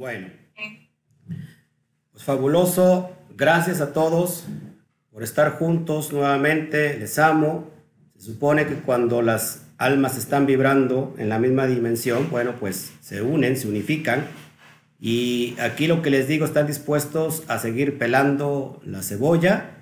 Bueno, 0.00 0.28
pues 2.10 2.24
fabuloso. 2.24 3.10
Gracias 3.36 3.82
a 3.82 3.92
todos 3.92 4.46
por 5.12 5.22
estar 5.22 5.58
juntos 5.58 6.10
nuevamente. 6.10 6.96
Les 6.96 7.18
amo. 7.18 7.68
Se 8.16 8.32
supone 8.32 8.66
que 8.66 8.76
cuando 8.76 9.20
las 9.20 9.66
almas 9.76 10.16
están 10.16 10.46
vibrando 10.46 11.14
en 11.18 11.28
la 11.28 11.38
misma 11.38 11.66
dimensión, 11.66 12.30
bueno, 12.30 12.54
pues 12.58 12.94
se 13.02 13.20
unen, 13.20 13.58
se 13.58 13.68
unifican. 13.68 14.24
Y 14.98 15.54
aquí 15.60 15.86
lo 15.86 16.00
que 16.00 16.08
les 16.08 16.26
digo, 16.26 16.46
están 16.46 16.66
dispuestos 16.66 17.42
a 17.48 17.58
seguir 17.58 17.98
pelando 17.98 18.80
la 18.86 19.02
cebolla, 19.02 19.72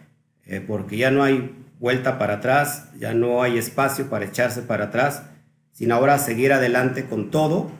eh, 0.46 0.60
porque 0.60 0.96
ya 0.96 1.12
no 1.12 1.22
hay 1.22 1.54
vuelta 1.78 2.18
para 2.18 2.34
atrás, 2.34 2.88
ya 2.98 3.14
no 3.14 3.40
hay 3.40 3.56
espacio 3.56 4.10
para 4.10 4.24
echarse 4.24 4.62
para 4.62 4.86
atrás, 4.86 5.22
sino 5.70 5.94
ahora 5.94 6.18
seguir 6.18 6.52
adelante 6.52 7.04
con 7.04 7.30
todo 7.30 7.70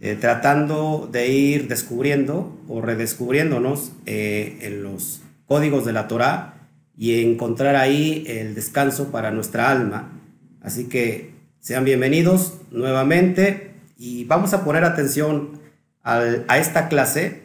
eh, 0.00 0.16
tratando 0.20 1.08
de 1.10 1.28
ir 1.28 1.68
descubriendo 1.68 2.56
o 2.68 2.80
redescubriéndonos 2.80 3.92
eh, 4.06 4.58
en 4.62 4.82
los 4.82 5.22
códigos 5.46 5.84
de 5.84 5.92
la 5.92 6.08
Torá 6.08 6.54
y 6.96 7.22
encontrar 7.22 7.76
ahí 7.76 8.24
el 8.26 8.54
descanso 8.54 9.10
para 9.10 9.30
nuestra 9.30 9.70
alma. 9.70 10.12
Así 10.60 10.84
que 10.84 11.32
sean 11.60 11.84
bienvenidos 11.84 12.54
nuevamente 12.70 13.72
y 13.96 14.24
vamos 14.24 14.54
a 14.54 14.64
poner 14.64 14.84
atención 14.84 15.58
a 16.02 16.58
esta 16.58 16.88
clase 16.88 17.42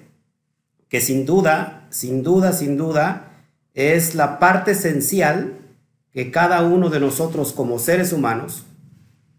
que 0.88 1.02
sin 1.02 1.26
duda, 1.26 1.88
sin 1.90 2.24
duda, 2.24 2.54
sin 2.54 2.78
duda 2.78 3.34
es 3.74 4.16
la 4.16 4.40
parte 4.40 4.72
esencial 4.72 5.58
que 6.12 6.30
cada 6.30 6.62
uno 6.62 6.90
de 6.90 7.00
nosotros 7.00 7.54
como 7.54 7.80
seres 7.80 8.14
humanos, 8.14 8.66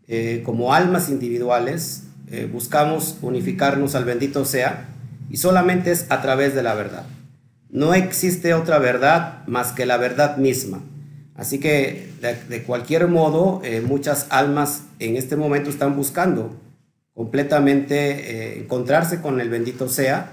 eh, 0.08 0.42
como 0.44 0.74
almas 0.74 1.08
individuales, 1.08 2.08
eh, 2.30 2.48
buscamos 2.50 3.18
unificarnos 3.22 3.94
al 3.94 4.04
bendito 4.04 4.44
sea 4.44 4.88
y 5.30 5.36
solamente 5.36 5.92
es 5.92 6.06
a 6.10 6.22
través 6.22 6.54
de 6.54 6.62
la 6.62 6.74
verdad. 6.74 7.04
No 7.70 7.92
existe 7.94 8.54
otra 8.54 8.78
verdad 8.78 9.46
más 9.46 9.72
que 9.72 9.84
la 9.84 9.96
verdad 9.96 10.36
misma. 10.36 10.80
Así 11.34 11.58
que 11.58 12.08
de, 12.48 12.62
cualquier 12.62 13.08
modo, 13.08 13.60
eh, 13.64 13.80
muchas 13.80 14.28
almas 14.30 14.84
en 15.00 15.16
este 15.16 15.36
momento 15.36 15.70
están 15.70 15.96
buscando 15.96 16.56
completamente 17.12 18.54
eh, 18.54 18.60
encontrarse 18.60 19.20
con 19.20 19.40
el 19.40 19.48
bendito 19.48 19.88
sea. 19.88 20.32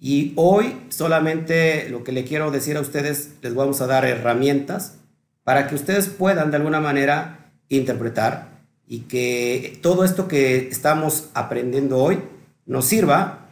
Y 0.00 0.32
hoy 0.34 0.76
solamente 0.88 1.88
lo 1.88 2.02
que 2.02 2.12
le 2.12 2.24
quiero 2.24 2.50
decir 2.50 2.76
a 2.76 2.80
ustedes, 2.80 3.34
les 3.42 3.54
vamos 3.54 3.80
a 3.80 3.86
dar 3.86 4.04
herramientas 4.04 4.96
para 5.44 5.68
que 5.68 5.76
ustedes 5.76 6.08
puedan 6.08 6.50
de 6.50 6.56
alguna 6.56 6.80
manera 6.80 7.52
interpretar 7.68 8.51
y 8.92 9.04
que 9.04 9.78
todo 9.80 10.04
esto 10.04 10.28
que 10.28 10.68
estamos 10.68 11.30
aprendiendo 11.32 11.96
hoy 11.96 12.20
nos 12.66 12.84
sirva, 12.84 13.48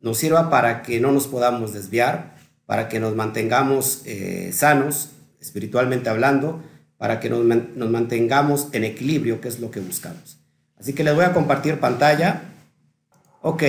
nos 0.00 0.16
sirva 0.16 0.48
para 0.48 0.80
que 0.80 0.98
no 0.98 1.12
nos 1.12 1.26
podamos 1.26 1.74
desviar, 1.74 2.36
para 2.64 2.88
que 2.88 2.98
nos 2.98 3.14
mantengamos 3.14 4.00
eh, 4.06 4.50
sanos, 4.54 5.10
espiritualmente 5.42 6.08
hablando, 6.08 6.62
para 6.96 7.20
que 7.20 7.28
nos, 7.28 7.44
nos 7.44 7.90
mantengamos 7.90 8.68
en 8.72 8.84
equilibrio, 8.84 9.42
que 9.42 9.48
es 9.48 9.60
lo 9.60 9.70
que 9.70 9.80
buscamos. 9.80 10.38
Así 10.80 10.94
que 10.94 11.04
les 11.04 11.14
voy 11.14 11.26
a 11.26 11.34
compartir 11.34 11.78
pantalla. 11.78 12.44
Ok, 13.42 13.64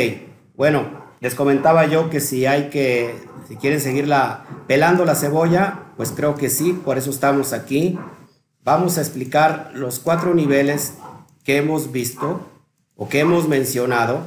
bueno, 0.56 1.04
les 1.20 1.36
comentaba 1.36 1.86
yo 1.86 2.10
que 2.10 2.22
si 2.22 2.45
hay 2.45 2.70
que, 2.70 3.14
si 3.50 3.58
quieren 3.58 3.82
seguirla 3.82 4.45
pelando 4.70 5.04
la 5.04 5.16
cebolla, 5.16 5.82
pues 5.98 6.14
creo 6.16 6.36
que 6.36 6.50
sí, 6.50 6.72
por 6.72 6.98
eso 6.98 7.10
estamos 7.10 7.52
aquí 7.52 8.00
vamos 8.64 8.97
a 8.97 9.02
explicar 9.02 9.72
los 9.73 10.00
cuatro 10.00 10.33
niveles 10.33 10.94
que 11.44 11.58
hemos 11.58 11.92
visto 11.92 12.42
o 12.95 13.09
que 13.09 13.20
hemos 13.20 13.47
mencionado. 13.47 14.22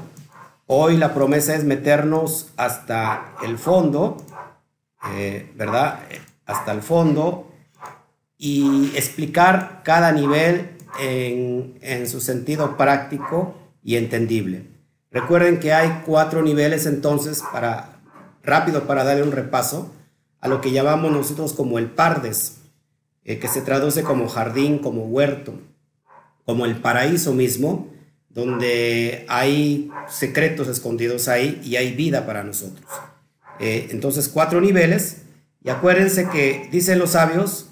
Hoy 0.67 0.97
la 0.97 1.15
promesa 1.15 1.55
es 1.55 1.65
meternos 1.65 2.49
hasta 2.57 3.33
el 3.45 3.59
fondo, 3.59 4.17
eh, 5.15 5.53
¿verdad? 5.57 6.01
Hasta 6.45 6.73
el 6.73 6.83
fondo 6.83 7.51
y 8.39 8.93
explicar 8.95 9.81
cada 9.85 10.13
nivel 10.13 10.77
en, 10.99 12.07
su 12.09 12.21
sentido 12.21 12.77
práctico 12.77 13.55
y 13.83 13.97
entendible. 13.97 14.67
Recuerden 15.11 15.61
que 15.61 15.73
hay 15.73 16.03
cuatro 16.05 16.43
niveles 16.43 16.87
entonces 16.87 17.43
para 17.53 18.01
rápido 18.43 18.87
para 18.87 19.05
darle 19.05 19.23
un 19.23 19.33
repaso 19.33 19.93
a 20.41 20.49
lo 20.49 20.61
que 20.61 20.73
llamamos 20.73 21.11
nosotros 21.13 21.53
como 21.53 21.79
el 21.79 21.91
pardes. 21.91 22.59
Eh, 23.29 23.41
que 23.41 23.49
se 23.49 23.61
traduce 23.61 24.05
como 24.05 24.29
jardín, 24.29 24.79
como 24.79 25.03
huerto, 25.07 25.53
como 26.45 26.65
el 26.65 26.77
paraíso 26.77 27.35
mismo, 27.35 27.93
donde 28.29 29.27
hay 29.29 29.91
secretos 30.09 30.69
escondidos 30.69 31.27
ahí 31.27 31.61
y 31.65 31.75
hay 31.75 31.93
vida 31.93 32.25
para 32.25 32.45
nosotros. 32.45 32.87
Eh, 33.59 33.89
entonces, 33.91 34.29
cuatro 34.29 34.61
niveles. 34.61 35.23
Y 35.61 35.71
acuérdense 35.71 36.29
que 36.29 36.69
dicen 36.71 37.01
los 37.01 37.11
sabios 37.11 37.69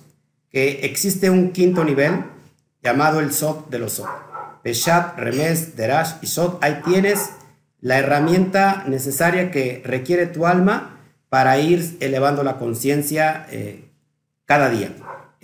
que 0.50 0.80
existe 0.86 1.30
un 1.30 1.52
quinto 1.52 1.84
nivel 1.84 2.24
llamado 2.82 3.20
el 3.20 3.32
Sot 3.32 3.70
de 3.70 3.78
los 3.78 3.92
Sot. 3.92 4.08
Peshat, 4.64 5.16
Remes, 5.16 5.76
Derash 5.76 6.14
y 6.20 6.26
Sot. 6.26 6.58
Ahí 6.64 6.80
tienes 6.84 7.30
la 7.80 7.98
herramienta 7.98 8.82
necesaria 8.88 9.52
que 9.52 9.82
requiere 9.84 10.26
tu 10.26 10.48
alma 10.48 10.98
para 11.28 11.60
ir 11.60 11.96
elevando 12.00 12.42
la 12.42 12.58
conciencia 12.58 13.46
eh, 13.50 13.84
cada 14.46 14.68
día. 14.68 14.90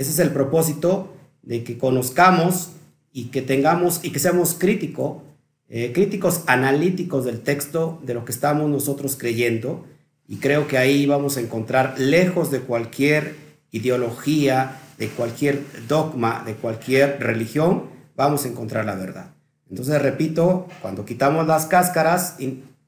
Ese 0.00 0.12
es 0.12 0.18
el 0.18 0.30
propósito 0.30 1.12
de 1.42 1.62
que 1.62 1.76
conozcamos 1.76 2.70
y 3.12 3.24
que 3.24 3.42
tengamos 3.42 4.00
y 4.02 4.12
que 4.12 4.18
seamos 4.18 4.54
críticos, 4.54 5.18
eh, 5.68 5.92
críticos 5.92 6.44
analíticos 6.46 7.26
del 7.26 7.40
texto, 7.40 8.00
de 8.02 8.14
lo 8.14 8.24
que 8.24 8.32
estamos 8.32 8.70
nosotros 8.70 9.16
creyendo. 9.18 9.84
Y 10.26 10.36
creo 10.36 10.66
que 10.66 10.78
ahí 10.78 11.04
vamos 11.04 11.36
a 11.36 11.40
encontrar, 11.40 11.96
lejos 11.98 12.50
de 12.50 12.60
cualquier 12.60 13.34
ideología, 13.72 14.80
de 14.96 15.08
cualquier 15.08 15.60
dogma, 15.86 16.44
de 16.46 16.54
cualquier 16.54 17.18
religión, 17.20 17.90
vamos 18.16 18.46
a 18.46 18.48
encontrar 18.48 18.86
la 18.86 18.94
verdad. 18.94 19.34
Entonces, 19.68 20.00
repito, 20.00 20.66
cuando 20.80 21.04
quitamos 21.04 21.46
las 21.46 21.66
cáscaras, 21.66 22.36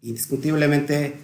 indiscutiblemente 0.01 1.17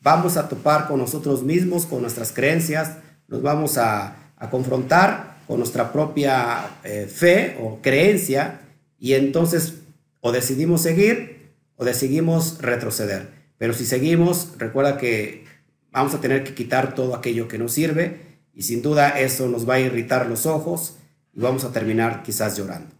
vamos 0.00 0.38
a 0.38 0.48
topar 0.48 0.88
con 0.88 1.00
nosotros 1.00 1.42
mismos, 1.42 1.84
con 1.84 2.00
nuestras 2.00 2.32
creencias, 2.32 2.96
nos 3.28 3.42
vamos 3.42 3.76
a 3.76 4.16
confrontar 4.50 5.33
con 5.46 5.58
nuestra 5.58 5.92
propia 5.92 6.78
eh, 6.84 7.06
fe 7.12 7.56
o 7.60 7.80
creencia 7.82 8.60
y 8.98 9.14
entonces 9.14 9.74
o 10.20 10.32
decidimos 10.32 10.82
seguir 10.82 11.50
o 11.76 11.84
decidimos 11.84 12.58
retroceder. 12.60 13.28
Pero 13.58 13.74
si 13.74 13.84
seguimos, 13.84 14.54
recuerda 14.58 14.96
que 14.96 15.44
vamos 15.90 16.14
a 16.14 16.20
tener 16.20 16.44
que 16.44 16.54
quitar 16.54 16.94
todo 16.94 17.14
aquello 17.14 17.48
que 17.48 17.58
nos 17.58 17.72
sirve 17.72 18.20
y 18.54 18.62
sin 18.62 18.82
duda 18.82 19.18
eso 19.20 19.48
nos 19.48 19.68
va 19.68 19.74
a 19.74 19.80
irritar 19.80 20.26
los 20.26 20.46
ojos 20.46 20.96
y 21.32 21.40
vamos 21.40 21.64
a 21.64 21.72
terminar 21.72 22.22
quizás 22.22 22.56
llorando. 22.56 22.94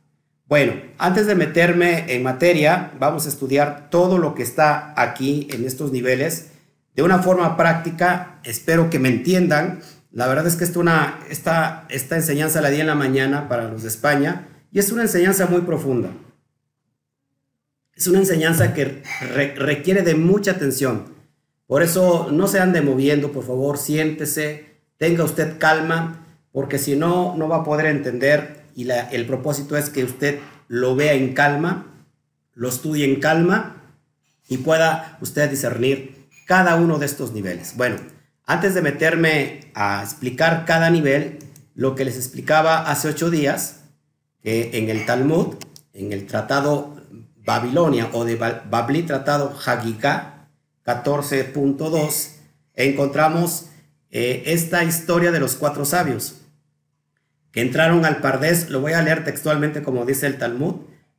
Bueno, 0.47 0.75
antes 0.99 1.27
de 1.27 1.35
meterme 1.35 2.15
en 2.15 2.23
materia, 2.23 2.93
vamos 2.99 3.25
a 3.27 3.31
estudiar 3.31 3.89
todo 3.89 4.19
lo 4.19 4.35
que 4.35 4.43
está 4.43 4.93
aquí 5.01 5.49
en 5.51 5.65
estos 5.65 5.91
niveles 5.91 6.49
de 6.95 7.03
una 7.03 7.21
forma 7.21 7.57
práctica. 7.57 8.41
Espero 8.45 8.91
que 8.91 8.99
me 8.99 9.09
entiendan 9.09 9.81
la 10.15 10.29
verdad 10.29 10.47
es 10.47 10.55
que 10.55 10.63
esta, 10.63 10.79
una, 10.79 11.19
esta, 11.29 11.87
esta 11.89 12.15
enseñanza 12.15 12.61
la 12.61 12.71
di 12.71 12.81
en 12.81 12.87
la 12.87 12.95
mañana 12.95 13.49
para 13.49 13.69
los 13.69 13.83
de 13.83 13.89
España 13.89 14.47
y 14.71 14.79
es 14.79 14.93
una 14.93 15.03
enseñanza 15.03 15.47
muy 15.47 15.63
profunda. 15.63 16.11
Es 17.97 18.07
una 18.07 18.21
enseñanza 18.21 18.75
que 18.75 19.03
requiere 19.57 20.03
de 20.03 20.15
mucha 20.15 20.53
atención. 20.53 21.13
Por 21.67 21.83
eso 21.83 22.29
no 22.31 22.47
se 22.47 22.61
ande 22.61 22.81
moviendo, 22.81 23.33
por 23.33 23.45
favor, 23.45 23.77
siéntese, 23.77 24.77
tenga 24.99 25.25
usted 25.25 25.59
calma, 25.59 26.25
porque 26.53 26.79
si 26.79 26.95
no, 26.95 27.35
no 27.37 27.49
va 27.49 27.59
a 27.59 27.65
poder 27.65 27.87
entender 27.87 28.63
y 28.77 28.89
el 28.89 29.27
propósito 29.27 29.77
es 29.77 29.91
que 29.91 30.05
usted 30.05 30.39
lo 30.69 30.95
vea 30.95 31.15
en 31.15 31.35
calma, 31.35 31.87
lo 32.55 32.69
estudie 32.69 33.05
en 33.05 33.19
calma 33.19 33.83
y 34.49 34.59
pueda 34.59 35.19
usted 35.21 35.51
discernir 35.51 36.29
cada 36.47 36.77
uno 36.77 36.99
de 36.99 37.07
estos 37.07 37.33
niveles. 37.33 37.77
Bueno, 37.77 37.97
antes 38.47 38.75
de 38.75 38.83
meterme 38.83 39.71
a 39.75 40.03
explicar 40.03 40.65
cada 40.67 40.91
nivel, 40.91 41.39
lo 41.75 41.95
que 41.95 42.05
les 42.05 42.17
explicaba 42.17 42.91
hace 42.91 43.09
ocho 43.09 43.31
días, 43.31 43.81
que 44.43 44.79
en 44.79 44.91
el 44.91 45.07
Talmud, 45.07 45.57
en 45.93 46.13
el 46.13 46.27
Tratado 46.27 46.97
Babilonia 47.45 48.11
o 48.13 48.25
de 48.25 48.37
Babli 48.37 49.03
Tratado 49.03 49.55
Hagika 49.65 50.49
14.2, 50.85 52.29
encontramos 52.75 53.67
eh, 54.11 54.43
esta 54.47 54.85
historia 54.85 55.33
de 55.33 55.41
los 55.41 55.57
cuatro 55.57 55.85
sabios 55.85 56.41
que 57.51 57.63
entraron 57.63 58.05
al 58.05 58.19
Pardés. 58.19 58.69
Lo 58.69 58.81
voy 58.81 58.93
a 58.93 59.03
leer 59.03 59.25
textualmente 59.25 59.83
como 59.83 60.05
dice 60.05 60.27
el 60.27 60.39
Talmud. 60.39 60.77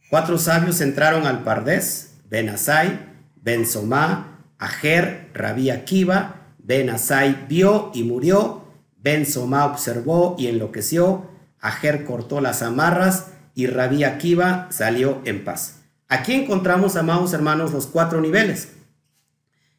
Cuatro 0.09 0.37
sabios 0.37 0.81
entraron 0.81 1.25
al 1.25 1.43
Pardés, 1.43 2.13
Ben 2.29 2.49
Asai, 2.49 2.99
Ben 3.35 3.65
Somá, 3.65 4.43
Ajer, 4.59 5.31
Rabí 5.33 5.71
Akiva 5.71 6.44
Ben 6.65 6.89
Asai 6.89 7.45
vio 7.47 7.91
y 7.93 8.03
murió, 8.03 8.63
Ben 8.97 9.27
Soma 9.27 9.65
observó 9.65 10.35
y 10.39 10.47
enloqueció, 10.47 11.27
Ajer 11.59 12.05
cortó 12.05 12.41
las 12.41 12.63
amarras 12.63 13.27
y 13.53 13.67
Rabí 13.67 14.03
Akiva 14.03 14.67
salió 14.71 15.21
en 15.25 15.43
paz. 15.43 15.81
Aquí 16.07 16.33
encontramos, 16.33 16.95
amados 16.95 17.33
hermanos, 17.33 17.71
los 17.71 17.85
cuatro 17.85 18.19
niveles. 18.19 18.69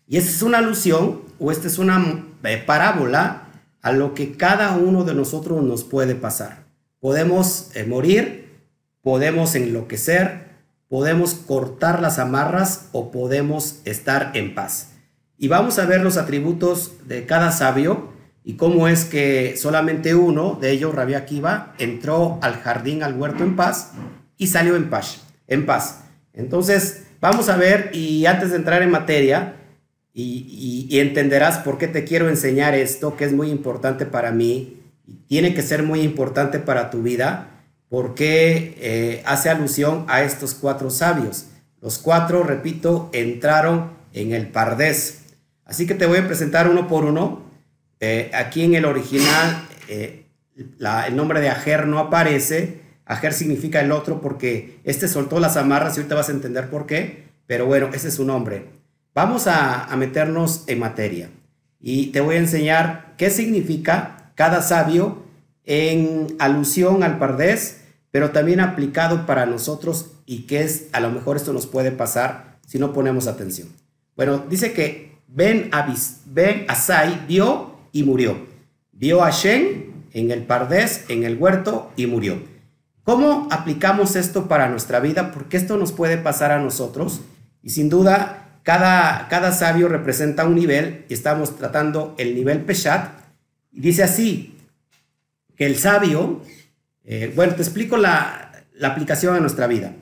Y 0.07 0.17
esta 0.17 0.31
es 0.31 0.43
una 0.43 0.59
alusión 0.59 1.23
o 1.41 1.51
esta 1.51 1.67
es 1.67 1.79
una 1.79 2.25
eh, 2.45 2.63
parábola 2.65 3.49
a 3.83 3.91
lo 3.91 4.15
que 4.15 4.37
cada 4.37 4.77
uno 4.77 5.03
de 5.03 5.15
nosotros 5.15 5.65
nos 5.65 5.83
puede 5.83 6.15
pasar. 6.15 6.67
Podemos 7.01 7.71
eh, 7.75 7.85
morir, 7.85 8.61
podemos 9.03 9.57
enloquecer, 9.57 10.51
podemos 10.89 11.35
cortar 11.35 12.01
las 12.01 12.21
amarras 12.21 12.91
o 12.93 13.11
podemos 13.11 13.81
estar 13.85 14.31
en 14.35 14.55
paz. 14.55 14.93
Y 15.39 15.49
vamos 15.49 15.79
a 15.79 15.87
ver 15.87 16.03
los 16.03 16.17
atributos 16.17 16.93
de 17.07 17.27
cada 17.27 17.53
sabio 17.53 18.13
y 18.45 18.55
cómo 18.55 18.89
es 18.89 19.05
que 19.05 19.57
solamente 19.57 20.15
uno 20.15 20.59
de 20.61 20.71
ellos, 20.71 20.95
Rabia 20.95 21.19
Akiva, 21.19 21.75
entró 21.79 22.39
al 22.43 22.55
jardín, 22.55 23.03
al 23.03 23.15
huerto 23.15 23.45
en 23.45 23.57
paz 23.57 23.93
y 24.39 24.47
salió 24.47 24.77
en 24.77 24.89
paz. 24.89 25.23
En 25.49 25.67
paz. 25.67 26.05
Entonces, 26.33 27.05
vamos 27.21 27.49
a 27.49 27.57
ver 27.57 27.91
y 27.93 28.27
antes 28.27 28.51
de 28.51 28.57
entrar 28.57 28.83
en 28.83 28.91
materia, 28.91 29.57
y, 30.19 30.99
entenderás 30.99 31.59
por 31.59 31.77
qué 31.77 31.89
te 31.89 32.05
quiero 32.05 32.31
enseñar 32.31 32.75
esto, 32.75 33.17
que 33.17 33.27
es 33.27 33.35
muy 33.35 33.51
importante 33.51 34.07
para 34.07 34.31
mí, 34.31 34.81
y 35.07 35.15
tiene 35.29 35.53
que 35.53 35.61
ser 35.61 35.83
muy 35.83 36.01
importante 36.01 36.59
para 36.59 36.89
tu 36.91 37.03
vida, 37.03 37.51
porque 37.91 38.79
eh, 38.81 39.23
hace 39.27 39.51
alusión 39.51 40.07
a 40.09 40.23
estos 40.23 40.55
cuatro 40.55 40.89
sabios. 40.89 41.49
Los 41.83 41.99
cuatro, 41.99 42.43
repito, 42.43 43.11
entraron 43.13 43.91
en 44.15 44.33
el 44.33 44.49
Pardés. 44.49 45.26
Así 45.67 45.87
que 45.87 45.95
te 45.95 46.07
voy 46.07 46.19
a 46.19 46.27
presentar 46.27 46.71
uno 46.71 46.89
por 46.89 47.05
uno. 47.05 47.43
Eh, 48.01 48.31
aquí 48.33 48.63
en 48.63 48.75
el 48.75 48.85
original, 48.85 49.67
eh, 49.89 50.27
el 50.57 51.17
nombre 51.17 51.41
de 51.41 51.51
Ajer 51.51 51.87
no 51.87 51.99
aparece. 51.99 52.81
Ajer 53.05 53.33
significa 53.33 53.81
el 53.81 53.93
otro 53.93 54.21
porque 54.21 54.81
este 54.85 55.09
soltó 55.09 55.41
las 55.41 55.57
amarras 55.57 55.97
y 55.97 56.01
ahorita 56.01 56.15
vas 56.15 56.29
a 56.29 56.33
entender 56.33 56.71
por 56.71 56.87
qué. 56.87 57.27
Pero 57.47 57.67
bueno, 57.67 57.91
ese 57.93 58.09
es 58.09 58.15
su 58.15 58.25
nombre. 58.25 58.77
Vamos 59.15 59.47
a, 59.47 59.89
meternos 59.97 60.65
en 60.67 60.79
materia 60.79 61.31
y 61.81 62.09
te 62.09 62.21
voy 62.21 62.37
a 62.37 62.41
enseñar 62.41 63.15
qué 63.17 63.31
significa 63.31 64.31
cada 64.35 64.61
sabio 64.61 65.23
en 65.65 66.37
alusión 66.39 67.03
al 67.03 67.19
pardés, 67.19 67.81
pero 68.11 68.31
también 68.31 68.61
aplicado 68.61 69.25
para 69.25 69.47
nosotros 69.47 70.11
y 70.27 70.43
que 70.43 70.61
es, 70.61 70.89
a 70.93 71.01
lo 71.01 71.11
mejor 71.11 71.37
esto 71.37 71.55
nos 71.55 71.67
puede 71.67 71.93
pasar 71.93 72.59
si 72.67 72.79
no 72.79 72.93
ponemos 72.93 73.27
atención. 73.27 73.69
Bueno, 74.17 74.45
dice 74.51 74.75
que 74.75 75.06
Ben, 75.29 75.69
Abis, 75.73 76.21
ben 76.27 76.65
Asai 76.69 77.27
vio 77.27 77.77
y 77.93 78.03
murió. 78.03 78.47
Vio 78.93 79.23
a 79.23 79.31
Shen 79.31 80.07
en 80.13 80.31
el 80.31 80.45
pardés, 80.45 81.05
en 81.09 81.25
el 81.25 81.37
huerto 81.37 81.93
y 81.97 82.07
murió. 82.07 82.41
¿Cómo 83.05 83.47
aplicamos 83.51 84.17
esto 84.17 84.49
para 84.49 84.69
nuestra 84.69 85.01
vida? 85.01 85.31
Porque 85.33 85.57
esto 85.57 85.77
nos 85.77 85.93
puede 85.93 86.19
pasar 86.19 86.51
a 86.51 86.59
nosotros 86.59 87.21
y 87.63 87.71
sin 87.71 87.89
duda 87.89 88.47
cada, 88.67 89.53
sabio 89.53 89.87
representa 89.87 90.45
un 90.45 90.57
nivel 90.57 91.05
y 91.09 91.15
estamos 91.15 91.57
tratando 91.57 92.15
el 92.19 92.35
nivel 92.35 92.63
Peshat. 92.63 93.11
Y 93.73 93.81
dice 93.81 94.03
así, 94.03 94.57
que 95.57 95.67
el 95.67 95.77
sabio, 95.77 96.41
eh, 97.05 97.33
bueno, 97.37 97.55
te 97.55 97.63
explico 97.63 97.97
la, 97.97 98.65
la 98.75 98.89
aplicación 98.89 99.37
a 99.37 99.41
nuestra 99.41 99.69
vida. 99.69 99.93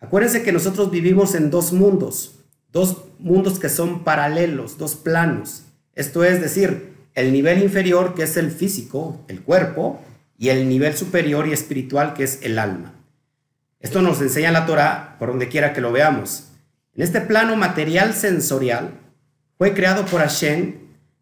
Acuérdense 0.00 0.42
que 0.42 0.52
nosotros 0.52 0.90
vivimos 0.90 1.34
en 1.34 1.50
dos 1.50 1.72
mundos, 1.72 2.33
dos 2.74 3.04
mundos 3.18 3.58
que 3.58 3.70
son 3.70 4.04
paralelos, 4.04 4.76
dos 4.76 4.96
planos. 4.96 5.62
Esto 5.94 6.24
es 6.24 6.42
decir, 6.42 6.92
el 7.14 7.32
nivel 7.32 7.62
inferior 7.62 8.14
que 8.14 8.24
es 8.24 8.36
el 8.36 8.50
físico, 8.50 9.24
el 9.28 9.40
cuerpo, 9.40 10.02
y 10.36 10.48
el 10.48 10.68
nivel 10.68 10.96
superior 10.96 11.46
y 11.46 11.52
espiritual 11.52 12.12
que 12.12 12.24
es 12.24 12.40
el 12.42 12.58
alma. 12.58 12.92
Esto 13.80 14.02
nos 14.02 14.20
enseña 14.20 14.50
la 14.50 14.66
Torah 14.66 15.16
por 15.18 15.28
donde 15.28 15.48
quiera 15.48 15.72
que 15.72 15.80
lo 15.80 15.92
veamos. 15.92 16.48
En 16.94 17.02
este 17.02 17.20
plano 17.20 17.54
material 17.54 18.12
sensorial 18.12 18.90
fue 19.56 19.72
creado 19.74 20.04
por 20.06 20.20
Hashem. 20.20 20.74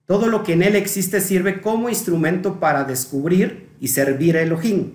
Todo 0.07 0.29
lo 0.29 0.43
que 0.43 0.55
en 0.55 0.63
él 0.63 0.77
existe 0.77 1.21
sirve 1.21 1.61
como 1.61 1.89
instrumento 1.89 2.61
para 2.61 2.85
descubrir 2.85 3.69
y 3.79 3.89
servir 3.89 4.37
a 4.37 4.43
Elohim. 4.43 4.93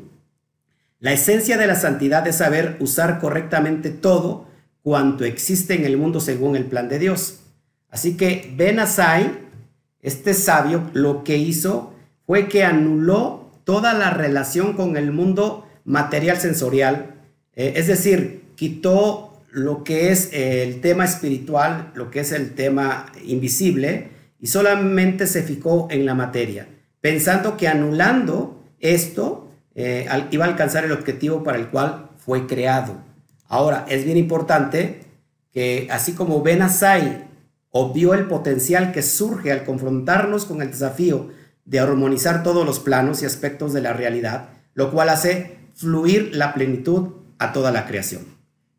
La 1.00 1.13
esencia 1.13 1.57
de 1.57 1.68
la 1.68 1.75
santidad 1.75 2.25
es 2.27 2.38
saber 2.38 2.77
usar 2.80 3.19
correctamente 3.19 3.92
todo 3.92 4.46
cuanto 4.88 5.25
existe 5.25 5.74
en 5.74 5.84
el 5.84 5.98
mundo 5.98 6.22
según 6.22 6.56
el 6.56 6.63
plan 6.63 6.88
de 6.88 6.98
Dios. 6.98 7.42
Así 7.89 8.16
que 8.16 8.54
Ben 8.56 8.80
Asai, 8.80 9.30
este 10.01 10.34
sabio, 10.34 10.89
lo 10.94 11.25
que 11.25 11.36
hizo 11.36 11.94
fue 12.25 12.48
que 12.48 12.63
anuló 12.63 13.51
toda 13.66 13.94
la 13.94 14.12
relación 14.12 14.78
con 14.78 14.95
el 14.95 15.12
mundo 15.12 15.68
material 15.84 16.38
sensorial, 16.38 17.16
eh, 17.54 17.74
es 17.75 17.88
decir, 17.88 18.44
quitó 18.56 19.44
lo 19.51 19.84
que 19.84 20.13
es 20.13 20.30
el 20.31 20.80
tema 20.80 21.04
espiritual, 21.04 21.92
lo 21.94 22.10
que 22.10 22.22
es 22.22 22.31
el 22.31 22.56
tema 22.56 23.07
invisible, 23.25 24.07
y 24.40 24.48
solamente 24.48 25.28
se 25.28 25.44
fijó 25.44 25.90
en 25.92 26.06
la 26.06 26.16
materia, 26.16 26.66
pensando 27.01 27.57
que 27.57 27.68
anulando 27.68 28.63
esto 28.80 29.51
eh, 29.75 30.07
iba 30.31 30.45
a 30.45 30.48
alcanzar 30.48 30.86
el 30.86 30.94
objetivo 30.94 31.44
para 31.44 31.57
el 31.57 31.68
cual 31.68 32.12
fue 32.25 32.48
creado. 32.48 33.06
Ahora, 33.47 33.85
es 33.89 34.03
bien 34.03 34.17
importante 34.17 35.01
que 35.53 35.88
así 35.91 36.13
como 36.13 36.41
Ben 36.41 36.61
Asai 36.61 37.25
obvió 37.71 38.13
el 38.13 38.25
potencial 38.25 38.91
que 38.91 39.01
surge 39.01 39.51
al 39.51 39.63
confrontarnos 39.63 40.45
con 40.45 40.61
el 40.61 40.71
desafío 40.71 41.29
de 41.65 41.79
armonizar 41.79 42.44
todos 42.44 42.65
los 42.65 42.79
planos 42.79 43.21
y 43.21 43.25
aspectos 43.25 43.73
de 43.73 43.81
la 43.81 43.94
realidad, 43.94 44.49
lo 44.73 44.91
cual 44.91 45.09
hace 45.09 45.57
fluir 45.75 46.31
la 46.33 46.53
plenitud 46.53 47.09
a 47.39 47.53
toda 47.53 47.71
la 47.71 47.85
creación. 47.85 48.23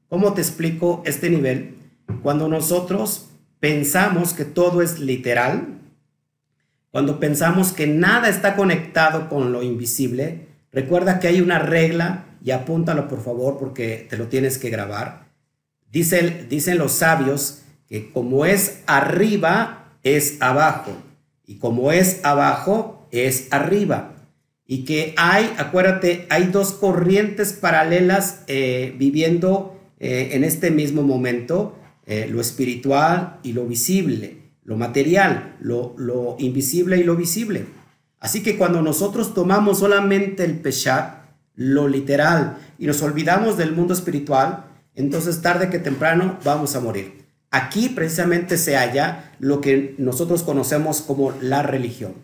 ¿Cómo 0.09 0.33
te 0.33 0.41
explico 0.41 1.03
este 1.05 1.31
nivel? 1.31 1.77
Cuando 2.23 2.49
nosotros 2.49 3.29
pensamos 3.61 4.33
que 4.33 4.45
todo 4.45 4.83
es 4.83 4.99
literal, 4.99 5.79
cuando 6.91 7.21
pensamos 7.21 7.73
que 7.73 7.87
nada 7.87 8.29
está 8.29 8.57
conectado 8.57 9.29
con 9.29 9.53
lo 9.53 9.63
invisible, 9.63 10.47
recuerda 10.73 11.21
que 11.21 11.29
hay 11.29 11.41
una 11.41 11.59
regla 11.59 12.25
y 12.45 12.51
apúntalo 12.51 13.09
por 13.09 13.23
favor 13.23 13.59
porque 13.59 14.07
te 14.09 14.17
lo 14.17 14.29
tienes 14.29 14.59
que 14.59 14.71
grabar. 14.71 15.29
Dicen, 15.91 16.47
dicen 16.49 16.79
los 16.79 16.93
sabios 16.93 17.63
que 17.89 18.11
como 18.11 18.45
es 18.45 18.83
arriba, 18.87 19.95
es 20.03 20.37
abajo. 20.41 20.93
Y 21.47 21.57
como 21.57 21.93
es 21.93 22.25
abajo, 22.25 23.09
es 23.11 23.49
arriba. 23.51 24.15
Y 24.67 24.85
que 24.85 25.15
hay, 25.17 25.51
acuérdate, 25.57 26.27
hay 26.29 26.49
dos 26.49 26.73
corrientes 26.73 27.55
paralelas 27.55 28.43
eh, 28.49 28.95
viviendo 28.99 29.81
eh, 29.99 30.31
en 30.33 30.45
este 30.45 30.71
mismo 30.71 31.03
momento 31.03 31.79
eh, 32.07 32.29
lo 32.31 32.41
espiritual 32.41 33.39
y 33.43 33.53
lo 33.53 33.67
visible, 33.67 34.37
lo 34.65 34.77
material, 34.77 35.57
lo, 35.61 35.95
lo, 35.97 36.37
invisible 36.39 36.99
y 36.99 37.05
lo 37.05 37.17
visible. 37.17 37.65
Así 38.21 38.43
que 38.43 38.57
cuando 38.57 38.83
nosotros 38.83 39.33
tomamos 39.33 39.79
solamente 39.79 40.45
el 40.45 40.59
peshat, 40.59 41.18
lo 41.59 41.89
literal, 41.89 42.57
y 42.79 42.87
nos 42.87 43.03
olvidamos 43.03 43.59
del 43.59 43.73
mundo 43.73 43.93
espiritual, 43.93 44.65
entonces 44.95 45.43
tarde 45.43 45.69
que 45.69 45.81
temprano 45.81 46.39
vamos 46.45 46.77
a 46.77 46.81
morir. 46.81 47.27
Aquí 47.51 47.89
precisamente 47.89 48.57
se 48.57 48.77
halla 48.77 49.33
lo 49.41 49.61
que 49.61 49.97
nosotros 49.99 50.45
conocemos 50.45 51.03
como 51.03 51.33
la 51.43 51.63
religión. 51.63 52.15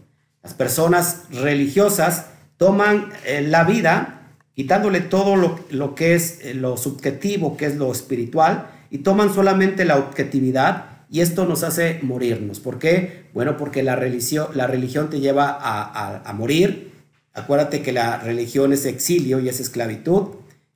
Las 0.42 0.54
personas 0.54 1.24
religiosas 1.32 2.26
toman 2.58 3.10
eh, 3.26 3.42
la 3.42 3.64
vida 3.64 4.20
quitándole 4.54 5.00
todo 5.00 5.34
lo, 5.36 5.94
que 5.96 6.14
es 6.14 6.38
eh, 6.42 6.54
lo 6.54 6.76
subjetivo, 6.76 7.56
que 7.56 7.66
es 7.66 7.76
lo 7.76 7.90
espiritual, 7.90 8.68
y 8.90 8.98
toman 8.98 9.34
solamente 9.34 9.84
la 9.84 9.96
objetividad 9.98 10.94
y 11.10 11.20
esto 11.20 11.44
nos 11.44 11.62
hace 11.62 11.98
morirnos. 12.02 12.60
¿Por 12.60 12.78
qué? 12.78 13.26
Bueno, 13.34 13.56
porque 13.56 13.82
la 13.82 13.96
religión, 13.96 14.48
la 14.54 14.66
religión 14.66 15.10
te 15.10 15.20
lleva 15.20 15.58
a, 15.60 16.32
morir. 16.32 16.92
Acuérdate 17.34 17.82
que 17.82 17.92
la 17.92 18.18
religión 18.18 18.72
es 18.72 18.86
exilio 18.86 19.40
y 19.40 19.48
es 19.48 19.60
esclavitud. 19.60 20.28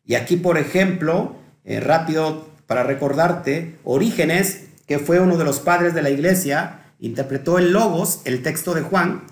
Y 0.05 0.17
aquí, 0.17 0.37
por 0.37 0.59
ejemplo, 0.59 1.37
eh, 1.65 1.81
rápido 1.81 2.49
para 2.67 2.83
recordarte, 2.83 3.79
Orígenes, 3.85 4.65
que 4.87 4.99
fue 4.99 5.21
uno 5.21 5.37
de 5.37 5.45
los 5.45 5.61
padres 5.61 5.95
de 5.95 6.03
la 6.03 6.11
iglesia, 6.11 6.81
interpretó 6.99 7.59
el 7.59 7.73
Logos, 7.73 8.21
el 8.25 8.43
texto 8.43 8.75
de 8.75 8.83
Juan, 8.83 9.23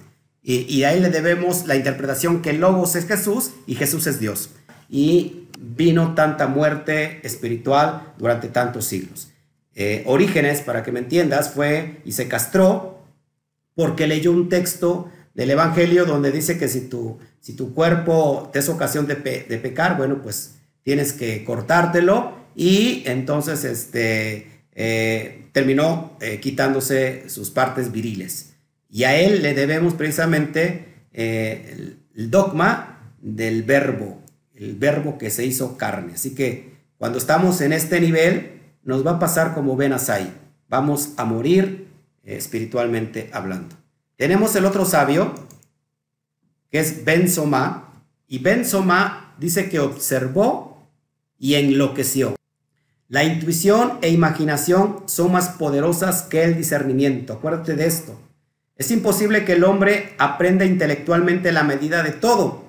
y, 0.49 0.85
a 0.85 0.92
él 0.92 1.02
le 1.02 1.11
debemos 1.11 1.66
la 1.66 1.75
interpretación 1.75 2.40
que 2.40 2.52
Logos 2.52 2.95
es 2.95 3.09
Jesús 3.09 3.50
y 3.66 3.75
Jesús 3.75 4.06
es 4.06 4.21
Dios. 4.21 4.50
Y 4.88 5.49
vino 5.59 6.14
tanta 6.14 6.47
muerte 6.47 7.18
espiritual 7.26 8.12
durante 8.16 8.47
tantos 8.47 8.85
siglos. 8.85 9.33
Eh, 9.75 10.04
Orígenes, 10.06 10.61
para 10.61 10.85
que 10.85 10.92
me 10.92 11.00
entiendas, 11.00 11.50
fue 11.50 12.00
y 12.04 12.12
se 12.12 12.28
castró 12.28 13.02
porque 13.75 14.06
leyó 14.06 14.30
un 14.30 14.49
texto 14.49 15.11
del 15.37 15.50
Evangelio 15.50 16.07
donde 16.07 16.33
dice 16.33 16.57
que 16.57 16.66
si 16.66 16.88
tu, 16.88 17.19
si 17.40 17.52
tu 17.52 17.75
cuerpo 17.75 18.49
te 18.52 18.59
es 18.59 18.71
ocasión 18.71 19.07
de, 19.07 19.16
pecar, 19.16 19.99
bueno, 19.99 20.23
pues 20.23 20.57
tienes 20.83 21.12
que 21.12 21.45
cortártelo 21.45 22.33
y 22.57 23.02
entonces 23.05 23.64
este, 23.64 24.64
eh, 24.73 25.49
terminó 25.52 26.16
eh, 26.21 26.40
quitándose 26.40 27.28
sus 27.28 27.50
partes 27.50 27.93
viriles. 27.93 28.55
Y 28.88 29.05
a 29.05 29.14
él 29.14 29.43
le 29.43 29.52
debemos 29.52 29.93
precisamente 29.93 30.87
eh, 31.12 31.97
el, 32.14 32.31
dogma 32.31 33.12
del 33.21 33.62
verbo, 33.62 34.23
el 34.55 34.75
verbo 34.76 35.19
que 35.19 35.28
se 35.28 35.45
hizo 35.45 35.76
carne. 35.76 36.14
Así 36.14 36.35
que 36.35 36.76
cuando 36.97 37.19
estamos 37.19 37.61
en 37.61 37.75
este 37.75 38.00
nivel, 38.00 38.62
nos 38.85 39.07
va 39.07 39.12
a 39.12 39.19
pasar 39.19 39.52
como 39.52 39.76
Ben 39.76 39.93
Asai. 39.93 40.33
Vamos 40.71 41.11
a 41.19 41.26
morir 41.26 41.88
espiritualmente 42.25 43.28
hablando. 43.35 43.76
Tenemos 44.17 44.57
el 44.57 44.65
otro 44.65 44.87
sabio, 44.87 45.35
que 46.71 46.81
es 46.81 47.05
Ben 47.05 47.29
Soma, 47.29 48.03
y 48.27 48.39
Ben 48.39 48.65
Soma 48.65 49.35
dice 49.39 49.69
que 49.69 49.79
observó 49.79 50.89
y 51.39 51.55
enloqueció. 51.55 52.35
La 53.09 53.25
intuición 53.25 53.99
e 54.01 54.09
imaginación 54.09 55.05
son 55.07 55.33
más 55.33 55.51
poderosas 55.51 56.23
que 56.23 56.45
el 56.45 56.57
discernimiento. 56.57 57.35
Acuérdate 57.35 57.77
de 57.77 57.87
esto. 57.87 58.19
Es 58.77 58.91
imposible 58.91 59.45
que 59.45 59.53
el 59.53 59.65
hombre 59.65 60.15
aprenda 60.19 60.65
intelectualmente 60.65 61.53
la 61.53 61.63
medida 61.63 62.03
de 62.03 62.13
todo, 62.13 62.65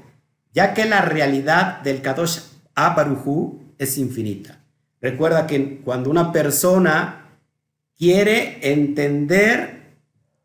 ya 0.54 0.74
que 0.74 0.86
la 0.86 1.02
realidad 1.02 1.82
del 1.82 2.02
Kadosh 2.02 2.40
Abaruhu 2.76 3.74
es 3.78 3.98
infinita. 3.98 4.60
Recuerda 5.02 5.48
que 5.48 5.80
cuando 5.84 6.10
una 6.10 6.32
persona 6.32 7.26
quiere 7.98 8.60
entender 8.62 9.77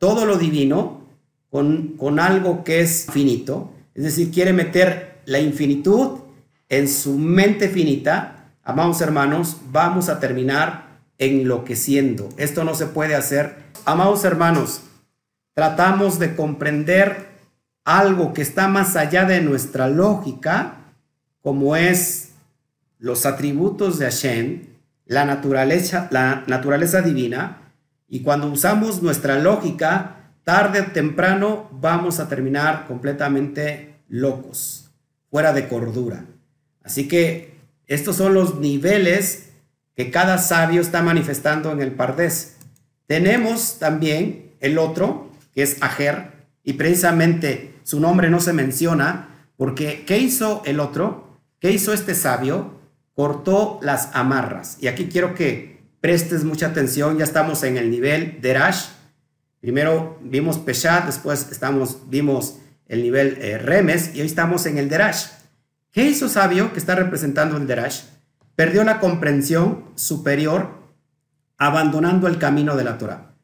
todo 0.02 0.26
lo 0.26 0.36
divino 0.36 1.06
con, 1.48 1.96
con 1.96 2.18
algo 2.18 2.64
que 2.64 2.80
es 2.80 3.06
finito, 3.12 3.72
es 3.94 4.02
decir, 4.02 4.32
quiere 4.32 4.52
meter 4.52 5.20
la 5.26 5.38
infinitud 5.38 6.18
en 6.68 6.88
su 6.88 7.16
mente 7.16 7.68
finita, 7.68 8.50
amados 8.64 9.00
hermanos, 9.00 9.58
vamos 9.70 10.08
a 10.08 10.18
terminar 10.18 10.98
enloqueciendo. 11.18 12.30
Esto 12.36 12.64
no 12.64 12.74
se 12.74 12.86
puede 12.86 13.14
hacer. 13.14 13.54
Amados 13.84 14.24
hermanos, 14.24 14.82
tratamos 15.54 16.18
de 16.18 16.34
comprender 16.34 17.28
algo 17.84 18.32
que 18.32 18.42
está 18.42 18.66
más 18.66 18.96
allá 18.96 19.24
de 19.24 19.40
nuestra 19.40 19.86
lógica, 19.86 20.78
como 21.42 21.76
es 21.76 22.30
los 22.98 23.24
atributos 23.24 24.00
de 24.00 24.06
Hashem, 24.06 24.62
la 25.06 25.24
naturaleza, 25.24 26.08
la 26.10 26.42
naturaleza 26.48 27.02
divina, 27.02 27.61
y 28.12 28.20
cuando 28.20 28.46
usamos 28.48 29.00
nuestra 29.00 29.38
lógica, 29.38 30.34
tarde 30.44 30.82
o 30.82 30.92
temprano 30.92 31.70
vamos 31.72 32.20
a 32.20 32.28
terminar 32.28 32.86
completamente 32.86 34.02
locos, 34.06 34.90
fuera 35.30 35.54
de 35.54 35.66
cordura. 35.66 36.26
Así 36.84 37.08
que 37.08 37.54
estos 37.86 38.16
son 38.16 38.34
los 38.34 38.58
niveles 38.58 39.52
que 39.96 40.10
cada 40.10 40.36
sabio 40.36 40.82
está 40.82 41.00
manifestando 41.00 41.72
en 41.72 41.80
el 41.80 41.92
Pardés. 41.92 42.56
Tenemos 43.06 43.78
también 43.78 44.52
el 44.60 44.76
otro, 44.76 45.30
que 45.54 45.62
es 45.62 45.82
Ajer, 45.82 46.32
y 46.62 46.74
precisamente 46.74 47.76
su 47.82 47.98
nombre 47.98 48.28
no 48.28 48.40
se 48.40 48.52
menciona, 48.52 49.46
porque 49.56 50.04
¿qué 50.06 50.18
hizo 50.18 50.60
el 50.66 50.80
otro? 50.80 51.38
¿Qué 51.60 51.70
hizo 51.70 51.94
este 51.94 52.14
sabio? 52.14 52.78
Cortó 53.14 53.80
las 53.80 54.10
amarras. 54.12 54.76
Y 54.82 54.88
aquí 54.88 55.06
quiero 55.06 55.34
que 55.34 55.71
prestes 56.02 56.42
mucha 56.42 56.66
atención, 56.66 57.16
ya 57.16 57.24
estamos 57.24 57.62
en 57.62 57.78
el 57.78 57.88
nivel 57.88 58.40
de 58.42 58.54
Rash. 58.54 58.86
Primero 59.60 60.18
vimos 60.20 60.58
Peshat, 60.58 61.06
después 61.06 61.46
estamos, 61.52 62.10
vimos 62.10 62.58
el 62.88 63.02
nivel 63.02 63.38
eh, 63.40 63.56
Remes 63.56 64.14
y 64.14 64.20
hoy 64.20 64.26
estamos 64.26 64.66
en 64.66 64.78
el 64.78 64.88
Derash. 64.88 65.26
¿Qué 65.92 66.04
hizo 66.04 66.28
sabio 66.28 66.72
que 66.72 66.80
está 66.80 66.96
representando 66.96 67.56
el 67.56 67.68
Derash? 67.68 68.00
Perdió 68.56 68.82
la 68.82 68.98
comprensión 68.98 69.84
superior 69.94 70.70
abandonando 71.56 72.26
el 72.26 72.38
camino 72.38 72.76
de 72.76 72.82
la 72.82 72.98
Torah. 72.98 73.36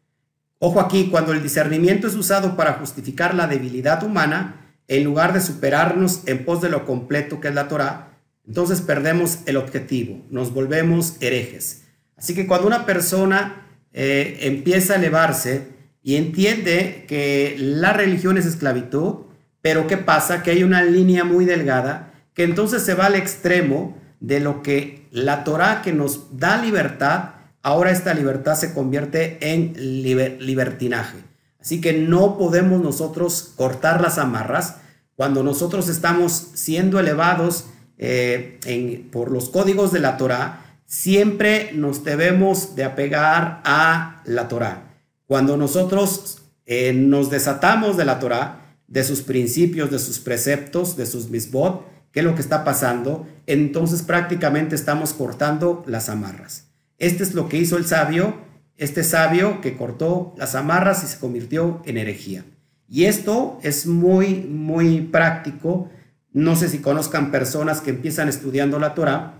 Ojo 0.59 0.81
aquí, 0.81 1.09
cuando 1.11 1.33
el 1.33 1.43
discernimiento 1.43 2.09
es 2.09 2.17
usado 2.17 2.57
para 2.57 2.75
justificar 2.75 3.37
la 3.37 3.47
debilidad 3.47 4.03
humana, 4.03 4.75
en 4.89 5.05
lugar 5.05 5.33
de 5.33 5.41
superarnos 5.41 6.23
en 6.27 6.45
pos 6.45 6.61
de 6.61 6.71
lo 6.71 6.85
completo 6.85 7.41
que 7.41 7.49
es 7.49 7.55
la 7.55 7.69
Torah, 7.69 8.19
entonces 8.45 8.81
perdemos 8.81 9.39
el 9.47 9.57
objetivo, 9.57 10.27
nos 10.31 10.53
volvemos 10.53 11.17
herejes. 11.21 11.85
Así 12.19 12.35
que 12.35 12.47
cuando 12.47 12.67
una 12.67 12.85
persona 12.85 13.67
eh, 13.93 14.41
empieza 14.43 14.95
a 14.95 14.97
elevarse 14.97 15.69
y 16.03 16.17
entiende 16.17 17.05
que 17.07 17.57
la 17.59 17.93
religión 17.93 18.37
es 18.37 18.47
esclavitud, 18.47 19.27
pero 19.63 19.87
¿qué 19.87 19.97
pasa? 19.97 20.43
Que 20.43 20.51
hay 20.51 20.65
una 20.65 20.83
línea 20.83 21.25
muy 21.25 21.45
delgada 21.45 22.13
que 22.35 22.45
entonces 22.45 22.83
se 22.83 22.95
va 22.95 23.07
al 23.07 23.15
extremo 23.15 23.97
de 24.21 24.41
lo 24.41 24.63
que 24.63 25.07
la 25.11 25.45
Torah 25.45 25.83
que 25.83 25.93
nos 25.93 26.39
da 26.39 26.61
libertad, 26.61 27.31
ahora 27.63 27.91
esta 27.91 28.15
libertad 28.15 28.55
se 28.55 28.73
convierte 28.73 29.39
en 29.41 29.73
libertinaje. 29.75 31.19
Así 31.61 31.81
que 31.81 31.93
no 31.93 32.39
podemos 32.39 32.81
nosotros 32.81 33.53
cortar 33.57 34.01
las 34.01 34.19
amarras 34.19 34.77
cuando 35.17 35.43
nosotros 35.43 35.89
estamos 35.89 36.51
siendo 36.55 37.01
elevados 37.01 37.67
eh, 37.99 39.09
por 39.11 39.33
los 39.33 39.49
códigos 39.49 39.93
de 39.93 39.99
la 39.99 40.17
Torah, 40.17 40.68
siempre 40.89 41.71
nos 41.75 42.03
debemos 42.03 42.75
de 42.75 42.83
apegar 42.83 43.61
a 43.65 44.23
la 44.25 44.49
Torah. 44.49 44.97
Cuando 45.27 45.57
nosotros 45.59 46.43
eh, 46.65 46.95
nos 46.95 47.31
desatamos 47.31 47.99
de 47.99 48.07
la 48.07 48.19
Torah, 48.19 48.75
de 48.89 49.05
sus 49.05 49.21
principios, 49.21 49.91
de 49.91 49.99
sus 49.99 50.19
preceptos, 50.19 50.97
de 50.97 51.05
sus 51.05 51.29
misbot, 51.29 51.87
qué 52.11 52.21
es 52.21 52.25
lo 52.25 52.35
que 52.35 52.41
está 52.41 52.65
pasando, 52.65 53.29
entonces 53.47 54.01
prácticamente 54.01 54.75
estamos 54.75 55.13
cortando 55.13 55.85
las 55.87 56.09
amarras. 56.09 56.69
Este 56.97 57.23
es 57.23 57.35
lo 57.35 57.51
que 57.51 57.59
hizo 57.59 57.77
el 57.77 57.85
sabio, 57.85 58.39
este 58.77 59.05
sabio 59.05 59.61
que 59.61 59.77
cortó 59.77 60.35
las 60.39 60.55
amarras 60.55 61.05
y 61.05 61.07
se 61.07 61.19
convirtió 61.19 61.83
en 61.85 61.99
herejía. 61.99 62.45
Y 62.89 63.05
esto 63.05 63.59
es 63.63 63.87
muy, 63.87 64.37
muy 64.37 65.03
práctico. 65.03 65.91
No 66.33 66.57
sé 66.57 66.71
si 66.71 66.79
conozcan 66.79 67.31
personas 67.31 67.83
que 67.83 67.91
empiezan 67.91 68.31
estudiando 68.31 68.79
la 68.79 68.95
Torah 68.95 69.38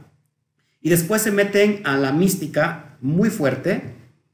y 0.81 0.91
después 0.91 1.23
se 1.23 1.31
meten 1.31 1.81
a 1.85 1.97
la 1.97 2.13
mística 2.13 2.97
muy 3.01 3.31
fuerte 3.31 3.83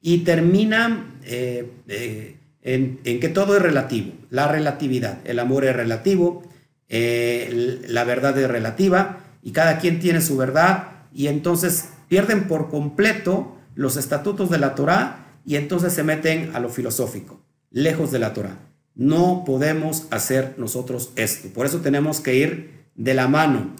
y 0.00 0.18
terminan 0.18 1.18
eh, 1.24 1.70
eh, 1.88 2.36
en, 2.62 2.98
que 3.02 3.28
todo 3.28 3.56
es 3.56 3.62
relativo, 3.62 4.12
la 4.30 4.48
relatividad. 4.48 5.18
El 5.24 5.38
amor 5.38 5.64
es 5.64 5.74
relativo, 5.74 6.42
eh, 6.88 7.80
la 7.88 8.04
verdad 8.04 8.38
es 8.38 8.48
relativa 8.48 9.20
y 9.42 9.52
cada 9.52 9.78
quien 9.78 10.00
tiene 10.00 10.20
su 10.20 10.36
verdad 10.36 10.88
y 11.12 11.28
entonces 11.28 11.90
pierden 12.08 12.48
por 12.48 12.70
completo 12.70 13.56
los 13.74 13.96
estatutos 13.96 14.50
de 14.50 14.58
la 14.58 14.74
Torah 14.74 15.26
y 15.46 15.56
entonces 15.56 15.92
se 15.92 16.02
meten 16.02 16.50
a 16.54 16.60
lo 16.60 16.68
filosófico, 16.68 17.40
lejos 17.70 18.10
de 18.10 18.18
la 18.18 18.32
Torah. 18.32 18.58
No 18.94 19.42
podemos 19.44 20.06
hacer 20.10 20.54
nosotros 20.56 21.10
esto. 21.16 21.48
Por 21.48 21.66
eso 21.66 21.80
tenemos 21.80 22.20
que 22.20 22.36
ir 22.36 22.84
de 22.94 23.14
la 23.14 23.28
mano. 23.28 23.74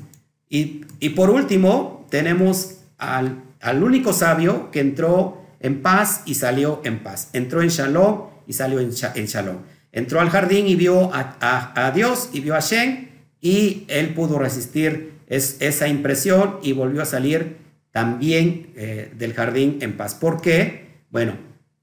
Y, 0.49 0.85
por 1.11 1.31
último, 1.31 2.04
tenemos 2.15 2.77
al, 2.97 3.43
único 3.83 4.13
sabio 4.13 4.71
que 4.71 4.79
entró 4.79 5.43
en 5.59 5.83
paz 5.83 6.23
y 6.27 6.37
salió 6.37 6.81
en 6.85 7.03
paz. 7.03 7.31
Entró 7.33 7.61
en 7.61 7.71
Shalom 7.71 8.29
y 8.47 8.53
salió 8.53 8.79
en, 8.79 8.93
Shalom. 8.93 9.57
Entró 9.91 10.21
al 10.21 10.31
jardín 10.31 10.69
y 10.69 10.77
vio 10.77 11.11
a, 11.13 11.91
Dios 11.93 12.31
y 12.33 12.39
vio 12.39 12.55
a 12.55 12.61
Shem 12.61 13.09
y 13.41 13.85
él 13.89 14.15
pudo 14.15 14.39
resistir 14.39 15.15
esa 15.27 15.89
impresión 15.89 16.61
y 16.63 16.71
volvió 16.71 17.03
a 17.03 17.05
salir 17.05 17.57
también 17.91 18.73
eh, 18.77 19.11
del 19.19 19.35
jardín 19.35 19.79
en 19.81 19.97
paz. 19.97 20.15
¿Por 20.15 20.41
qué? 20.41 21.03
Bueno, 21.11 21.37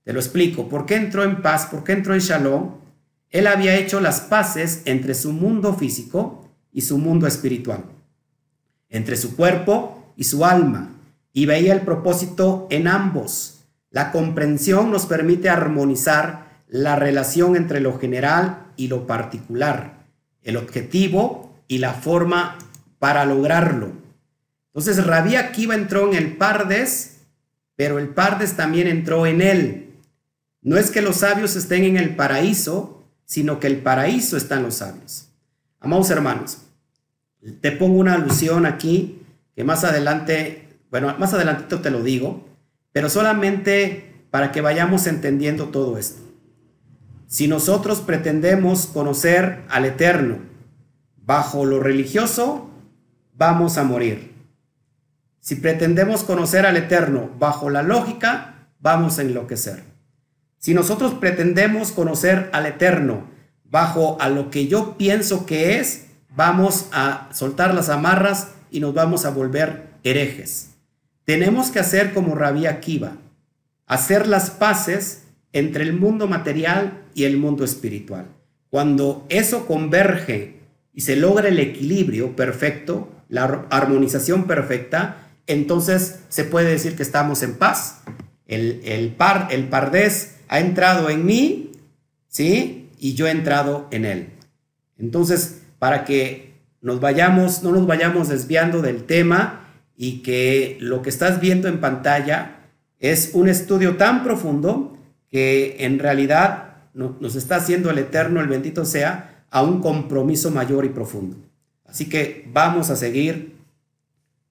te 0.05 0.13
lo 0.13 0.21
explico. 0.21 0.69
¿Por 0.69 0.85
qué 0.85 0.95
entró 0.95 1.25
en 1.25 1.41
paz? 1.41 1.65
¿Por 1.65 1.83
qué 1.83 1.91
entró 1.91 2.13
en 2.13 2.21
Shalom? 2.21 2.75
Él 3.31 3.47
había 3.47 3.75
hecho 3.75 3.99
las 3.99 4.21
paces 4.21 4.83
entre 4.85 5.13
su 5.13 5.33
mundo 5.33 5.73
físico 5.73 6.49
y 6.71 6.83
su 6.83 6.99
mundo 6.99 7.27
espiritual, 7.27 7.83
entre 8.87 9.17
su 9.17 9.35
cuerpo 9.35 9.97
y 10.21 10.23
su 10.23 10.45
alma, 10.45 10.91
y 11.33 11.47
veía 11.47 11.73
el 11.73 11.81
propósito 11.81 12.67
en 12.69 12.87
ambos. 12.87 13.61
La 13.89 14.11
comprensión 14.11 14.91
nos 14.91 15.07
permite 15.07 15.49
armonizar 15.49 16.61
la 16.67 16.95
relación 16.95 17.55
entre 17.55 17.79
lo 17.79 17.97
general 17.97 18.67
y 18.75 18.87
lo 18.87 19.07
particular, 19.07 20.05
el 20.43 20.57
objetivo 20.57 21.57
y 21.67 21.79
la 21.79 21.95
forma 21.95 22.59
para 22.99 23.25
lograrlo. 23.25 23.93
Entonces 24.67 25.03
Rabí 25.03 25.37
Akiva 25.37 25.73
entró 25.73 26.07
en 26.11 26.15
el 26.15 26.37
Pardes, 26.37 27.21
pero 27.75 27.97
el 27.97 28.09
Pardes 28.09 28.55
también 28.55 28.85
entró 28.85 29.25
en 29.25 29.41
él. 29.41 29.89
No 30.61 30.77
es 30.77 30.91
que 30.91 31.01
los 31.01 31.15
sabios 31.15 31.55
estén 31.55 31.83
en 31.83 31.97
el 31.97 32.15
paraíso, 32.15 33.03
sino 33.25 33.59
que 33.59 33.65
el 33.65 33.77
paraíso 33.77 34.37
está 34.37 34.57
en 34.57 34.63
los 34.63 34.75
sabios. 34.75 35.29
Amados 35.79 36.11
hermanos, 36.11 36.59
te 37.59 37.71
pongo 37.71 37.97
una 37.97 38.13
alusión 38.13 38.67
aquí 38.67 39.17
que 39.55 39.63
más 39.63 39.83
adelante, 39.83 40.79
bueno, 40.89 41.15
más 41.17 41.33
adelantito 41.33 41.81
te 41.81 41.91
lo 41.91 42.03
digo, 42.03 42.47
pero 42.91 43.09
solamente 43.09 44.25
para 44.31 44.51
que 44.51 44.61
vayamos 44.61 45.07
entendiendo 45.07 45.69
todo 45.69 45.97
esto. 45.97 46.21
Si 47.27 47.47
nosotros 47.47 48.01
pretendemos 48.01 48.87
conocer 48.87 49.63
al 49.69 49.85
Eterno 49.85 50.39
bajo 51.17 51.65
lo 51.65 51.79
religioso, 51.79 52.69
vamos 53.33 53.77
a 53.77 53.83
morir. 53.83 54.33
Si 55.39 55.55
pretendemos 55.55 56.23
conocer 56.23 56.65
al 56.65 56.77
Eterno 56.77 57.29
bajo 57.39 57.69
la 57.69 57.83
lógica, 57.83 58.67
vamos 58.79 59.17
a 59.17 59.21
enloquecer. 59.21 59.83
Si 60.57 60.73
nosotros 60.73 61.13
pretendemos 61.15 61.91
conocer 61.91 62.49
al 62.53 62.65
Eterno 62.65 63.29
bajo 63.63 64.17
a 64.21 64.29
lo 64.29 64.49
que 64.51 64.67
yo 64.67 64.97
pienso 64.97 65.45
que 65.45 65.79
es, 65.79 66.07
vamos 66.35 66.87
a 66.91 67.29
soltar 67.33 67.73
las 67.73 67.89
amarras 67.89 68.49
y 68.71 68.79
nos 68.79 68.93
vamos 68.93 69.25
a 69.25 69.29
volver 69.29 69.89
herejes. 70.03 70.71
Tenemos 71.25 71.69
que 71.69 71.79
hacer 71.79 72.13
como 72.13 72.33
Rabí 72.33 72.65
Akiva, 72.65 73.17
hacer 73.85 74.27
las 74.27 74.49
paces 74.49 75.23
entre 75.53 75.83
el 75.83 75.93
mundo 75.93 76.27
material 76.27 77.03
y 77.13 77.25
el 77.25 77.37
mundo 77.37 77.63
espiritual. 77.63 78.25
Cuando 78.69 79.25
eso 79.29 79.67
converge 79.67 80.55
y 80.93 81.01
se 81.01 81.17
logra 81.17 81.49
el 81.49 81.59
equilibrio 81.59 82.35
perfecto, 82.35 83.09
la 83.27 83.65
armonización 83.69 84.45
perfecta, 84.45 85.27
entonces 85.45 86.19
se 86.29 86.45
puede 86.45 86.71
decir 86.71 86.95
que 86.95 87.03
estamos 87.03 87.43
en 87.43 87.55
paz. 87.55 88.01
El, 88.47 88.81
el, 88.85 89.09
par, 89.09 89.49
el 89.51 89.65
pardés 89.65 90.35
ha 90.47 90.59
entrado 90.59 91.09
en 91.09 91.25
mí, 91.25 91.71
¿sí? 92.27 92.89
Y 92.97 93.13
yo 93.13 93.27
he 93.27 93.31
entrado 93.31 93.87
en 93.91 94.05
él. 94.05 94.29
Entonces, 94.97 95.61
para 95.79 96.05
que 96.05 96.50
nos 96.81 96.99
vayamos, 96.99 97.63
no 97.63 97.71
nos 97.71 97.85
vayamos 97.85 98.29
desviando 98.29 98.81
del 98.81 99.05
tema 99.05 99.67
y 99.95 100.23
que 100.23 100.77
lo 100.79 101.01
que 101.01 101.09
estás 101.09 101.39
viendo 101.39 101.67
en 101.67 101.79
pantalla 101.79 102.69
es 102.99 103.31
un 103.33 103.47
estudio 103.47 103.97
tan 103.97 104.23
profundo 104.23 104.97
que 105.29 105.77
en 105.79 105.99
realidad 105.99 106.75
nos 106.93 107.35
está 107.35 107.57
haciendo 107.57 107.89
el 107.89 107.99
Eterno, 107.99 108.41
el 108.41 108.47
bendito 108.47 108.83
sea, 108.83 109.45
a 109.49 109.61
un 109.63 109.81
compromiso 109.81 110.51
mayor 110.51 110.85
y 110.85 110.89
profundo. 110.89 111.37
Así 111.85 112.09
que 112.09 112.49
vamos 112.51 112.89
a 112.89 112.95
seguir 112.95 113.57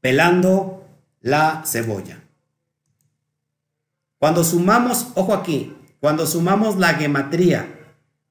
pelando 0.01 0.87
la 1.21 1.63
cebolla. 1.67 2.21
Cuando 4.19 4.45
sumamos, 4.45 5.09
ojo 5.15 5.35
aquí, 5.35 5.75
cuando 6.01 6.27
sumamos 6.27 6.79
la 6.79 6.95
gematría 6.95 7.80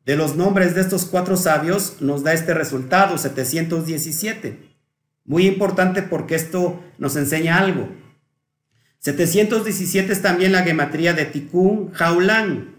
de 0.09 0.15
los 0.15 0.35
nombres 0.35 0.73
de 0.73 0.81
estos 0.81 1.05
cuatro 1.05 1.37
sabios, 1.37 1.97
nos 1.99 2.23
da 2.23 2.33
este 2.33 2.55
resultado, 2.55 3.19
717. 3.19 4.57
Muy 5.23 5.45
importante 5.45 6.01
porque 6.01 6.33
esto 6.33 6.81
nos 6.97 7.15
enseña 7.15 7.59
algo. 7.59 7.89
717 8.97 10.11
es 10.11 10.23
también 10.23 10.51
la 10.51 10.63
gematría 10.63 11.13
de 11.13 11.25
Tikkun 11.25 11.91
Jaulán. 11.91 12.73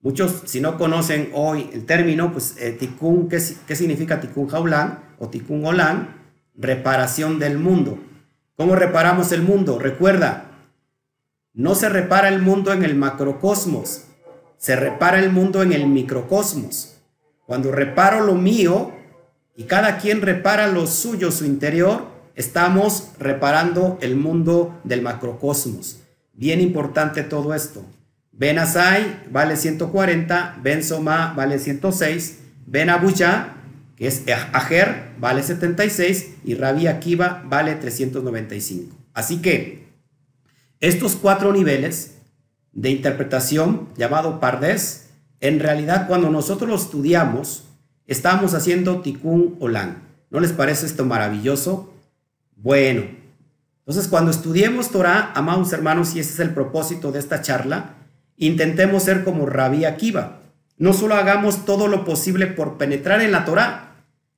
Muchos, 0.00 0.44
si 0.46 0.62
no 0.62 0.78
conocen 0.78 1.28
hoy 1.34 1.68
el 1.74 1.84
término, 1.84 2.32
pues 2.32 2.56
eh, 2.58 2.72
Tikkun, 2.72 3.28
¿qué, 3.28 3.38
significa 3.38 4.22
Tikkun 4.22 4.48
Jaulán 4.48 5.00
o 5.18 5.28
Tikkun 5.28 5.62
Olán? 5.66 6.22
Reparación 6.54 7.38
del 7.38 7.58
mundo. 7.58 7.98
¿Cómo 8.56 8.76
reparamos 8.76 9.30
el 9.32 9.42
mundo? 9.42 9.78
Recuerda, 9.78 10.52
no 11.52 11.74
se 11.74 11.90
repara 11.90 12.30
el 12.30 12.40
mundo 12.40 12.72
en 12.72 12.82
el 12.82 12.94
macrocosmos, 12.94 14.05
se 14.58 14.76
repara 14.76 15.18
el 15.18 15.30
mundo 15.30 15.62
en 15.62 15.72
el 15.72 15.86
microcosmos. 15.86 16.96
Cuando 17.46 17.72
reparo 17.72 18.24
lo 18.24 18.34
mío 18.34 18.92
y 19.56 19.64
cada 19.64 19.98
quien 19.98 20.22
repara 20.22 20.66
lo 20.68 20.86
suyo, 20.86 21.30
su 21.30 21.44
interior, 21.44 22.06
estamos 22.34 23.12
reparando 23.18 23.98
el 24.00 24.16
mundo 24.16 24.78
del 24.84 25.02
macrocosmos. 25.02 26.00
Bien 26.32 26.60
importante 26.60 27.22
todo 27.22 27.54
esto. 27.54 27.84
Ben 28.32 28.58
Asai 28.58 29.22
vale 29.30 29.56
140, 29.56 30.58
Ben 30.62 30.84
Soma 30.84 31.32
vale 31.34 31.58
106, 31.58 32.38
Ben 32.66 32.90
Abuya, 32.90 33.54
que 33.96 34.06
es 34.06 34.24
Ajer, 34.52 35.12
vale 35.18 35.42
76 35.42 36.34
y 36.44 36.54
Rabbi 36.54 36.86
Akiva 36.86 37.42
vale 37.46 37.74
395. 37.76 38.94
Así 39.14 39.40
que 39.40 39.86
estos 40.80 41.16
cuatro 41.16 41.52
niveles 41.52 42.15
de 42.76 42.90
interpretación 42.90 43.88
llamado 43.96 44.38
Pardes, 44.38 45.08
en 45.40 45.60
realidad 45.60 46.06
cuando 46.06 46.28
nosotros 46.28 46.68
lo 46.68 46.76
estudiamos, 46.76 47.64
estamos 48.06 48.52
haciendo 48.52 49.00
Tikkun 49.00 49.56
Olam. 49.60 50.02
¿No 50.30 50.40
les 50.40 50.52
parece 50.52 50.84
esto 50.84 51.06
maravilloso? 51.06 51.94
Bueno, 52.54 53.02
entonces 53.78 54.08
cuando 54.08 54.30
estudiemos 54.30 54.90
Torah, 54.90 55.32
amados 55.34 55.72
hermanos, 55.72 56.14
y 56.14 56.20
ese 56.20 56.34
es 56.34 56.40
el 56.40 56.50
propósito 56.50 57.12
de 57.12 57.18
esta 57.18 57.40
charla, 57.40 57.94
intentemos 58.36 59.04
ser 59.04 59.24
como 59.24 59.46
Rabí 59.46 59.86
Akiva. 59.86 60.42
No 60.76 60.92
solo 60.92 61.14
hagamos 61.14 61.64
todo 61.64 61.88
lo 61.88 62.04
posible 62.04 62.46
por 62.46 62.76
penetrar 62.76 63.22
en 63.22 63.32
la 63.32 63.46
Torah, 63.46 63.94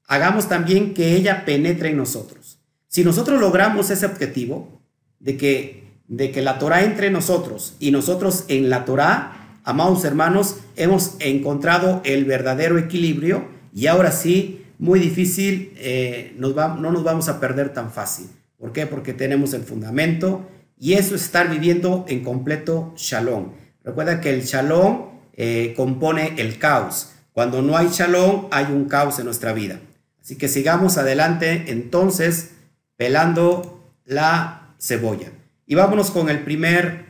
hagamos 0.07 0.49
también 0.49 0.95
que 0.95 1.17
ella 1.17 1.45
penetre 1.45 1.91
en 1.91 1.97
nosotros. 1.97 2.61
Si 2.87 3.03
nosotros 3.03 3.41
logramos 3.41 3.91
ese 3.91 4.07
objetivo 4.07 4.81
de 5.19 5.37
que, 5.37 5.88
de 6.09 6.33
que 6.33 6.43
la 6.43 6.59
Torah 6.59 6.85
entre 6.85 7.09
en 7.09 7.13
nosotros 7.13 7.77
y 7.79 7.91
nosotros 7.91 8.45
en 8.49 8.71
la 8.71 8.85
Torah, 8.85 9.61
amados 9.65 10.05
hermanos, 10.05 10.57
hemos 10.77 11.15
encontrado 11.21 12.01
el 12.05 12.25
verdadero 12.25 12.79
equilibrio 12.79 13.45
y 13.75 13.87
ahora 13.87 14.11
sí 14.11 14.65
muy 14.79 15.01
difícil, 15.01 15.73
eh, 15.77 16.35
nos 16.39 16.57
va, 16.57 16.77
no 16.81 16.91
nos 16.91 17.03
vamos 17.03 17.29
a 17.29 17.41
perder 17.41 17.73
tan 17.73 17.91
fácil. 17.91 18.29
¿Por 18.59 18.73
qué? 18.73 18.87
Porque 18.87 19.13
tenemos 19.13 19.53
el 19.53 19.63
fundamento 19.63 20.49
y 20.79 20.95
eso 20.95 21.15
es 21.15 21.25
estar 21.25 21.51
viviendo 21.51 22.05
en 22.09 22.23
completo 22.23 22.95
shalom. 22.97 23.53
Recuerda 23.85 24.21
que 24.21 24.31
el 24.31 24.43
shalom 24.43 25.07
eh, 25.35 25.75
compone 25.77 26.35
el 26.39 26.59
caos. 26.59 27.13
Cuando 27.33 27.63
no 27.63 27.77
hay 27.77 27.89
shalom, 27.89 28.47
hay 28.51 28.67
un 28.67 28.87
caos 28.87 29.19
en 29.19 29.27
nuestra 29.27 29.53
vida. 29.53 29.81
Así 30.21 30.37
que 30.37 30.49
sigamos 30.49 30.99
adelante 30.99 31.65
entonces 31.69 32.53
pelando 32.97 33.93
la 34.05 34.75
cebolla. 34.79 35.33
Y 35.69 35.75
vámonos 35.77 36.11
con 36.11 36.31
el 36.31 36.41
primer, 36.41 37.05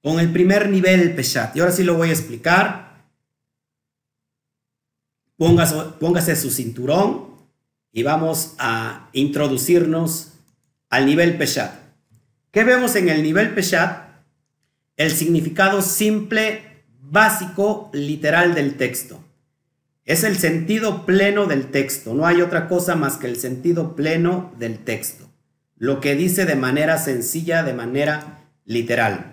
con 0.00 0.20
el 0.20 0.32
primer 0.32 0.70
nivel 0.70 1.14
Peshat. 1.14 1.54
Y 1.56 1.60
ahora 1.60 1.72
sí 1.72 1.82
lo 1.82 1.96
voy 1.96 2.08
a 2.08 2.12
explicar 2.12 2.88
Póngase, 5.36 6.34
su 6.34 6.50
cinturón 6.50 7.28
y 7.92 8.02
vamos 8.04 8.54
a 8.58 9.08
introducirnos 9.12 10.32
al 10.88 11.06
nivel 11.06 11.36
Peshat. 11.36 11.74
¿Qué 12.50 12.64
vemos 12.64 12.96
en 12.96 13.08
el 13.08 13.22
nivel 13.22 13.54
Peshat? 13.54 14.08
El 14.96 15.10
significado 15.12 15.82
simple, 15.82 16.84
básico, 17.00 17.90
literal 17.92 18.54
del 18.54 18.76
texto. 18.76 19.22
Es 20.04 20.24
el 20.24 20.38
sentido 20.38 21.06
pleno 21.06 21.46
del 21.46 21.70
texto. 21.70 22.14
No 22.14 22.26
hay 22.26 22.40
otra 22.40 22.68
cosa 22.68 22.96
más 22.96 23.16
que 23.16 23.26
el 23.26 23.36
sentido 23.36 23.94
pleno 23.94 24.52
del 24.58 24.78
texto. 24.78 25.27
Lo 25.78 26.00
que 26.00 26.14
dice 26.14 26.44
de 26.44 26.56
manera 26.56 26.98
sencilla, 26.98 27.62
de 27.62 27.74
manera 27.74 28.44
literal. 28.64 29.32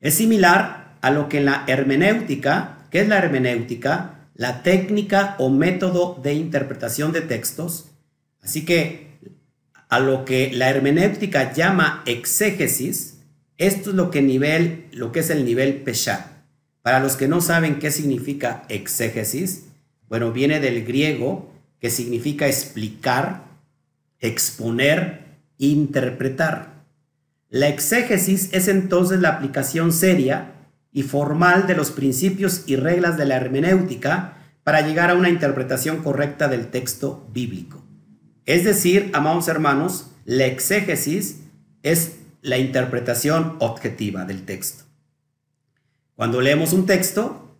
Es 0.00 0.14
similar 0.14 0.96
a 1.00 1.10
lo 1.10 1.28
que 1.28 1.38
en 1.38 1.46
la 1.46 1.64
hermenéutica, 1.66 2.78
¿qué 2.90 3.00
es 3.00 3.08
la 3.08 3.18
hermenéutica? 3.18 4.18
la 4.38 4.62
técnica 4.62 5.34
o 5.40 5.50
método 5.50 6.18
de 6.22 6.32
interpretación 6.32 7.12
de 7.12 7.22
textos. 7.22 7.90
Así 8.40 8.64
que 8.64 9.08
a 9.88 9.98
lo 9.98 10.24
que 10.24 10.52
la 10.54 10.70
hermenéutica 10.70 11.52
llama 11.52 12.04
exégesis, 12.06 13.18
esto 13.56 13.90
es 13.90 13.96
lo 13.96 14.12
que, 14.12 14.22
nivel, 14.22 14.86
lo 14.92 15.10
que 15.10 15.20
es 15.20 15.30
el 15.30 15.44
nivel 15.44 15.82
Peshat. 15.82 16.24
Para 16.82 17.00
los 17.00 17.16
que 17.16 17.26
no 17.26 17.40
saben 17.40 17.80
qué 17.80 17.90
significa 17.90 18.62
exégesis, 18.68 19.64
bueno, 20.08 20.30
viene 20.30 20.60
del 20.60 20.84
griego 20.84 21.52
que 21.80 21.90
significa 21.90 22.46
explicar, 22.46 23.42
exponer, 24.20 25.27
interpretar. 25.58 26.84
La 27.50 27.68
exégesis 27.68 28.50
es 28.52 28.68
entonces 28.68 29.20
la 29.20 29.30
aplicación 29.30 29.92
seria 29.92 30.54
y 30.92 31.02
formal 31.02 31.66
de 31.66 31.74
los 31.74 31.90
principios 31.90 32.64
y 32.66 32.76
reglas 32.76 33.16
de 33.16 33.26
la 33.26 33.36
hermenéutica 33.36 34.34
para 34.64 34.80
llegar 34.80 35.10
a 35.10 35.14
una 35.14 35.28
interpretación 35.28 36.02
correcta 36.02 36.48
del 36.48 36.68
texto 36.68 37.28
bíblico. 37.32 37.82
Es 38.44 38.64
decir, 38.64 39.10
amados 39.14 39.48
hermanos, 39.48 40.10
la 40.24 40.46
exégesis 40.46 41.40
es 41.82 42.16
la 42.42 42.58
interpretación 42.58 43.56
objetiva 43.60 44.24
del 44.24 44.44
texto. 44.44 44.84
Cuando 46.14 46.40
leemos 46.40 46.72
un 46.72 46.86
texto, 46.86 47.56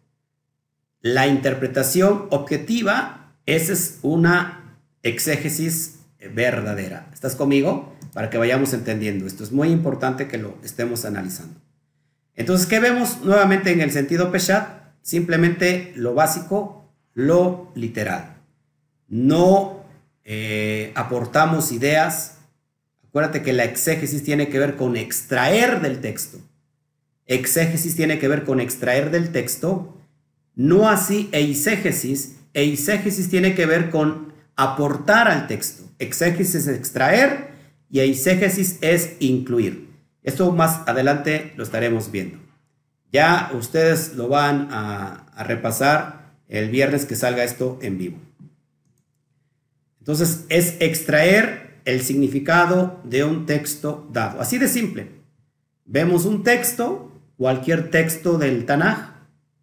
la 1.00 1.26
interpretación 1.26 2.26
objetiva, 2.30 3.36
esa 3.46 3.72
es 3.72 3.98
una 4.02 4.76
exégesis 5.02 5.97
verdadera. 6.18 7.08
¿Estás 7.12 7.36
conmigo? 7.36 7.94
Para 8.12 8.30
que 8.30 8.38
vayamos 8.38 8.72
entendiendo. 8.72 9.26
Esto 9.26 9.44
es 9.44 9.52
muy 9.52 9.68
importante 9.70 10.28
que 10.28 10.38
lo 10.38 10.56
estemos 10.64 11.04
analizando. 11.04 11.60
Entonces, 12.34 12.66
¿qué 12.66 12.80
vemos 12.80 13.22
nuevamente 13.22 13.72
en 13.72 13.80
el 13.80 13.90
sentido 13.90 14.30
Peshat? 14.30 14.68
Simplemente 15.02 15.92
lo 15.96 16.14
básico, 16.14 16.92
lo 17.14 17.72
literal. 17.74 18.36
No 19.08 19.84
eh, 20.24 20.92
aportamos 20.94 21.72
ideas. 21.72 22.36
Acuérdate 23.08 23.42
que 23.42 23.52
la 23.52 23.64
exégesis 23.64 24.22
tiene 24.22 24.48
que 24.48 24.58
ver 24.58 24.76
con 24.76 24.96
extraer 24.96 25.80
del 25.80 26.00
texto. 26.00 26.38
Exégesis 27.26 27.96
tiene 27.96 28.18
que 28.18 28.28
ver 28.28 28.44
con 28.44 28.60
extraer 28.60 29.10
del 29.10 29.32
texto. 29.32 29.96
No 30.54 30.88
así 30.88 31.28
eisegesis. 31.32 32.36
Eisegesis 32.54 33.30
tiene 33.30 33.54
que 33.54 33.66
ver 33.66 33.90
con 33.90 34.32
aportar 34.56 35.28
al 35.28 35.46
texto. 35.46 35.87
Exégesis 35.98 36.66
es 36.66 36.68
extraer 36.68 37.48
y 37.90 38.00
eisegesis 38.00 38.78
es 38.80 39.16
incluir. 39.18 39.88
Esto 40.22 40.52
más 40.52 40.86
adelante 40.86 41.52
lo 41.56 41.64
estaremos 41.64 42.10
viendo. 42.10 42.38
Ya 43.12 43.50
ustedes 43.54 44.14
lo 44.14 44.28
van 44.28 44.68
a, 44.70 45.24
repasar 45.44 46.34
el 46.48 46.68
viernes 46.68 47.06
que 47.06 47.14
salga 47.14 47.44
esto 47.44 47.78
en 47.80 47.96
vivo. 47.96 48.18
Entonces 50.00 50.44
es 50.48 50.76
extraer 50.80 51.80
el 51.84 52.02
significado 52.02 53.00
de 53.04 53.24
un 53.24 53.46
texto 53.46 54.08
dado. 54.12 54.40
Así 54.40 54.58
de 54.58 54.68
simple. 54.68 55.08
Vemos 55.84 56.26
un 56.26 56.42
texto 56.42 57.12
cualquier 57.36 57.90
texto 57.90 58.36
del 58.36 58.66
Tanaj 58.66 59.12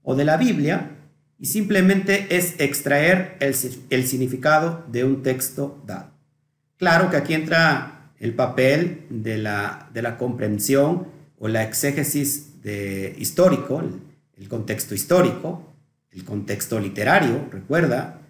o 0.01 0.15
de 0.15 0.25
la 0.25 0.37
Biblia 0.37 0.97
y 1.37 1.47
simplemente 1.47 2.35
es 2.35 2.59
extraer 2.59 3.37
el 3.39 4.07
significado 4.07 4.85
de 4.87 5.03
un 5.03 5.21
texto 5.21 5.83
dado. 5.85 6.14
Claro 6.77 7.09
que 7.09 7.17
aquí 7.17 7.33
entra 7.33 8.11
el 8.19 8.33
papel 8.33 9.05
de 9.09 9.37
la, 9.37 9.89
de 9.93 10.01
la 10.01 10.17
comprensión 10.17 11.07
o 11.37 11.47
la 11.47 11.63
exégesis 11.63 12.61
de, 12.61 13.15
histórico, 13.17 13.81
el, 14.37 14.49
contexto 14.49 14.95
histórico, 14.95 15.73
el 16.11 16.23
contexto 16.23 16.79
literario, 16.79 17.47
recuerda, 17.51 18.21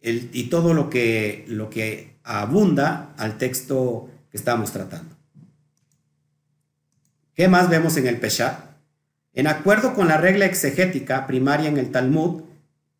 el, 0.00 0.30
y 0.32 0.44
todo 0.44 0.74
lo 0.74 0.90
que, 0.90 1.44
lo 1.48 1.70
que 1.70 2.16
abunda 2.22 3.14
al 3.18 3.38
texto 3.38 4.08
que 4.30 4.36
estamos 4.36 4.72
tratando. 4.72 5.14
¿Qué 7.34 7.48
más 7.48 7.68
vemos 7.68 7.96
en 7.96 8.06
el 8.06 8.18
Peshat? 8.18 8.58
En 9.34 9.46
acuerdo 9.46 9.94
con 9.94 10.08
la 10.08 10.16
regla 10.16 10.46
exegética 10.46 11.26
primaria 11.26 11.68
en 11.68 11.76
el 11.76 11.90
Talmud, 11.90 12.42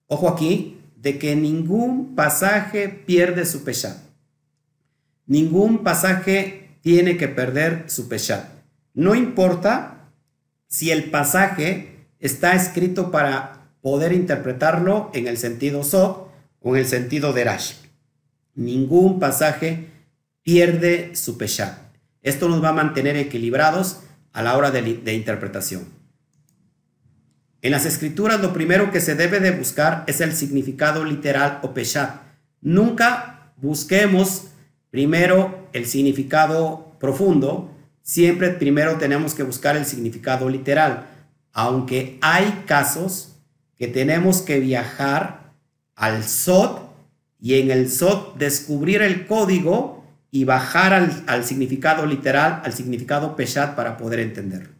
ojo 0.07 0.29
aquí, 0.29 0.79
de 0.96 1.18
que 1.18 1.35
ningún 1.35 2.14
pasaje 2.14 2.88
pierde 2.88 3.46
su 3.46 3.64
Peshat. 3.64 4.06
Ningún 5.27 5.83
pasaje 5.83 6.79
tiene 6.83 7.17
que 7.17 7.29
perder 7.29 7.85
su 7.89 8.09
Peshat. 8.09 8.47
No 8.95 9.15
importa 9.15 10.11
si 10.69 10.91
el 10.91 11.11
pasaje 11.11 12.07
está 12.21 12.55
escrito 12.55 13.11
para 13.11 13.71
poder 13.81 14.12
interpretarlo 14.12 15.11
en 15.15 15.27
el 15.27 15.37
sentido 15.37 15.83
Sod 15.83 16.29
o 16.61 16.77
en 16.77 16.83
el 16.83 16.87
sentido 16.87 17.33
de 17.33 17.45
Rashi. 17.45 17.75
Ningún 18.55 19.19
pasaje 19.21 19.89
pierde 20.43 21.15
su 21.15 21.37
Peshat. 21.37 21.79
Esto 22.23 22.49
nos 22.49 22.62
va 22.62 22.71
a 22.71 22.73
mantener 22.73 23.17
equilibrados 23.17 24.01
a 24.33 24.43
la 24.43 24.57
hora 24.57 24.71
de, 24.71 24.83
de, 24.83 25.15
interpretación. 25.15 25.85
En 27.62 27.71
las 27.71 27.87
escrituras 27.87 28.41
lo 28.41 28.53
primero 28.53 28.91
que 28.91 29.01
se 29.01 29.15
debe 29.15 29.41
de 29.41 29.53
buscar 29.53 30.05
es 30.07 30.21
el 30.21 30.35
significado 30.35 31.05
literal 31.05 31.61
o 31.62 31.73
peshat. 31.73 32.21
Nunca 32.61 33.53
busquemos 33.57 34.49
primero 34.96 35.68
el 35.74 35.85
significado 35.85 36.96
profundo, 36.98 37.70
siempre 38.00 38.48
primero 38.48 38.96
tenemos 38.96 39.35
que 39.35 39.42
buscar 39.42 39.76
el 39.76 39.85
significado 39.85 40.48
literal, 40.48 41.06
aunque 41.52 42.16
hay 42.22 42.62
casos 42.64 43.37
que 43.76 43.88
tenemos 43.88 44.40
que 44.40 44.59
viajar 44.59 45.52
al 45.96 46.24
SOT 46.24 46.80
y 47.38 47.61
en 47.61 47.70
el 47.70 47.90
SOT 47.90 48.38
descubrir 48.38 49.02
el 49.02 49.26
código 49.26 50.02
y 50.30 50.44
bajar 50.44 50.94
al, 50.94 51.44
significado 51.44 52.06
literal, 52.06 52.62
al 52.64 52.72
significado 52.72 53.37
peshat 53.37 53.76
para 53.76 53.98
poder 53.98 54.20
entenderlo. 54.20 54.72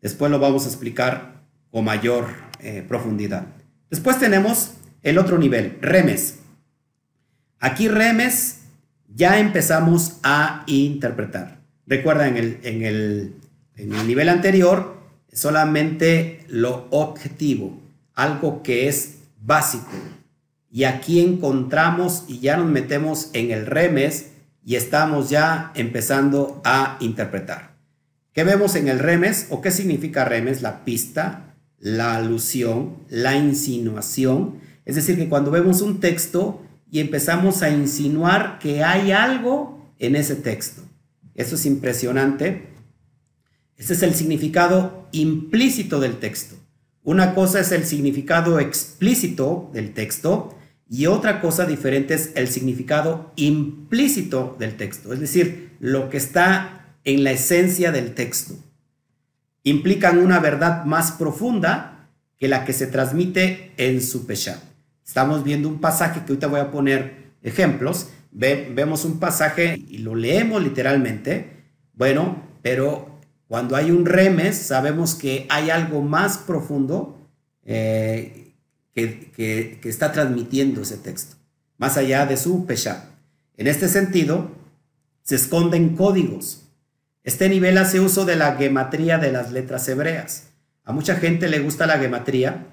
Después 0.00 0.30
lo 0.30 0.38
vamos 0.38 0.64
a 0.64 0.68
explicar 0.68 1.42
con 1.72 1.84
mayor 1.84 2.28
eh, 2.60 2.84
profundidad. 2.86 3.48
Después 3.90 4.20
tenemos 4.20 4.74
el 5.02 5.18
otro 5.18 5.38
nivel, 5.38 5.76
remes. 5.80 6.38
Aquí 7.58 7.88
remes 7.88 8.55
ya 9.14 9.38
empezamos 9.38 10.18
a 10.22 10.64
interpretar. 10.66 11.60
Recuerda, 11.86 12.28
en 12.28 12.36
el, 12.36 12.60
en 12.62 12.82
el, 12.82 13.34
en 13.76 13.94
el 13.94 14.06
nivel 14.06 14.28
anterior, 14.28 14.96
solamente 15.32 16.44
lo 16.48 16.88
objetivo, 16.90 17.80
algo 18.14 18.62
que 18.62 18.88
es 18.88 19.16
básico. 19.40 19.90
Y 20.70 20.84
aquí 20.84 21.20
encontramos 21.20 22.24
y 22.28 22.40
ya 22.40 22.56
nos 22.56 22.68
metemos 22.68 23.30
en 23.32 23.50
el 23.50 23.66
remes 23.66 24.30
y 24.64 24.74
estamos 24.74 25.30
ya 25.30 25.70
empezando 25.74 26.60
a 26.64 26.96
interpretar. 27.00 27.76
¿Qué 28.32 28.44
vemos 28.44 28.74
en 28.74 28.88
el 28.88 28.98
remes 28.98 29.46
o 29.50 29.62
qué 29.62 29.70
significa 29.70 30.24
remes? 30.24 30.60
La 30.60 30.84
pista, 30.84 31.54
la 31.78 32.16
alusión, 32.16 32.96
la 33.08 33.36
insinuación. 33.36 34.56
Es 34.84 34.96
decir, 34.96 35.16
que 35.16 35.28
cuando 35.28 35.50
vemos 35.50 35.80
un 35.80 36.00
texto 36.00 36.62
y 36.90 37.00
empezamos 37.00 37.62
a 37.62 37.70
insinuar 37.70 38.58
que 38.58 38.82
hay 38.82 39.12
algo 39.12 39.92
en 39.98 40.16
ese 40.16 40.36
texto. 40.36 40.82
Eso 41.34 41.56
es 41.56 41.66
impresionante. 41.66 42.68
Ese 43.76 43.92
es 43.92 44.02
el 44.02 44.14
significado 44.14 45.08
implícito 45.12 46.00
del 46.00 46.16
texto. 46.18 46.56
Una 47.02 47.34
cosa 47.34 47.60
es 47.60 47.72
el 47.72 47.84
significado 47.84 48.58
explícito 48.58 49.70
del 49.72 49.92
texto 49.92 50.56
y 50.88 51.06
otra 51.06 51.40
cosa 51.40 51.66
diferente 51.66 52.14
es 52.14 52.32
el 52.34 52.48
significado 52.48 53.32
implícito 53.36 54.56
del 54.58 54.76
texto, 54.76 55.12
es 55.12 55.20
decir, 55.20 55.76
lo 55.80 56.08
que 56.08 56.16
está 56.16 56.96
en 57.04 57.24
la 57.24 57.32
esencia 57.32 57.92
del 57.92 58.14
texto. 58.14 58.54
Implican 59.62 60.18
una 60.18 60.40
verdad 60.40 60.84
más 60.84 61.12
profunda 61.12 62.08
que 62.38 62.48
la 62.48 62.64
que 62.64 62.72
se 62.72 62.86
transmite 62.86 63.72
en 63.76 64.00
su 64.00 64.26
pesha. 64.26 64.62
Estamos 65.06 65.44
viendo 65.44 65.68
un 65.68 65.80
pasaje 65.80 66.20
que 66.24 66.32
ahorita 66.32 66.48
voy 66.48 66.60
a 66.60 66.72
poner 66.72 67.30
ejemplos, 67.42 68.08
vemos 68.32 69.04
un 69.04 69.20
pasaje 69.20 69.80
y 69.88 69.98
lo 69.98 70.16
leemos 70.16 70.60
literalmente, 70.62 71.64
bueno, 71.94 72.42
pero 72.60 73.20
cuando 73.46 73.76
hay 73.76 73.92
un 73.92 74.04
remes 74.04 74.56
sabemos 74.56 75.14
que 75.14 75.46
hay 75.48 75.70
algo 75.70 76.02
más 76.02 76.38
profundo 76.38 77.18
eh, 77.64 78.54
que, 78.94 79.78
está 79.84 80.10
transmitiendo 80.10 80.82
ese 80.82 80.96
texto, 80.96 81.36
más 81.78 81.96
allá 81.96 82.26
de 82.26 82.36
su 82.36 82.66
pesha. 82.66 83.10
En 83.56 83.68
este 83.68 83.88
sentido, 83.88 84.50
se 85.22 85.36
esconden 85.36 85.94
códigos. 85.96 86.64
Este 87.22 87.48
nivel 87.48 87.78
hace 87.78 88.00
uso 88.00 88.24
de 88.24 88.36
la 88.36 88.56
gematría 88.56 89.18
de 89.18 89.30
las 89.30 89.52
letras 89.52 89.88
hebreas. 89.88 90.48
A 90.84 90.92
mucha 90.92 91.14
gente 91.14 91.48
le 91.48 91.60
gusta 91.60 91.86
la 91.86 91.98
gematría 91.98 92.66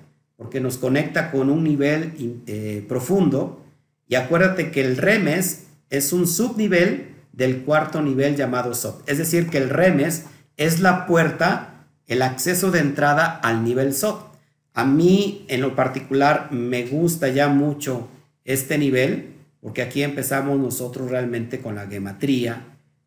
porque 0.44 0.60
nos 0.60 0.78
conecta 0.78 1.32
con 1.32 1.50
un 1.50 1.64
nivel 1.64 2.42
eh, 2.48 2.84
profundo 2.90 3.64
y 4.10 4.16
acuérdate 4.16 4.72
que 4.72 4.82
el 4.82 4.98
remes 4.98 5.68
es 5.90 6.12
un 6.12 6.28
subnivel 6.28 7.16
del 7.32 7.62
cuarto 7.62 8.02
nivel 8.02 8.36
llamado 8.36 8.74
SOT. 8.74 9.10
Es 9.10 9.18
decir, 9.18 9.50
que 9.50 9.58
el 9.58 9.70
remes 9.70 10.26
es 10.58 10.82
la 10.82 11.06
puerta, 11.06 11.86
el 12.08 12.22
acceso 12.22 12.72
de 12.72 12.80
entrada 12.80 13.40
al 13.42 13.64
nivel 13.64 13.94
SOT. 13.94 14.36
A 14.74 14.84
mí 14.84 15.46
en 15.48 15.62
lo 15.62 15.78
particular 15.78 16.52
me 16.52 16.88
gusta 16.88 17.30
ya 17.30 17.48
mucho 17.48 18.10
este 18.44 18.78
nivel 18.78 19.36
porque 19.62 19.82
aquí 19.82 20.04
empezamos 20.04 20.60
nosotros 20.60 21.10
realmente 21.10 21.62
con 21.62 21.76
la 21.76 21.88
gematría, 21.88 22.66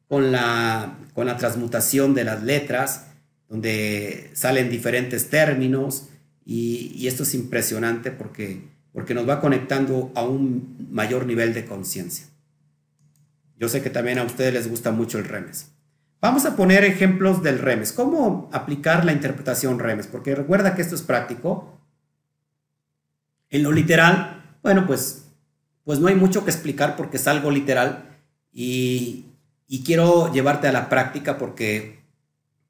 con 0.08 0.32
la, 0.32 0.96
con 1.12 1.26
la 1.26 1.36
transmutación 1.36 2.14
de 2.14 2.24
las 2.24 2.42
letras, 2.42 3.08
donde 3.50 4.30
salen 4.32 4.70
diferentes 4.70 5.28
términos 5.28 6.08
y, 6.46 7.06
esto 7.08 7.24
es 7.24 7.34
impresionante 7.34 8.10
porque 8.12 8.74
porque 8.92 9.12
nos 9.12 9.28
va 9.28 9.42
conectando 9.42 10.10
a 10.14 10.22
un 10.22 10.88
mayor 10.90 11.26
nivel 11.26 11.52
de 11.52 11.66
conciencia. 11.66 12.28
Yo 13.58 13.68
sé 13.68 13.82
que 13.82 13.90
también 13.90 14.18
a 14.18 14.22
ustedes 14.22 14.54
les 14.54 14.70
gusta 14.70 14.90
mucho 14.90 15.18
el 15.18 15.24
remes. 15.24 15.70
Vamos 16.22 16.46
a 16.46 16.56
poner 16.56 16.82
ejemplos 16.82 17.42
del 17.42 17.58
remes. 17.58 17.92
¿Cómo 17.92 18.48
aplicar 18.54 19.04
la 19.04 19.12
interpretación 19.12 19.80
remes? 19.80 20.06
Porque 20.06 20.34
recuerda 20.34 20.74
que 20.74 20.80
esto 20.80 20.94
es 20.94 21.02
práctico. 21.02 21.78
En 23.50 23.62
lo 23.62 23.70
literal, 23.70 24.56
bueno, 24.62 24.86
pues, 24.86 25.26
pues 25.84 25.98
no 25.98 26.08
hay 26.08 26.14
mucho 26.14 26.46
que 26.46 26.50
explicar 26.50 26.96
porque 26.96 27.18
es 27.18 27.26
algo 27.26 27.50
literal 27.50 28.16
y, 28.50 29.26
y 29.68 29.84
quiero 29.84 30.32
llevarte 30.32 30.68
a 30.68 30.72
la 30.72 30.88
práctica 30.88 31.36
porque 31.36 31.98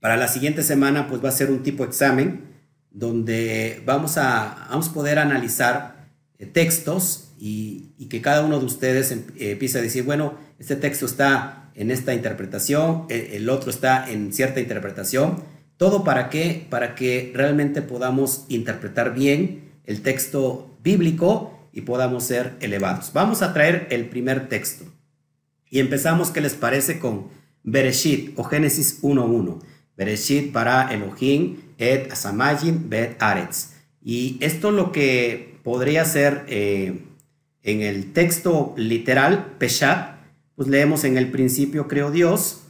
para 0.01 0.17
la 0.17 0.27
siguiente 0.27 0.65
semana 0.65 1.07
pues 1.07 1.25
va 1.25 1.29
a 1.29 1.33
ser 1.33 1.53
un 1.53 1.63
tipo 1.63 1.85
examen 1.85 2.56
donde 2.97 3.83
vamos 3.85 4.17
a, 4.17 4.69
vamos 4.71 4.89
poder 4.89 5.19
analizar 5.19 6.09
eh, 6.39 6.47
textos 6.47 7.29
y, 7.39 7.93
que 8.09 8.23
cada 8.23 8.43
uno 8.43 8.59
de 8.59 8.65
ustedes 8.65 9.11
em, 9.13 9.25
eh, 9.37 9.51
empiece 9.51 9.79
a 9.79 9.83
decir, 9.83 10.05
bueno, 10.05 10.35
este 10.59 10.77
texto 10.77 11.05
está 11.05 11.71
en 11.75 11.91
esta 11.91 12.15
interpretación, 12.15 13.05
e, 13.11 13.37
el 13.37 13.51
otro 13.51 13.69
está 13.69 14.11
en 14.11 14.33
cierta 14.33 14.61
interpretación. 14.61 15.43
¿Todo 15.77 16.05
para 16.05 16.31
qué? 16.31 16.67
Para 16.71 16.95
que 16.95 17.33
realmente 17.35 17.83
podamos 17.83 18.47
interpretar 18.49 19.13
bien 19.13 19.73
el 19.85 20.01
texto 20.01 20.75
bíblico 20.83 21.69
y 21.73 21.83
podamos 21.83 22.25
ser 22.25 22.55
elevados. 22.61 23.13
Vamos 23.13 23.43
a 23.43 23.53
traer 23.53 23.89
el 23.91 24.09
primer 24.09 24.49
texto. 24.49 24.87
Y 25.69 25.81
empezamos, 25.81 26.31
¿qué 26.31 26.41
les 26.41 26.55
parece? 26.55 26.99
Con 26.99 27.29
Bereshit 27.63 28.39
o 28.39 28.45
Génesis 28.45 29.03
1.1. 29.03 29.59
Bereshit 29.99 30.53
para 30.53 30.95
Elohim 30.95 31.66
et 31.79 32.11
Asamayim 32.11 32.89
bet 32.89 33.23
Aretz. 33.23 33.75
Y 34.03 34.39
esto 34.41 34.71
lo 34.71 34.93
que 34.93 35.59
podría 35.63 36.05
ser 36.05 36.45
eh, 36.49 37.03
en 37.63 37.83
el 37.83 38.13
texto 38.13 38.75
literal, 38.77 39.55
Peshat, 39.59 40.17
pues 40.55 40.69
leemos 40.69 41.05
en 41.05 41.19
el 41.19 41.31
principio 41.31 41.89
creó 41.89 42.11
Dios 42.11 42.63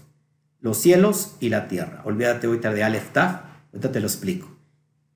los 0.60 0.78
cielos 0.78 1.36
y 1.38 1.50
la 1.50 1.68
tierra. 1.68 2.02
Olvídate 2.04 2.46
ahorita 2.46 2.72
de 2.72 2.82
Aleph 2.82 3.12
Taf, 3.12 3.42
ahorita 3.72 3.92
te 3.92 4.00
lo 4.00 4.06
explico. 4.06 4.48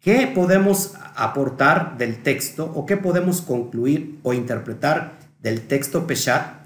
¿Qué 0.01 0.31
podemos 0.33 0.95
aportar 1.17 1.99
del 1.99 2.23
texto 2.23 2.71
o 2.75 2.87
qué 2.87 2.97
podemos 2.97 3.43
concluir 3.43 4.19
o 4.23 4.33
interpretar 4.33 5.19
del 5.41 5.63
texto 5.63 6.07
Peshat? 6.07 6.61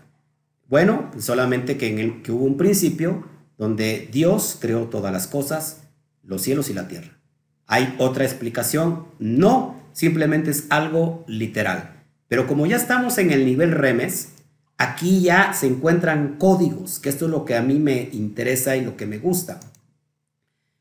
Bueno, 0.68 1.10
solamente 1.18 1.76
que, 1.76 1.88
en 1.88 1.98
el, 1.98 2.22
que 2.22 2.32
hubo 2.32 2.44
un 2.44 2.56
principio 2.56 3.24
donde 3.56 4.08
Dios 4.12 4.58
creó 4.60 4.84
todas 4.84 5.12
las 5.12 5.26
cosas, 5.26 5.83
los 6.24 6.42
cielos 6.42 6.70
y 6.70 6.74
la 6.74 6.88
tierra. 6.88 7.18
¿Hay 7.66 7.94
otra 7.98 8.24
explicación? 8.24 9.06
No, 9.18 9.80
simplemente 9.92 10.50
es 10.50 10.66
algo 10.70 11.24
literal. 11.26 12.02
Pero 12.28 12.46
como 12.46 12.66
ya 12.66 12.76
estamos 12.76 13.18
en 13.18 13.30
el 13.30 13.44
nivel 13.44 13.72
remes, 13.72 14.30
aquí 14.76 15.20
ya 15.20 15.52
se 15.52 15.66
encuentran 15.66 16.36
códigos, 16.38 16.98
que 16.98 17.08
esto 17.08 17.26
es 17.26 17.30
lo 17.30 17.44
que 17.44 17.56
a 17.56 17.62
mí 17.62 17.78
me 17.78 18.08
interesa 18.12 18.76
y 18.76 18.84
lo 18.84 18.96
que 18.96 19.06
me 19.06 19.18
gusta. 19.18 19.60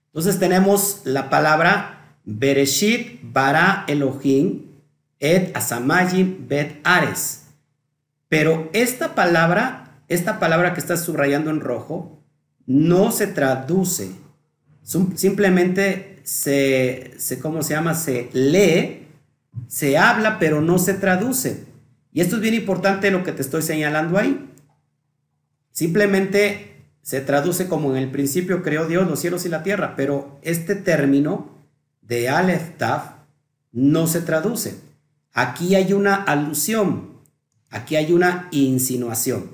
Entonces 0.08 0.40
tenemos 0.40 1.02
la 1.06 1.30
palabra 1.30 2.18
Bereshit 2.26 3.20
bara 3.24 3.84
Elohim 3.88 4.62
et 5.20 5.56
asamayim 5.56 6.48
bet 6.48 6.80
ares. 6.84 7.44
Pero 8.30 8.70
esta 8.74 9.16
palabra, 9.16 10.02
esta 10.08 10.40
palabra 10.40 10.74
que 10.74 10.80
está 10.80 10.98
subrayando 10.98 11.50
en 11.50 11.60
rojo, 11.60 12.24
no 12.66 13.12
se 13.12 13.28
traduce. 13.28 14.12
Simplemente 14.84 16.20
se, 16.24 17.14
se, 17.18 17.40
¿cómo 17.40 17.64
se 17.64 17.74
llama? 17.74 17.96
Se 17.96 18.30
lee, 18.34 19.08
se 19.68 19.98
habla, 19.98 20.40
pero 20.40 20.62
no 20.62 20.78
se 20.78 20.94
traduce. 20.94 21.66
Y 22.12 22.22
esto 22.22 22.36
es 22.36 22.42
bien 22.42 22.54
importante 22.54 23.12
lo 23.12 23.24
que 23.24 23.32
te 23.32 23.42
estoy 23.42 23.62
señalando 23.62 24.18
ahí. 24.18 24.50
Simplemente 25.72 26.74
se 27.02 27.22
traduce 27.22 27.68
como 27.68 27.92
en 27.92 28.04
el 28.04 28.12
principio 28.12 28.62
creó 28.64 28.88
Dios 28.88 29.08
los 29.08 29.20
cielos 29.20 29.46
y 29.46 29.50
la 29.50 29.64
tierra, 29.64 29.96
pero 29.96 30.40
este 30.42 30.76
término 30.76 31.50
de 32.02 32.30
Aleph 32.30 32.78
Taf 32.78 33.12
no 33.72 34.08
se 34.08 34.22
traduce. 34.22 34.76
Aquí 35.34 35.76
hay 35.76 35.94
una 35.94 36.16
alusión, 36.16 37.20
aquí 37.70 37.96
hay 37.96 38.14
una 38.14 38.48
insinuación. 38.52 39.52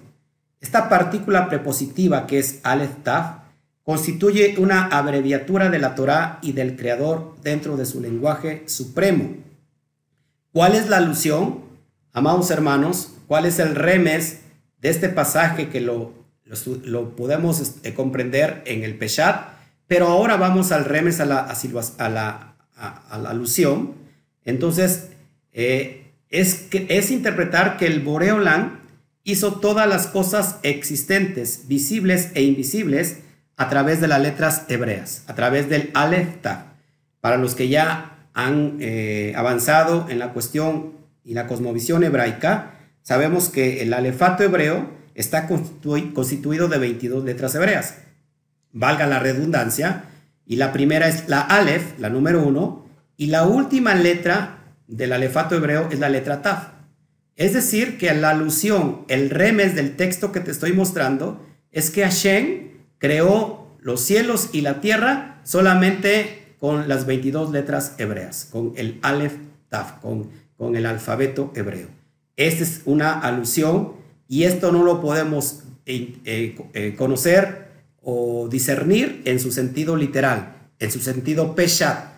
Esta 0.60 0.90
partícula 0.90 1.48
prepositiva 1.48 2.28
que 2.28 2.40
es 2.40 2.60
Aleph 2.64 3.04
Taf 3.04 3.39
constituye 3.90 4.54
una 4.60 4.86
abreviatura 4.86 5.72
de 5.72 5.80
la 5.80 5.96
Torá 5.96 6.38
y 6.44 6.52
del 6.52 6.76
Creador 6.76 7.36
dentro 7.42 7.76
de 7.76 7.88
su 7.88 8.00
lenguaje 8.00 8.62
supremo. 8.68 9.38
¿Cuál 10.52 10.76
es 10.76 10.90
la 10.90 10.98
alusión? 10.98 11.62
Amados 12.14 12.52
hermanos, 12.52 13.14
¿cuál 13.26 13.48
es 13.48 13.58
el 13.58 13.74
remes 13.74 14.42
de 14.80 14.90
este 14.90 15.10
pasaje 15.10 15.70
que 15.70 15.82
lo, 15.82 16.14
lo, 16.84 17.16
podemos 17.16 17.60
este, 17.60 17.96
comprender 17.96 18.62
en 18.68 18.84
el 18.84 18.94
Peshat? 18.94 19.54
Pero 19.88 20.06
ahora 20.06 20.38
vamos 20.38 20.72
al 20.72 20.86
remes, 20.86 21.20
a 21.20 21.26
la, 21.26 22.56
alusión. 23.10 23.96
Entonces, 24.46 25.08
eh, 25.52 26.14
es, 26.30 26.68
es 26.72 27.10
interpretar 27.10 27.78
que 27.78 27.88
el 27.88 28.02
Boreolán 28.02 28.82
hizo 29.24 29.54
todas 29.54 29.90
las 29.90 30.06
cosas 30.06 30.58
existentes, 30.62 31.64
visibles 31.68 32.30
e 32.36 32.44
invisibles, 32.44 33.22
a 33.60 33.68
través 33.68 34.00
de 34.00 34.08
las 34.08 34.22
letras 34.22 34.64
hebreas, 34.70 35.24
a 35.28 35.36
través 35.36 35.70
del 35.70 35.92
Aleph 35.94 36.38
Para 37.20 37.36
los 37.36 37.56
que 37.56 37.68
ya 37.68 38.30
han 38.34 38.78
eh, 38.80 39.34
avanzado 39.36 40.08
en 40.10 40.18
la 40.18 40.32
cuestión 40.32 40.94
y 41.26 41.34
la 41.34 41.46
cosmovisión 41.46 42.06
hebraica, 42.06 42.72
sabemos 43.02 43.50
que 43.50 43.82
el 43.82 43.94
alefato 43.94 44.44
hebreo 44.44 44.90
está 45.14 45.46
constituido 45.46 46.70
de 46.70 46.78
22 46.78 47.26
letras 47.26 47.54
hebreas. 47.54 47.96
Valga 48.72 49.08
la 49.08 49.20
redundancia, 49.20 50.06
y 50.46 50.56
la 50.56 50.72
primera 50.72 51.10
es 51.10 51.28
la 51.28 51.42
Aleph, 51.42 52.00
la 52.00 52.10
número 52.10 52.42
uno, 52.42 52.86
y 53.18 53.28
la 53.28 53.44
última 53.44 53.94
letra 53.94 54.60
del 54.88 55.12
alefato 55.12 55.56
hebreo 55.56 55.90
es 55.92 56.00
la 56.00 56.08
letra 56.08 56.42
Taf. 56.42 56.70
Es 57.36 57.54
decir, 57.54 57.98
que 57.98 58.14
la 58.14 58.30
alusión, 58.30 59.04
el 59.10 59.30
remes 59.30 59.76
del 59.76 59.98
texto 59.98 60.32
que 60.32 60.40
te 60.40 60.52
estoy 60.52 60.72
mostrando, 60.72 61.46
es 61.74 61.90
que 61.90 62.04
Hashem 62.04 62.69
creó 63.00 63.76
los 63.82 64.02
cielos 64.02 64.50
y 64.54 64.62
la 64.62 64.80
tierra 64.80 65.42
solamente 65.44 66.54
con 66.60 66.88
las 66.88 67.06
22 67.06 67.52
letras 67.52 67.96
hebreas, 67.98 68.48
con 68.52 68.74
el 68.76 69.00
Aleph 69.02 69.34
Taf, 69.70 70.00
con 70.02 70.30
con 70.60 70.76
el 70.76 70.86
alfabeto 70.86 71.54
hebreo. 71.56 71.88
Esta 72.36 72.64
es 72.64 72.82
una 72.84 73.18
alusión 73.18 73.94
y 74.28 74.44
esto 74.44 74.74
no 74.74 74.84
lo 74.84 75.02
podemos 75.02 75.64
eh, 75.86 76.18
eh, 76.26 76.58
eh, 76.74 76.96
conocer 76.98 77.70
o 78.04 78.50
discernir 78.52 79.22
en 79.24 79.40
su 79.40 79.54
sentido 79.54 79.96
literal, 79.96 80.58
en 80.80 80.92
su 80.92 81.00
sentido 81.00 81.56
peshat, 81.56 82.10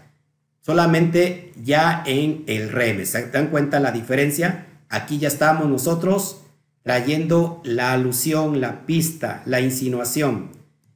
solamente 0.59 1.53
ya 1.63 2.03
en 2.07 2.43
el 2.47 2.71
reme. 2.71 3.05
¿Se 3.05 3.27
dan 3.27 3.47
cuenta 3.47 3.79
la 3.79 3.91
diferencia? 3.91 4.65
Aquí 4.89 5.19
ya 5.19 5.27
estamos 5.27 5.69
nosotros 5.69 6.41
trayendo 6.81 7.61
la 7.63 7.93
alusión, 7.93 8.59
la 8.59 8.87
pista, 8.87 9.43
la 9.45 9.61
insinuación. 9.61 10.49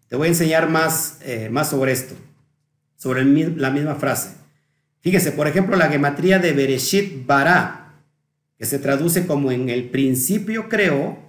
Te 0.08 0.16
voy 0.16 0.28
a 0.28 0.30
enseñar 0.30 0.70
más, 0.70 1.20
más 1.50 1.70
sobre 1.70 1.92
esto, 1.92 2.16
sobre 2.96 3.24
la 3.24 3.72
misma 3.72 3.96
frase. 3.96 4.36
Fíjese, 5.02 5.32
por 5.32 5.48
ejemplo, 5.48 5.76
la 5.76 5.90
gematría 5.90 6.40
de 6.40 6.54
Bereshit 6.54 7.26
Bara, 7.28 7.94
que 8.58 8.66
se 8.66 8.80
traduce 8.80 9.28
como 9.28 9.52
en 9.52 9.70
el 9.70 9.90
principio 9.90 10.70
creó, 10.70 11.20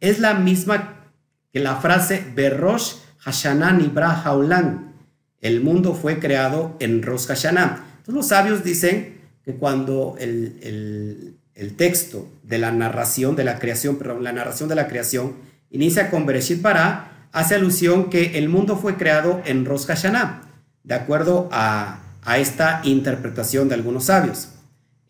es 0.00 0.20
la 0.20 0.34
misma 0.34 1.10
que 1.52 1.60
la 1.60 1.76
frase 1.76 2.24
Berosh 2.34 2.96
Hashanah 3.18 3.72
Nibra 3.72 4.22
Haulan. 4.22 4.92
El 5.40 5.62
mundo 5.62 5.94
fue 5.94 6.18
creado 6.18 6.76
en 6.80 7.02
Rosh 7.02 7.26
Hashanah. 7.26 7.84
Entonces 7.98 8.14
los 8.14 8.28
sabios 8.28 8.62
dicen 8.62 9.20
que 9.44 9.54
cuando 9.54 10.16
el, 10.18 11.36
texto 11.76 12.28
de 12.42 12.58
la 12.58 12.70
narración 12.70 13.34
de 13.34 13.44
la 13.44 13.58
creación, 13.58 13.96
perdón, 13.96 14.24
la 14.24 14.32
narración 14.32 14.68
de 14.68 14.74
la 14.74 14.88
creación 14.88 15.34
inicia 15.70 16.10
con 16.10 16.26
Bereshit 16.26 16.60
Bara, 16.60 17.13
hace 17.34 17.56
alusión 17.56 18.08
que 18.08 18.38
el 18.38 18.48
mundo 18.48 18.76
fue 18.76 18.96
creado 18.96 19.42
en 19.44 19.66
Rosh 19.66 19.84
Hashanah, 19.84 20.40
de 20.82 20.94
acuerdo 20.94 21.50
a 21.52 22.00
esta 22.38 22.80
interpretación 22.84 23.68
de 23.68 23.74
algunos 23.74 24.04
sabios. 24.04 24.48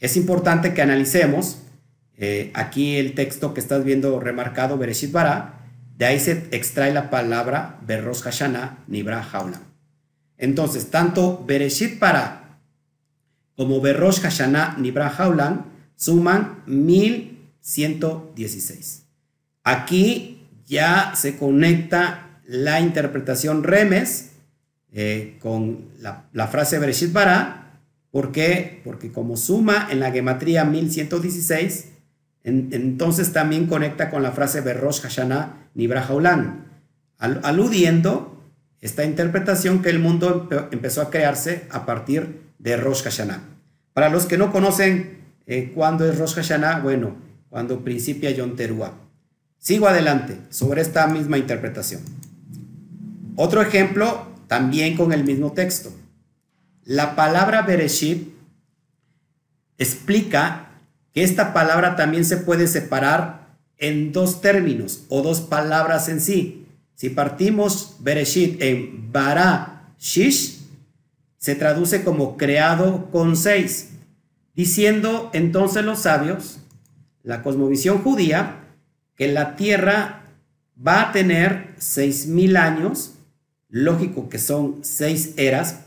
Es 0.01 0.17
importante 0.17 0.75
que 0.75 0.83
analicemos 0.83 1.59
eh, 2.17 2.51
aquí 2.55 2.97
el 2.97 3.15
texto 3.15 3.55
que 3.55 3.61
estás 3.61 3.85
viendo 3.85 4.19
remarcado, 4.21 4.79
Bereshit 4.79 5.13
Bara, 5.13 5.61
de 5.97 6.07
ahí 6.07 6.19
se 6.19 6.49
extrae 6.51 6.93
la 6.93 7.09
palabra 7.11 7.79
Berros 7.87 8.23
Hashanah 8.23 8.79
Nibra 8.89 9.23
Jaula. 9.23 9.61
Entonces, 10.37 10.91
tanto 10.91 11.45
Bereshit 11.47 12.01
Bara 12.01 12.59
como 13.57 13.81
Berrosh 13.81 14.21
Hashanah 14.21 14.77
Nibra 14.79 15.11
Jaulan 15.11 15.67
suman 15.97 16.63
1116. 16.67 19.05
Aquí 19.63 20.34
ya 20.67 21.13
se 21.15 21.37
conecta 21.37 22.41
la 22.47 22.81
interpretación 22.81 23.65
remes 23.65 24.33
eh, 24.93 25.39
con 25.41 25.89
la, 26.01 26.47
frase 26.47 26.79
Bereshit 26.79 27.13
Bara. 27.13 27.81
¿Por 28.11 28.31
qué? 28.31 28.81
Porque 28.85 29.11
como 29.11 29.37
suma 29.37 29.89
en 29.91 30.01
la 30.01 30.13
gematría 30.13 30.65
1116, 30.65 31.89
entonces 32.45 33.33
también 33.33 33.67
conecta 33.67 34.11
con 34.11 34.23
la 34.23 34.31
frase 34.33 34.61
Berrosh 34.61 35.01
Hashanah 35.01 35.71
Nibra 35.75 36.07
aludiendo 37.19 38.41
esta 38.81 39.05
interpretación 39.05 39.81
que 39.81 39.89
el 39.89 39.99
mundo 39.99 40.49
empezó 40.71 41.01
a 41.01 41.11
crearse 41.11 41.67
a 41.71 41.87
partir 41.87 42.43
de 42.59 42.77
Rosh 42.77 43.03
Hashanah. 43.03 43.43
Para 43.95 44.11
los 44.11 44.27
que 44.27 44.37
no 44.37 44.53
conocen 44.53 45.25
eh, 45.47 45.73
cuándo 45.75 46.09
es 46.09 46.19
Rosh 46.19 46.35
Hashanah, 46.35 46.81
bueno, 46.81 47.17
cuando 47.49 47.83
principia 47.83 48.31
Yom 48.31 48.57
Teruah. 48.57 49.04
Sigo 49.65 49.89
adelante 49.89 50.39
sobre 50.51 50.83
esta 50.83 51.07
misma 51.07 51.39
interpretación. 51.39 52.03
Otro 53.35 53.63
ejemplo 53.63 54.27
también 54.47 54.95
con 54.95 55.11
el 55.11 55.25
mismo 55.25 55.53
texto. 55.53 55.91
La 56.85 57.17
palabra 57.17 57.63
Bereshit 57.63 58.29
explica 59.79 60.69
que 61.15 61.23
esta 61.23 61.55
palabra 61.55 61.97
también 61.97 62.27
se 62.27 62.37
puede 62.37 62.67
separar 62.67 63.57
en 63.79 64.13
dos 64.13 64.43
términos 64.43 65.05
o 65.09 65.23
dos 65.23 65.41
palabras 65.41 66.11
en 66.11 66.21
sí. 66.21 66.67
Si 66.95 67.09
partimos 67.09 67.97
Bereshit 68.01 68.61
en 68.61 69.11
Bara 69.13 69.95
Shish, 69.99 70.61
se 71.39 71.55
traduce 71.55 72.05
como 72.05 72.37
creado 72.37 73.11
con 73.11 73.35
seis, 73.35 73.93
diciendo 74.55 75.31
entonces 75.33 75.87
los 75.87 76.01
sabios, 76.01 76.59
la 77.23 77.43
cosmovisión 77.43 78.03
judía, 78.03 78.61
que 79.17 79.29
la 79.29 79.57
tierra 79.57 80.23
va 80.87 81.03
a 81.03 81.13
tener 81.13 81.75
seis 81.79 82.27
mil 82.27 82.57
años 82.57 83.15
lógico 83.69 84.29
que 84.29 84.39
son 84.39 84.79
seis 84.83 85.35
eras 85.37 85.81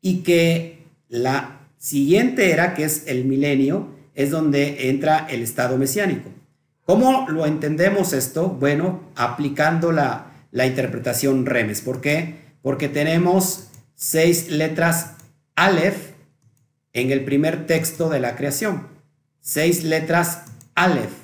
y 0.00 0.18
que 0.18 0.84
la 1.08 1.60
siguiente 1.78 2.52
era, 2.52 2.74
que 2.74 2.84
es 2.84 3.04
el 3.06 3.24
milenio, 3.24 3.88
es 4.14 4.30
donde 4.30 4.88
entra 4.88 5.26
el 5.28 5.42
estado 5.42 5.76
mesiánico. 5.76 6.30
¿Cómo 6.84 7.26
lo 7.28 7.46
entendemos 7.46 8.12
esto? 8.12 8.48
Bueno, 8.48 9.02
aplicando 9.16 9.90
la, 9.90 10.32
la 10.50 10.66
interpretación 10.66 11.46
remes. 11.46 11.80
¿Por 11.80 12.00
qué? 12.00 12.36
Porque 12.62 12.88
tenemos 12.88 13.68
seis 13.94 14.50
letras 14.50 15.14
Aleph 15.56 16.12
en 16.92 17.10
el 17.10 17.24
primer 17.24 17.66
texto 17.66 18.08
de 18.08 18.20
la 18.20 18.36
creación. 18.36 18.86
Seis 19.40 19.82
letras 19.82 20.42
Aleph. 20.74 21.23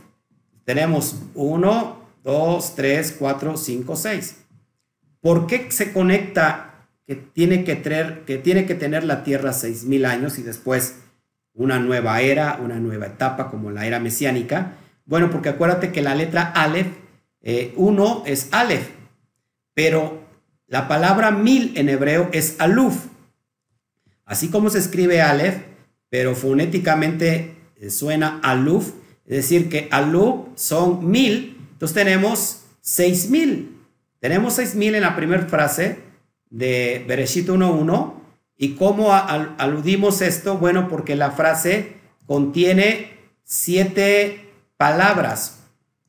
Tenemos 0.70 1.16
uno, 1.34 1.98
dos, 2.22 2.76
tres, 2.76 3.16
cuatro, 3.18 3.56
cinco, 3.56 3.96
seis. 3.96 4.36
¿Por 5.20 5.48
qué 5.48 5.68
se 5.72 5.92
conecta 5.92 6.86
que 7.08 7.16
tiene 7.16 7.64
que, 7.64 7.74
tener, 7.74 8.20
que 8.20 8.38
tiene 8.38 8.66
que 8.66 8.76
tener 8.76 9.02
la 9.02 9.24
tierra 9.24 9.52
seis 9.52 9.82
mil 9.82 10.04
años 10.04 10.38
y 10.38 10.42
después 10.42 11.00
una 11.54 11.80
nueva 11.80 12.20
era, 12.20 12.60
una 12.62 12.78
nueva 12.78 13.06
etapa 13.06 13.50
como 13.50 13.72
la 13.72 13.84
era 13.84 13.98
mesiánica? 13.98 14.74
Bueno, 15.06 15.28
porque 15.28 15.48
acuérdate 15.48 15.90
que 15.90 16.02
la 16.02 16.14
letra 16.14 16.42
Aleph, 16.42 16.86
eh, 17.40 17.74
uno 17.74 18.22
es 18.24 18.46
Aleph, 18.52 18.90
pero 19.74 20.22
la 20.68 20.86
palabra 20.86 21.32
mil 21.32 21.76
en 21.78 21.88
hebreo 21.88 22.28
es 22.30 22.54
Aluf. 22.60 23.06
Así 24.24 24.50
como 24.50 24.70
se 24.70 24.78
escribe 24.78 25.20
Aleph, 25.20 25.64
pero 26.10 26.36
fonéticamente 26.36 27.56
eh, 27.74 27.90
suena 27.90 28.38
Aluf, 28.44 28.92
es 29.30 29.36
decir, 29.36 29.68
que 29.68 29.86
Aluf 29.92 30.48
son 30.56 31.08
mil, 31.08 31.56
entonces 31.70 31.94
tenemos 31.94 32.64
seis 32.80 33.30
mil. 33.30 33.76
Tenemos 34.18 34.54
seis 34.54 34.74
mil 34.74 34.92
en 34.96 35.02
la 35.02 35.14
primera 35.14 35.46
frase 35.46 36.00
de 36.50 37.04
Bereshit 37.06 37.48
1.1. 37.48 38.14
¿Y 38.56 38.74
cómo 38.74 39.12
aludimos 39.12 40.20
esto? 40.20 40.58
Bueno, 40.58 40.88
porque 40.88 41.14
la 41.14 41.30
frase 41.30 41.92
contiene 42.26 43.18
siete 43.44 44.48
palabras. 44.76 45.60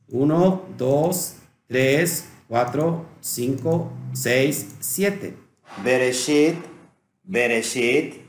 Uno, 0.08 0.66
dos, 0.76 1.36
tres, 1.68 2.28
cuatro, 2.48 3.06
cinco, 3.20 3.92
seis, 4.14 4.74
siete. 4.80 5.36
Bereshit, 5.84 6.56
Bereshit. 7.22 8.20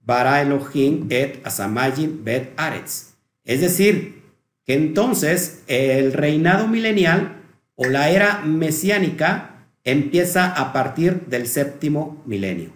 Bara 0.00 0.42
Elohim 0.42 1.06
et 1.10 1.40
Asamayim 1.46 2.24
bet 2.24 2.52
Aretz. 2.56 3.14
Es 3.44 3.60
decir, 3.60 4.21
que 4.64 4.74
entonces 4.74 5.62
el 5.66 6.12
reinado 6.12 6.68
milenial 6.68 7.42
o 7.74 7.86
la 7.86 8.10
era 8.10 8.42
mesiánica 8.42 9.66
empieza 9.84 10.46
a 10.52 10.72
partir 10.72 11.26
del 11.26 11.46
séptimo 11.46 12.22
milenio. 12.26 12.70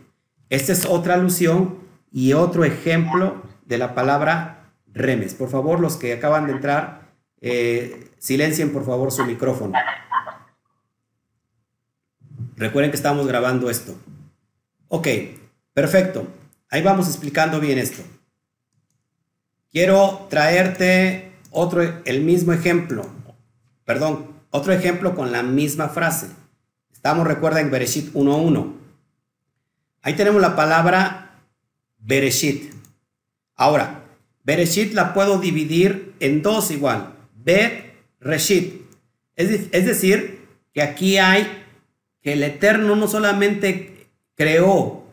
Esta 0.49 0.73
es 0.73 0.85
otra 0.85 1.15
alusión 1.15 1.79
y 2.13 2.33
otro 2.33 2.65
ejemplo 2.65 3.43
de 3.65 3.79
la 3.79 3.95
palabra 3.95 4.73
remes. 4.93 5.35
Por 5.35 5.51
favor, 5.51 5.81
los 5.81 5.97
que 5.97 6.13
acaban 6.13 6.47
de 6.47 6.53
entrar, 6.53 7.13
eh, 7.41 8.11
silencien 8.19 8.73
por 8.73 8.85
favor 8.85 9.13
su 9.13 9.25
micrófono. 9.25 9.75
Recuerden 12.57 12.91
que 12.91 12.97
estamos 12.97 13.27
grabando 13.27 13.69
esto. 13.69 13.95
Ok, 14.89 15.09
perfecto. 15.75 16.27
Ahí 16.71 16.83
vamos 16.83 17.07
explicando 17.07 17.61
bien 17.61 17.79
esto. 17.79 18.03
Quiero 19.71 20.27
traerte 20.31 21.33
otro, 21.51 21.83
el 22.05 22.23
mismo 22.23 22.53
ejemplo. 22.53 23.07
Perdón, 23.85 24.27
otro 24.51 24.73
ejemplo 24.73 25.15
con 25.15 25.33
la 25.33 25.43
misma 25.43 25.89
frase. 25.89 26.29
Estamos, 26.93 27.27
recuerda, 27.27 27.61
en 27.61 27.71
Bereshit 27.71 28.13
1.1. 28.13 28.73
Ahí 30.03 30.15
tenemos 30.15 30.41
la 30.41 30.57
palabra 30.57 31.41
Bereshit. 31.99 32.73
Ahora, 33.55 34.05
Bereshit 34.45 34.93
la 34.93 35.15
puedo 35.15 35.39
dividir 35.39 36.15
en 36.21 36.43
dos 36.43 36.71
igual. 36.71 37.15
Bet, 37.35 37.95
Reshit. 38.21 38.83
Es, 39.35 39.69
es 39.71 39.87
decir, 39.87 40.47
que 40.73 40.83
aquí 40.83 41.19
hay 41.19 41.65
que 42.23 42.33
el 42.33 42.43
Eterno 42.43 42.97
no 42.97 43.07
solamente 43.07 44.09
creó 44.35 45.05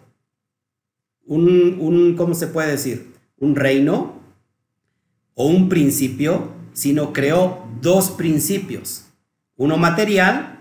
un, 1.26 1.78
un, 1.80 2.15
¿cómo 2.15 2.34
se 2.34 2.48
puede 2.48 2.72
decir? 2.72 3.13
Un 3.38 3.56
reino 3.56 4.19
o 5.36 5.48
un 5.48 5.69
principio, 5.69 6.52
sino 6.74 7.13
creó 7.13 7.65
dos 7.82 8.12
principios, 8.12 9.06
uno 9.56 9.78
material 9.78 10.60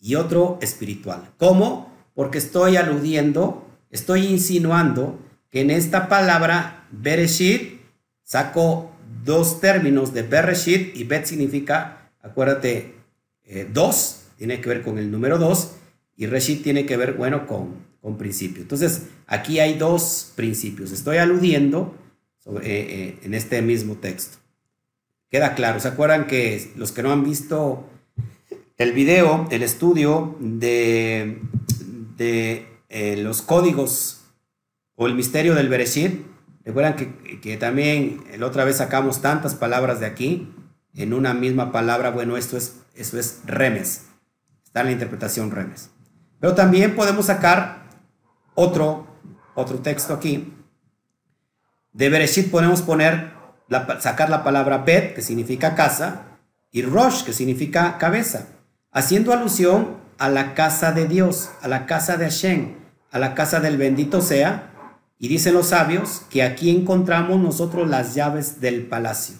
y 0.00 0.14
otro 0.14 0.58
espiritual. 0.60 1.30
¿Cómo? 1.38 1.92
Porque 2.14 2.38
estoy 2.38 2.76
aludiendo, 2.76 3.66
estoy 3.90 4.26
insinuando 4.26 5.18
que 5.50 5.60
en 5.60 5.70
esta 5.70 6.08
palabra 6.08 6.86
Bereshit 6.90 7.80
saco 8.22 8.90
dos 9.24 9.60
términos 9.60 10.12
de 10.12 10.22
Bereshit 10.22 10.96
y 10.96 11.04
Bet 11.04 11.26
significa, 11.26 12.10
acuérdate, 12.22 12.94
eh, 13.44 13.68
dos, 13.72 14.22
tiene 14.36 14.60
que 14.60 14.68
ver 14.68 14.82
con 14.82 14.98
el 14.98 15.10
número 15.10 15.38
dos, 15.38 15.72
y 16.16 16.26
Reshit 16.26 16.62
tiene 16.62 16.86
que 16.86 16.96
ver, 16.96 17.14
bueno, 17.14 17.46
con, 17.46 17.74
con 18.00 18.18
principio. 18.18 18.62
Entonces, 18.62 19.08
aquí 19.26 19.58
hay 19.60 19.74
dos 19.74 20.32
principios. 20.36 20.92
Estoy 20.92 21.16
aludiendo 21.16 21.94
sobre, 22.44 22.66
eh, 22.66 22.86
eh, 22.88 23.18
en 23.22 23.34
este 23.34 23.62
mismo 23.62 23.96
texto. 23.96 24.38
Queda 25.30 25.54
claro. 25.54 25.80
¿Se 25.80 25.88
acuerdan 25.88 26.26
que 26.26 26.70
los 26.76 26.92
que 26.92 27.02
no 27.02 27.10
han 27.10 27.24
visto 27.24 27.88
el 28.76 28.92
video, 28.92 29.48
el 29.50 29.62
estudio 29.62 30.36
de, 30.38 31.40
de 32.16 32.66
eh, 32.90 33.16
los 33.16 33.42
códigos 33.42 34.26
o 34.94 35.06
el 35.06 35.14
misterio 35.14 35.54
del 35.54 35.68
Bereshit? 35.68 36.22
Recuerdan 36.64 36.96
que, 36.96 37.40
que 37.40 37.56
también 37.56 38.22
la 38.38 38.46
otra 38.46 38.64
vez 38.64 38.76
sacamos 38.76 39.20
tantas 39.20 39.54
palabras 39.54 40.00
de 40.00 40.06
aquí 40.06 40.52
en 40.94 41.12
una 41.12 41.34
misma 41.34 41.72
palabra. 41.72 42.10
Bueno, 42.10 42.36
esto 42.36 42.56
es, 42.56 42.76
eso 42.94 43.18
es 43.18 43.40
remes. 43.46 44.04
Está 44.64 44.80
en 44.80 44.86
la 44.86 44.92
interpretación 44.92 45.50
remes. 45.50 45.90
Pero 46.40 46.54
también 46.54 46.94
podemos 46.94 47.26
sacar 47.26 47.84
otro, 48.54 49.06
otro 49.54 49.78
texto 49.78 50.14
aquí. 50.14 50.52
De 51.94 52.10
Bereshit 52.10 52.50
podemos 52.50 52.82
poner, 52.82 53.32
sacar 54.00 54.28
la 54.28 54.44
palabra 54.44 54.78
Bet, 54.84 55.14
que 55.14 55.22
significa 55.22 55.74
casa, 55.74 56.24
y 56.70 56.82
Rosh, 56.82 57.22
que 57.22 57.32
significa 57.32 57.96
cabeza, 57.96 58.48
haciendo 58.92 59.32
alusión 59.32 59.96
a 60.18 60.28
la 60.28 60.52
casa 60.52 60.92
de 60.92 61.08
Dios, 61.08 61.48
a 61.62 61.68
la 61.68 61.86
casa 61.86 62.18
de 62.18 62.26
Hashem, 62.26 62.74
a 63.10 63.18
la 63.18 63.34
casa 63.34 63.60
del 63.60 63.78
bendito 63.78 64.20
sea. 64.20 64.70
Y 65.18 65.28
dicen 65.28 65.54
los 65.54 65.68
sabios 65.68 66.22
que 66.28 66.42
aquí 66.42 66.68
encontramos 66.68 67.40
nosotros 67.40 67.88
las 67.88 68.14
llaves 68.14 68.60
del 68.60 68.82
palacio, 68.82 69.36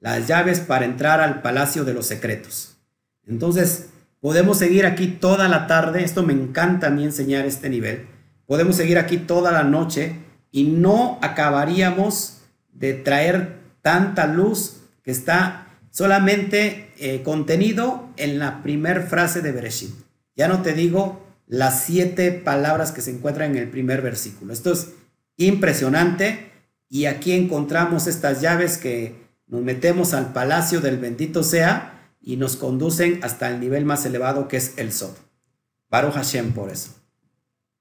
las 0.00 0.26
llaves 0.26 0.58
para 0.58 0.86
entrar 0.86 1.20
al 1.20 1.40
palacio 1.40 1.84
de 1.84 1.94
los 1.94 2.06
secretos. 2.06 2.78
Entonces, 3.26 3.90
Podemos 4.20 4.58
seguir 4.58 4.84
aquí 4.84 5.06
toda 5.06 5.48
la 5.48 5.66
tarde, 5.66 6.04
esto 6.04 6.22
me 6.22 6.34
encanta 6.34 6.88
a 6.88 6.90
mí 6.90 7.04
enseñar 7.04 7.46
este 7.46 7.70
nivel. 7.70 8.06
Podemos 8.44 8.76
seguir 8.76 8.98
aquí 8.98 9.16
toda 9.16 9.50
la 9.50 9.62
noche 9.62 10.14
y 10.50 10.64
no 10.64 11.18
acabaríamos 11.22 12.38
de 12.72 12.94
traer 12.94 13.58
tanta 13.82 14.26
luz 14.26 14.80
que 15.02 15.10
está 15.10 15.66
solamente 15.90 16.92
eh, 16.98 17.22
contenido 17.22 18.08
en 18.16 18.38
la 18.38 18.62
primer 18.62 19.02
frase 19.02 19.42
de 19.42 19.52
Bereshit. 19.52 19.94
Ya 20.36 20.48
no 20.48 20.62
te 20.62 20.72
digo 20.72 21.26
las 21.46 21.84
siete 21.84 22.30
palabras 22.32 22.92
que 22.92 23.00
se 23.00 23.10
encuentran 23.10 23.52
en 23.52 23.58
el 23.58 23.68
primer 23.68 24.02
versículo. 24.02 24.52
Esto 24.52 24.72
es 24.72 24.92
impresionante 25.36 26.52
y 26.88 27.06
aquí 27.06 27.32
encontramos 27.32 28.06
estas 28.06 28.40
llaves 28.40 28.78
que 28.78 29.16
nos 29.46 29.62
metemos 29.62 30.14
al 30.14 30.32
palacio 30.32 30.80
del 30.80 30.98
bendito 30.98 31.42
sea 31.42 32.12
y 32.20 32.36
nos 32.36 32.56
conducen 32.56 33.20
hasta 33.22 33.48
el 33.48 33.60
nivel 33.60 33.84
más 33.84 34.04
elevado 34.06 34.46
que 34.46 34.58
es 34.58 34.74
el 34.76 34.92
Sod. 34.92 35.16
Baruch 35.88 36.14
Hashem 36.14 36.52
por 36.52 36.70
eso. 36.70 36.94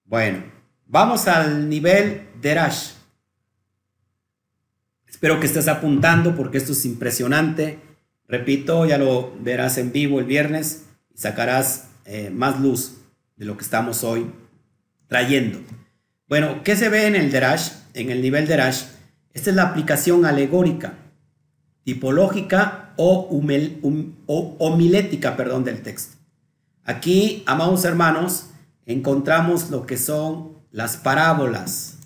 Bueno, 0.04 0.44
vamos 0.90 1.28
al 1.28 1.70
nivel 1.70 2.28
Derash. 2.42 2.94
Espero 5.08 5.40
que 5.40 5.46
estés 5.46 5.68
apuntando 5.68 6.36
porque 6.36 6.58
esto 6.58 6.74
es 6.74 6.86
impresionante. 6.86 7.80
Repito, 8.28 8.86
ya 8.86 8.98
lo 8.98 9.34
verás 9.40 9.78
en 9.78 9.92
vivo 9.92 10.20
el 10.20 10.26
viernes 10.26 10.86
y 11.14 11.18
sacarás 11.18 11.88
eh, 12.06 12.30
más 12.30 12.60
luz 12.60 12.98
de 13.38 13.46
lo 13.46 13.56
que 13.56 13.64
estamos 13.64 14.04
hoy 14.04 14.32
trayendo. 15.08 15.60
Bueno, 16.28 16.64
¿qué 16.64 16.76
se 16.76 16.90
ve 16.90 17.08
en 17.08 17.16
el 17.16 17.32
Derash? 17.32 17.72
En 17.94 18.12
el 18.12 18.22
nivel 18.22 18.48
Derash. 18.48 18.84
Esta 19.34 19.50
es 19.50 19.56
la 19.56 19.64
aplicación 19.64 20.26
alegórica, 20.26 20.94
tipológica 21.84 22.94
o, 22.98 23.28
homilética 24.60 25.36
perdón, 25.36 25.64
del 25.64 25.82
texto. 25.82 26.18
Aquí, 26.84 27.44
amados 27.46 27.86
hermanos, 27.86 28.52
encontramos 28.86 29.70
lo 29.70 29.86
que 29.86 29.98
son 29.98 30.59
las 30.72 30.98
parábolas. 30.98 31.98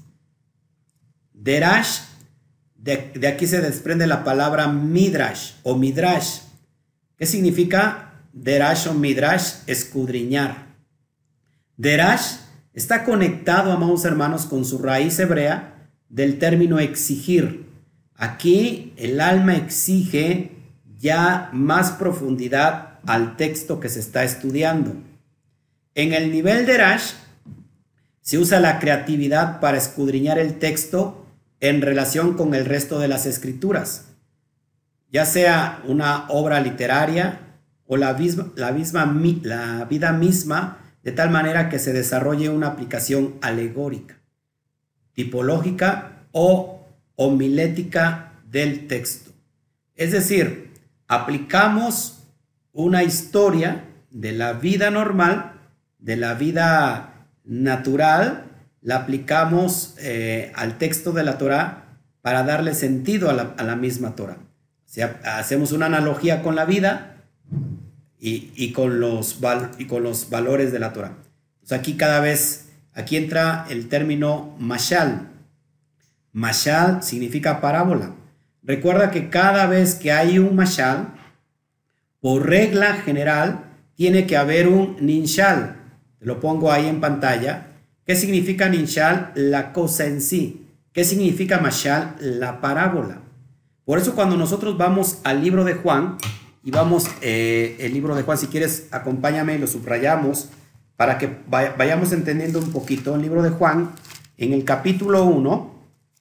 Derash, 1.34 2.00
de, 2.76 3.12
aquí 3.28 3.48
se 3.48 3.62
desprende 3.62 4.08
la 4.08 4.24
palabra 4.24 4.68
midrash 4.68 5.54
o 5.64 5.76
midrash. 5.76 6.40
¿Qué 7.18 7.26
significa 7.26 8.14
derash 8.34 8.88
o 8.88 8.94
midrash? 8.94 9.56
Escudriñar. 9.68 10.68
Derash 11.78 12.38
está 12.74 13.04
conectado, 13.04 13.72
amados 13.72 14.06
hermanos, 14.06 14.46
con 14.46 14.66
su 14.66 14.78
raíz 14.78 15.20
hebrea 15.20 15.90
del 16.10 16.40
término 16.40 16.80
exigir. 16.80 17.66
Aquí 18.16 18.94
el 18.98 19.20
alma 19.20 19.56
exige 19.56 20.52
ya 20.98 21.50
más 21.52 21.92
profundidad 21.92 23.00
al 23.06 23.36
texto 23.36 23.80
que 23.80 23.90
se 23.90 24.00
está 24.00 24.24
estudiando. 24.24 24.96
En 25.96 26.14
el 26.14 26.32
nivel 26.32 26.66
de 26.66 26.78
Rash 26.78 27.12
se 28.24 28.38
usa 28.38 28.60
la 28.62 28.80
creatividad 28.80 29.60
para 29.60 29.78
escudriñar 29.78 30.40
el 30.40 30.58
texto 30.58 31.28
en 31.60 31.82
relación 31.82 32.36
con 32.36 32.56
el 32.56 32.66
resto 32.66 32.98
de 33.00 33.10
las 33.10 33.26
escrituras, 33.26 34.06
ya 35.12 35.26
sea 35.26 35.84
una 35.86 36.26
obra 36.30 36.62
literaria 36.62 37.40
o 37.86 37.98
la, 37.98 38.14
misma, 38.14 38.52
la, 38.56 39.86
vida 39.86 40.14
misma 40.14 40.78
de 41.04 41.12
tal 41.12 41.30
manera 41.30 41.70
que 41.70 41.80
se 41.80 41.92
desarrolle 41.92 42.50
una 42.50 42.68
aplicación 42.68 43.36
alegórica, 43.42 44.20
tipológica 45.14 46.24
o 46.32 46.88
homilética 47.16 48.40
del 48.50 48.88
texto. 48.88 49.32
Es 49.96 50.14
decir, 50.14 50.72
aplicamos 51.10 52.24
una 52.72 53.04
historia 53.04 53.86
de 54.12 54.32
la 54.32 54.54
vida 54.54 54.92
normal, 54.92 55.60
de 56.00 56.16
la 56.16 56.36
vida 56.36 57.13
natural, 57.46 58.46
la 58.82 58.98
aplicamos 58.98 59.96
eh, 60.00 60.52
al 60.56 60.78
texto 60.78 61.12
de 61.12 61.24
la 61.24 61.38
Torah 61.38 61.84
para 62.22 62.44
darle 62.44 62.74
sentido 62.74 63.30
a 63.30 63.64
la, 63.64 63.76
misma 63.76 64.16
Torah. 64.16 64.38
hacemos 65.26 65.72
una 65.72 65.88
analogía 65.88 66.42
con 66.42 66.56
la 66.56 66.66
vida 66.66 67.18
y, 68.20 68.72
con, 68.72 69.02
los, 69.02 69.40
y 69.78 69.86
con 69.86 70.04
los 70.04 70.30
valores 70.30 70.72
de 70.72 70.80
la 70.80 70.94
Torah. 70.94 71.18
aquí 71.72 71.96
cada 71.96 72.22
vez, 72.22 72.70
aquí 72.94 73.18
entra 73.18 73.66
el 73.70 73.90
término 73.90 74.56
mashal. 74.60 75.28
Mashal 76.32 77.04
significa 77.04 77.60
parábola. 77.60 78.16
Recuerda 78.64 79.12
que 79.12 79.30
cada 79.30 79.68
vez 79.68 79.96
que 79.96 80.14
hay 80.14 80.40
un 80.40 80.56
mashal, 80.56 81.14
por 82.22 82.48
regla 82.48 82.94
general, 82.94 83.66
tiene 83.96 84.26
que 84.26 84.38
haber 84.38 84.70
un 84.70 84.96
ninshal. 85.02 85.83
Lo 86.24 86.40
pongo 86.40 86.72
ahí 86.72 86.88
en 86.88 87.00
pantalla. 87.00 87.68
¿Qué 88.06 88.16
significa 88.16 88.70
ninshal? 88.70 89.32
La 89.36 89.74
cosa 89.74 90.06
en 90.06 90.22
sí. 90.22 90.68
¿Qué 90.92 91.04
significa 91.04 91.60
mashal? 91.60 92.16
La 92.20 92.62
parábola. 92.62 93.20
Por 93.86 94.00
eso 94.00 94.16
cuando 94.16 94.38
nosotros 94.38 94.78
vamos 94.78 95.20
al 95.24 95.44
libro 95.44 95.64
de 95.64 95.74
Juan 95.74 96.18
y 96.64 96.72
vamos 96.72 97.08
eh, 97.22 97.76
el 97.80 97.94
libro 97.94 98.16
de 98.16 98.24
Juan, 98.24 98.38
si 98.38 98.48
quieres 98.48 98.88
acompáñame 98.92 99.56
y 99.56 99.58
lo 99.58 99.68
subrayamos 99.68 100.50
para 100.96 101.18
que 101.18 101.30
vayamos 101.50 102.12
entendiendo 102.12 102.60
un 102.60 102.72
poquito 102.72 103.16
el 103.16 103.22
libro 103.22 103.42
de 103.42 103.50
Juan 103.50 103.92
en 104.38 104.54
el 104.54 104.64
capítulo 104.64 105.26
1 105.26 105.74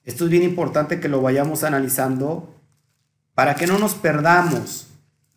esto 0.05 0.25
es 0.25 0.29
bien 0.29 0.43
importante 0.43 0.99
que 0.99 1.07
lo 1.07 1.21
vayamos 1.21 1.63
analizando 1.63 2.53
para 3.35 3.55
que 3.55 3.67
no 3.67 3.79
nos 3.79 3.95
perdamos 3.95 4.87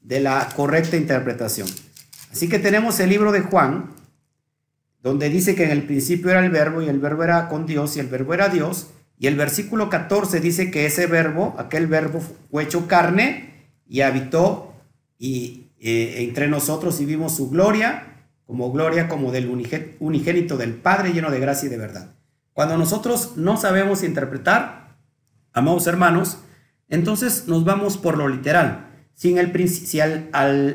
de 0.02 0.20
la 0.20 0.48
correcta 0.56 0.96
interpretación. 0.96 1.68
Así 2.32 2.48
que 2.48 2.58
tenemos 2.58 2.98
el 3.00 3.10
libro 3.10 3.32
de 3.32 3.40
Juan, 3.40 3.90
donde 5.06 5.30
dice 5.30 5.54
que 5.54 5.62
en 5.62 5.70
el 5.70 5.84
principio 5.84 6.32
era 6.32 6.44
el 6.44 6.50
verbo 6.50 6.82
y 6.82 6.88
el 6.88 6.98
verbo 6.98 7.22
era 7.22 7.48
con 7.48 7.64
Dios 7.64 7.96
y 7.96 8.00
el 8.00 8.08
verbo 8.08 8.34
era 8.34 8.48
Dios. 8.48 8.88
Y 9.20 9.28
el 9.28 9.36
versículo 9.36 9.88
14 9.88 10.40
dice 10.40 10.72
que 10.72 10.84
ese 10.84 11.06
verbo, 11.06 11.54
aquel 11.58 11.86
verbo 11.86 12.20
fue 12.50 12.64
hecho 12.64 12.88
carne 12.88 13.68
y 13.86 14.00
habitó 14.00 14.74
y, 15.16 15.68
eh, 15.78 16.24
entre 16.24 16.48
nosotros 16.48 17.00
y 17.00 17.04
vimos 17.04 17.36
su 17.36 17.50
gloria, 17.50 18.24
como 18.46 18.72
gloria 18.72 19.06
como 19.06 19.30
del 19.30 19.48
unigénito 20.00 20.56
del 20.56 20.74
Padre 20.74 21.12
lleno 21.12 21.30
de 21.30 21.38
gracia 21.38 21.68
y 21.68 21.70
de 21.70 21.78
verdad. 21.78 22.16
Cuando 22.52 22.76
nosotros 22.76 23.34
no 23.36 23.56
sabemos 23.56 24.02
interpretar, 24.02 24.96
amados 25.52 25.86
hermanos, 25.86 26.38
entonces 26.88 27.46
nos 27.46 27.64
vamos 27.64 27.96
por 27.96 28.18
lo 28.18 28.26
literal. 28.26 28.88
Si 29.14 29.30
en 29.30 29.38
el, 29.38 29.68
si 29.68 30.00
en 30.00 30.30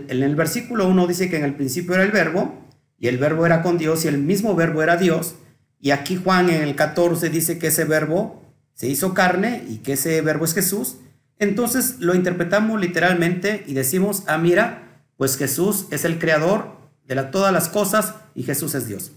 el 0.10 0.36
versículo 0.38 0.88
1 0.88 1.08
dice 1.08 1.30
que 1.30 1.36
en 1.36 1.44
el 1.44 1.56
principio 1.56 1.96
era 1.96 2.04
el 2.04 2.12
verbo, 2.12 2.62
y 3.02 3.08
el 3.08 3.18
verbo 3.18 3.48
era 3.48 3.64
con 3.64 3.80
Dios, 3.80 4.06
y 4.06 4.08
el 4.08 4.20
mismo 4.20 4.56
verbo 4.56 4.84
era 4.84 4.96
Dios, 4.96 5.34
y 5.80 5.90
aquí 5.90 6.22
Juan 6.24 6.52
en 6.52 6.62
el 6.62 6.76
14 6.76 7.32
dice 7.32 7.58
que 7.58 7.68
ese 7.68 7.84
verbo 7.84 8.44
se 8.76 8.88
hizo 8.88 9.16
carne 9.16 9.66
y 9.68 9.78
que 9.78 9.94
ese 9.94 10.22
verbo 10.22 10.46
es 10.46 10.54
Jesús, 10.54 10.98
entonces 11.40 11.96
lo 12.00 12.14
interpretamos 12.14 12.80
literalmente 12.80 13.64
y 13.66 13.74
decimos, 13.74 14.24
ah, 14.28 14.38
mira, 14.38 15.04
pues 15.18 15.36
Jesús 15.36 15.88
es 15.90 16.06
el 16.06 16.20
creador 16.20 16.78
de 17.08 17.16
todas 17.24 17.52
las 17.52 17.70
cosas 17.70 18.14
y 18.36 18.44
Jesús 18.44 18.76
es 18.76 18.88
Dios. 18.88 19.12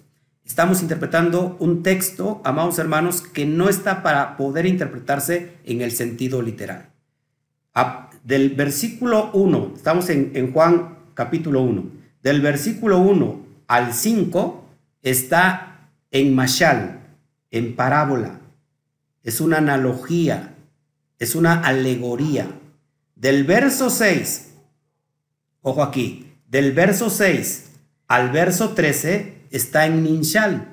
Estamos 0.47 0.81
interpretando 0.81 1.55
un 1.61 1.83
texto, 1.83 2.41
amados 2.43 2.79
hermanos, 2.79 3.21
que 3.21 3.45
no 3.45 3.69
está 3.69 4.03
para 4.03 4.39
poder 4.39 4.65
interpretarse 4.65 5.53
en 5.65 5.83
el 5.83 5.93
sentido 5.93 6.41
literal. 6.41 6.89
del 8.23 8.55
versículo 8.55 9.31
1, 9.35 9.73
estamos 9.77 10.09
en, 10.09 10.33
en 10.35 10.53
Juan 10.55 10.97
capítulo 11.13 11.61
1, 11.61 11.85
del 12.23 12.41
versículo 12.41 12.99
1 13.01 13.44
al 13.67 13.93
5 13.95 14.65
está 15.03 15.89
en 16.11 16.35
mashal, 16.35 17.01
en 17.51 17.77
parábola. 17.77 18.41
Es 19.23 19.41
una 19.41 19.59
analogía, 19.59 20.55
es 21.19 21.35
una 21.35 21.61
alegoría. 21.61 22.49
Del 23.17 23.45
verso 23.45 23.91
6, 23.91 24.53
ojo 25.63 25.83
aquí, 25.83 26.33
del 26.49 26.73
verso 26.73 27.11
6 27.11 27.71
al 28.07 28.31
verso 28.31 28.71
13 28.71 29.47
está 29.51 29.87
en 29.87 30.03
Ninshal. 30.03 30.69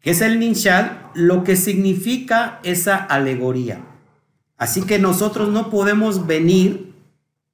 ¿Qué 0.00 0.10
es 0.10 0.20
el 0.20 0.38
Ninshal? 0.38 1.10
Lo 1.14 1.42
que 1.44 1.56
significa 1.56 2.60
esa 2.62 2.96
alegoría. 2.96 3.84
Así 4.56 4.82
que 4.82 4.98
nosotros 4.98 5.48
no 5.48 5.70
podemos 5.70 6.26
venir 6.26 6.85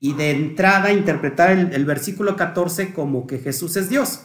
y 0.05 0.15
de 0.15 0.33
entrada 0.33 0.93
interpretar 0.93 1.53
el, 1.53 1.85
versículo 1.85 2.35
14 2.35 2.93
como 2.93 3.25
que 3.29 3.39
Jesús 3.39 3.77
es 3.77 3.89
Dios. 3.89 4.23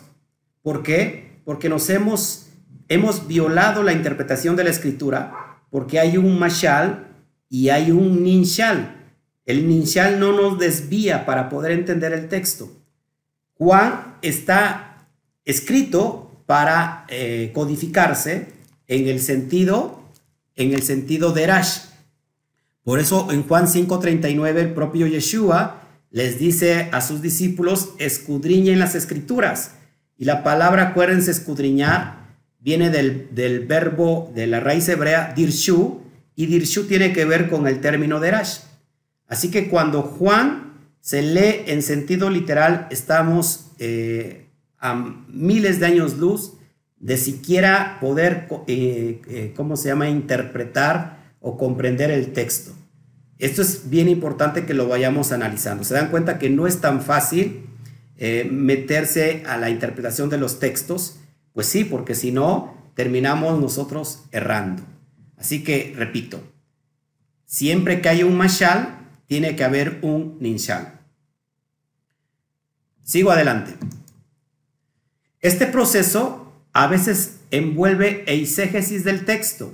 ¿Por 0.64 0.82
qué? 0.82 1.40
Porque 1.46 1.70
nos 1.70 1.88
hemos, 1.92 2.48
hemos 2.90 3.28
violado 3.28 3.84
la 3.84 3.94
interpretación 3.94 4.56
de 4.56 4.64
la 4.64 4.72
escritura, 4.72 5.60
porque 5.70 6.00
hay 6.00 6.18
un 6.18 6.40
mashal 6.40 7.16
y 7.48 7.70
hay 7.70 7.92
un 7.92 8.24
ninshal. 8.24 9.12
El 9.46 9.68
ninshal 9.68 10.20
no 10.20 10.32
nos 10.32 10.58
desvía 10.58 11.28
para 11.28 11.48
poder 11.48 11.74
entender 11.74 12.12
el 12.12 12.28
texto. 12.28 12.72
Juan 13.54 14.16
está 14.24 15.08
escrito 15.46 16.42
para 16.48 17.06
eh, 17.08 17.52
codificarse 17.54 18.48
en 18.88 19.08
el 19.08 19.20
sentido 19.20 20.02
en 20.56 20.74
el 20.74 20.82
sentido 20.82 21.34
de 21.34 21.46
Rash. 21.46 21.82
Por 22.88 23.02
eso 23.02 23.28
en 23.34 23.44
Juan 23.44 23.68
5:39 23.68 24.62
el 24.62 24.74
propio 24.74 25.08
Yeshua 25.08 25.82
les 26.10 26.40
dice 26.40 26.88
a 26.94 27.02
sus 27.02 27.22
discípulos, 27.22 27.90
escudriñen 28.00 28.80
las 28.80 28.96
escrituras. 28.96 29.74
Y 30.18 30.24
la 30.24 30.42
palabra, 30.42 30.84
acuérdense, 30.84 31.32
escudriñar, 31.32 32.38
viene 32.62 32.90
del, 32.90 33.28
del 33.36 33.68
verbo 33.68 34.32
de 34.34 34.48
la 34.48 34.62
raíz 34.62 34.88
hebrea 34.88 35.34
dirshu, 35.36 36.00
y 36.34 36.46
dirshu 36.46 36.86
tiene 36.86 37.12
que 37.12 37.26
ver 37.26 37.50
con 37.50 37.68
el 37.68 37.82
término 37.82 38.22
de 38.22 38.32
Rash. 38.32 38.60
Así 39.28 39.52
que 39.52 39.68
cuando 39.68 40.04
Juan 40.04 40.72
se 41.02 41.22
lee 41.22 41.64
en 41.66 41.82
sentido 41.82 42.30
literal, 42.30 42.88
estamos 42.90 43.72
eh, 43.80 44.46
a 44.80 44.96
miles 45.28 45.82
de 45.82 45.88
años 45.88 46.18
luz 46.18 46.54
de 47.02 47.18
siquiera 47.18 47.98
poder, 48.00 48.48
eh, 48.68 49.22
eh, 49.28 49.54
¿cómo 49.58 49.76
se 49.76 49.90
llama?, 49.90 50.08
interpretar 50.08 51.17
o 51.48 51.58
comprender 51.58 52.12
el 52.12 52.34
texto. 52.34 52.74
Esto 53.40 53.62
es 53.62 53.90
bien 53.90 54.10
importante 54.10 54.66
que 54.66 54.74
lo 54.74 54.90
vayamos 54.90 55.32
analizando. 55.32 55.86
Se 55.86 55.94
dan 55.94 56.10
cuenta 56.10 56.40
que 56.40 56.50
no 56.50 56.68
es 56.68 56.82
tan 56.82 57.02
fácil 57.02 57.68
eh, 58.18 58.46
meterse 58.52 59.44
a 59.48 59.56
la 59.56 59.70
interpretación 59.70 60.30
de 60.30 60.38
los 60.38 60.60
textos, 60.60 61.20
pues 61.54 61.68
sí, 61.68 61.86
porque 61.86 62.16
si 62.16 62.34
no, 62.34 62.76
terminamos 62.96 63.62
nosotros 63.62 64.26
errando. 64.34 64.84
Así 65.38 65.64
que, 65.64 65.94
repito, 65.96 66.42
siempre 67.46 68.02
que 68.02 68.10
hay 68.10 68.24
un 68.24 68.36
mashal, 68.36 69.08
tiene 69.28 69.56
que 69.56 69.64
haber 69.64 70.00
un 70.02 70.38
ninshal. 70.42 71.00
Sigo 73.04 73.32
adelante. 73.32 73.74
Este 75.40 75.66
proceso 75.66 76.52
a 76.74 76.88
veces 76.88 77.38
envuelve 77.52 78.26
eisegesis 78.28 79.06
del 79.06 79.24
texto, 79.24 79.74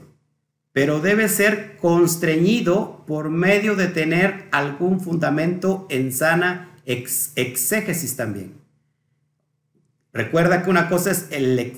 pero 0.73 0.99
debe 0.99 1.29
ser 1.29 1.77
constreñido 1.77 3.05
por 3.05 3.29
medio 3.29 3.75
de 3.75 3.87
tener 3.87 4.49
algún 4.51 4.99
fundamento 4.99 5.87
en 5.89 6.11
sana 6.11 6.75
exégesis 6.85 8.15
también. 8.15 8.55
Recuerda 10.11 10.63
que 10.63 10.69
una 10.69 10.89
cosa 10.89 11.11
es 11.11 11.27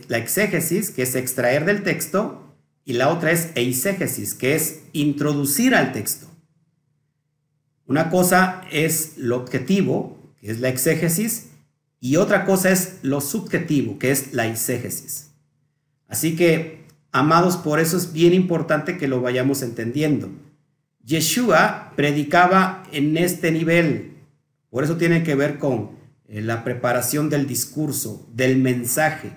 la 0.10 0.18
exégesis, 0.18 0.92
que 0.92 1.04
es 1.04 1.16
extraer 1.16 1.66
del 1.66 1.84
texto, 1.84 2.56
y 2.86 2.94
la 2.94 3.10
otra 3.10 3.32
es 3.32 3.50
eisegesis, 3.56 4.34
que 4.34 4.56
es 4.56 4.84
introducir 4.94 5.76
al 5.76 5.92
texto. 5.92 6.28
Una 7.88 8.10
cosa 8.10 8.62
es 8.72 9.18
lo 9.18 9.38
objetivo, 9.38 10.34
que 10.40 10.52
es 10.52 10.60
la 10.60 10.70
exégesis, 10.70 11.48
y 12.00 12.16
otra 12.16 12.46
cosa 12.46 12.72
es 12.72 13.00
lo 13.02 13.22
subjetivo, 13.22 14.00
que 14.00 14.12
es 14.12 14.34
la 14.34 14.48
exégesis. 14.48 15.32
Así 16.08 16.36
que, 16.36 16.85
amados, 17.16 17.58
por 17.58 17.80
eso 17.80 17.98
es 17.98 18.14
bien 18.14 18.34
importante 18.34 18.98
que 18.98 19.08
lo 19.08 19.22
vayamos 19.22 19.62
entendiendo. 19.62 20.30
Yeshua 21.04 21.94
predicaba 21.96 22.84
en 22.92 23.18
este 23.18 23.52
nivel, 23.52 24.14
por 24.70 24.84
eso 24.84 24.98
tiene 24.98 25.24
que 25.24 25.36
ver 25.36 25.58
con 25.58 25.92
eh, 26.28 26.42
la 26.42 26.64
preparación 26.64 27.30
del 27.30 27.48
discurso, 27.48 28.28
del 28.34 28.58
mensaje. 28.58 29.32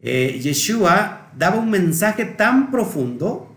Eh, 0.00 0.38
Yeshua 0.42 1.32
daba 1.36 1.56
un 1.56 1.70
mensaje 1.70 2.24
tan 2.24 2.70
profundo 2.70 3.52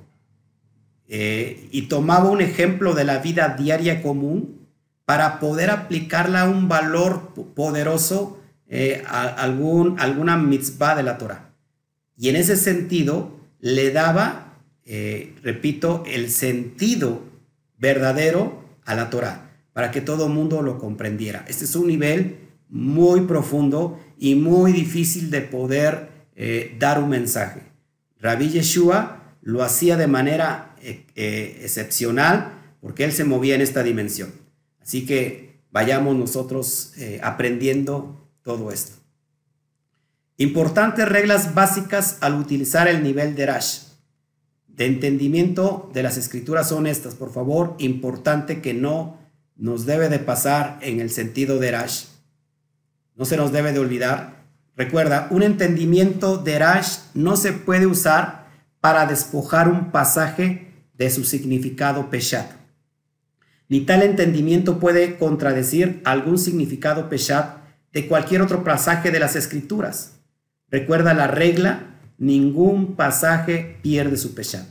eh, 1.08 1.68
y 1.72 1.84
tomaba 1.84 2.30
un 2.30 2.42
ejemplo 2.42 2.94
de 2.94 3.04
la 3.04 3.18
vida 3.18 3.56
diaria 3.58 4.02
común 4.02 4.60
para 5.06 5.40
poder 5.40 5.72
aplicarla 5.72 6.42
a 6.42 6.50
un 6.50 6.68
valor 6.70 7.34
poderoso 7.56 8.40
eh, 8.68 9.04
algún, 9.08 10.00
alguna 10.00 10.38
mitzvah 10.38 10.96
de 10.96 11.02
la 11.02 11.18
Torah. 11.18 11.50
Y 12.16 12.30
en 12.30 12.36
ese 12.36 12.56
sentido 12.56 13.39
le 13.60 13.92
daba, 13.92 14.58
eh, 14.86 15.36
repito, 15.44 16.04
el 16.08 16.32
sentido 16.32 17.24
verdadero 17.78 18.64
a 18.86 18.96
la 18.96 19.10
Torah, 19.10 19.52
para 19.74 19.92
que 19.92 20.02
todo 20.02 20.28
el 20.28 20.34
mundo 20.34 20.62
lo 20.62 20.78
comprendiera. 20.78 21.46
Este 21.48 21.66
es 21.66 21.76
un 21.76 21.88
nivel 21.88 22.38
muy 22.70 23.22
profundo 23.22 24.00
y 24.18 24.36
muy 24.36 24.72
difícil 24.72 25.32
de 25.32 25.42
poder 25.42 26.10
eh, 26.36 26.76
dar 26.80 27.02
un 27.02 27.10
mensaje. 27.10 27.62
Rabbi 28.20 28.50
Yeshua 28.50 29.36
lo 29.42 29.64
hacía 29.64 29.98
de 29.98 30.08
manera 30.08 30.76
excepcional 31.16 32.54
porque 32.82 33.04
él 33.04 33.12
se 33.12 33.24
movía 33.24 33.56
en 33.56 33.62
esta 33.62 33.84
dimensión. 33.84 34.32
Así 34.82 35.06
que 35.06 35.62
vayamos 35.72 36.16
nosotros 36.16 36.94
aprendiendo 37.22 38.30
todo 38.44 38.72
esto. 38.72 38.99
Importantes 40.42 41.10
reglas 41.10 41.54
básicas 41.54 42.18
al 42.22 42.36
utilizar 42.36 42.88
el 42.88 43.04
nivel 43.04 43.36
de 43.36 43.46
Rash. 43.46 43.80
De 44.70 44.86
entendimiento 44.86 45.92
de 45.94 46.02
las 46.02 46.16
escrituras 46.16 46.70
son 46.70 46.88
estas, 46.88 47.14
por 47.14 47.34
favor, 47.34 47.76
importante 47.78 48.62
que 48.62 48.74
no 48.74 49.18
nos 49.58 49.86
debe 49.86 50.08
de 50.08 50.20
pasar 50.20 50.80
en 50.82 51.02
el 51.02 51.10
sentido 51.10 51.60
de 51.60 51.72
Rash. 51.72 52.06
No 53.18 53.26
se 53.26 53.36
nos 53.36 53.52
debe 53.52 53.74
de 53.74 53.80
olvidar. 53.80 54.46
Recuerda, 54.78 55.28
un 55.30 55.44
entendimiento 55.44 56.38
de 56.38 56.58
Rash 56.58 57.00
no 57.14 57.36
se 57.36 57.52
puede 57.52 57.86
usar 57.86 58.48
para 58.80 59.08
despojar 59.08 59.68
un 59.68 59.92
pasaje 59.92 60.72
de 60.94 61.10
su 61.10 61.26
significado 61.26 62.10
Peshat. 62.10 62.50
Ni 63.68 63.82
tal 63.82 64.04
entendimiento 64.04 64.80
puede 64.80 65.18
contradecir 65.18 66.02
algún 66.06 66.38
significado 66.38 67.10
Peshat 67.10 67.58
de 67.92 68.08
cualquier 68.08 68.42
otro 68.42 68.64
pasaje 68.64 69.12
de 69.12 69.20
las 69.20 69.36
escrituras. 69.36 70.19
Recuerda 70.72 71.14
la 71.14 71.28
regla, 71.28 71.98
ningún 72.18 72.96
pasaje 72.96 73.78
pierde 73.82 74.18
su 74.18 74.36
pesar. 74.36 74.66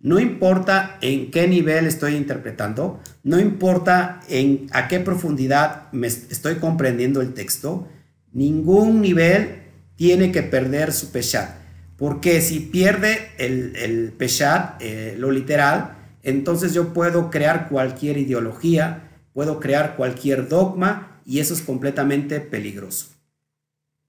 No 0.00 0.18
importa 0.18 0.98
en 1.00 1.30
qué 1.30 1.48
nivel 1.48 1.86
estoy 1.86 2.16
interpretando, 2.16 3.00
no 3.22 3.40
importa 3.40 4.20
en 4.28 4.66
a 4.72 4.88
qué 4.88 5.00
profundidad 5.00 5.90
me 5.92 6.08
estoy 6.08 6.56
comprendiendo 6.56 7.22
el 7.22 7.32
texto, 7.32 7.88
ningún 8.32 9.00
nivel 9.00 9.62
tiene 9.96 10.30
que 10.30 10.42
perder 10.42 10.92
su 10.92 11.10
pesar. 11.10 11.62
Porque 11.96 12.40
si 12.42 12.60
pierde 12.60 13.30
el, 13.38 13.76
el 13.76 14.12
pesar, 14.12 14.76
eh, 14.80 15.14
lo 15.16 15.30
literal, 15.30 15.96
entonces 16.22 16.74
yo 16.74 16.92
puedo 16.92 17.30
crear 17.30 17.68
cualquier 17.68 18.18
ideología, 18.18 19.10
puedo 19.32 19.60
crear 19.60 19.96
cualquier 19.96 20.48
dogma 20.48 21.20
y 21.24 21.38
eso 21.38 21.54
es 21.54 21.62
completamente 21.62 22.40
peligroso. 22.40 23.06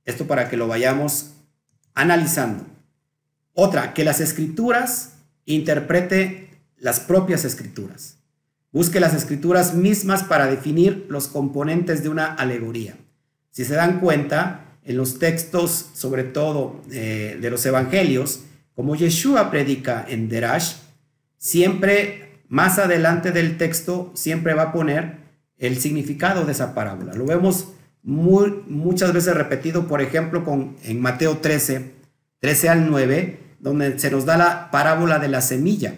Esto 0.04 0.28
para 0.28 0.50
que 0.50 0.58
lo 0.58 0.68
vayamos 0.68 1.35
analizando. 1.96 2.66
Otra, 3.54 3.94
que 3.94 4.04
las 4.04 4.20
escrituras 4.20 5.14
interprete 5.46 6.50
las 6.78 7.00
propias 7.00 7.46
escrituras. 7.46 8.18
Busque 8.72 9.00
las 9.00 9.14
escrituras 9.14 9.74
mismas 9.74 10.24
para 10.24 10.48
definir 10.48 11.08
los 11.10 11.28
componentes 11.28 12.04
de 12.04 12.10
una 12.10 12.26
alegoría. 12.26 12.98
Si 13.50 13.64
se 13.64 13.74
dan 13.74 14.00
cuenta, 14.00 14.66
en 14.86 14.98
los 14.98 15.18
textos, 15.18 15.90
sobre 15.94 16.24
todo 16.24 16.82
eh, 16.92 17.38
de 17.42 17.50
los 17.50 17.66
evangelios, 17.66 18.42
como 18.76 18.96
Yeshua 18.96 19.50
predica 19.50 20.06
en 20.08 20.30
Derash, 20.30 20.76
siempre 21.38 22.42
más 22.48 22.78
adelante 22.78 23.32
del 23.32 23.58
texto, 23.58 24.12
siempre 24.14 24.54
va 24.54 24.64
a 24.64 24.72
poner 24.72 25.18
el 25.58 25.80
significado 25.80 26.46
de 26.46 26.52
esa 26.52 26.76
parábola. 26.76 27.14
Lo 27.14 27.26
vemos 27.26 27.70
muchas 28.06 29.14
veces 29.14 29.34
repetido, 29.34 29.88
por 29.88 30.02
ejemplo, 30.02 30.46
con, 30.46 30.76
en 30.84 31.02
Mateo 31.02 31.40
13, 31.40 31.94
13 32.40 32.70
al 32.70 32.90
9, 32.90 33.40
donde 33.60 33.98
se 33.98 34.12
nos 34.12 34.26
da 34.26 34.38
la 34.38 34.72
parábola 34.72 35.20
de 35.20 35.28
la 35.28 35.42
semilla. 35.42 35.98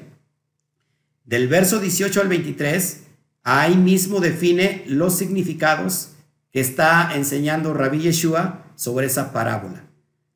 Del 1.25 1.49
verso 1.49 1.79
18 1.79 2.21
al 2.21 2.29
23, 2.29 3.01
ahí 3.43 3.75
mismo 3.75 4.21
define 4.21 4.85
los 4.87 5.17
significados 5.17 6.11
que 6.51 6.61
está 6.61 7.11
enseñando 7.13 7.73
Rabbi 7.73 7.99
Yeshua 7.99 8.63
sobre 8.75 9.07
esa 9.07 9.33
parábola. 9.33 9.83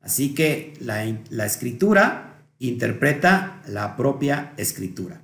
Así 0.02 0.34
que 0.34 0.74
la, 0.80 1.04
la 1.30 1.46
escritura 1.46 2.44
interpreta 2.58 3.62
la 3.66 3.96
propia 3.96 4.52
escritura. 4.58 5.22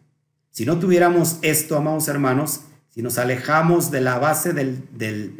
Si 0.50 0.64
no 0.64 0.78
tuviéramos 0.78 1.38
esto, 1.42 1.76
amados 1.76 2.08
hermanos, 2.08 2.62
si 2.88 3.02
nos 3.02 3.18
alejamos 3.18 3.90
de 3.90 4.00
la 4.00 4.18
base 4.18 4.54
del, 4.54 4.88
del 4.96 5.30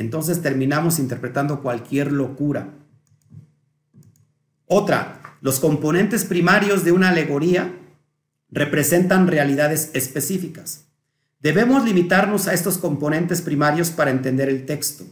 entonces 0.00 0.42
terminamos 0.42 0.98
interpretando 0.98 1.60
cualquier 1.60 2.12
locura. 2.12 2.74
Otra, 4.66 5.36
los 5.40 5.60
componentes 5.60 6.24
primarios 6.24 6.84
de 6.84 6.92
una 6.92 7.08
alegoría 7.08 7.74
representan 8.50 9.26
realidades 9.26 9.90
específicas. 9.94 10.86
Debemos 11.40 11.84
limitarnos 11.84 12.48
a 12.48 12.54
estos 12.54 12.78
componentes 12.78 13.42
primarios 13.42 13.90
para 13.90 14.10
entender 14.10 14.48
el 14.48 14.66
texto. 14.66 15.04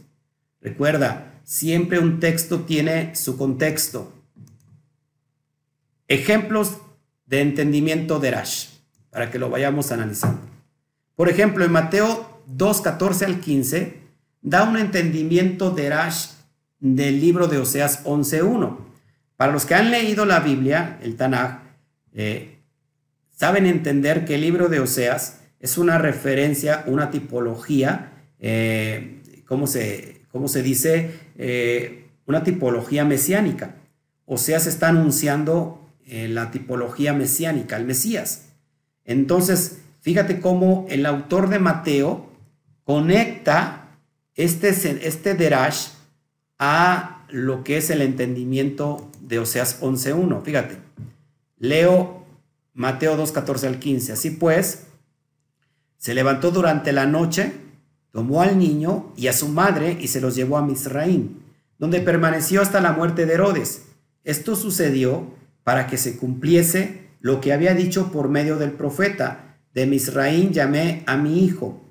Recuerda, 0.61 1.41
siempre 1.43 1.99
un 1.99 2.19
texto 2.19 2.61
tiene 2.61 3.15
su 3.15 3.37
contexto. 3.37 4.13
Ejemplos 6.07 6.77
de 7.25 7.41
entendimiento 7.41 8.19
de 8.19 8.31
Rash, 8.31 8.67
para 9.09 9.31
que 9.31 9.39
lo 9.39 9.49
vayamos 9.49 9.91
analizando. 9.91 10.41
Por 11.15 11.29
ejemplo, 11.29 11.65
en 11.65 11.71
Mateo 11.71 12.41
2, 12.47 12.81
14 12.81 13.25
al 13.25 13.39
15, 13.39 14.06
da 14.49 14.63
un 14.63 14.77
entendimiento 14.77 15.71
de 15.71 15.89
Rash 15.89 16.27
del 16.79 17.19
libro 17.19 17.47
de 17.47 17.57
Oseas 17.57 18.05
11.1. 18.05 18.77
Para 19.35 19.51
los 19.51 19.65
que 19.65 19.75
han 19.75 19.91
leído 19.91 20.25
la 20.25 20.39
Biblia, 20.39 20.99
el 21.01 21.15
Tanaj, 21.15 21.59
eh, 22.13 22.59
saben 23.29 23.65
entender 23.65 24.25
que 24.25 24.35
el 24.35 24.41
libro 24.41 24.69
de 24.69 24.79
Oseas 24.79 25.41
es 25.59 25.77
una 25.77 25.97
referencia, 25.97 26.83
una 26.87 27.11
tipología, 27.11 28.11
eh, 28.39 29.21
¿cómo, 29.45 29.67
se, 29.67 30.21
¿cómo, 30.31 30.47
se, 30.47 30.63
dice? 30.63 31.11
Eh, 31.37 32.07
una 32.25 32.43
tipología 32.43 33.05
mesiánica. 33.05 33.75
Oseas 34.25 34.67
está 34.67 34.89
anunciando 34.89 35.83
la 36.05 36.51
tipología 36.51 37.11
mesiánica, 37.11 37.75
el 37.75 37.83
Mesías. 37.83 38.53
Entonces, 39.03 39.79
Fíjate 40.07 40.39
cómo 40.39 40.85
el 40.89 41.05
autor 41.05 41.49
de 41.49 41.59
Mateo 41.59 42.29
conecta 42.85 43.86
este, 44.37 44.69
este 44.69 45.33
derash 45.33 45.89
a 46.59 47.25
lo 47.29 47.63
que 47.63 47.77
es 47.77 47.89
el 47.89 48.01
entendimiento 48.01 49.11
de 49.21 49.39
Oseas 49.39 49.81
11.1. 49.81 50.41
Fíjate, 50.43 50.77
leo 51.57 52.25
Mateo 52.73 53.17
2.14 53.17 53.67
al 53.67 53.79
15. 53.79 54.13
Así 54.13 54.29
pues, 54.31 54.87
se 55.97 56.13
levantó 56.13 56.51
durante 56.51 56.91
la 56.91 57.05
noche, 57.05 57.53
tomó 58.11 58.41
al 58.41 58.57
niño 58.57 59.11
y 59.17 59.27
a 59.27 59.33
su 59.33 59.49
madre 59.49 59.97
y 59.99 60.07
se 60.07 60.21
los 60.21 60.35
llevó 60.35 60.57
a 60.57 60.65
Misraín, 60.65 61.41
donde 61.79 61.99
permaneció 61.99 62.61
hasta 62.61 62.79
la 62.79 62.93
muerte 62.93 63.25
de 63.25 63.33
Herodes. 63.33 63.87
Esto 64.23 64.55
sucedió 64.55 65.35
para 65.63 65.87
que 65.87 65.97
se 65.97 66.17
cumpliese 66.17 67.07
lo 67.19 67.41
que 67.41 67.51
había 67.51 67.73
dicho 67.73 68.11
por 68.11 68.29
medio 68.29 68.57
del 68.57 68.71
profeta 68.71 69.57
de 69.73 69.85
Misraín 69.85 70.53
llamé 70.53 71.03
a 71.07 71.17
mi 71.17 71.43
hijo. 71.43 71.81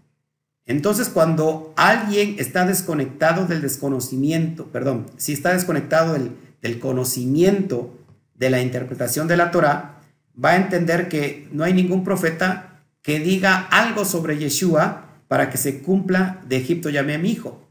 Entonces, 0.67 1.09
cuando 1.09 1.73
alguien 1.77 2.37
está 2.39 2.67
desconectado 2.67 3.47
del 3.47 3.63
desconocimiento, 3.63 4.67
perdón, 4.67 5.07
si 5.17 5.33
está 5.33 5.53
desconectado 5.53 6.15
del, 6.15 6.81
conocimiento 6.81 7.97
de 8.35 8.51
la 8.51 8.61
interpretación 8.61 9.29
de 9.29 9.37
la 9.37 9.53
Torah, 9.53 10.01
va 10.43 10.51
a 10.51 10.57
entender 10.57 11.09
que 11.09 11.49
no 11.53 11.63
hay 11.63 11.73
ningún 11.73 12.03
profeta 12.03 12.83
que 13.03 13.21
diga 13.21 13.57
algo 13.71 14.05
sobre 14.05 14.37
Yeshua 14.37 15.05
para 15.29 15.49
que 15.49 15.59
se 15.59 15.81
cumpla 15.81 16.41
de 16.49 16.57
Egipto 16.57 16.91
llamé 16.91 17.15
a 17.15 17.19
mi 17.19 17.31
hijo. 17.31 17.63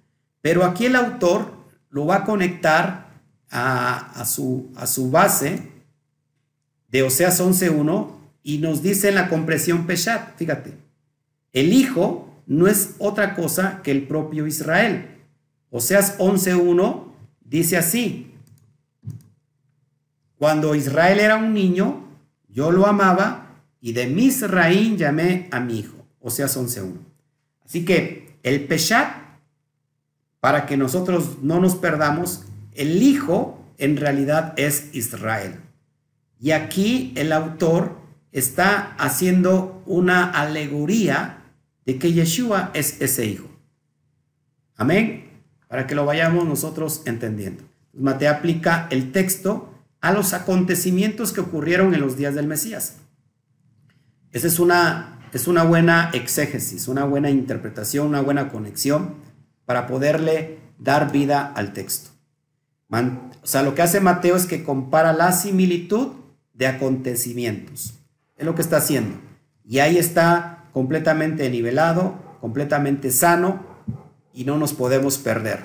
Pero 0.41 0.63
aquí 0.63 0.85
el 0.85 0.95
autor 0.95 1.51
lo 1.89 2.05
va 2.05 2.17
a 2.17 2.23
conectar 2.23 3.07
a, 3.51 4.21
a, 4.21 4.23
su, 4.23 4.71
a 4.77 4.87
su 4.87 5.11
base 5.11 5.73
de 6.87 7.03
Oseas 7.03 7.41
11.1 7.41 8.11
y 8.43 8.59
nos 8.59 8.81
dice 8.81 9.09
en 9.09 9.15
la 9.15 9.27
compresión 9.27 9.85
Peshat, 9.85 10.37
fíjate, 10.37 10.75
el 11.51 11.73
Hijo 11.73 12.24
no 12.47 12.67
es 12.67 12.95
otra 12.99 13.35
cosa 13.35 13.81
que 13.83 13.91
el 13.91 14.07
propio 14.07 14.47
Israel. 14.47 15.19
Oseas 15.69 16.17
11.1 16.19 17.03
dice 17.43 17.77
así, 17.77 18.31
cuando 20.37 20.75
Israel 20.75 21.19
era 21.19 21.37
un 21.37 21.53
niño, 21.53 22.05
yo 22.49 22.71
lo 22.71 22.85
amaba 22.85 23.61
y 23.81 23.93
de 23.93 24.07
Misraín 24.07 24.97
llamé 24.97 25.47
a 25.51 25.59
mi 25.59 25.79
hijo. 25.79 26.05
Oseas 26.19 26.57
11.1. 26.57 26.97
Así 27.65 27.85
que 27.85 28.37
el 28.43 28.65
Peshat, 28.65 29.09
para 30.39 30.65
que 30.65 30.77
nosotros 30.77 31.41
no 31.41 31.59
nos 31.59 31.75
perdamos, 31.75 32.45
el 32.73 33.01
hijo 33.01 33.59
en 33.77 33.97
realidad 33.97 34.53
es 34.57 34.89
Israel. 34.93 35.61
Y 36.39 36.51
aquí 36.51 37.13
el 37.15 37.31
autor 37.31 37.97
está 38.31 38.95
haciendo 38.97 39.81
una 39.85 40.29
alegoría 40.29 41.44
de 41.85 41.99
que 41.99 42.13
Yeshua 42.13 42.71
es 42.73 43.01
ese 43.01 43.25
hijo. 43.25 43.47
Amén. 44.75 45.23
para 45.67 45.87
que 45.87 45.95
lo 45.95 46.05
vayamos 46.05 46.45
nosotros 46.45 47.01
entendiendo. 47.05 47.63
Mateo 47.91 48.31
aplica 48.31 48.87
el 48.91 49.11
texto 49.11 49.73
a 49.99 50.13
los 50.13 50.33
acontecimientos 50.33 51.33
que 51.33 51.41
ocurrieron 51.41 51.93
en 51.93 52.01
los 52.01 52.15
días 52.15 52.35
del 52.35 52.47
Mesías. 52.47 52.97
Esa 54.31 54.47
es 54.47 54.59
una, 54.59 55.19
es 55.33 55.47
una 55.47 55.63
buena 55.63 56.11
exégesis, 56.13 56.87
una 56.87 57.03
buena 57.03 57.29
interpretación, 57.29 58.07
una 58.07 58.21
buena 58.21 58.49
conexión 58.49 59.15
para 59.65 59.87
poderle 59.87 60.59
dar 60.77 61.11
vida 61.11 61.51
al 61.55 61.73
texto. 61.73 62.11
o 62.91 63.47
sea, 63.47 63.63
lo 63.63 63.73
que 63.75 63.81
hace 63.81 63.99
Mateo 63.99 64.35
es 64.35 64.45
que 64.45 64.63
compara 64.63 65.11
la 65.11 65.31
similitud 65.31 66.13
de 66.53 66.67
acontecimientos. 66.67 67.95
Es 68.37 68.45
lo 68.45 68.55
que 68.55 68.61
está 68.61 68.77
haciendo. 68.77 69.17
Y 69.63 69.79
ahí 69.79 69.97
está 69.97 70.54
completamente 70.75 71.49
nivelado, 71.49 72.37
completamente 72.41 73.09
sano 73.09 73.65
y 74.33 74.43
no 74.43 74.57
nos 74.57 74.73
podemos 74.73 75.17
perder. 75.17 75.61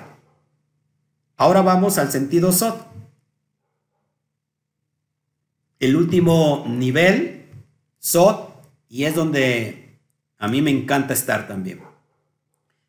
Ahora 1.35 1.61
vamos 1.61 1.97
al 1.97 2.09
sentido 2.09 2.53
SOT. 2.53 2.81
El 5.79 5.97
último 5.97 6.63
nivel, 6.65 7.49
SOT, 7.99 8.51
y 8.87 9.03
es 9.03 9.13
donde 9.13 9.99
a 10.37 10.47
mí 10.47 10.61
me 10.61 10.71
encanta 10.71 11.13
estar 11.13 11.45
también. 11.45 11.81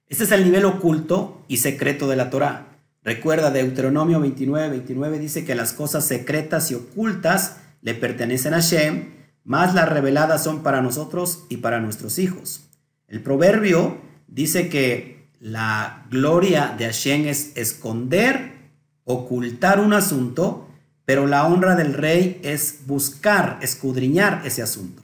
Este 0.07 0.23
es 0.23 0.31
el 0.31 0.45
nivel 0.45 0.65
oculto 0.65 1.45
y 1.49 1.57
secreto 1.57 2.07
de 2.07 2.15
la 2.15 2.31
Torah. 2.31 2.79
Recuerda, 3.03 3.51
Deuteronomio 3.51 4.21
29, 4.21 4.69
29 4.69 5.19
dice 5.19 5.45
que 5.45 5.57
las 5.57 5.73
cosas 5.73 6.05
secretas 6.05 6.71
y 6.71 6.77
ocultas 6.77 7.57
le 7.81 7.95
pertenecen 7.95 8.55
a 8.55 8.61
Shem, 8.61 9.22
más 9.45 9.75
las 9.75 9.89
reveladas 9.89 10.45
son 10.45 10.63
para 10.63 10.83
nosotros 10.83 11.45
y 11.49 11.59
para 11.59 11.81
nuestros 11.81 12.19
hijos. 12.19 12.69
El 13.09 13.23
proverbio 13.23 14.01
dice 14.29 14.69
que 14.69 15.29
la 15.41 16.07
gloria 16.11 16.75
de 16.79 16.85
Hashem 16.85 17.27
es 17.27 17.57
esconder, 17.57 18.53
ocultar 19.05 19.81
un 19.81 19.93
asunto, 19.93 20.69
pero 21.05 21.27
la 21.27 21.47
honra 21.47 21.75
del 21.75 21.95
rey 21.95 22.41
es 22.45 22.87
buscar, 22.87 23.59
escudriñar 23.61 24.43
ese 24.45 24.63
asunto. 24.63 25.03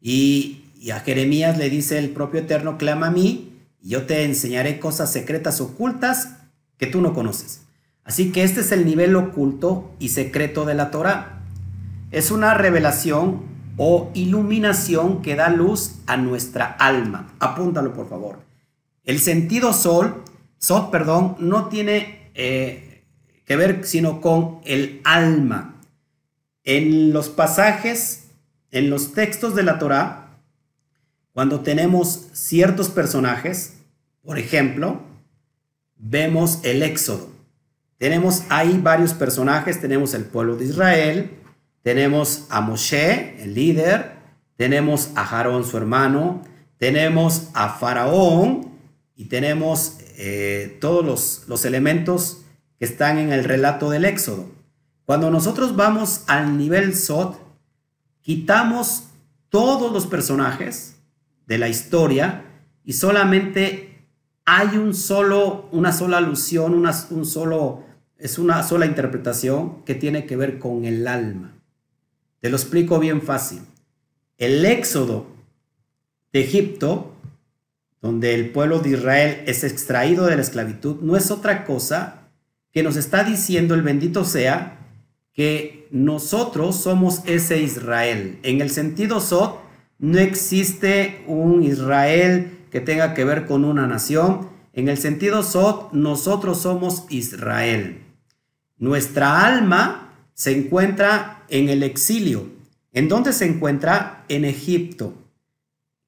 Y, 0.00 0.64
y 0.78 0.92
a 0.92 1.00
Jeremías 1.00 1.58
le 1.58 1.68
dice 1.68 1.98
el 1.98 2.10
propio 2.10 2.40
Eterno, 2.40 2.78
clama 2.78 3.08
a 3.08 3.10
mí, 3.10 3.58
y 3.82 3.90
yo 3.90 4.06
te 4.06 4.24
enseñaré 4.24 4.78
cosas 4.78 5.12
secretas 5.12 5.60
ocultas 5.60 6.36
que 6.78 6.86
tú 6.86 7.00
no 7.00 7.12
conoces. 7.12 7.62
Así 8.04 8.30
que 8.30 8.44
este 8.44 8.60
es 8.60 8.72
el 8.72 8.86
nivel 8.86 9.16
oculto 9.16 9.94
y 9.98 10.10
secreto 10.10 10.64
de 10.64 10.74
la 10.74 10.90
Torah 10.90 11.39
es 12.10 12.30
una 12.30 12.54
revelación 12.54 13.42
o 13.76 14.10
iluminación 14.14 15.22
que 15.22 15.36
da 15.36 15.48
luz 15.48 15.96
a 16.06 16.16
nuestra 16.16 16.66
alma. 16.66 17.32
Apúntalo, 17.38 17.94
por 17.94 18.08
favor. 18.08 18.40
El 19.04 19.18
sentido 19.18 19.72
sol, 19.72 20.22
sol, 20.58 20.90
perdón, 20.90 21.36
no 21.38 21.68
tiene 21.68 22.30
eh, 22.34 23.04
que 23.46 23.56
ver 23.56 23.86
sino 23.86 24.20
con 24.20 24.60
el 24.64 25.00
alma. 25.04 25.76
En 26.64 27.12
los 27.12 27.28
pasajes, 27.28 28.28
en 28.70 28.90
los 28.90 29.14
textos 29.14 29.54
de 29.54 29.62
la 29.62 29.78
Torah, 29.78 30.38
cuando 31.32 31.60
tenemos 31.60 32.28
ciertos 32.32 32.90
personajes, 32.90 33.78
por 34.22 34.38
ejemplo, 34.38 35.00
vemos 35.96 36.60
el 36.64 36.82
Éxodo. 36.82 37.30
Tenemos 37.96 38.44
ahí 38.48 38.78
varios 38.82 39.14
personajes, 39.14 39.80
tenemos 39.80 40.14
el 40.14 40.24
pueblo 40.24 40.56
de 40.56 40.66
Israel, 40.66 41.39
tenemos 41.82 42.46
a 42.50 42.60
Moshe, 42.60 43.42
el 43.42 43.54
líder, 43.54 44.12
tenemos 44.56 45.10
a 45.14 45.24
Jarón, 45.24 45.64
su 45.64 45.76
hermano, 45.76 46.42
tenemos 46.78 47.48
a 47.54 47.70
Faraón 47.70 48.72
y 49.16 49.26
tenemos 49.26 49.98
eh, 50.16 50.78
todos 50.80 51.04
los, 51.04 51.44
los 51.48 51.64
elementos 51.64 52.42
que 52.78 52.84
están 52.84 53.18
en 53.18 53.32
el 53.32 53.44
relato 53.44 53.90
del 53.90 54.04
Éxodo. 54.04 54.46
Cuando 55.04 55.30
nosotros 55.30 55.76
vamos 55.76 56.24
al 56.26 56.56
nivel 56.56 56.94
Sot, 56.94 57.38
quitamos 58.20 59.04
todos 59.48 59.92
los 59.92 60.06
personajes 60.06 60.96
de 61.46 61.58
la 61.58 61.68
historia 61.68 62.44
y 62.84 62.92
solamente 62.92 64.06
hay 64.44 64.76
un 64.76 64.94
solo, 64.94 65.68
una 65.72 65.92
sola 65.92 66.18
alusión, 66.18 66.74
una, 66.74 66.92
un 67.10 67.26
solo, 67.26 67.84
es 68.18 68.38
una 68.38 68.62
sola 68.62 68.86
interpretación 68.86 69.84
que 69.84 69.94
tiene 69.94 70.26
que 70.26 70.36
ver 70.36 70.58
con 70.58 70.84
el 70.84 71.06
alma. 71.06 71.59
Te 72.40 72.48
lo 72.48 72.56
explico 72.56 72.98
bien 72.98 73.22
fácil. 73.22 73.60
El 74.38 74.64
éxodo 74.64 75.26
de 76.32 76.40
Egipto, 76.40 77.14
donde 78.00 78.34
el 78.34 78.50
pueblo 78.50 78.78
de 78.78 78.90
Israel 78.90 79.42
es 79.46 79.62
extraído 79.62 80.26
de 80.26 80.36
la 80.36 80.42
esclavitud, 80.42 80.96
no 81.02 81.16
es 81.16 81.30
otra 81.30 81.64
cosa 81.64 82.28
que 82.72 82.82
nos 82.82 82.96
está 82.96 83.24
diciendo 83.24 83.74
el 83.74 83.82
bendito 83.82 84.24
sea 84.24 84.78
que 85.34 85.88
nosotros 85.90 86.76
somos 86.76 87.22
ese 87.26 87.60
Israel. 87.60 88.38
En 88.42 88.60
el 88.60 88.70
sentido 88.70 89.20
Sot, 89.20 89.60
no 89.98 90.18
existe 90.18 91.22
un 91.26 91.62
Israel 91.62 92.58
que 92.70 92.80
tenga 92.80 93.12
que 93.12 93.24
ver 93.24 93.46
con 93.46 93.64
una 93.64 93.86
nación. 93.86 94.48
En 94.72 94.88
el 94.88 94.98
sentido 94.98 95.42
Sot, 95.42 95.92
nosotros 95.92 96.62
somos 96.62 97.04
Israel. 97.10 98.02
Nuestra 98.78 99.44
alma 99.44 100.09
se 100.40 100.56
encuentra 100.56 101.44
en 101.50 101.68
el 101.68 101.82
exilio. 101.82 102.48
¿En 102.94 103.10
dónde 103.10 103.34
se 103.34 103.44
encuentra? 103.44 104.24
En 104.30 104.46
Egipto. 104.46 105.12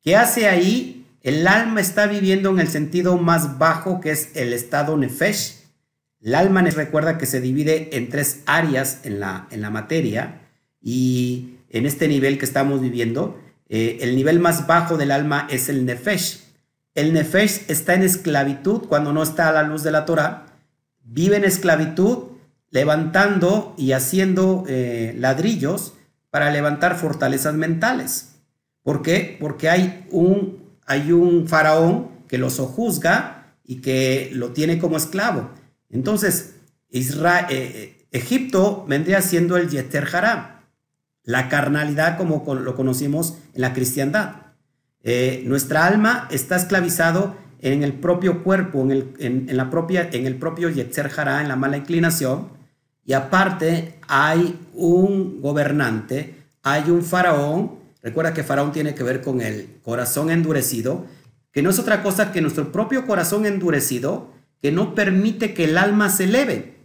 ¿Qué 0.00 0.16
hace 0.16 0.48
ahí? 0.48 1.04
El 1.20 1.46
alma 1.46 1.82
está 1.82 2.06
viviendo 2.06 2.48
en 2.48 2.58
el 2.58 2.68
sentido 2.68 3.18
más 3.18 3.58
bajo, 3.58 4.00
que 4.00 4.10
es 4.10 4.30
el 4.34 4.54
estado 4.54 4.96
nefesh. 4.96 5.56
El 6.22 6.34
alma 6.34 6.62
nos 6.62 6.76
recuerda 6.76 7.18
que 7.18 7.26
se 7.26 7.42
divide 7.42 7.94
en 7.94 8.08
tres 8.08 8.40
áreas 8.46 9.00
en 9.02 9.20
la, 9.20 9.48
en 9.50 9.60
la 9.60 9.68
materia 9.68 10.40
y 10.80 11.56
en 11.68 11.84
este 11.84 12.08
nivel 12.08 12.38
que 12.38 12.46
estamos 12.46 12.80
viviendo, 12.80 13.38
eh, 13.68 13.98
el 14.00 14.16
nivel 14.16 14.40
más 14.40 14.66
bajo 14.66 14.96
del 14.96 15.10
alma 15.10 15.46
es 15.50 15.68
el 15.68 15.84
nefesh. 15.84 16.40
El 16.94 17.12
nefesh 17.12 17.64
está 17.68 17.92
en 17.92 18.02
esclavitud 18.02 18.86
cuando 18.88 19.12
no 19.12 19.22
está 19.22 19.50
a 19.50 19.52
la 19.52 19.62
luz 19.62 19.82
de 19.82 19.90
la 19.90 20.06
Torah, 20.06 20.46
vive 21.04 21.36
en 21.36 21.44
esclavitud 21.44 22.31
levantando 22.72 23.74
y 23.78 23.92
haciendo 23.92 24.64
eh, 24.66 25.14
ladrillos 25.16 25.94
para 26.30 26.50
levantar 26.50 26.96
fortalezas 26.96 27.54
mentales. 27.54 28.36
¿Por 28.82 29.02
qué? 29.02 29.36
Porque 29.38 29.70
hay 29.70 30.06
un, 30.10 30.58
hay 30.86 31.12
un 31.12 31.46
faraón 31.46 32.08
que 32.26 32.38
lo 32.38 32.50
sojuzga 32.50 33.54
y 33.64 33.76
que 33.76 34.30
lo 34.32 34.52
tiene 34.52 34.78
como 34.78 34.96
esclavo. 34.96 35.50
Entonces, 35.90 36.56
Israel, 36.88 37.46
eh, 37.50 37.70
eh, 37.74 38.06
Egipto 38.10 38.84
vendría 38.88 39.22
siendo 39.22 39.56
el 39.56 39.68
Yeter 39.68 40.08
Haram, 40.12 40.62
la 41.22 41.48
carnalidad 41.48 42.16
como 42.16 42.42
lo 42.54 42.74
conocimos 42.74 43.36
en 43.54 43.60
la 43.60 43.74
cristiandad. 43.74 44.36
nuestra 45.44 45.86
alma 45.86 46.26
está 46.30 46.56
esclavizado 46.56 47.36
en 47.62 47.84
el 47.84 47.92
propio 47.94 48.42
cuerpo, 48.42 48.82
en 48.82 48.90
el, 48.90 49.14
en, 49.18 49.56
la 49.56 49.70
propia, 49.70 50.08
en 50.12 50.26
el 50.26 50.36
propio 50.36 50.68
Yetzer 50.68 51.10
Hará, 51.16 51.40
en 51.40 51.48
la 51.48 51.56
mala 51.56 51.76
inclinación, 51.76 52.61
y 53.05 53.14
aparte 53.14 53.98
hay 54.07 54.59
un 54.74 55.40
gobernante, 55.40 56.36
hay 56.62 56.90
un 56.90 57.03
faraón, 57.03 57.78
recuerda 58.03 58.32
que 58.32 58.44
faraón 58.44 58.72
tiene 58.72 58.94
que 58.94 59.03
ver 59.03 59.20
con 59.20 59.40
el 59.40 59.80
corazón 59.82 60.30
endurecido, 60.30 61.07
que 61.50 61.62
no 61.62 61.70
es 61.70 61.78
otra 61.78 62.03
cosa 62.03 62.32
que 62.32 62.40
nuestro 62.40 62.72
propio 62.72 63.07
corazón 63.07 63.44
endurecido, 63.46 64.30
que 64.61 64.72
no 64.72 64.94
permite 64.94 65.55
que 65.55 65.64
el 65.64 65.76
alma 65.76 66.09
se 66.09 66.24
eleve. 66.24 66.76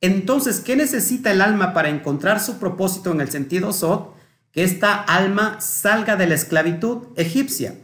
Entonces, 0.00 0.60
¿qué 0.60 0.76
necesita 0.76 1.30
el 1.30 1.40
alma 1.40 1.72
para 1.72 1.88
encontrar 1.88 2.40
su 2.40 2.58
propósito 2.58 3.10
en 3.10 3.20
el 3.20 3.30
sentido 3.30 3.72
Sot? 3.72 4.14
Que 4.52 4.62
esta 4.62 4.94
alma 4.94 5.60
salga 5.60 6.14
de 6.16 6.26
la 6.26 6.34
esclavitud 6.34 7.08
egipcia, 7.16 7.74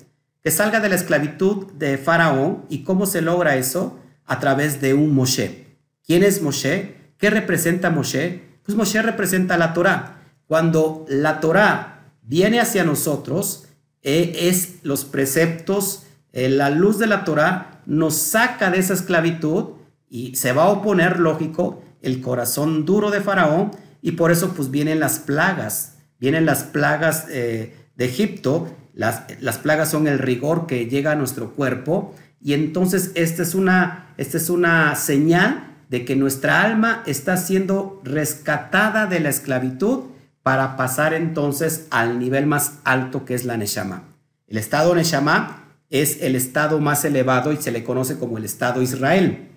que 0.42 0.50
salga 0.50 0.80
de 0.80 0.88
la 0.88 0.94
esclavitud 0.94 1.72
de 1.72 1.98
Faraón. 1.98 2.64
¿Y 2.68 2.84
cómo 2.84 3.06
se 3.06 3.22
logra 3.22 3.56
eso? 3.56 3.98
A 4.24 4.38
través 4.38 4.80
de 4.80 4.94
un 4.94 5.14
Moshe. 5.14 5.66
¿Quién 6.04 6.22
es 6.22 6.42
Moshe? 6.42 6.99
¿Qué 7.20 7.28
representa 7.28 7.90
Moshe? 7.90 8.40
Pues 8.64 8.76
Moshe 8.76 9.02
representa 9.02 9.58
la 9.58 9.74
Torah. 9.74 10.22
Cuando 10.46 11.04
la 11.08 11.38
Torah 11.38 12.14
viene 12.22 12.60
hacia 12.60 12.82
nosotros, 12.82 13.66
eh, 14.02 14.48
es 14.48 14.76
los 14.82 15.04
preceptos, 15.04 16.06
eh, 16.32 16.48
la 16.48 16.70
luz 16.70 16.98
de 16.98 17.06
la 17.06 17.24
Torah 17.24 17.82
nos 17.84 18.16
saca 18.16 18.70
de 18.70 18.78
esa 18.78 18.94
esclavitud 18.94 19.74
y 20.08 20.34
se 20.36 20.52
va 20.52 20.64
a 20.64 20.68
oponer, 20.70 21.20
lógico, 21.20 21.82
el 22.00 22.22
corazón 22.22 22.86
duro 22.86 23.10
de 23.10 23.20
Faraón 23.20 23.70
y 24.00 24.12
por 24.12 24.30
eso 24.30 24.54
pues 24.54 24.70
vienen 24.70 24.98
las 24.98 25.18
plagas, 25.18 25.98
vienen 26.18 26.46
las 26.46 26.64
plagas 26.64 27.26
eh, 27.28 27.76
de 27.96 28.04
Egipto, 28.06 28.74
las, 28.94 29.24
las, 29.40 29.58
plagas 29.58 29.90
son 29.90 30.08
el 30.08 30.18
rigor 30.18 30.66
que 30.66 30.86
llega 30.86 31.12
a 31.12 31.16
nuestro 31.16 31.52
cuerpo 31.52 32.14
y 32.40 32.54
entonces 32.54 33.12
esta 33.14 33.42
es 33.42 33.54
una, 33.54 34.14
esta 34.16 34.38
es 34.38 34.48
una 34.48 34.94
señal 34.94 35.69
de 35.90 36.04
que 36.04 36.14
nuestra 36.14 36.62
alma 36.62 37.02
está 37.04 37.36
siendo 37.36 38.00
rescatada 38.04 39.06
de 39.06 39.18
la 39.18 39.28
esclavitud 39.28 40.04
para 40.44 40.76
pasar 40.76 41.14
entonces 41.14 41.88
al 41.90 42.20
nivel 42.20 42.46
más 42.46 42.78
alto 42.84 43.24
que 43.24 43.34
es 43.34 43.44
la 43.44 43.56
Neshama. 43.56 44.04
El 44.46 44.56
estado 44.56 44.94
Neshama 44.94 45.64
es 45.90 46.22
el 46.22 46.36
estado 46.36 46.78
más 46.78 47.04
elevado 47.04 47.52
y 47.52 47.56
se 47.56 47.72
le 47.72 47.82
conoce 47.82 48.18
como 48.18 48.38
el 48.38 48.44
estado 48.44 48.82
Israel. 48.82 49.48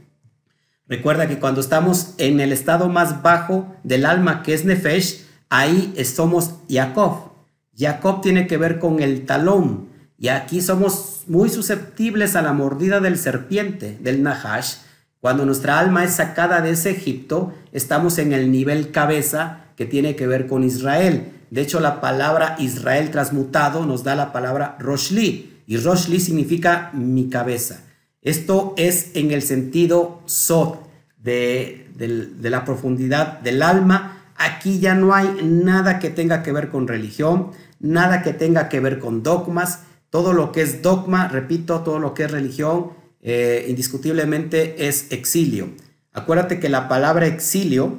Recuerda 0.88 1.28
que 1.28 1.38
cuando 1.38 1.62
estamos 1.62 2.16
en 2.18 2.40
el 2.40 2.52
estado 2.52 2.90
más 2.90 3.22
bajo 3.22 3.76
del 3.84 4.04
alma, 4.04 4.42
que 4.42 4.56
es 4.56 4.66
Nefesh, 4.66 5.26
ahí 5.50 5.94
somos 6.04 6.56
Jacob. 6.68 7.32
Jacob 7.78 8.22
tiene 8.22 8.48
que 8.48 8.58
ver 8.58 8.80
con 8.80 9.04
el 9.04 9.28
talón. 9.28 9.90
Y 10.18 10.30
aquí 10.30 10.62
somos 10.62 11.26
muy 11.28 11.50
susceptibles 11.50 12.36
a 12.36 12.42
la 12.42 12.54
mordida 12.54 13.00
del 13.00 13.20
serpiente, 13.20 14.00
del 14.02 14.24
Nahash. 14.24 14.78
Cuando 15.24 15.46
nuestra 15.46 15.80
alma 15.80 16.04
es 16.04 16.16
sacada 16.16 16.60
de 16.60 16.72
ese 16.72 16.90
Egipto, 16.90 17.54
estamos 17.72 18.18
en 18.18 18.34
el 18.34 18.52
nivel 18.52 18.92
cabeza 18.92 19.68
que 19.78 19.86
tiene 19.86 20.18
que 20.18 20.28
ver 20.28 20.48
con 20.48 20.66
Israel. 20.66 21.32
De 21.50 21.62
hecho, 21.62 21.80
la 21.80 22.02
palabra 22.02 22.58
Israel 22.60 23.10
transmutado 23.10 23.86
nos 23.86 24.04
da 24.04 24.16
la 24.16 24.34
palabra 24.34 24.76
Roshli. 24.82 25.62
Y 25.66 25.78
Roshli 25.78 26.20
significa 26.20 26.92
mi 26.92 27.30
cabeza. 27.30 27.86
Esto 28.22 28.74
es 28.76 29.12
en 29.14 29.32
el 29.32 29.44
sentido 29.44 30.24
Sod, 30.26 30.80
de, 31.20 31.88
de 31.96 32.50
la 32.50 32.66
profundidad 32.66 33.40
del 33.40 33.62
alma. 33.62 34.26
Aquí 34.36 34.82
ya 34.82 34.94
no 34.94 35.16
hay 35.16 35.40
nada 35.42 36.00
que 36.00 36.10
tenga 36.10 36.44
que 36.44 36.52
ver 36.52 36.68
con 36.68 36.86
religión, 36.86 37.52
nada 37.80 38.24
que 38.24 38.34
tenga 38.34 38.68
que 38.68 38.82
ver 38.82 39.00
con 39.00 39.24
dogmas. 39.24 39.84
Todo 40.10 40.34
lo 40.34 40.52
que 40.52 40.64
es 40.64 40.82
dogma, 40.82 41.30
repito, 41.30 41.80
todo 41.80 42.00
lo 42.00 42.14
que 42.14 42.26
es 42.26 42.32
religión, 42.32 43.03
eh, 43.24 43.66
indiscutiblemente 43.70 44.88
es 44.88 45.12
exilio. 45.12 45.70
Acuérdate 46.12 46.60
que 46.60 46.70
la 46.70 46.88
palabra 46.88 47.26
exilio, 47.26 47.98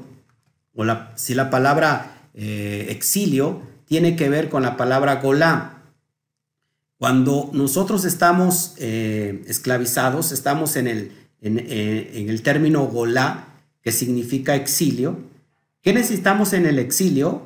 o 0.75 0.85
la, 0.85 1.13
si 1.17 1.35
la 1.35 1.51
palabra 1.51 2.29
eh, 2.35 2.87
exilio 2.91 3.63
tiene 3.87 4.15
que 4.15 4.29
ver 4.29 4.49
con 4.49 4.63
la 4.63 4.77
palabra 4.77 5.17
golá, 5.17 5.75
cuando 6.99 7.51
nosotros 7.53 8.05
estamos 8.05 8.75
eh, 8.79 9.43
esclavizados, 9.47 10.33
estamos 10.33 10.77
en 10.77 10.87
el, 10.87 11.13
eh, 11.43 12.13
en, 12.15 12.29
el 12.31 12.43
término 12.43 12.87
golá, 12.87 13.49
que 13.83 13.93
significa 13.93 14.55
exilio. 14.55 15.19
¿Qué 15.83 15.93
necesitamos 15.93 16.53
en 16.53 16.67
el 16.67 16.79
exilio? 16.79 17.43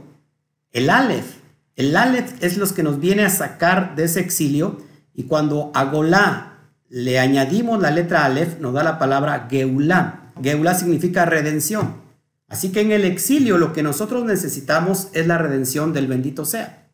El 0.70 0.90
Aleph. 0.90 1.38
El 1.74 1.96
Aleph 1.96 2.32
es 2.40 2.56
lo 2.56 2.72
que 2.72 2.82
nos 2.82 3.00
viene 3.00 3.24
a 3.24 3.30
sacar 3.30 3.96
de 3.96 4.04
ese 4.04 4.20
exilio 4.20 4.78
y 5.14 5.24
cuando 5.24 5.72
a 5.74 5.84
golá 5.86 6.57
le 6.90 7.18
añadimos 7.18 7.80
la 7.80 7.90
letra 7.90 8.24
Aleph, 8.24 8.60
nos 8.60 8.72
da 8.72 8.82
la 8.82 8.98
palabra 8.98 9.46
geulá. 9.50 10.32
Geulá 10.42 10.74
significa 10.74 11.26
redención. 11.26 11.96
Así 12.48 12.72
que 12.72 12.80
en 12.80 12.92
el 12.92 13.04
exilio 13.04 13.58
lo 13.58 13.72
que 13.72 13.82
nosotros 13.82 14.24
necesitamos 14.24 15.08
es 15.12 15.26
la 15.26 15.36
redención 15.36 15.92
del 15.92 16.06
bendito 16.06 16.44
sea. 16.44 16.88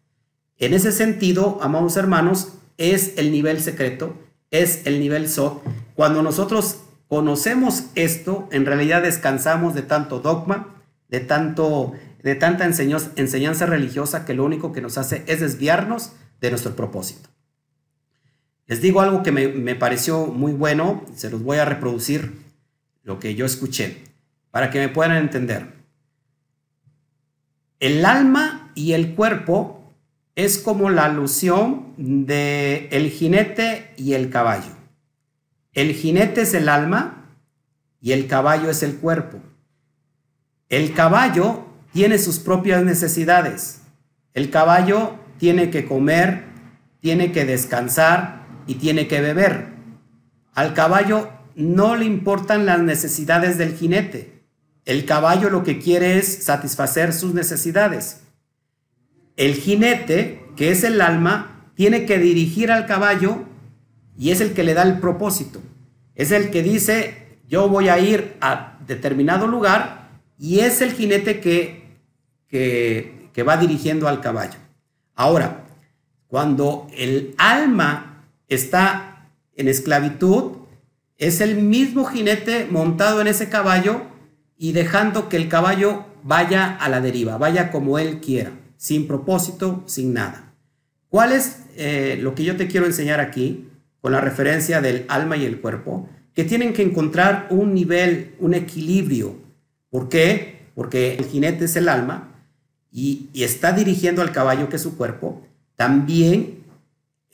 En 0.58 0.74
ese 0.74 0.90
sentido, 0.90 1.58
amados 1.62 1.96
hermanos, 1.96 2.54
es 2.76 3.12
el 3.16 3.30
nivel 3.30 3.60
secreto, 3.60 4.16
es 4.50 4.84
el 4.84 4.98
nivel 4.98 5.28
SOT. 5.28 5.62
Cuando 5.94 6.22
nosotros 6.22 6.80
conocemos 7.08 7.84
esto, 7.94 8.48
en 8.50 8.66
realidad 8.66 9.02
descansamos 9.02 9.74
de 9.74 9.82
tanto 9.82 10.18
dogma, 10.18 10.74
de, 11.08 11.20
tanto, 11.20 11.92
de 12.22 12.34
tanta 12.34 12.64
enseñanza 12.64 13.66
religiosa 13.66 14.24
que 14.24 14.34
lo 14.34 14.44
único 14.44 14.72
que 14.72 14.80
nos 14.80 14.98
hace 14.98 15.22
es 15.26 15.40
desviarnos 15.40 16.12
de 16.40 16.50
nuestro 16.50 16.74
propósito. 16.74 17.33
Les 18.66 18.80
digo 18.80 19.00
algo 19.00 19.22
que 19.22 19.32
me, 19.32 19.48
me 19.48 19.74
pareció 19.74 20.26
muy 20.26 20.52
bueno, 20.52 21.04
se 21.14 21.30
los 21.30 21.42
voy 21.42 21.58
a 21.58 21.64
reproducir, 21.64 22.44
lo 23.02 23.20
que 23.20 23.34
yo 23.34 23.44
escuché, 23.44 23.98
para 24.50 24.70
que 24.70 24.78
me 24.78 24.88
puedan 24.88 25.16
entender. 25.16 25.74
El 27.78 28.04
alma 28.06 28.72
y 28.74 28.92
el 28.92 29.14
cuerpo 29.14 29.92
es 30.34 30.58
como 30.58 30.90
la 30.90 31.04
alusión 31.04 31.92
de 31.96 32.88
el 32.90 33.10
jinete 33.10 33.92
y 33.96 34.14
el 34.14 34.30
caballo. 34.30 34.72
El 35.74 35.92
jinete 35.92 36.42
es 36.42 36.54
el 36.54 36.68
alma 36.68 37.30
y 38.00 38.12
el 38.12 38.26
caballo 38.26 38.70
es 38.70 38.82
el 38.82 38.96
cuerpo. 38.96 39.38
El 40.68 40.94
caballo 40.94 41.64
tiene 41.92 42.18
sus 42.18 42.38
propias 42.38 42.82
necesidades. 42.82 43.82
El 44.32 44.50
caballo 44.50 45.18
tiene 45.38 45.70
que 45.70 45.84
comer, 45.84 46.44
tiene 47.00 47.32
que 47.32 47.44
descansar 47.44 48.43
y 48.66 48.74
tiene 48.76 49.08
que 49.08 49.20
beber. 49.20 49.68
Al 50.54 50.74
caballo 50.74 51.30
no 51.56 51.96
le 51.96 52.04
importan 52.04 52.66
las 52.66 52.80
necesidades 52.80 53.58
del 53.58 53.76
jinete. 53.76 54.42
El 54.84 55.04
caballo 55.04 55.50
lo 55.50 55.64
que 55.64 55.78
quiere 55.78 56.18
es 56.18 56.44
satisfacer 56.44 57.12
sus 57.12 57.34
necesidades. 57.34 58.20
El 59.36 59.54
jinete, 59.54 60.44
que 60.56 60.70
es 60.70 60.84
el 60.84 61.00
alma, 61.00 61.70
tiene 61.74 62.06
que 62.06 62.18
dirigir 62.18 62.70
al 62.70 62.86
caballo 62.86 63.44
y 64.16 64.30
es 64.30 64.40
el 64.40 64.52
que 64.52 64.62
le 64.62 64.74
da 64.74 64.82
el 64.82 64.98
propósito. 64.98 65.60
Es 66.14 66.30
el 66.30 66.50
que 66.50 66.62
dice, 66.62 67.38
yo 67.48 67.68
voy 67.68 67.88
a 67.88 67.98
ir 67.98 68.36
a 68.40 68.78
determinado 68.86 69.46
lugar 69.46 70.20
y 70.38 70.60
es 70.60 70.80
el 70.82 70.92
jinete 70.92 71.40
que, 71.40 71.98
que, 72.48 73.30
que 73.32 73.42
va 73.42 73.56
dirigiendo 73.56 74.06
al 74.06 74.20
caballo. 74.20 74.58
Ahora, 75.16 75.64
cuando 76.28 76.88
el 76.96 77.34
alma 77.38 78.13
está 78.48 79.30
en 79.56 79.68
esclavitud, 79.68 80.52
es 81.18 81.40
el 81.40 81.56
mismo 81.56 82.04
jinete 82.04 82.66
montado 82.70 83.20
en 83.20 83.26
ese 83.26 83.48
caballo 83.48 84.02
y 84.58 84.72
dejando 84.72 85.28
que 85.28 85.36
el 85.36 85.48
caballo 85.48 86.04
vaya 86.22 86.74
a 86.76 86.88
la 86.88 87.00
deriva, 87.00 87.38
vaya 87.38 87.70
como 87.70 87.98
él 87.98 88.20
quiera 88.20 88.52
sin 88.84 89.06
propósito, 89.06 89.82
sin 89.86 90.12
nada. 90.12 90.52
¿Cuál 91.08 91.32
es 91.32 91.60
eh, 91.76 92.18
lo 92.20 92.34
que 92.34 92.44
yo 92.44 92.56
te 92.56 92.66
quiero 92.66 92.84
enseñar 92.84 93.18
aquí 93.18 93.68
con 94.02 94.12
la 94.12 94.20
referencia 94.20 94.82
del 94.82 95.06
alma 95.08 95.38
y 95.38 95.46
el 95.46 95.60
cuerpo? 95.60 96.06
Que 96.34 96.44
tienen 96.44 96.74
que 96.74 96.82
encontrar 96.82 97.46
un 97.48 97.72
nivel, 97.72 98.34
un 98.40 98.52
equilibrio. 98.52 99.36
¿Por 99.88 100.10
qué? 100.10 100.66
Porque 100.74 101.14
el 101.14 101.24
jinete 101.24 101.64
es 101.64 101.76
el 101.76 101.88
alma 101.88 102.34
y, 102.92 103.30
está 103.34 103.72
dirigiendo 103.72 104.20
al 104.20 104.32
caballo 104.32 104.68
que 104.68 104.76
es 104.76 104.82
su 104.82 104.98
cuerpo. 104.98 105.42
También 105.76 106.63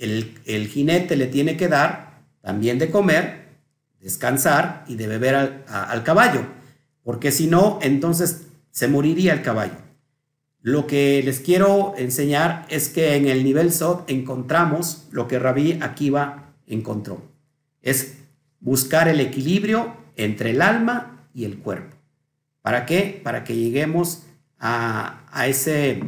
el, 0.00 0.68
jinete 0.68 1.16
le 1.16 1.26
tiene 1.26 1.56
que 1.56 1.68
dar 1.68 2.22
también 2.40 2.78
de 2.78 2.90
comer, 2.90 3.44
descansar 4.00 4.84
y 4.88 4.96
de 4.96 5.06
beber 5.06 5.64
al 5.68 6.02
caballo. 6.02 6.46
Porque 7.04 7.30
si 7.30 7.46
no, 7.46 7.78
entonces 7.82 8.46
se 8.70 8.88
moriría 8.88 9.32
el 9.32 9.42
caballo. 9.42 9.76
Lo 10.62 10.86
que 10.86 11.22
les 11.22 11.40
quiero 11.40 11.94
enseñar 11.96 12.66
es 12.68 12.88
que 12.88 13.16
en 13.16 13.26
el 13.26 13.44
nivel 13.44 13.72
SOT 13.72 14.10
encontramos 14.10 15.06
lo 15.10 15.26
que 15.26 15.38
Rabí 15.38 15.78
Akiva 15.80 16.52
encontró. 16.66 17.22
Es 17.82 18.14
buscar 18.60 19.08
el 19.08 19.20
equilibrio 19.20 19.94
entre 20.16 20.50
el 20.50 20.60
alma 20.60 21.28
y 21.34 21.44
el 21.44 21.58
cuerpo. 21.58 21.96
¿Para 22.62 22.84
qué? 22.84 23.20
Para 23.22 23.42
que 23.42 23.56
lleguemos 23.56 24.24
a, 24.58 25.22
ese 25.46 26.02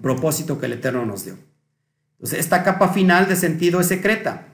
propósito 0.00 0.58
que 0.58 0.66
el 0.66 0.72
Eterno 0.74 1.04
nos 1.04 1.24
dio. 1.24 1.36
Entonces, 2.16 2.40
esta 2.40 2.62
capa 2.62 2.88
final 2.88 3.28
de 3.28 3.36
sentido 3.36 3.80
es 3.80 3.88
secreta. 3.88 4.48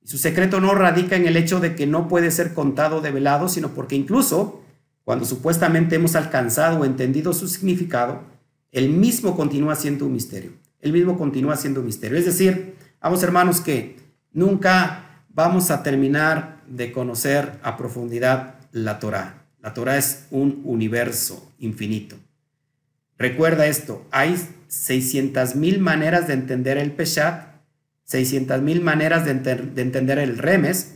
Y 0.00 0.08
su 0.08 0.18
secreto 0.18 0.60
no 0.60 0.74
radica 0.74 1.16
en 1.16 1.26
el 1.26 1.36
hecho 1.36 1.60
de 1.60 1.74
que 1.74 1.86
no 1.86 2.08
puede 2.08 2.30
ser 2.30 2.54
contado 2.54 3.00
de 3.00 3.12
velado, 3.12 3.48
sino 3.48 3.68
porque 3.70 3.94
incluso 3.94 4.62
cuando 5.04 5.24
supuestamente 5.24 5.96
hemos 5.96 6.14
alcanzado 6.16 6.80
o 6.80 6.84
entendido 6.84 7.32
su 7.32 7.48
significado, 7.48 8.22
el 8.70 8.90
mismo 8.90 9.36
continúa 9.36 9.74
siendo 9.76 10.06
un 10.06 10.12
misterio. 10.12 10.52
El 10.80 10.92
mismo 10.92 11.18
continúa 11.18 11.56
siendo 11.56 11.80
un 11.80 11.86
misterio. 11.86 12.18
Es 12.18 12.26
decir, 12.26 12.74
vamos 13.00 13.22
hermanos 13.22 13.60
que 13.60 13.96
nunca 14.32 15.24
vamos 15.28 15.70
a 15.70 15.82
terminar 15.82 16.62
de 16.66 16.92
conocer 16.92 17.58
a 17.62 17.76
profundidad 17.76 18.54
la 18.72 18.98
Torah. 18.98 19.44
La 19.60 19.74
Torah 19.74 19.96
es 19.96 20.26
un 20.30 20.62
universo 20.64 21.52
infinito. 21.58 22.16
Recuerda 23.18 23.66
esto, 23.66 24.04
hay 24.10 24.36
600 24.72 25.54
mil 25.54 25.80
maneras 25.80 26.26
de 26.26 26.32
entender 26.32 26.78
el 26.78 26.92
Peshat, 26.92 27.60
600 28.04 28.62
mil 28.62 28.80
maneras 28.80 29.26
de, 29.26 29.34
de, 29.34 29.82
entender 29.82 30.18
el 30.18 30.38
Remes, 30.38 30.94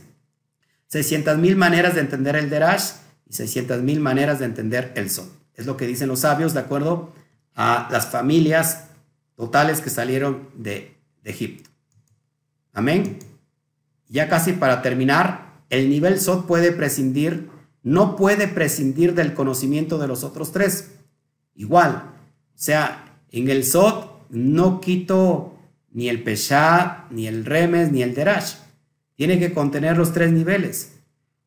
600 0.87 1.37
mil 1.37 1.55
maneras 1.55 1.93
de 1.93 2.01
entender 2.01 2.35
el 2.35 2.49
Derash 2.49 2.93
y 3.27 3.33
600 3.33 3.83
mil 3.83 3.99
maneras 3.99 4.39
de 4.39 4.45
entender 4.45 4.93
el 4.95 5.11
Son. 5.11 5.29
Es 5.53 5.67
lo 5.67 5.77
que 5.77 5.85
dicen 5.85 6.07
los 6.07 6.21
sabios 6.21 6.55
de 6.55 6.61
acuerdo 6.61 7.13
a 7.53 7.87
las 7.91 8.07
familias 8.07 8.85
totales 9.35 9.79
que 9.79 9.91
salieron 9.91 10.49
de, 10.55 10.95
Egipto. 11.23 11.69
Amén. 12.71 13.19
Ya 14.07 14.29
casi 14.29 14.53
para 14.53 14.81
terminar, 14.81 15.61
el 15.69 15.89
nivel 15.89 16.21
SOT 16.21 16.47
puede 16.47 16.71
prescindir, 16.71 17.49
no 17.83 18.15
puede 18.15 18.47
prescindir 18.47 19.13
del 19.13 19.33
conocimiento 19.33 19.97
de 19.97 20.07
los 20.07 20.23
otros 20.23 20.53
tres. 20.53 20.93
Igual, 21.53 22.13
o 22.55 22.57
sea, 22.57 23.06
en 23.31 23.49
el 23.49 23.63
SOT 23.63 24.29
no 24.29 24.81
quito 24.81 25.57
ni 25.91 26.09
el 26.09 26.23
Peshat, 26.23 27.09
ni 27.11 27.27
el 27.27 27.45
Remes, 27.45 27.91
ni 27.91 28.03
el 28.03 28.13
Derash. 28.13 28.55
Tiene 29.15 29.39
que 29.39 29.53
contener 29.53 29.97
los 29.97 30.13
tres 30.13 30.31
niveles. 30.31 30.99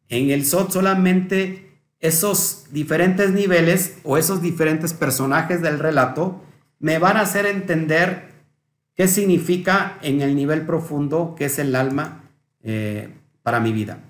En 0.09 0.31
el 0.31 0.45
SOT 0.45 0.73
solamente 0.73 1.71
esos 2.01 2.65
diferentes 2.73 3.31
niveles 3.31 3.99
o 4.03 4.17
esos 4.17 4.43
diferentes 4.43 4.93
personajes 4.95 5.63
del 5.63 5.79
relato 5.79 6.43
me 6.79 6.99
van 6.99 7.17
a 7.17 7.21
hacer 7.21 7.47
entender 7.47 8.31
qué 8.95 9.07
significa 9.07 9.99
en 10.03 10.23
el 10.23 10.35
nivel 10.35 10.67
profundo 10.67 11.35
que 11.37 11.45
es 11.45 11.59
el 11.59 11.77
alma 11.77 12.25
eh, 12.63 13.11
para 13.43 13.61
mi 13.61 13.73
vida. 13.73 14.01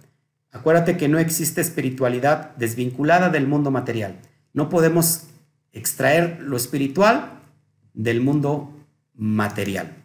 Acuérdate 0.52 0.96
que 0.96 1.08
no 1.08 1.18
existe 1.18 1.60
espiritualidad 1.60 2.56
desvinculada 2.56 3.28
del 3.28 3.46
mundo 3.46 3.70
material. 3.70 4.20
No 4.52 4.68
podemos 4.68 5.26
extraer 5.72 6.40
lo 6.40 6.56
espiritual 6.56 7.39
del 8.04 8.20
mundo 8.20 8.72
material. 9.14 9.96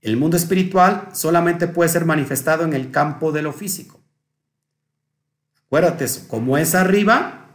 El 0.00 0.16
mundo 0.16 0.36
espiritual 0.36 1.08
solamente 1.12 1.68
puede 1.68 1.88
ser 1.88 2.04
manifestado 2.04 2.64
en 2.64 2.72
el 2.72 2.90
campo 2.90 3.30
de 3.32 3.42
lo 3.42 3.52
físico. 3.52 4.00
Acuérdate 5.66 6.04
eso, 6.06 6.26
como 6.28 6.58
es 6.58 6.74
arriba, 6.74 7.50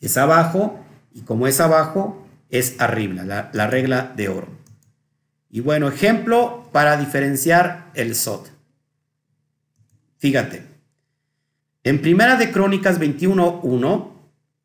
es 0.00 0.16
abajo, 0.16 0.80
y 1.12 1.22
como 1.22 1.46
es 1.46 1.60
abajo, 1.60 2.26
es 2.50 2.80
arriba, 2.80 3.22
la, 3.22 3.50
la 3.52 3.66
regla 3.68 4.12
de 4.16 4.28
oro. 4.28 4.48
Y 5.50 5.60
bueno, 5.60 5.88
ejemplo 5.88 6.68
para 6.72 6.96
diferenciar 6.96 7.90
el 7.94 8.14
Sot. 8.14 8.50
Fíjate, 10.18 10.66
en 11.84 12.02
Primera 12.02 12.36
de 12.36 12.50
Crónicas 12.50 13.00
21.1 13.00 14.10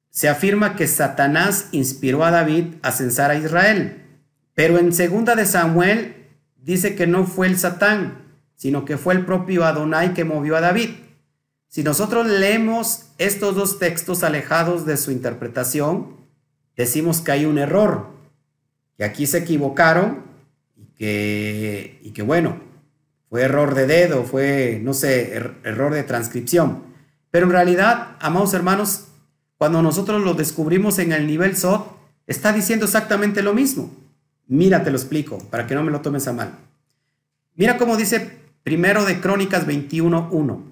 se 0.10 0.28
afirma 0.28 0.76
que 0.76 0.88
Satanás 0.88 1.70
inspiró 1.72 2.26
a 2.26 2.32
David 2.32 2.76
a 2.82 2.92
censar 2.92 3.30
a 3.30 3.36
Israel, 3.36 4.09
pero 4.60 4.78
en 4.78 4.92
Segunda 4.92 5.38
de 5.38 5.46
Samuel 5.46 6.28
dice 6.58 6.94
que 6.94 7.08
no 7.08 7.26
fue 7.26 7.48
el 7.48 7.58
Satán, 7.58 8.26
sino 8.56 8.84
que 8.84 8.98
fue 8.98 9.14
el 9.14 9.26
propio 9.26 9.64
Adonai 9.64 10.14
que 10.14 10.26
movió 10.26 10.58
a 10.58 10.60
David. 10.60 10.90
Si 11.70 11.82
nosotros 11.82 12.28
leemos 12.28 13.06
estos 13.20 13.56
dos 13.56 13.80
textos 13.80 14.22
alejados 14.22 14.86
de 14.86 14.98
su 14.98 15.12
interpretación, 15.12 16.18
decimos 16.76 17.22
que 17.22 17.32
hay 17.32 17.46
un 17.46 17.58
error, 17.58 18.08
que 18.98 19.06
aquí 19.06 19.28
se 19.28 19.38
equivocaron 19.38 20.24
y 20.76 20.88
que, 20.88 22.02
y 22.04 22.12
que 22.12 22.22
bueno, 22.22 22.60
fue 23.30 23.44
error 23.44 23.76
de 23.76 23.88
dedo, 23.88 24.26
fue, 24.26 24.82
no 24.84 24.94
sé, 24.94 25.38
er, 25.38 25.56
error 25.64 25.94
de 25.94 26.04
transcripción. 26.04 26.84
Pero 27.32 27.46
en 27.46 27.54
realidad, 27.54 28.18
amados 28.20 28.54
hermanos, 28.54 29.06
cuando 29.58 29.82
nosotros 29.82 30.22
lo 30.22 30.34
descubrimos 30.34 31.00
en 31.00 31.14
el 31.14 31.28
nivel 31.28 31.56
SOT, 31.56 31.96
está 32.28 32.52
diciendo 32.52 32.84
exactamente 32.84 33.42
lo 33.42 33.54
mismo. 33.54 33.90
Mira, 34.50 34.84
te 34.84 34.90
lo 34.90 34.98
explico, 34.98 35.38
para 35.52 35.68
que 35.68 35.76
no 35.76 35.84
me 35.84 35.92
lo 35.92 36.02
tomes 36.02 36.28
a 36.28 36.34
mal. 36.34 36.52
Mira 37.56 37.78
cómo 37.78 37.96
dice 37.96 38.40
primero 38.64 39.06
de 39.06 39.22
Crónicas 39.22 39.68
21.1. 39.68 40.64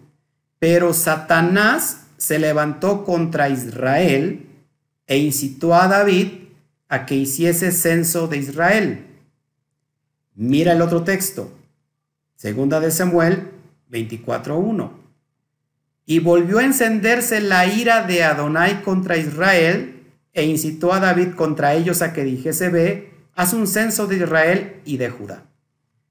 Pero 0.57 0.93
Satanás 0.93 2.07
se 2.17 2.39
levantó 2.39 3.05
contra 3.05 3.49
Israel 3.49 4.47
e 5.05 5.19
incitó 5.19 5.75
a 5.75 5.87
David 5.87 6.29
a 6.89 7.05
que 7.05 7.15
hiciese 7.15 7.71
censo 7.71 8.27
de 8.27 8.37
Israel. 8.37 9.05
Mira 10.33 10.73
el 10.73 10.81
otro 10.81 11.03
texto. 11.03 11.51
Segunda 12.35 12.79
de 12.79 12.89
Samuel 12.89 13.51
24.1. 13.91 14.89
Y 16.07 16.17
volvió 16.17 16.57
a 16.57 16.63
encenderse 16.63 17.41
la 17.41 17.67
ira 17.67 18.07
de 18.07 18.23
Adonai 18.23 18.81
contra 18.81 19.17
Israel 19.17 20.03
e 20.33 20.45
incitó 20.45 20.93
a 20.93 20.99
David 20.99 21.35
contra 21.35 21.75
ellos 21.75 22.01
a 22.01 22.13
que 22.13 22.23
dijese, 22.23 22.69
ve, 22.69 23.16
haz 23.37 23.53
un 23.53 23.67
censo 23.67 24.07
de 24.07 24.17
Israel 24.17 24.81
y 24.83 24.97
de 24.97 25.09
Judá. 25.09 25.43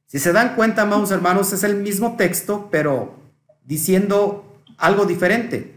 Si 0.07 0.21
se 0.21 0.33
dan 0.33 0.55
cuenta, 0.55 0.83
amados 0.83 1.11
hermanos, 1.11 1.53
es 1.53 1.65
el 1.65 1.75
mismo 1.75 2.17
texto, 2.17 2.69
pero 2.71 3.17
diciendo 3.65 4.63
algo 4.79 5.05
diferente. 5.07 5.75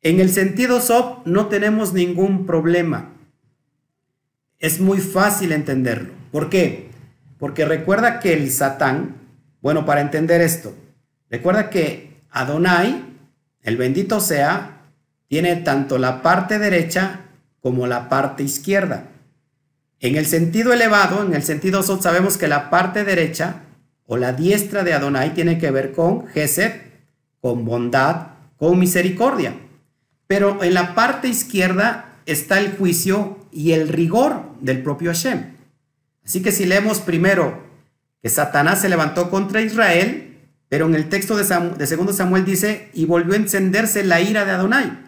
En 0.00 0.18
el 0.18 0.30
sentido 0.30 0.80
SOP 0.80 1.26
no 1.26 1.46
tenemos 1.48 1.92
ningún 1.92 2.46
problema. 2.46 3.12
Es 4.58 4.80
muy 4.80 4.98
fácil 4.98 5.52
entenderlo. 5.52 6.14
¿Por 6.32 6.48
qué? 6.48 6.88
Porque 7.38 7.66
recuerda 7.66 8.18
que 8.18 8.32
el 8.32 8.50
Satán, 8.50 9.16
bueno, 9.60 9.84
para 9.84 10.00
entender 10.00 10.40
esto, 10.40 10.74
recuerda 11.28 11.68
que 11.68 12.16
Adonai, 12.30 13.04
el 13.62 13.76
bendito 13.76 14.20
sea, 14.20 14.86
tiene 15.28 15.56
tanto 15.56 15.98
la 15.98 16.22
parte 16.22 16.58
derecha 16.58 17.26
como 17.60 17.86
la 17.86 18.08
parte 18.08 18.42
izquierda. 18.42 19.10
En 20.00 20.16
el 20.16 20.26
sentido 20.26 20.72
elevado, 20.72 21.22
en 21.22 21.34
el 21.34 21.42
sentido 21.42 21.82
Sot, 21.82 22.02
sabemos 22.02 22.36
que 22.36 22.48
la 22.48 22.70
parte 22.70 23.04
derecha 23.04 23.62
o 24.06 24.16
la 24.16 24.32
diestra 24.32 24.84
de 24.84 24.94
Adonai 24.94 25.34
tiene 25.34 25.58
que 25.58 25.70
ver 25.70 25.92
con 25.92 26.28
Gesed, 26.28 26.72
con 27.40 27.64
bondad, 27.64 28.28
con 28.58 28.78
misericordia. 28.78 29.56
Pero 30.26 30.62
en 30.62 30.74
la 30.74 30.94
parte 30.94 31.28
izquierda 31.28 32.16
está 32.26 32.58
el 32.58 32.76
juicio 32.76 33.38
y 33.52 33.72
el 33.72 33.88
rigor 33.88 34.42
del 34.60 34.82
propio 34.82 35.10
Hashem. 35.10 35.54
Así 36.24 36.42
que 36.42 36.52
si 36.52 36.66
leemos 36.66 37.00
primero 37.00 37.64
que 38.22 38.28
Satanás 38.28 38.80
se 38.80 38.88
levantó 38.88 39.30
contra 39.30 39.62
Israel, 39.62 40.38
pero 40.68 40.86
en 40.86 40.94
el 40.94 41.08
texto 41.08 41.36
de, 41.36 41.86
segundo 41.86 42.12
Samuel 42.12 42.44
dice, 42.44 42.90
y 42.92 43.04
volvió 43.04 43.34
a 43.34 43.36
encenderse 43.36 44.04
la 44.04 44.20
ira 44.20 44.44
de 44.44 44.50
Adonai. 44.50 44.98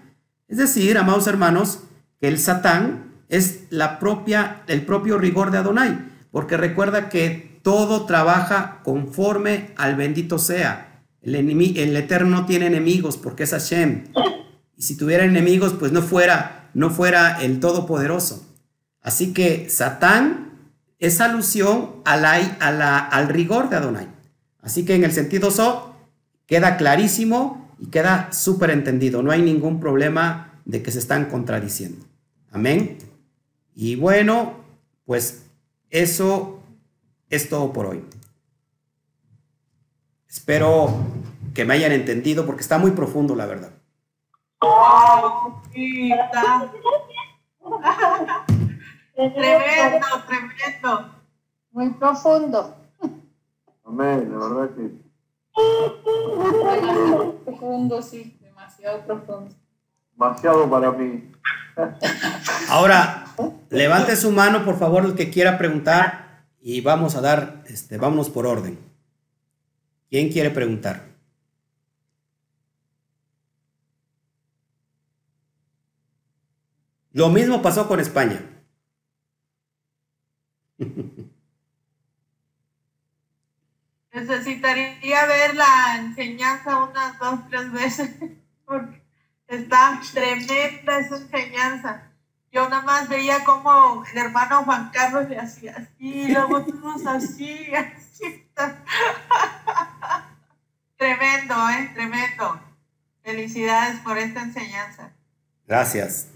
Es 0.47 0.59
decir, 0.59 0.97
amados 0.97 1.27
hermanos, 1.27 1.81
que 2.21 2.29
el 2.29 2.39
Satán 2.39 3.08
es 3.29 3.65
la 3.71 3.99
propia, 3.99 4.63
el 4.67 4.85
propio 4.85 5.19
rigor 5.19 5.51
de 5.51 5.59
Adonai, 5.59 5.99
porque 6.31 6.57
recuerda 6.57 7.09
que 7.09 7.61
todo 7.63 8.07
trabaja 8.07 8.81
conforme 8.85 9.71
al 9.77 9.97
bendito 9.97 10.39
sea. 10.39 11.03
El, 11.21 11.35
el 11.35 11.97
Eterno 11.97 12.31
no 12.31 12.47
tiene 12.47 12.67
enemigos 12.67 13.17
porque 13.17 13.43
es 13.43 13.51
Hashem. 13.51 14.05
Y 14.77 14.83
si 14.83 14.97
tuviera 14.97 15.25
enemigos, 15.25 15.75
pues 15.79 15.93
no 15.93 16.03
fuera, 16.03 16.71
no 16.75 16.91
fuera 16.91 17.43
el 17.43 17.61
Todopoderoso. 17.61 18.47
Así 19.03 19.33
que 19.33 19.69
Satán 19.69 20.49
es 20.99 21.21
alusión 21.21 21.97
al 22.05 23.29
rigor 23.29 23.69
de 23.69 23.77
Adonai. 23.77 24.09
Así 24.61 24.85
que 24.85 24.95
en 24.95 25.05
el 25.05 25.13
sentido 25.13 25.51
so, 25.51 25.95
queda 26.47 26.77
clarísimo 26.77 27.75
y 27.79 27.87
queda 27.87 28.33
súper 28.33 28.71
entendido. 28.71 29.23
No 29.23 29.31
hay 29.31 29.43
ningún 29.43 29.81
problema 29.81 30.61
de 30.65 30.83
que 30.83 30.91
se 30.91 30.99
están 30.99 31.27
contradiciendo. 31.27 32.05
Amén. 32.51 32.99
Y 33.81 33.95
bueno, 33.95 34.55
pues 35.07 35.49
eso 35.89 36.59
es 37.31 37.49
todo 37.49 37.73
por 37.73 37.87
hoy. 37.87 38.05
Espero 40.29 40.89
que 41.55 41.65
me 41.65 41.75
hayan 41.75 41.93
entendido 41.93 42.45
porque 42.45 42.63
está 42.63 42.79
muy 42.79 42.91
profundo, 42.91 43.37
la 43.37 43.47
verdad. 43.47 43.71
tremendo, 49.15 50.07
tremendo. 50.27 51.15
Muy 51.71 51.91
profundo. 51.91 52.77
Amén, 53.85 54.29
la 54.29 54.39
verdad 54.39 54.71
que. 54.75 54.91
Profundo, 57.45 58.03
sí, 58.03 58.37
demasiado 58.41 59.03
profundo. 59.03 59.55
Demasiado 60.11 60.69
para 60.69 60.91
mí. 60.91 61.31
Ahora, 62.71 63.28
levante 63.71 64.17
su 64.17 64.31
mano, 64.31 64.65
por 64.65 64.79
favor, 64.79 65.05
el 65.05 65.15
que 65.15 65.31
quiera 65.31 65.59
preguntar 65.59 66.47
y 66.61 66.81
vamos 66.81 67.15
a 67.15 67.21
dar, 67.21 67.63
este, 67.67 67.99
vámonos 67.99 68.31
por 68.31 68.47
orden. 68.47 68.79
¿Quién 70.11 70.31
quiere 70.31 70.51
preguntar? 70.51 71.07
Lo 77.13 77.29
mismo 77.29 77.61
pasó 77.63 77.87
con 77.89 78.01
España. 78.01 78.43
Necesitaría 84.13 85.27
ver 85.27 85.55
la 85.55 85.97
enseñanza 85.99 86.85
unas 86.85 87.19
dos, 87.19 87.41
tres 87.51 87.73
veces, 87.73 88.11
porque 88.65 89.03
está 89.47 90.01
tremenda 90.13 90.99
esa 90.99 91.17
enseñanza 91.17 92.08
yo 92.53 92.69
nada 92.69 92.83
más 92.83 93.09
veía 93.09 93.45
como 93.45 94.05
el 94.13 94.19
hermano 94.19 94.65
Juan 94.65 94.91
Carlos 94.93 95.29
le 95.29 95.39
hacía 95.39 95.77
así, 95.77 96.29
luego 96.33 96.65
todos 96.65 97.07
así, 97.07 97.73
así. 97.75 98.45
tremendo, 100.97 101.55
¿eh? 101.71 101.91
Tremendo. 101.95 102.61
Felicidades 103.23 104.01
por 104.01 104.17
esta 104.17 104.43
enseñanza. 104.43 105.13
Gracias. 105.67 106.29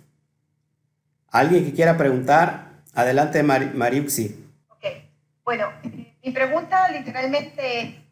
¿Alguien 1.30 1.64
que 1.64 1.72
quiera 1.72 1.96
preguntar? 1.96 2.82
Adelante, 2.92 3.42
Mariuxi. 3.42 4.44
Ok. 4.68 4.84
Bueno, 5.44 5.68
mi 6.22 6.30
pregunta 6.30 6.90
literalmente, 6.90 8.04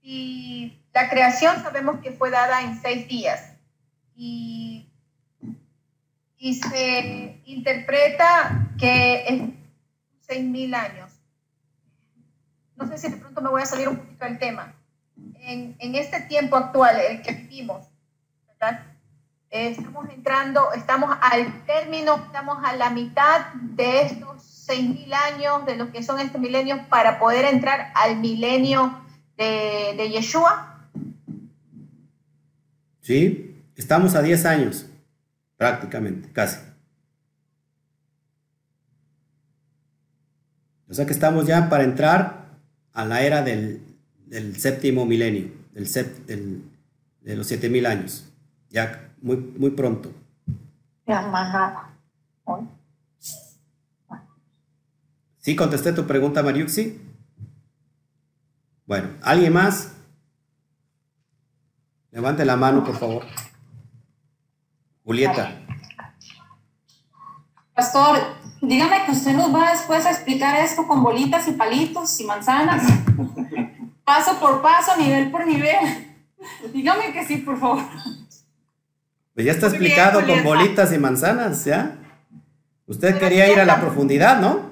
si 0.00 0.82
la 0.94 1.10
creación 1.10 1.62
sabemos 1.62 2.00
que 2.00 2.12
fue 2.12 2.30
dada 2.30 2.62
en 2.62 2.80
seis 2.80 3.06
días 3.06 3.52
y 4.16 4.77
y 6.38 6.54
se 6.54 7.42
interpreta 7.46 8.68
que 8.78 9.24
es 9.26 9.42
6.000 10.28 10.74
años. 10.74 11.12
No 12.76 12.86
sé 12.88 12.98
si 12.98 13.10
de 13.10 13.16
pronto 13.16 13.40
me 13.40 13.50
voy 13.50 13.62
a 13.62 13.66
salir 13.66 13.88
un 13.88 13.96
poquito 13.96 14.24
del 14.24 14.38
tema. 14.38 14.74
En, 15.40 15.76
en 15.78 15.94
este 15.96 16.20
tiempo 16.22 16.56
actual, 16.56 16.96
el 17.00 17.22
que 17.22 17.32
vivimos, 17.32 17.86
¿verdad? 18.46 18.84
estamos 19.50 20.08
entrando, 20.10 20.72
estamos 20.72 21.16
al 21.20 21.64
término, 21.64 22.16
estamos 22.16 22.58
a 22.64 22.76
la 22.76 22.90
mitad 22.90 23.52
de 23.54 24.02
estos 24.02 24.66
6.000 24.68 25.12
años, 25.14 25.66
de 25.66 25.76
lo 25.76 25.90
que 25.90 26.02
son 26.02 26.20
este 26.20 26.38
milenio, 26.38 26.86
para 26.88 27.18
poder 27.18 27.46
entrar 27.46 27.90
al 27.94 28.18
milenio 28.18 29.02
de, 29.36 29.94
de 29.96 30.10
Yeshua. 30.10 30.86
¿Sí? 33.00 33.64
Estamos 33.76 34.14
a 34.14 34.22
10 34.22 34.44
años, 34.44 34.86
prácticamente, 35.58 36.30
casi. 36.32 36.58
O 40.88 40.94
sea 40.94 41.04
que 41.04 41.12
estamos 41.12 41.46
ya 41.46 41.68
para 41.68 41.84
entrar 41.84 42.46
a 42.94 43.04
la 43.04 43.20
era 43.22 43.42
del, 43.42 43.82
del 44.24 44.56
séptimo 44.58 45.04
milenio, 45.04 45.50
del, 45.74 45.86
del- 46.26 46.62
de 47.20 47.36
los 47.36 47.46
7000 47.46 47.84
años. 47.84 48.32
Ya 48.70 49.12
muy, 49.20 49.36
muy 49.36 49.70
pronto. 49.72 50.10
¿Sí 55.38 55.54
contesté 55.56 55.92
tu 55.92 56.06
pregunta, 56.06 56.42
Mariuxi? 56.42 57.00
Bueno, 58.86 59.08
¿alguien 59.22 59.52
más? 59.52 59.92
Levante 62.10 62.44
la 62.46 62.56
mano, 62.56 62.84
por 62.84 62.96
favor. 62.96 63.24
Julieta. 65.08 65.52
Pastor, 67.74 68.18
dígame 68.60 69.06
que 69.06 69.12
usted 69.12 69.32
nos 69.32 69.54
va 69.54 69.70
después 69.70 70.04
a 70.04 70.10
explicar 70.10 70.54
esto 70.60 70.86
con 70.86 71.02
bolitas 71.02 71.48
y 71.48 71.52
palitos 71.52 72.20
y 72.20 72.24
manzanas, 72.24 72.82
paso 74.04 74.38
por 74.38 74.60
paso, 74.60 74.98
nivel 74.98 75.30
por 75.30 75.46
nivel. 75.46 75.78
Dígame 76.74 77.10
que 77.14 77.24
sí, 77.26 77.38
por 77.38 77.58
favor. 77.58 77.82
Pues 79.32 79.46
ya 79.46 79.52
está 79.52 79.70
Muy 79.70 79.78
bien, 79.78 79.92
explicado 79.92 80.26
con 80.26 80.44
bolitas 80.44 80.92
y 80.92 80.98
manzanas, 80.98 81.64
¿ya? 81.64 81.96
Usted 82.86 83.14
Pero 83.14 83.18
quería 83.20 83.50
ir 83.50 83.60
a 83.60 83.64
la 83.64 83.80
profundidad, 83.80 84.38
¿no? 84.42 84.68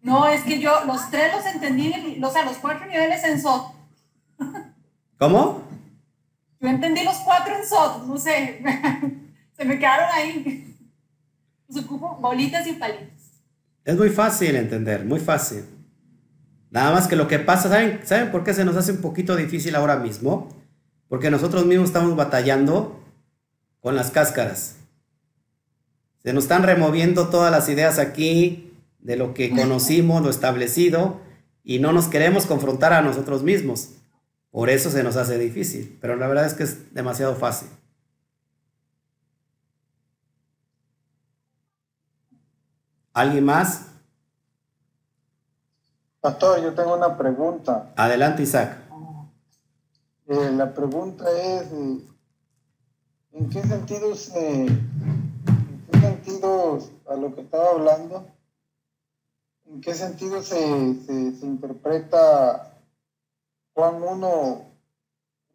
No, 0.00 0.26
es 0.26 0.42
que 0.42 0.58
yo 0.58 0.84
los 0.84 1.10
tres 1.12 1.32
los 1.32 1.46
entendí, 1.46 1.92
en- 1.92 2.24
o 2.24 2.28
sea, 2.28 2.44
los 2.44 2.56
cuatro 2.56 2.86
niveles 2.86 3.22
en 3.22 3.40
SOT. 3.40 3.72
¿Cómo? 5.16 5.62
Yo 6.62 6.68
entendí 6.68 7.02
los 7.02 7.16
cuatro 7.16 7.56
en 7.56 7.66
SOT, 7.66 8.06
no 8.06 8.16
sé, 8.16 8.62
se 9.56 9.64
me 9.64 9.78
quedaron 9.80 10.06
ahí. 10.14 10.76
Pues 11.66 11.84
ocupo 11.84 12.16
bolitas 12.20 12.64
y 12.68 12.74
palitos. 12.74 13.20
Es 13.84 13.96
muy 13.96 14.10
fácil 14.10 14.54
entender, 14.54 15.04
muy 15.04 15.18
fácil. 15.18 15.64
Nada 16.70 16.92
más 16.92 17.08
que 17.08 17.16
lo 17.16 17.26
que 17.26 17.40
pasa, 17.40 17.68
¿saben, 17.68 18.00
¿saben 18.04 18.30
por 18.30 18.44
qué 18.44 18.54
se 18.54 18.64
nos 18.64 18.76
hace 18.76 18.92
un 18.92 19.00
poquito 19.00 19.34
difícil 19.34 19.74
ahora 19.74 19.96
mismo? 19.96 20.50
Porque 21.08 21.32
nosotros 21.32 21.66
mismos 21.66 21.88
estamos 21.88 22.14
batallando 22.14 23.04
con 23.80 23.96
las 23.96 24.12
cáscaras. 24.12 24.76
Se 26.22 26.32
nos 26.32 26.44
están 26.44 26.62
removiendo 26.62 27.26
todas 27.26 27.50
las 27.50 27.68
ideas 27.68 27.98
aquí 27.98 28.72
de 29.00 29.16
lo 29.16 29.34
que 29.34 29.50
conocimos, 29.50 30.22
lo 30.22 30.30
establecido, 30.30 31.20
y 31.64 31.80
no 31.80 31.92
nos 31.92 32.06
queremos 32.06 32.46
confrontar 32.46 32.92
a 32.92 33.02
nosotros 33.02 33.42
mismos. 33.42 33.96
Por 34.52 34.68
eso 34.68 34.90
se 34.90 35.02
nos 35.02 35.16
hace 35.16 35.38
difícil, 35.38 35.98
pero 36.00 36.14
la 36.14 36.28
verdad 36.28 36.44
es 36.44 36.52
que 36.52 36.64
es 36.64 36.94
demasiado 36.94 37.34
fácil. 37.34 37.68
¿Alguien 43.14 43.46
más? 43.46 43.86
Pastor, 46.20 46.62
yo 46.62 46.74
tengo 46.74 46.94
una 46.94 47.16
pregunta. 47.16 47.92
Adelante, 47.96 48.42
Isaac. 48.42 48.76
Eh, 50.28 50.52
la 50.52 50.72
pregunta 50.72 51.24
es, 51.30 51.72
eh, 51.72 52.00
¿en 53.32 53.50
qué 53.50 53.62
sentido 53.62 54.14
se, 54.14 54.66
en 54.66 55.82
qué 55.90 55.98
sentido, 55.98 56.78
a 57.08 57.16
lo 57.16 57.34
que 57.34 57.40
estaba 57.40 57.70
hablando, 57.70 58.26
en 59.66 59.80
qué 59.80 59.94
sentido 59.94 60.42
se, 60.42 60.94
se, 61.06 61.32
se 61.36 61.46
interpreta 61.46 62.71
Juan 63.74 64.02
1, 64.02 64.72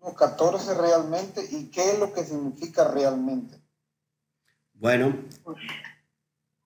1.14 0.01 0.77
realmente 0.77 1.45
y 1.51 1.65
qué 1.65 1.91
es 1.91 1.99
lo 1.99 2.13
que 2.13 2.23
significa 2.23 2.87
realmente? 2.87 3.59
Bueno, 4.73 5.15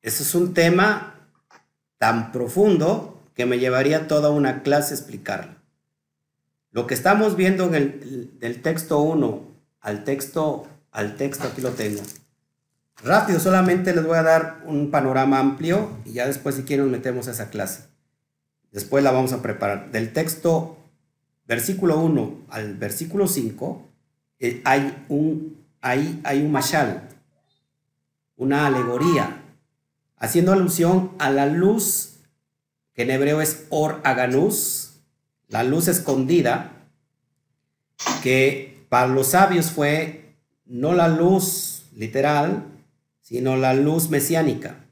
ese 0.01 0.23
es 0.23 0.35
un 0.35 0.53
tema 0.53 1.29
tan 1.97 2.31
profundo 2.31 3.21
que 3.35 3.45
me 3.45 3.59
llevaría 3.59 4.07
toda 4.07 4.29
una 4.29 4.63
clase 4.63 4.93
explicarlo. 4.93 5.55
Lo 6.71 6.87
que 6.87 6.93
estamos 6.93 7.35
viendo 7.35 7.65
en 7.65 7.75
el 7.75 8.39
del 8.39 8.61
texto 8.61 8.99
1 8.99 9.41
al 9.81 10.03
texto 10.03 10.67
al 10.91 11.15
texto 11.15 11.47
aquí 11.47 11.61
lo 11.61 11.71
tengo. 11.71 12.01
Rápido, 13.03 13.39
solamente 13.39 13.95
les 13.95 14.05
voy 14.05 14.17
a 14.17 14.23
dar 14.23 14.61
un 14.65 14.91
panorama 14.91 15.39
amplio 15.39 15.89
y 16.05 16.13
ya 16.13 16.27
después 16.27 16.55
si 16.55 16.63
quieren 16.63 16.85
nos 16.85 16.91
metemos 16.91 17.27
a 17.27 17.31
esa 17.31 17.49
clase. 17.49 17.85
Después 18.71 19.03
la 19.03 19.11
vamos 19.11 19.33
a 19.33 19.41
preparar. 19.41 19.91
Del 19.91 20.13
texto 20.13 20.77
versículo 21.51 21.99
1 21.99 22.45
al 22.47 22.75
versículo 22.77 23.27
5 23.27 23.85
eh, 24.39 24.61
hay 24.63 25.03
un 25.09 25.57
ahí 25.81 26.21
hay 26.23 26.41
un 26.41 26.49
mashal, 26.49 27.09
una 28.37 28.67
alegoría, 28.67 29.43
haciendo 30.15 30.53
alusión 30.53 31.11
a 31.19 31.29
la 31.29 31.47
luz, 31.47 32.19
que 32.93 33.01
en 33.01 33.11
hebreo 33.11 33.41
es 33.41 33.65
or 33.69 33.99
aganus, 34.05 35.01
la 35.49 35.63
luz 35.63 35.89
escondida, 35.89 36.87
que 38.23 38.85
para 38.87 39.07
los 39.07 39.27
sabios 39.27 39.71
fue 39.71 40.33
no 40.65 40.93
la 40.93 41.09
luz 41.09 41.83
literal, 41.93 42.63
sino 43.19 43.57
la 43.57 43.73
luz 43.73 44.09
mesiánica. 44.09 44.85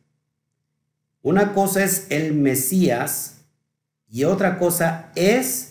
Una 1.21 1.53
cosa 1.53 1.85
es 1.85 2.07
el 2.09 2.33
Mesías 2.33 3.45
y 4.09 4.25
otra 4.25 4.59
cosa 4.59 5.11
es 5.15 5.68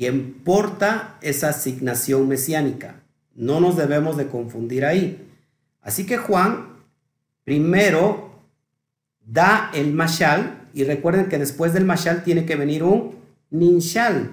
quien 0.00 0.32
porta 0.32 1.18
esa 1.20 1.50
asignación 1.50 2.26
mesiánica. 2.26 3.02
No 3.34 3.60
nos 3.60 3.76
debemos 3.76 4.16
de 4.16 4.28
confundir 4.28 4.86
ahí. 4.86 5.28
Así 5.82 6.06
que 6.06 6.16
Juan 6.16 6.68
primero 7.44 8.30
da 9.20 9.70
el 9.74 9.92
mashal 9.92 10.70
y 10.72 10.84
recuerden 10.84 11.28
que 11.28 11.36
después 11.36 11.74
del 11.74 11.84
mashal 11.84 12.24
tiene 12.24 12.46
que 12.46 12.56
venir 12.56 12.82
un 12.82 13.16
ninshal. 13.50 14.30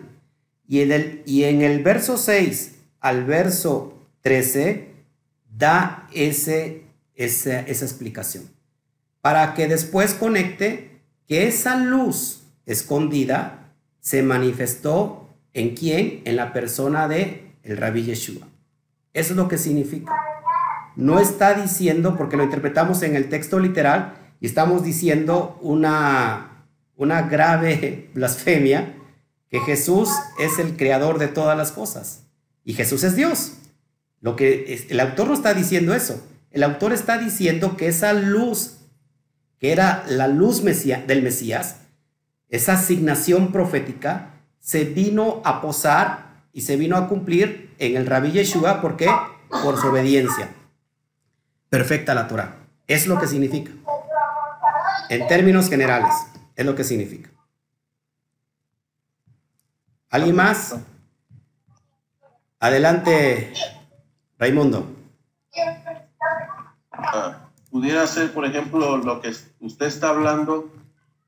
Y 0.70 0.80
en 0.80 0.94
el, 0.94 1.24
y 1.26 1.44
en 1.44 1.62
el 1.62 1.84
verso 1.84 2.16
6 2.16 2.76
al 3.02 3.26
verso 3.26 3.94
13 4.22 4.88
da 5.58 6.08
ese, 6.14 6.84
esa, 7.14 7.60
esa 7.60 7.84
explicación. 7.84 8.46
Para 9.20 9.54
que 9.54 9.68
después 9.68 10.14
conecte 10.14 11.02
que 11.28 11.46
esa 11.46 11.76
luz 11.76 12.44
escondida 12.66 13.74
se 14.00 14.24
manifestó 14.24 15.27
en 15.58 15.76
quién? 15.76 16.22
En 16.26 16.36
la 16.36 16.54
persona 16.54 17.08
de 17.08 17.52
el 17.64 17.78
rabí 17.78 18.04
Yeshua. 18.04 18.48
Eso 19.14 19.34
es 19.34 19.38
lo 19.38 19.48
que 19.48 19.58
significa. 19.58 20.14
No 20.96 21.20
está 21.20 21.56
diciendo, 21.56 22.16
porque 22.16 22.38
lo 22.38 22.44
interpretamos 22.44 23.02
en 23.02 23.16
el 23.16 23.28
texto 23.28 23.60
literal, 23.60 24.14
y 24.40 24.46
estamos 24.46 24.84
diciendo 24.84 25.58
una, 25.62 26.66
una 26.96 27.24
grave 27.24 28.10
blasfemia, 28.14 28.94
que 29.50 29.60
Jesús 29.62 30.10
es 30.40 30.60
el 30.60 30.78
creador 30.78 31.18
de 31.18 31.28
todas 31.28 31.58
las 31.58 31.72
cosas. 31.72 32.24
Y 32.64 32.74
Jesús 32.74 33.04
es 33.04 33.16
Dios. 33.16 33.54
Lo 34.22 34.36
que 34.36 34.86
el 34.90 35.00
autor 35.00 35.30
no 35.30 35.34
está 35.34 35.56
diciendo 35.56 35.96
eso. 35.96 36.24
El 36.52 36.64
autor 36.64 36.94
está 36.94 37.18
diciendo 37.18 37.78
que 37.78 37.88
esa 37.88 38.14
luz, 38.14 38.78
que 39.58 39.72
era 39.72 40.04
la 40.08 40.28
luz 40.28 40.64
del 40.64 41.24
Mesías, 41.24 41.78
esa 42.50 42.74
asignación 42.74 43.52
profética, 43.52 44.37
se 44.68 44.84
vino 44.84 45.42
a 45.46 45.62
posar 45.62 46.42
y 46.52 46.60
se 46.60 46.76
vino 46.76 46.98
a 46.98 47.08
cumplir 47.08 47.74
en 47.80 47.96
el 47.96 48.06
rabí 48.06 48.34
Yeshua. 48.34 48.82
¿Por 48.82 48.98
qué? 48.98 49.08
Por 49.64 49.80
su 49.80 49.88
obediencia 49.88 50.50
perfecta 51.70 52.14
la 52.14 52.28
Torah. 52.28 52.58
Es 52.86 53.08
lo 53.08 53.18
que 53.18 53.28
significa. 53.28 53.72
En 55.08 55.26
términos 55.30 55.70
generales, 55.70 56.14
es 56.54 56.66
lo 56.66 56.76
que 56.76 56.84
significa. 56.84 57.30
¿Alguien 60.10 60.36
más? 60.36 60.76
Adelante, 62.60 63.54
Raimundo. 64.38 64.86
Ah, 66.92 67.50
pudiera 67.72 68.06
ser, 68.06 68.34
por 68.34 68.44
ejemplo, 68.44 68.98
lo 68.98 69.22
que 69.22 69.34
usted 69.62 69.86
está 69.86 70.10
hablando 70.10 70.70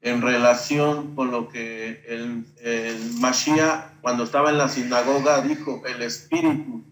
en 0.01 0.21
relación 0.21 1.13
con 1.15 1.31
lo 1.31 1.49
que 1.49 2.03
el, 2.07 2.45
el 2.61 3.13
Mashiach, 3.19 3.99
cuando 4.01 4.23
estaba 4.23 4.49
en 4.49 4.57
la 4.57 4.69
sinagoga, 4.69 5.41
dijo, 5.41 5.81
el 5.85 6.01
espíritu 6.01 6.85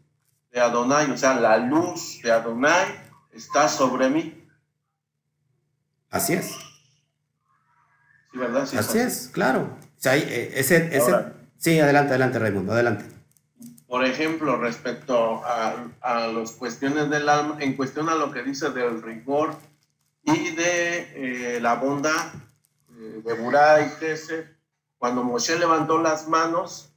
de 0.51 0.59
Adonai, 0.59 1.09
o 1.11 1.17
sea, 1.17 1.39
la 1.39 1.57
luz 1.57 2.19
de 2.21 2.31
Adonai 2.31 2.85
está 3.31 3.69
sobre 3.69 4.09
mí. 4.09 4.43
Así 6.09 6.33
es. 6.33 6.47
Sí, 8.31 8.37
¿verdad? 8.37 8.65
Sí, 8.65 8.77
Así 8.77 8.97
es, 8.99 9.29
claro. 9.31 9.77
O 9.81 9.99
sea, 10.01 10.15
eh, 10.17 10.51
ese, 10.55 10.87
ese- 10.95 10.99
Ahora. 11.11 11.33
sí, 11.57 11.79
adelante, 11.79 12.09
adelante, 12.11 12.39
Raimundo, 12.39 12.73
adelante. 12.73 13.05
Por 13.87 14.03
ejemplo, 14.03 14.57
respecto 14.57 15.41
a, 15.45 15.87
a 16.01 16.27
las 16.27 16.51
cuestiones 16.51 17.09
del 17.09 17.29
alma, 17.29 17.55
en 17.61 17.75
cuestión 17.77 18.09
a 18.09 18.15
lo 18.15 18.31
que 18.31 18.43
dice 18.43 18.69
del 18.71 19.01
rigor 19.01 19.55
y 20.23 20.51
de 20.51 21.55
eh, 21.55 21.59
la 21.61 21.75
bondad 21.75 22.33
de 22.97 23.33
Burá 23.33 23.81
y 23.81 23.89
Gesed, 23.91 24.45
cuando 24.97 25.23
Moshe 25.23 25.57
levantó 25.57 26.01
las 26.01 26.27
manos, 26.27 26.91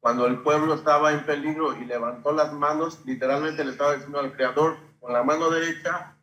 cuando 0.00 0.26
el 0.26 0.42
pueblo 0.42 0.74
estaba 0.74 1.12
en 1.12 1.24
peligro 1.24 1.76
y 1.76 1.84
levantó 1.84 2.32
las 2.32 2.52
manos, 2.52 3.00
literalmente 3.04 3.64
le 3.64 3.72
estaba 3.72 3.94
diciendo 3.94 4.20
al 4.20 4.32
Creador, 4.32 4.76
con 5.00 5.12
la 5.12 5.22
mano 5.22 5.50
derecha, 5.50 6.16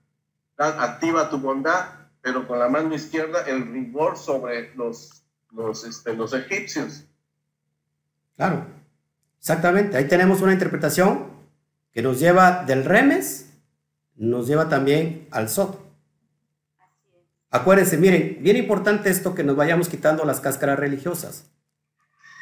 activa 0.57 1.29
tu 1.29 1.39
bondad, 1.39 1.85
pero 2.21 2.47
con 2.47 2.59
la 2.59 2.69
mano 2.69 2.93
izquierda 2.93 3.41
el 3.47 3.71
rigor 3.71 4.17
sobre 4.17 4.73
los, 4.75 5.23
los, 5.51 5.83
este, 5.83 6.15
los 6.15 6.33
egipcios. 6.33 7.03
Claro, 8.35 8.65
exactamente. 9.39 9.97
Ahí 9.97 10.07
tenemos 10.07 10.41
una 10.41 10.53
interpretación 10.53 11.27
que 11.91 12.01
nos 12.01 12.19
lleva 12.19 12.63
del 12.63 12.85
remes, 12.85 13.51
nos 14.15 14.47
lleva 14.47 14.69
también 14.69 15.27
al 15.31 15.49
sot. 15.49 15.90
Acuérdense, 17.51 17.97
miren, 17.97 18.37
bien 18.39 18.55
importante 18.55 19.09
esto 19.09 19.35
que 19.35 19.43
nos 19.43 19.57
vayamos 19.57 19.89
quitando 19.89 20.23
las 20.23 20.39
cáscaras 20.39 20.79
religiosas. 20.79 21.51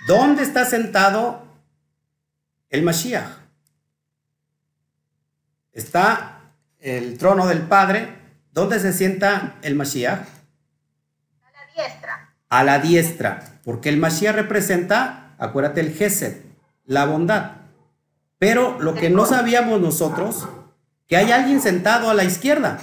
¿Dónde 0.08 0.44
está 0.44 0.66
sentado 0.66 1.44
el 2.70 2.84
Mashiach? 2.84 3.28
Está 5.74 6.54
el 6.80 7.18
trono 7.18 7.48
del 7.48 7.64
Padre. 7.64 8.16
¿Dónde 8.52 8.80
se 8.80 8.94
sienta 8.94 9.58
el 9.64 9.76
Mashiach? 9.76 10.22
A 11.42 11.52
la 11.52 11.66
diestra. 11.76 12.34
a 12.50 12.64
la 12.64 12.80
diestra, 12.80 13.60
porque 13.64 13.90
el 13.90 13.98
Mashiach 13.98 14.36
representa, 14.36 15.36
acuérdate, 15.38 15.82
el 15.82 15.94
Gesed, 15.94 16.38
la 16.86 17.06
bondad. 17.06 17.54
Pero 18.38 18.80
lo 18.80 18.96
que 18.96 19.10
no 19.10 19.26
sabíamos 19.26 19.82
nosotros, 19.82 20.48
que 21.08 21.18
hay 21.18 21.32
alguien 21.32 21.62
sentado 21.62 22.10
a 22.10 22.14
la 22.14 22.24
izquierda. 22.24 22.80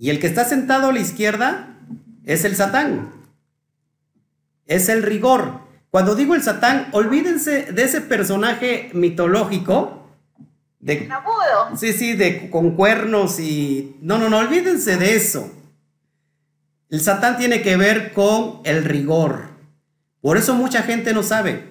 Y 0.00 0.08
el 0.08 0.18
que 0.18 0.26
está 0.26 0.46
sentado 0.46 0.88
a 0.88 0.92
la 0.92 0.98
izquierda 0.98 1.76
es 2.24 2.46
el 2.46 2.56
Satán. 2.56 3.10
Es 4.66 4.88
el 4.88 5.02
rigor. 5.02 5.60
Cuando 5.90 6.14
digo 6.14 6.34
el 6.34 6.42
Satán, 6.42 6.88
olvídense 6.92 7.70
de 7.70 7.82
ese 7.82 8.00
personaje 8.00 8.88
mitológico 8.94 10.08
de 10.78 11.06
Agudo. 11.12 11.76
Sí, 11.76 11.92
sí, 11.92 12.14
de, 12.14 12.48
con 12.48 12.76
cuernos 12.76 13.38
y... 13.40 13.98
No, 14.00 14.16
no, 14.16 14.30
no, 14.30 14.38
olvídense 14.38 14.96
de 14.96 15.16
eso. 15.16 15.52
El 16.88 17.02
Satán 17.02 17.36
tiene 17.36 17.60
que 17.60 17.76
ver 17.76 18.14
con 18.14 18.62
el 18.64 18.84
rigor. 18.84 19.50
Por 20.22 20.38
eso 20.38 20.54
mucha 20.54 20.82
gente 20.82 21.12
no 21.12 21.22
sabe. 21.22 21.66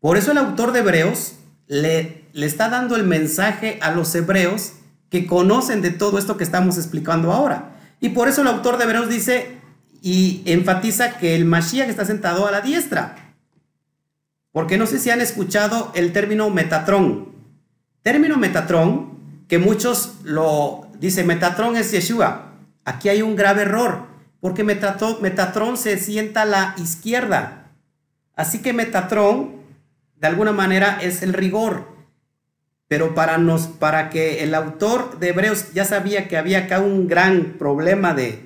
Por 0.00 0.16
eso 0.16 0.32
el 0.32 0.38
autor 0.38 0.72
de 0.72 0.80
Hebreos 0.80 1.36
le, 1.68 2.24
le 2.32 2.46
está 2.46 2.70
dando 2.70 2.96
el 2.96 3.04
mensaje 3.04 3.78
a 3.82 3.92
los 3.92 4.12
hebreos 4.16 4.72
que 5.10 5.26
conocen 5.26 5.82
de 5.82 5.90
todo 5.90 6.18
esto 6.18 6.36
que 6.36 6.44
estamos 6.44 6.76
explicando 6.76 7.32
ahora. 7.32 7.76
Y 8.00 8.10
por 8.10 8.28
eso 8.28 8.42
el 8.42 8.48
autor 8.48 8.78
de 8.78 8.84
Hebreos 8.84 9.08
dice 9.08 9.58
y 10.02 10.42
enfatiza 10.44 11.18
que 11.18 11.34
el 11.34 11.44
Mashiach 11.44 11.88
está 11.88 12.04
sentado 12.04 12.46
a 12.46 12.50
la 12.50 12.60
diestra. 12.60 13.34
Porque 14.52 14.78
no 14.78 14.86
sé 14.86 14.98
si 14.98 15.10
han 15.10 15.20
escuchado 15.20 15.92
el 15.94 16.12
término 16.12 16.50
Metatrón. 16.50 17.32
Término 18.02 18.36
Metatrón, 18.36 19.44
que 19.48 19.58
muchos 19.58 20.14
lo 20.24 20.86
dicen, 20.98 21.26
Metatrón 21.26 21.76
es 21.76 21.90
Yeshua. 21.90 22.52
Aquí 22.84 23.08
hay 23.08 23.22
un 23.22 23.36
grave 23.36 23.62
error, 23.62 24.06
porque 24.40 24.64
Metatrón, 24.64 25.16
Metatrón 25.20 25.76
se 25.76 25.98
sienta 25.98 26.42
a 26.42 26.46
la 26.46 26.74
izquierda. 26.78 27.70
Así 28.34 28.60
que 28.60 28.72
Metatrón, 28.72 29.56
de 30.16 30.26
alguna 30.26 30.52
manera, 30.52 30.98
es 31.02 31.22
el 31.22 31.34
rigor. 31.34 31.97
Pero 32.88 33.14
para, 33.14 33.38
nos, 33.38 33.66
para 33.66 34.10
que 34.10 34.42
el 34.42 34.54
autor 34.54 35.18
de 35.18 35.28
Hebreos 35.28 35.72
ya 35.74 35.84
sabía 35.84 36.26
que 36.26 36.36
había 36.36 36.60
acá 36.60 36.80
un 36.80 37.06
gran 37.06 37.56
problema 37.58 38.14
de, 38.14 38.40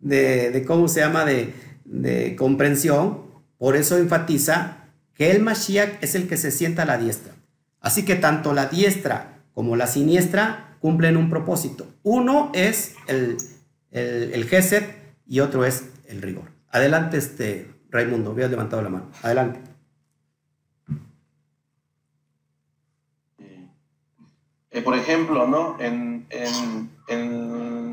de, 0.00 0.50
de 0.50 0.64
¿cómo 0.64 0.88
se 0.88 1.00
llama?, 1.00 1.24
de, 1.24 1.52
de 1.84 2.36
comprensión, 2.36 3.26
por 3.58 3.76
eso 3.76 3.98
enfatiza 3.98 4.84
que 5.14 5.32
el 5.32 5.42
Mashiach 5.42 6.00
es 6.00 6.14
el 6.14 6.28
que 6.28 6.36
se 6.36 6.52
sienta 6.52 6.82
a 6.82 6.86
la 6.86 6.98
diestra. 6.98 7.34
Así 7.80 8.04
que 8.04 8.14
tanto 8.14 8.54
la 8.54 8.66
diestra 8.66 9.40
como 9.52 9.74
la 9.74 9.88
siniestra 9.88 10.76
cumplen 10.78 11.16
un 11.16 11.28
propósito. 11.28 11.86
Uno 12.04 12.52
es 12.54 12.94
el, 13.08 13.36
el, 13.90 14.32
el 14.32 14.44
Gesed 14.44 14.84
y 15.26 15.40
otro 15.40 15.64
es 15.64 15.84
el 16.06 16.22
rigor. 16.22 16.44
Adelante, 16.70 17.16
este 17.16 17.68
Raimundo, 17.90 18.30
habías 18.30 18.50
levantado 18.50 18.82
la 18.82 18.90
mano. 18.90 19.10
Adelante. 19.22 19.60
Por 24.82 24.96
ejemplo, 24.96 25.46
¿no? 25.46 25.76
En, 25.80 26.26
en, 26.30 26.90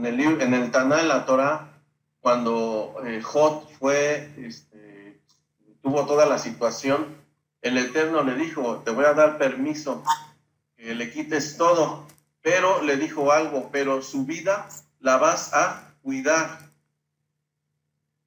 el, 0.05 0.17
libro- 0.17 0.41
en 0.41 0.53
el 0.53 0.71
Taná, 0.71 1.01
en 1.01 1.07
la 1.07 1.25
Torah, 1.25 1.69
cuando 2.19 2.95
eh, 3.05 3.21
Jot 3.21 3.69
fue, 3.79 4.29
este, 4.37 5.19
tuvo 5.81 6.05
toda 6.05 6.25
la 6.25 6.37
situación, 6.37 7.07
el 7.61 7.77
Eterno 7.77 8.23
le 8.23 8.35
dijo, 8.35 8.81
te 8.85 8.91
voy 8.91 9.05
a 9.05 9.13
dar 9.13 9.37
permiso 9.37 10.03
que 10.75 10.93
le 10.95 11.11
quites 11.11 11.57
todo, 11.57 12.05
pero 12.41 12.81
le 12.81 12.97
dijo 12.97 13.31
algo, 13.31 13.69
pero 13.71 14.01
su 14.01 14.25
vida 14.25 14.67
la 14.99 15.17
vas 15.17 15.53
a 15.53 15.93
cuidar. 16.01 16.59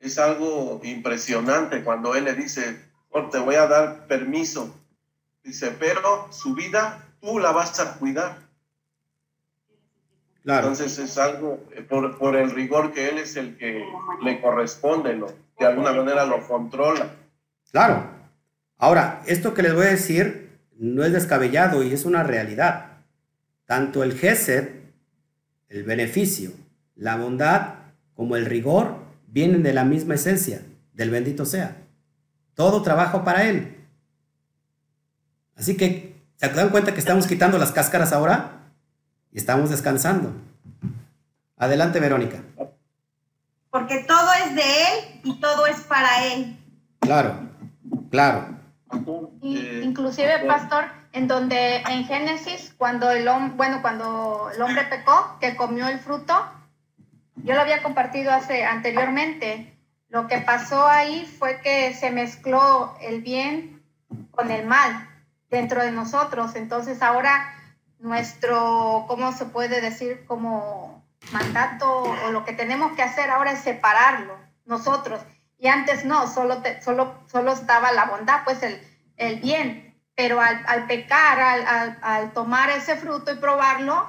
Es 0.00 0.18
algo 0.18 0.80
impresionante 0.84 1.82
cuando 1.84 2.14
él 2.14 2.24
le 2.24 2.34
dice, 2.34 2.80
"Oh, 3.11 3.24
te 3.24 3.38
voy 3.38 3.56
a 3.56 3.66
dar 3.66 4.06
permiso. 4.06 4.74
Dice, 5.42 5.70
pero 5.72 6.28
su 6.32 6.54
vida 6.54 7.04
tú 7.20 7.38
la 7.38 7.52
vas 7.52 7.78
a 7.80 7.98
cuidar. 7.98 8.47
Claro. 10.43 10.68
Entonces 10.68 10.99
es 10.99 11.18
algo, 11.18 11.64
eh, 11.74 11.82
por, 11.82 12.16
por 12.18 12.36
el 12.36 12.51
rigor 12.51 12.93
que 12.93 13.09
él 13.09 13.18
es 13.18 13.36
el 13.36 13.57
que 13.57 13.84
le 14.22 14.41
corresponde, 14.41 15.14
lo, 15.14 15.32
de 15.59 15.66
alguna 15.66 15.93
manera 15.93 16.24
lo 16.24 16.47
controla. 16.47 17.11
Claro. 17.70 18.11
Ahora, 18.76 19.22
esto 19.26 19.55
que 19.55 19.62
les 19.62 19.74
voy 19.74 19.86
a 19.86 19.91
decir 19.91 20.59
no 20.78 21.05
es 21.05 21.12
descabellado 21.12 21.82
y 21.82 21.93
es 21.93 22.05
una 22.05 22.22
realidad. 22.22 22.99
Tanto 23.66 24.03
el 24.03 24.16
Gesed, 24.16 24.68
el 25.68 25.82
beneficio, 25.82 26.53
la 26.95 27.16
bondad, 27.16 27.74
como 28.14 28.36
el 28.36 28.47
rigor 28.47 28.97
vienen 29.26 29.62
de 29.62 29.74
la 29.74 29.84
misma 29.84 30.14
esencia, 30.14 30.62
del 30.93 31.11
bendito 31.11 31.45
sea. 31.45 31.76
Todo 32.55 32.82
trabajo 32.82 33.24
para 33.24 33.45
Él. 33.45 33.76
Así 35.57 35.76
que, 35.76 36.14
¿se 36.36 36.49
dan 36.49 36.70
cuenta 36.70 36.95
que 36.95 37.01
estamos 37.01 37.26
quitando 37.26 37.59
las 37.59 37.72
cáscaras 37.72 38.12
ahora? 38.12 38.57
Y 39.32 39.38
estamos 39.38 39.70
descansando. 39.70 40.32
Adelante, 41.56 42.00
Verónica. 42.00 42.38
Porque 43.70 44.04
todo 44.04 44.28
es 44.46 44.54
de 44.54 44.62
Él 44.62 45.20
y 45.24 45.40
todo 45.40 45.66
es 45.66 45.80
para 45.82 46.24
Él. 46.26 46.56
Claro, 47.00 47.34
claro. 48.10 48.48
Y- 49.42 49.59
Eh, 49.59 49.80
inclusive, 49.84 50.40
pastor, 50.46 50.84
en 51.12 51.28
donde 51.28 51.76
en 51.82 52.05
Génesis, 52.05 52.74
cuando 52.78 53.10
el 53.10 53.28
hombre, 53.28 53.55
bueno, 53.56 53.82
cuando 53.82 54.50
el 54.55 54.62
hombre 54.62 54.84
pecó, 54.84 55.36
que 55.40 55.56
comió 55.56 55.88
el 55.88 55.98
fruto, 55.98 56.34
yo 57.36 57.55
lo 57.55 57.60
había 57.60 57.82
compartido 57.82 58.32
hace 58.32 58.64
anteriormente. 58.64 59.74
Lo 60.09 60.26
que 60.26 60.38
pasó 60.38 60.86
ahí 60.88 61.26
fue 61.38 61.60
que 61.60 61.92
se 61.94 62.10
mezcló 62.10 62.96
el 63.02 63.20
bien 63.20 63.82
con 64.30 64.50
el 64.50 64.64
mal 64.66 65.06
dentro 65.50 65.82
de 65.82 65.92
nosotros. 65.92 66.55
Entonces 66.56 67.02
ahora 67.02 67.55
nuestro, 68.00 69.04
¿cómo 69.08 69.32
se 69.32 69.46
puede 69.46 69.80
decir? 69.80 70.24
Como 70.26 71.04
mandato 71.32 72.02
o 72.02 72.30
lo 72.30 72.44
que 72.44 72.52
tenemos 72.52 72.92
que 72.96 73.02
hacer 73.02 73.30
ahora 73.30 73.52
es 73.52 73.60
separarlo 73.60 74.36
nosotros. 74.64 75.20
Y 75.58 75.68
antes 75.68 76.04
no, 76.04 76.26
solo, 76.32 76.58
te- 76.62 76.80
solo, 76.82 77.14
solo 77.26 77.52
estaba 77.52 77.92
la 77.92 78.04
bondad, 78.06 78.40
pues 78.44 78.62
el, 78.62 78.80
el 79.16 79.40
bien. 79.40 79.84
Pero 80.14 80.40
al, 80.40 80.64
al 80.66 80.86
pecar, 80.86 81.38
al, 81.40 81.98
al- 82.02 82.32
tomar 82.32 82.70
ese 82.70 82.96
fruto 82.96 83.32
y 83.32 83.36
probarlo, 83.36 84.08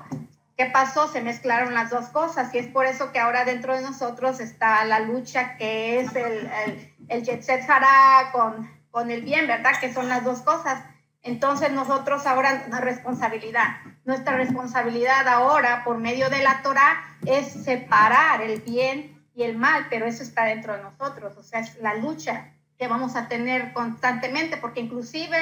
¿qué 0.57 0.65
pasó? 0.65 1.07
Se 1.07 1.21
mezclaron 1.21 1.73
las 1.73 1.89
dos 1.91 2.07
cosas. 2.09 2.53
Y 2.53 2.57
es 2.59 2.67
por 2.67 2.85
eso 2.85 3.11
que 3.11 3.19
ahora 3.19 3.45
dentro 3.45 3.75
de 3.75 3.81
nosotros 3.81 4.39
está 4.39 4.83
la 4.85 4.99
lucha 4.99 5.55
que 5.57 5.99
es 5.99 6.15
el, 6.15 6.49
el, 6.65 6.93
el 7.09 7.23
Yetzer 7.23 7.63
Hará 7.69 8.31
con, 8.31 8.69
con 8.91 9.11
el 9.11 9.21
bien, 9.21 9.47
¿verdad? 9.47 9.73
Que 9.79 9.93
son 9.93 10.09
las 10.09 10.23
dos 10.23 10.41
cosas. 10.41 10.83
Entonces 11.21 11.71
nosotros 11.71 12.25
ahora 12.25 12.63
una 12.67 12.79
responsabilidad. 12.79 13.77
Nuestra 14.05 14.37
responsabilidad 14.37 15.27
ahora 15.27 15.83
por 15.83 15.97
medio 15.97 16.29
de 16.29 16.41
la 16.41 16.61
Torah 16.61 17.17
es 17.25 17.51
separar 17.51 18.41
el 18.41 18.61
bien 18.61 19.19
y 19.35 19.43
el 19.43 19.57
mal, 19.57 19.87
pero 19.89 20.05
eso 20.05 20.23
está 20.23 20.45
dentro 20.45 20.75
de 20.75 20.83
nosotros, 20.83 21.37
o 21.37 21.43
sea, 21.43 21.61
es 21.61 21.77
la 21.81 21.95
lucha 21.95 22.53
que 22.77 22.87
vamos 22.87 23.15
a 23.15 23.27
tener 23.27 23.73
constantemente, 23.73 24.57
porque 24.57 24.79
inclusive 24.79 25.37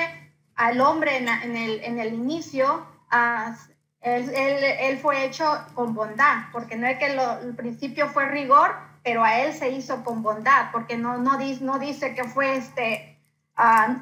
al 0.56 0.82
hombre 0.82 1.18
en, 1.18 1.56
el, 1.56 1.84
en 1.84 2.00
el 2.00 2.14
inicio, 2.14 2.86
ah, 3.12 3.56
él, 4.02 4.30
él, 4.30 4.64
él 4.64 4.98
fue 4.98 5.26
hecho 5.26 5.46
con 5.76 5.94
bondad, 5.94 6.46
porque 6.52 6.76
no 6.76 6.88
es 6.88 6.98
que 6.98 7.16
lo, 7.16 7.40
el 7.40 7.56
principio 7.56 8.08
fue 8.10 8.26
rigor, 8.26 8.76
pero 9.04 9.24
a 9.24 9.40
él 9.40 9.54
se 9.54 9.70
hizo 9.70 10.04
con 10.04 10.24
bondad, 10.24 10.72
porque 10.72 10.98
no, 10.98 11.18
no, 11.18 11.38
dice, 11.38 11.64
no 11.64 11.80
dice 11.80 12.16
que 12.16 12.24
fue 12.24 12.58
este, 12.58 13.20
ah, 13.56 13.98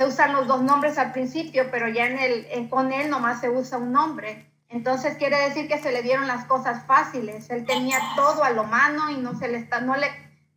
se 0.00 0.06
usan 0.06 0.32
los 0.32 0.46
dos 0.46 0.62
nombres 0.62 0.96
al 0.96 1.12
principio, 1.12 1.66
pero 1.70 1.86
ya 1.86 2.06
en 2.06 2.18
el, 2.18 2.46
en, 2.52 2.68
con 2.70 2.90
él 2.90 3.10
nomás 3.10 3.38
se 3.42 3.50
usa 3.50 3.76
un 3.76 3.92
nombre. 3.92 4.50
Entonces 4.70 5.18
quiere 5.18 5.36
decir 5.36 5.68
que 5.68 5.76
se 5.76 5.92
le 5.92 6.00
dieron 6.00 6.26
las 6.26 6.46
cosas 6.46 6.86
fáciles. 6.86 7.50
Él 7.50 7.66
tenía 7.66 7.98
todo 8.16 8.42
a 8.42 8.48
lo 8.48 8.64
mano 8.64 9.10
y 9.10 9.18
no 9.18 9.38
se 9.38 9.48
le 9.48 9.68
no 9.82 9.96
le, 9.96 10.06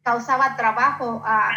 causaba 0.01 0.55
trabajo 0.55 1.21
a, 1.25 1.49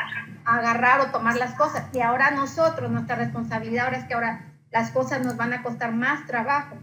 a 0.44 0.56
agarrar 0.56 1.00
o 1.00 1.12
tomar 1.12 1.36
las 1.36 1.54
cosas. 1.54 1.84
Y 1.92 2.00
ahora 2.00 2.32
nosotros, 2.32 2.90
nuestra 2.90 3.14
responsabilidad 3.14 3.84
ahora 3.84 3.98
es 3.98 4.04
que 4.06 4.14
ahora 4.14 4.52
las 4.72 4.90
cosas 4.90 5.24
nos 5.24 5.36
van 5.36 5.52
a 5.52 5.62
costar 5.62 5.92
más 5.92 6.26
trabajo, 6.26 6.74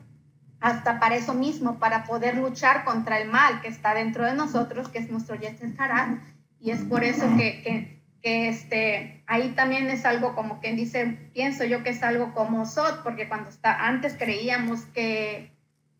hasta 0.61 1.01
para 1.01 1.15
eso 1.15 1.33
mismo, 1.33 1.79
para 1.79 2.05
poder 2.05 2.37
luchar 2.37 2.85
contra 2.85 3.19
el 3.19 3.27
mal 3.27 3.59
que 3.59 3.67
está 3.67 3.93
dentro 3.93 4.23
de 4.23 4.35
nosotros, 4.35 4.87
que 4.87 4.99
es 4.99 5.11
nuestro 5.11 5.35
Yetzer 5.35 5.73
Hará. 5.77 6.21
Y 6.61 6.71
es 6.71 6.79
por 6.83 7.03
eso 7.03 7.27
que, 7.35 7.61
que, 7.61 8.02
que, 8.23 8.47
este, 8.47 9.21
ahí 9.27 9.49
también 9.49 9.89
es 9.89 10.05
algo 10.05 10.33
como 10.33 10.61
quien 10.61 10.77
dice, 10.77 11.29
pienso 11.33 11.65
yo 11.65 11.83
que 11.83 11.89
es 11.89 12.01
algo 12.01 12.33
como 12.33 12.65
Sot, 12.65 13.03
porque 13.03 13.27
cuando 13.27 13.49
está, 13.49 13.85
antes 13.85 14.15
creíamos 14.17 14.85
que, 14.85 15.51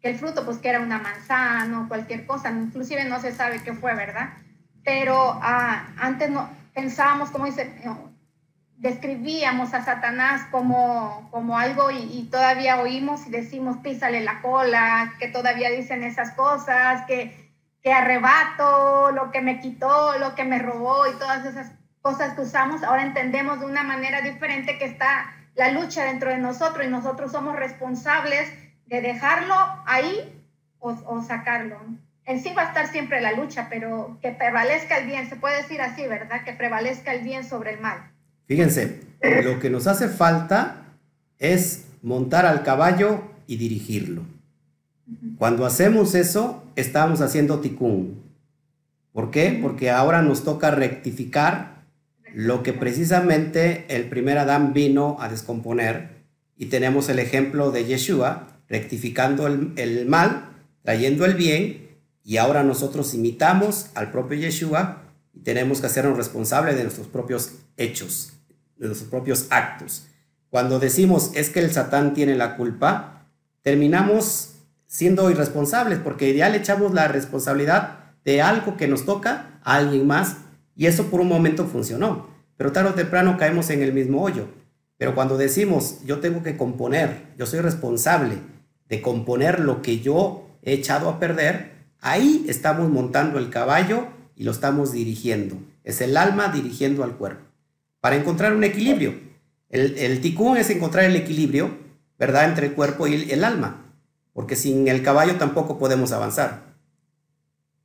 el 0.01 0.15
fruto, 0.17 0.43
pues 0.43 0.57
que 0.57 0.67
era 0.67 0.81
una 0.81 0.99
manzana 0.99 1.81
o 1.81 1.87
cualquier 1.87 2.25
cosa, 2.25 2.49
inclusive 2.49 3.05
no 3.05 3.21
se 3.21 3.31
sabe 3.31 3.63
qué 3.63 3.73
fue, 3.73 3.95
¿verdad? 3.95 4.33
Pero 4.83 5.39
ah, 5.41 5.93
antes 5.97 6.29
no 6.29 6.49
pensábamos, 6.73 7.29
como 7.29 7.45
dice, 7.45 7.73
describíamos 8.75 9.73
a 9.73 9.83
Satanás 9.83 10.45
como, 10.51 11.29
como 11.31 11.57
algo 11.57 11.89
y, 11.89 11.99
y, 11.99 12.27
todavía 12.29 12.81
oímos 12.81 13.27
y 13.27 13.31
decimos 13.31 13.77
písale 13.77 14.19
la 14.21 14.41
cola, 14.41 15.13
que 15.19 15.29
todavía 15.29 15.69
dicen 15.69 16.03
esas 16.03 16.31
cosas, 16.31 17.05
que, 17.07 17.53
que 17.81 17.93
arrebato, 17.93 19.11
lo 19.11 19.31
que 19.31 19.39
me 19.39 19.61
quitó, 19.61 20.17
lo 20.19 20.35
que 20.35 20.43
me 20.43 20.59
robó 20.59 21.07
y 21.07 21.13
todas 21.13 21.45
esas 21.45 21.67
cosas 21.67 21.82
que 22.35 22.41
usamos, 22.41 22.84
ahora 22.84 23.05
entendemos 23.05 23.61
de 23.61 23.65
una 23.65 23.81
manera 23.81 24.21
diferente 24.21 24.77
que 24.77 24.85
está 24.85 25.34
la 25.55 25.71
lucha 25.71 26.03
dentro 26.03 26.30
de 26.30 26.38
nosotros 26.38 26.85
y 26.85 26.89
nosotros 26.89 27.31
somos 27.31 27.55
responsables 27.55 28.51
de 28.88 29.01
dejarlo 29.01 29.55
ahí 29.85 30.43
o, 30.80 30.89
o 31.05 31.23
sacarlo. 31.23 31.77
En 32.25 32.43
sí 32.43 32.53
va 32.55 32.63
a 32.63 32.67
estar 32.67 32.88
siempre 32.88 33.21
la 33.21 33.31
lucha, 33.31 33.67
pero 33.69 34.17
que 34.21 34.31
prevalezca 34.31 34.97
el 34.97 35.07
bien, 35.07 35.30
se 35.30 35.38
puede 35.38 35.61
decir 35.61 35.81
así, 35.81 36.05
¿verdad? 36.05 36.43
Que 36.43 36.51
prevalezca 36.51 37.13
el 37.13 37.23
bien 37.23 37.45
sobre 37.45 37.73
el 37.73 37.80
mal. 37.80 38.11
Fíjense, 38.47 39.01
lo 39.43 39.59
que 39.59 39.69
nos 39.69 39.88
hace 39.88 40.09
falta 40.09 40.84
es 41.39 41.88
montar 42.01 42.45
al 42.45 42.63
caballo 42.63 43.23
y 43.47 43.55
dirigirlo. 43.55 44.23
Cuando 45.38 45.65
hacemos 45.65 46.15
eso, 46.15 46.65
estamos 46.75 47.21
haciendo 47.21 47.59
ticún. 47.59 48.23
¿Por 49.13 49.31
qué? 49.31 49.57
Porque 49.61 49.89
ahora 49.89 50.21
nos 50.21 50.43
toca 50.43 50.71
rectificar 50.71 51.72
lo 52.34 52.64
que 52.64 52.73
precisamente 52.73 53.85
el 53.89 54.10
primer 54.10 54.38
Adán 54.38 54.73
vino 54.73 55.18
a 55.19 55.30
descomponer. 55.30 56.23
Y 56.57 56.65
tenemos 56.65 57.10
el 57.10 57.19
ejemplo 57.19 57.72
de 57.72 57.85
Yeshua 57.85 58.47
rectificando 58.68 59.45
el, 59.47 60.05
mal, 60.07 60.49
trayendo 60.81 61.26
el 61.26 61.35
bien, 61.35 61.89
y 62.23 62.38
ahora 62.38 62.64
nosotros 62.64 63.14
imitamos 63.14 63.88
al 63.93 64.11
propio 64.11 64.38
Yeshua 64.38 65.03
y 65.34 65.41
tenemos 65.41 65.81
que 65.81 65.88
hacernos 65.88 66.18
responsables 66.18 66.76
de 66.76 66.84
nuestros 66.84 67.07
propios 67.07 67.51
hechos, 67.77 68.34
de 68.77 68.88
nuestros 68.88 69.10
propios 69.10 69.47
actos. 69.49 70.07
Cuando 70.49 70.80
decimos 70.80 71.31
es 71.35 71.49
que 71.49 71.60
el 71.60 71.72
Satán 71.72 72.14
tiene 72.14 72.35
la 72.35 72.55
culpa, 72.55 73.27
terminamos 73.61 74.53
siendo 74.88 75.30
irresponsables 75.30 75.99
porque 75.99 76.34
ya 76.35 76.49
le 76.49 76.57
echamos 76.57 76.93
la 76.93 77.07
responsabilidad 77.07 77.99
de 78.23 78.41
algo 78.41 78.77
que 78.77 78.88
nos 78.88 79.05
toca 79.05 79.60
a 79.64 79.76
alguien 79.76 80.07
más 80.07 80.38
y 80.75 80.87
eso 80.87 81.07
por 81.07 81.21
un 81.21 81.27
momento 81.27 81.65
funcionó, 81.65 82.27
pero 82.57 82.71
tarde 82.71 82.89
o 82.89 82.93
temprano 82.93 83.37
caemos 83.37 83.69
en 83.69 83.81
el 83.81 83.93
mismo 83.93 84.21
hoyo. 84.21 84.47
Pero 84.97 85.15
cuando 85.15 85.37
decimos 85.37 85.99
yo 86.05 86.19
tengo 86.19 86.43
que 86.43 86.57
componer, 86.57 87.27
yo 87.37 87.45
soy 87.45 87.59
responsable 87.59 88.37
de 88.89 89.01
componer 89.01 89.59
lo 89.59 89.81
que 89.81 89.99
yo 89.99 90.47
he 90.61 90.73
echado 90.73 91.09
a 91.09 91.19
perder, 91.19 91.73
ahí 91.99 92.45
estamos 92.47 92.89
montando 92.89 93.39
el 93.39 93.49
caballo 93.49 94.07
y 94.35 94.43
lo 94.43 94.51
estamos 94.51 94.91
dirigiendo. 94.91 95.57
Es 95.83 96.01
el 96.01 96.17
alma 96.17 96.49
dirigiendo 96.49 97.03
al 97.03 97.15
cuerpo. 97.15 97.43
Para 97.99 98.15
encontrar 98.15 98.53
un 98.53 98.63
equilibrio. 98.63 99.13
El, 99.69 99.97
el 99.97 100.21
ticún 100.21 100.57
es 100.57 100.69
encontrar 100.69 101.05
el 101.05 101.15
equilibrio, 101.15 101.77
¿verdad?, 102.19 102.45
entre 102.45 102.67
el 102.67 102.73
cuerpo 102.73 103.07
y 103.07 103.15
el, 103.15 103.31
el 103.31 103.43
alma. 103.43 103.85
Porque 104.33 104.55
sin 104.55 104.87
el 104.87 105.03
caballo 105.03 105.35
tampoco 105.35 105.77
podemos 105.77 106.11
avanzar. 106.11 106.73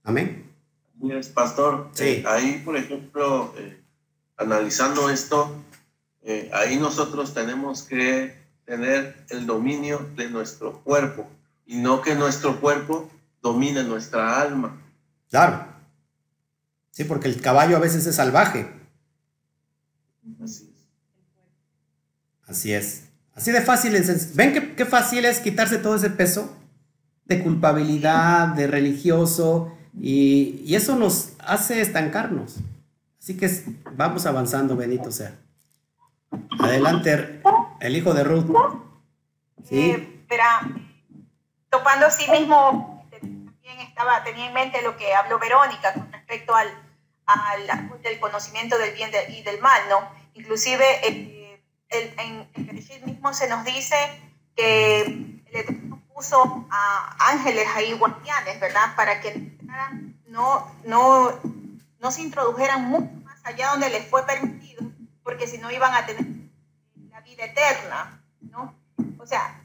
Amén. 0.05 0.48
Yes, 1.01 1.29
pastor, 1.29 1.91
Sí. 1.93 2.05
eh, 2.05 2.25
ahí, 2.27 2.63
por 2.65 2.77
ejemplo, 2.77 3.55
eh, 3.57 3.81
analizando 4.37 5.09
esto, 5.11 5.55
eh, 6.23 6.51
ahí 6.53 6.77
nosotros 6.77 7.35
tenemos 7.35 7.83
que 7.83 8.37
tener 8.65 9.25
el 9.31 9.47
dominio 9.47 10.07
de 10.17 10.29
nuestro 10.29 10.81
cuerpo 10.83 11.27
y 11.67 11.77
no 11.77 12.03
que 12.03 12.15
nuestro 12.15 12.61
cuerpo 12.61 13.09
domine 13.41 13.85
nuestra 13.85 14.41
alma. 14.41 14.81
Claro. 15.31 15.67
Sí, 16.91 17.05
porque 17.05 17.29
el 17.29 17.41
caballo 17.41 17.77
a 17.77 17.81
veces 17.81 18.05
es 18.07 18.17
salvaje. 18.17 18.69
Así 20.43 20.69
es. 20.73 20.89
Así 22.49 22.73
es. 22.73 23.05
Así 23.35 23.53
de 23.53 23.63
fácil 23.63 23.95
es. 23.95 24.35
¿Ven 24.35 24.53
qué, 24.53 24.75
qué 24.75 24.85
fácil 24.85 25.25
es 25.25 25.39
quitarse 25.39 25.79
todo 25.79 25.95
ese 25.95 26.11
peso 26.11 26.57
de 27.25 27.43
culpabilidad, 27.43 28.49
de 28.49 28.67
religioso? 28.67 29.78
Y, 30.01 30.63
y 30.65 30.75
eso 30.75 30.97
nos 30.97 31.33
hace 31.39 31.81
estancarnos. 31.81 32.57
Así 33.21 33.37
que 33.37 33.51
vamos 33.93 34.27
avanzando, 34.27 34.77
bendito 34.77 35.11
sea. 35.13 35.35
Adelante, 36.61 37.43
el 37.81 37.97
hijo 37.97 38.15
de 38.15 38.25
Ruth. 38.25 38.47
Sí, 39.65 39.91
Eh, 39.91 40.25
verá, 40.29 40.61
topando 41.71 42.07
a 42.07 42.11
sí 42.11 42.31
mismo, 42.31 43.05
también 43.11 43.81
estaba, 43.81 44.23
tenía 44.25 44.47
en 44.49 44.55
mente 44.55 44.83
lo 44.83 44.97
que 44.97 45.15
habló 45.15 45.39
Verónica 45.39 45.93
con 45.95 46.11
respecto 46.13 46.55
al, 46.55 46.69
al 47.27 48.01
del 48.03 48.19
conocimiento 48.21 48.79
del 48.79 48.95
bien 48.95 49.11
y 49.31 49.43
del 49.43 49.61
mal, 49.61 49.81
¿no? 49.91 50.09
Inclusive 50.35 50.85
eh, 51.07 51.63
el- 51.91 52.15
en 52.19 52.49
el 52.69 53.05
mismo 53.05 53.33
se 53.35 53.49
nos 53.49 53.65
dice 53.65 53.97
que 54.55 55.03
el 55.03 55.43
Eterno 55.53 56.03
puso 56.15 56.67
a 56.71 57.17
ángeles 57.33 57.67
ahí 57.75 57.93
guardianes, 57.93 58.61
¿verdad? 58.61 58.95
Para 58.97 59.21
que 59.21 59.58
no, 60.27 60.67
no, 60.85 61.41
no 62.01 62.11
se 62.11 62.23
introdujeran 62.23 62.85
mucho 62.85 63.13
más 63.25 63.41
allá 63.45 63.71
donde 63.71 63.91
les 63.91 64.07
fue 64.07 64.25
permitido, 64.27 64.83
porque 65.23 65.47
si 65.47 65.59
no 65.59 65.71
iban 65.71 65.95
a 65.95 66.07
tener 66.07 66.27
la 67.11 67.21
vida 67.21 67.45
eterna, 67.45 68.23
¿no? 68.41 68.75
O 69.19 69.27
sea, 69.27 69.61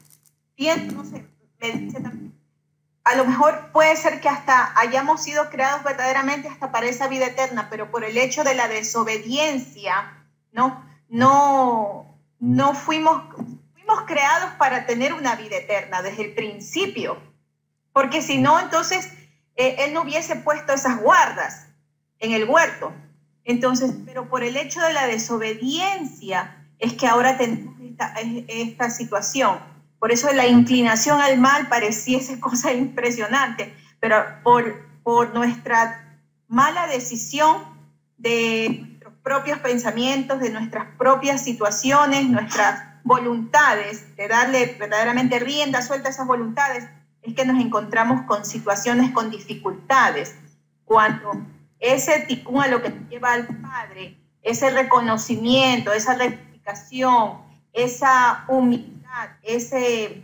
bien, 0.56 0.94
no 0.96 1.04
sé, 1.04 1.26
me 1.60 1.72
dice 1.72 2.00
también, 2.00 2.34
a 3.04 3.16
lo 3.16 3.26
mejor 3.26 3.70
puede 3.72 3.96
ser 3.96 4.20
que 4.20 4.28
hasta 4.28 4.72
hayamos 4.78 5.22
sido 5.22 5.50
creados 5.50 5.84
verdaderamente 5.84 6.48
hasta 6.48 6.72
para 6.72 6.86
esa 6.86 7.06
vida 7.06 7.26
eterna, 7.26 7.68
pero 7.70 7.90
por 7.90 8.02
el 8.02 8.16
hecho 8.16 8.44
de 8.44 8.54
la 8.54 8.66
desobediencia, 8.66 10.24
¿no? 10.52 10.84
No, 11.08 12.18
no 12.40 12.74
fuimos, 12.74 13.22
fuimos 13.74 14.02
creados 14.06 14.50
para 14.58 14.86
tener 14.86 15.12
una 15.12 15.36
vida 15.36 15.56
eterna 15.56 16.00
desde 16.00 16.24
el 16.24 16.34
principio, 16.34 17.18
porque 17.92 18.22
si 18.22 18.38
no, 18.38 18.58
entonces 18.58 19.12
eh, 19.56 19.76
Él 19.80 19.94
no 19.94 20.02
hubiese 20.02 20.36
puesto 20.36 20.72
esas 20.72 21.00
guardas 21.00 21.68
en 22.18 22.32
el 22.32 22.44
huerto. 22.44 22.92
Entonces, 23.44 23.92
pero 24.06 24.28
por 24.28 24.42
el 24.42 24.56
hecho 24.56 24.80
de 24.80 24.92
la 24.92 25.06
desobediencia 25.06 26.56
es 26.78 26.94
que 26.94 27.06
ahora 27.06 27.36
tenemos 27.36 27.74
esta, 28.48 28.90
situación. 28.90 29.58
Por 29.98 30.12
eso 30.12 30.32
la 30.32 30.46
inclinación 30.46 31.20
al 31.20 31.38
mal 31.38 31.68
pareciese 31.68 32.40
cosa 32.40 32.72
impresionante, 32.72 33.74
pero 34.00 34.24
por, 34.42 34.86
por 35.02 35.34
nuestra 35.34 36.18
mala 36.48 36.86
decisión 36.86 37.62
de 38.16 38.80
nuestros 38.80 39.14
propios 39.22 39.58
pensamientos, 39.58 40.40
de 40.40 40.50
nuestras 40.50 40.86
propias 40.96 41.42
situaciones, 41.42 42.28
nuestras 42.28 42.82
voluntades, 43.04 44.16
de 44.16 44.28
darle 44.28 44.76
verdaderamente 44.78 45.38
rienda 45.38 45.82
suelta 45.82 46.08
a 46.08 46.12
esas 46.12 46.26
voluntades, 46.26 46.88
es 47.24 47.34
que 47.34 47.44
nos 47.44 47.60
encontramos 47.60 48.22
con 48.26 48.44
situaciones, 48.44 49.10
con 49.12 49.30
dificultades. 49.30 50.36
Cuando 50.84 51.32
ese 51.80 52.20
ticún 52.20 52.62
a 52.62 52.68
lo 52.68 52.82
que 52.82 52.90
lleva 53.08 53.32
al 53.32 53.46
Padre, 53.46 54.18
ese 54.42 54.70
reconocimiento, 54.70 55.92
esa 55.92 56.14
rectificación, 56.14 57.38
esa 57.72 58.44
humildad, 58.48 59.30
ese 59.42 60.22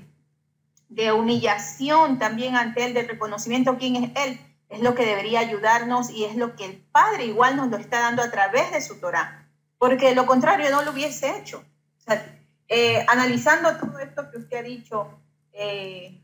de 0.91 1.13
humillación 1.13 2.19
también 2.19 2.57
ante 2.57 2.85
Él, 2.85 2.95
de 2.95 3.05
reconocimiento 3.05 3.79
quién 3.79 3.97
es 3.97 4.11
Él, 4.17 4.41
es 4.69 4.81
lo 4.81 4.95
que 4.95 5.07
debería 5.07 5.41
ayudarnos 5.41 6.11
y 6.11 6.25
es 6.25 6.37
lo 6.37 6.55
que 6.55 6.65
el 6.67 6.77
Padre 6.93 7.25
igual 7.25 7.57
nos 7.57 7.69
lo 7.71 7.77
está 7.77 8.01
dando 8.01 8.23
a 8.23 8.31
través 8.31 8.73
de 8.73 8.81
su 8.81 9.01
Torah, 9.01 9.49
porque 9.79 10.09
de 10.09 10.15
lo 10.15 10.27
contrario 10.27 10.71
no 10.71 10.83
lo 10.83 10.91
hubiese 10.91 11.39
hecho. 11.39 11.65
O 11.99 12.03
sea, 12.03 12.25
eh, 12.69 13.05
analizando 13.09 13.77
todo 13.77 13.99
esto 13.99 14.31
que 14.31 14.39
usted 14.39 14.59
ha 14.59 14.63
dicho, 14.63 15.19
eh, 15.53 16.21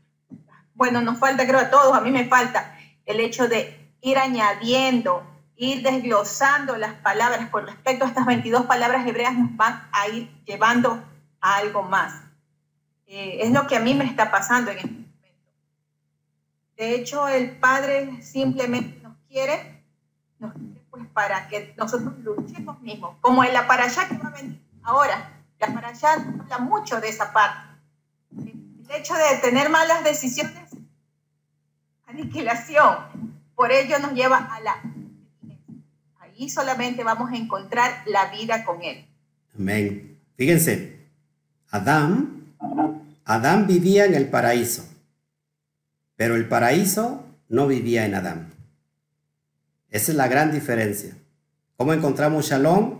bueno, 0.77 1.01
nos 1.01 1.17
falta, 1.17 1.45
creo 1.45 1.59
a 1.59 1.69
todos, 1.69 1.97
a 1.97 2.01
mí 2.01 2.11
me 2.11 2.25
falta 2.25 2.77
el 3.05 3.19
hecho 3.19 3.47
de 3.47 3.91
ir 4.01 4.17
añadiendo, 4.19 5.23
ir 5.55 5.81
desglosando 5.81 6.77
las 6.77 6.93
palabras 6.93 7.49
con 7.49 7.65
respecto 7.65 8.05
a 8.05 8.09
estas 8.09 8.25
22 8.25 8.67
palabras 8.67 9.05
hebreas, 9.07 9.35
nos 9.35 9.55
van 9.57 9.89
a 9.91 10.07
ir 10.07 10.29
llevando 10.45 11.03
a 11.41 11.55
algo 11.57 11.81
más. 11.81 12.13
Eh, 13.07 13.39
es 13.41 13.51
lo 13.51 13.65
que 13.65 13.75
a 13.75 13.79
mí 13.79 13.95
me 13.95 14.05
está 14.05 14.29
pasando 14.29 14.69
en 14.69 14.77
este 14.77 14.91
momento. 14.91 15.51
De 16.75 16.95
hecho, 16.95 17.27
el 17.27 17.57
Padre 17.57 18.21
simplemente 18.21 19.01
nos 19.01 19.15
quiere, 19.27 19.83
nos 20.37 20.53
quiere 20.53 20.81
pues 20.91 21.07
para 21.07 21.47
que 21.47 21.73
nosotros 21.75 22.13
luchemos 22.19 22.79
mismos, 22.81 23.15
como 23.21 23.43
en 23.43 23.53
la 23.53 23.65
para 23.65 23.85
allá 23.85 24.07
que 24.07 24.17
va 24.17 24.29
a 24.29 24.31
venir 24.31 24.61
ahora. 24.83 25.33
La 25.59 25.73
para 25.73 25.87
allá 25.87 26.13
habla 26.13 26.59
mucho 26.59 27.01
de 27.01 27.09
esa 27.09 27.33
parte. 27.33 27.67
El 28.37 28.91
hecho 28.91 29.15
de 29.15 29.37
tener 29.41 29.69
malas 29.69 30.03
decisiones, 30.03 30.66
aniquilación, 32.07 32.95
por 33.55 33.71
ello 33.71 33.99
nos 33.99 34.13
lleva 34.13 34.37
a 34.37 34.59
la 34.61 34.81
Ahí 36.19 36.49
solamente 36.49 37.03
vamos 37.03 37.31
a 37.31 37.35
encontrar 37.35 38.03
la 38.05 38.31
vida 38.31 38.63
con 38.63 38.81
Él. 38.83 39.05
Amén. 39.55 40.19
Fíjense, 40.35 40.99
Adán, 41.71 42.53
Adán 43.25 43.65
vivía 43.65 44.05
en 44.05 44.13
el 44.13 44.29
paraíso, 44.29 44.87
pero 46.15 46.35
el 46.35 46.47
paraíso 46.47 47.25
no 47.49 47.65
vivía 47.65 48.05
en 48.05 48.15
Adán. 48.15 48.53
Esa 49.89 50.11
es 50.11 50.17
la 50.17 50.27
gran 50.27 50.51
diferencia. 50.51 51.17
¿Cómo 51.75 51.93
encontramos 51.93 52.47
shalom? 52.47 52.99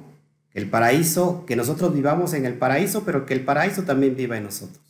El 0.54 0.70
paraíso, 0.70 1.46
que 1.46 1.56
nosotros 1.56 1.94
vivamos 1.94 2.34
en 2.34 2.46
el 2.46 2.56
paraíso, 2.56 3.04
pero 3.06 3.28
que 3.28 3.36
el 3.36 3.46
paraíso 3.46 3.84
también 3.84 4.16
viva 4.16 4.38
en 4.38 4.46
nosotros. 4.46 4.84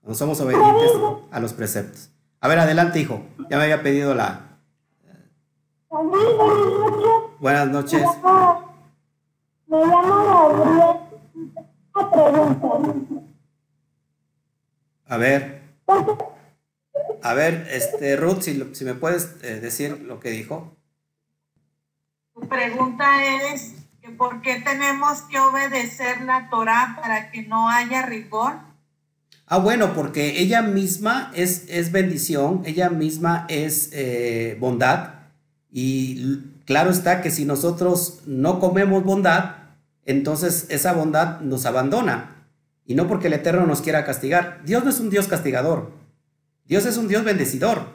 Cuando 0.00 0.18
somos 0.18 0.40
obedientes 0.40 0.90
a 1.30 1.40
los 1.40 1.52
preceptos. 1.52 2.11
A 2.42 2.48
ver, 2.48 2.58
adelante, 2.58 3.00
hijo. 3.00 3.24
Ya 3.48 3.56
me 3.56 3.64
había 3.64 3.82
pedido 3.82 4.14
la, 4.14 4.52
Buenas 7.38 7.68
noches. 7.68 8.02
Me 9.66 9.86
llamo 9.86 10.18
Gabriel. 10.26 10.96
A 15.06 15.16
ver. 15.18 15.62
A 17.22 17.34
ver, 17.34 17.68
este, 17.70 18.16
Ruth, 18.16 18.40
si, 18.40 18.84
me 18.84 18.94
puedes 18.94 19.36
eh, 19.42 19.60
decir 19.60 20.00
lo 20.00 20.18
que 20.18 20.30
dijo. 20.30 20.74
Tu 22.34 22.48
pregunta 22.48 23.24
es 23.52 23.74
que 24.00 24.08
por 24.08 24.40
qué 24.40 24.60
tenemos 24.60 25.22
que 25.22 25.38
obedecer 25.38 26.22
la 26.22 26.48
Torah 26.48 26.96
para 27.00 27.30
que 27.30 27.42
no 27.42 27.68
haya 27.68 28.02
rigor. 28.02 28.71
Ah, 29.54 29.58
bueno, 29.58 29.92
porque 29.92 30.40
ella 30.40 30.62
misma 30.62 31.30
es, 31.34 31.66
es 31.68 31.92
bendición, 31.92 32.62
ella 32.64 32.88
misma 32.88 33.44
es 33.50 33.90
eh, 33.92 34.56
bondad 34.58 35.10
y 35.70 36.38
claro 36.64 36.88
está 36.88 37.20
que 37.20 37.30
si 37.30 37.44
nosotros 37.44 38.20
no 38.24 38.60
comemos 38.60 39.04
bondad, 39.04 39.56
entonces 40.06 40.64
esa 40.70 40.94
bondad 40.94 41.40
nos 41.40 41.66
abandona. 41.66 42.46
Y 42.86 42.94
no 42.94 43.06
porque 43.06 43.26
el 43.26 43.34
Eterno 43.34 43.66
nos 43.66 43.82
quiera 43.82 44.06
castigar. 44.06 44.62
Dios 44.64 44.84
no 44.84 44.88
es 44.88 45.00
un 45.00 45.10
Dios 45.10 45.28
castigador. 45.28 45.90
Dios 46.64 46.86
es 46.86 46.96
un 46.96 47.08
Dios 47.08 47.22
bendecidor. 47.22 47.88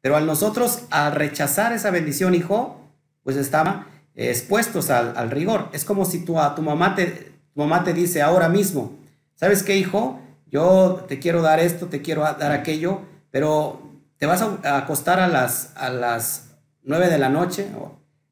Pero 0.00 0.16
al 0.16 0.26
nosotros, 0.26 0.80
al 0.90 1.12
rechazar 1.12 1.72
esa 1.72 1.92
bendición, 1.92 2.34
hijo, 2.34 2.80
pues 3.22 3.36
estamos 3.36 3.86
expuestos 4.16 4.90
al, 4.90 5.30
rigor. 5.30 5.68
Es 5.72 5.84
como 5.84 6.04
si 6.04 6.24
tu, 6.24 6.40
a 6.40 6.56
tu, 6.56 6.62
mamá 6.62 6.96
te, 6.96 7.06
tu 7.54 7.60
mamá 7.60 7.84
te 7.84 7.92
dice 7.94 8.20
ahora 8.20 8.48
mismo, 8.48 8.98
¿sabes 9.36 9.62
qué, 9.62 9.76
hijo? 9.76 10.20
Yo 10.50 11.04
te 11.08 11.18
quiero 11.18 11.42
dar 11.42 11.60
esto, 11.60 11.86
te 11.86 12.02
quiero 12.02 12.22
dar 12.22 12.52
aquello, 12.52 13.02
pero 13.30 13.82
te 14.18 14.26
vas 14.26 14.42
a 14.42 14.78
acostar 14.78 15.20
a 15.20 15.28
las, 15.28 15.72
a 15.76 15.90
las 15.90 16.56
9 16.82 17.08
de 17.08 17.18
la 17.18 17.28
noche, 17.28 17.66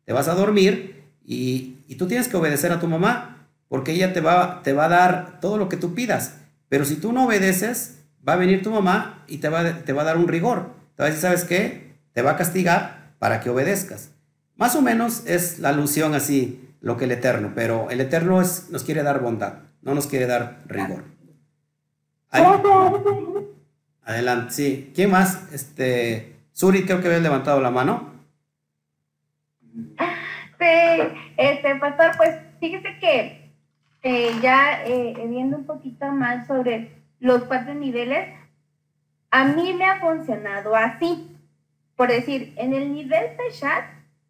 te 0.04 0.12
vas 0.12 0.28
a 0.28 0.34
dormir 0.34 1.04
y, 1.24 1.72
tú 1.98 2.06
tienes 2.06 2.28
que 2.28 2.36
obedecer 2.36 2.72
a 2.72 2.80
tu 2.80 2.88
mamá, 2.88 3.48
porque 3.68 3.92
ella 3.92 4.12
te 4.12 4.20
va, 4.20 4.62
te 4.62 4.72
va 4.72 4.86
a 4.86 4.88
dar 4.88 5.40
todo 5.40 5.58
lo 5.58 5.68
que 5.68 5.76
tú 5.76 5.94
pidas. 5.94 6.34
Pero 6.68 6.84
si 6.84 6.96
tú 6.96 7.12
no 7.12 7.26
obedeces, 7.26 7.98
va 8.26 8.34
a 8.34 8.36
venir 8.36 8.62
tu 8.62 8.70
mamá 8.70 9.24
y 9.28 9.38
te 9.38 9.48
va, 9.48 9.82
te 9.84 9.92
va 9.92 10.02
a 10.02 10.04
dar 10.04 10.16
un 10.16 10.28
rigor. 10.28 10.70
Te 10.96 11.12
¿sabes 11.16 11.44
qué? 11.44 11.94
Te 12.12 12.22
va 12.22 12.32
a 12.32 12.36
castigar 12.36 13.12
para 13.18 13.40
que 13.40 13.50
obedezcas. 13.50 14.10
Más 14.56 14.74
o 14.74 14.82
menos 14.82 15.22
es 15.26 15.58
la 15.58 15.70
alusión 15.70 16.14
así, 16.14 16.66
lo 16.80 16.96
que 16.96 17.04
el 17.04 17.12
Eterno, 17.12 17.52
pero 17.54 17.90
el 17.90 18.00
Eterno 18.00 18.40
es, 18.40 18.70
nos 18.70 18.84
quiere 18.84 19.02
dar 19.02 19.20
bondad, 19.20 19.54
no 19.82 19.94
nos 19.94 20.06
quiere 20.06 20.26
dar 20.26 20.62
rigor. 20.66 21.15
Adelante, 24.04 24.52
sí. 24.52 24.92
¿Quién 24.94 25.10
más? 25.10 25.52
Este, 25.52 26.36
Suri, 26.52 26.84
creo 26.84 27.00
que 27.00 27.08
había 27.08 27.20
levantado 27.20 27.60
la 27.60 27.70
mano. 27.70 28.12
Sí, 30.58 31.02
este, 31.36 31.74
pastor, 31.76 32.12
pues 32.16 32.34
fíjese 32.60 32.98
que 32.98 33.50
eh, 34.02 34.30
ya 34.40 34.84
eh, 34.84 35.14
viendo 35.28 35.56
un 35.56 35.66
poquito 35.66 36.06
más 36.12 36.46
sobre 36.46 36.92
los 37.20 37.44
cuatro 37.44 37.74
niveles, 37.74 38.28
a 39.30 39.44
mí 39.44 39.74
me 39.74 39.84
ha 39.84 40.00
funcionado 40.00 40.74
así. 40.74 41.36
Por 41.96 42.08
decir, 42.08 42.54
en 42.56 42.74
el 42.74 42.92
nivel 42.92 43.30
chat, 43.58 43.84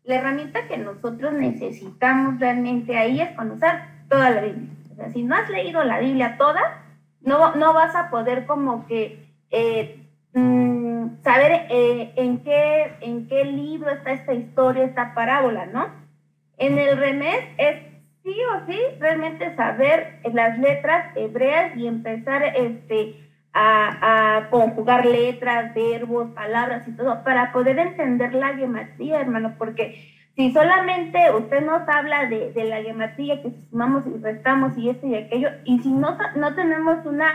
la 0.04 0.16
herramienta 0.16 0.66
que 0.68 0.78
nosotros 0.78 1.32
necesitamos 1.32 2.40
realmente 2.40 2.96
ahí 2.96 3.20
es 3.20 3.36
conocer 3.36 3.82
toda 4.08 4.30
la 4.30 4.40
Biblia. 4.40 4.70
O 4.92 4.94
sea, 4.96 5.10
si 5.12 5.22
no 5.22 5.34
has 5.34 5.50
leído 5.50 5.84
la 5.84 5.98
Biblia 5.98 6.36
toda, 6.38 6.85
no, 7.26 7.54
no 7.56 7.74
vas 7.74 7.94
a 7.94 8.08
poder 8.08 8.46
como 8.46 8.86
que 8.86 9.26
eh, 9.50 10.06
Mm, 10.36 11.22
saber 11.24 11.66
eh, 11.70 12.12
en, 12.16 12.40
qué, 12.44 12.92
en 13.00 13.26
qué 13.26 13.46
libro 13.46 13.88
está 13.88 14.12
esta 14.12 14.34
historia, 14.34 14.84
esta 14.84 15.14
parábola, 15.14 15.64
¿no? 15.64 15.86
En 16.58 16.76
el 16.78 16.98
remés 16.98 17.42
es 17.56 17.76
sí 18.22 18.36
o 18.54 18.66
sí 18.66 18.78
realmente 19.00 19.56
saber 19.56 20.20
las 20.34 20.58
letras 20.58 21.16
hebreas 21.16 21.74
y 21.74 21.86
empezar 21.86 22.42
este, 22.54 23.16
a, 23.54 24.48
conjugar 24.50 25.06
letras, 25.06 25.74
verbos, 25.74 26.32
palabras 26.32 26.86
y 26.86 26.92
todo 26.92 27.24
para 27.24 27.50
poder 27.50 27.78
entender 27.78 28.34
la 28.34 28.54
gematría, 28.54 29.22
hermano, 29.22 29.54
porque 29.56 30.15
si 30.36 30.52
solamente 30.52 31.18
usted 31.34 31.64
nos 31.64 31.88
habla 31.88 32.26
de, 32.26 32.52
de 32.52 32.64
la 32.64 32.82
gematría, 32.82 33.42
que 33.42 33.52
sumamos 33.70 34.04
y 34.06 34.22
restamos 34.22 34.76
y 34.76 34.90
esto 34.90 35.06
y 35.06 35.14
aquello, 35.14 35.48
y 35.64 35.78
si 35.80 35.90
no, 35.90 36.16
no 36.36 36.54
tenemos 36.54 37.04
una 37.06 37.32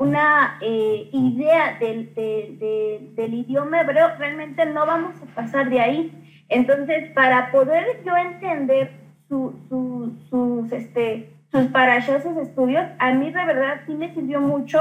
una 0.00 0.56
eh, 0.62 1.10
idea 1.12 1.76
del, 1.78 2.14
del, 2.14 3.34
idioma 3.34 3.82
hebreo, 3.82 4.08
realmente 4.18 4.64
no 4.64 4.86
vamos 4.86 5.14
a 5.20 5.26
pasar 5.34 5.68
de 5.68 5.78
ahí. 5.78 6.44
Entonces, 6.48 7.10
para 7.10 7.52
poder 7.52 8.02
yo 8.02 8.16
entender 8.16 8.92
su, 9.28 9.54
su, 9.68 10.16
sus, 10.30 10.72
este, 10.72 11.34
sus 11.52 11.66
sus 12.22 12.36
estudios, 12.38 12.86
a 12.98 13.12
mí 13.12 13.30
de 13.30 13.44
verdad 13.44 13.82
sí 13.84 13.92
me 13.92 14.14
sirvió 14.14 14.40
mucho 14.40 14.80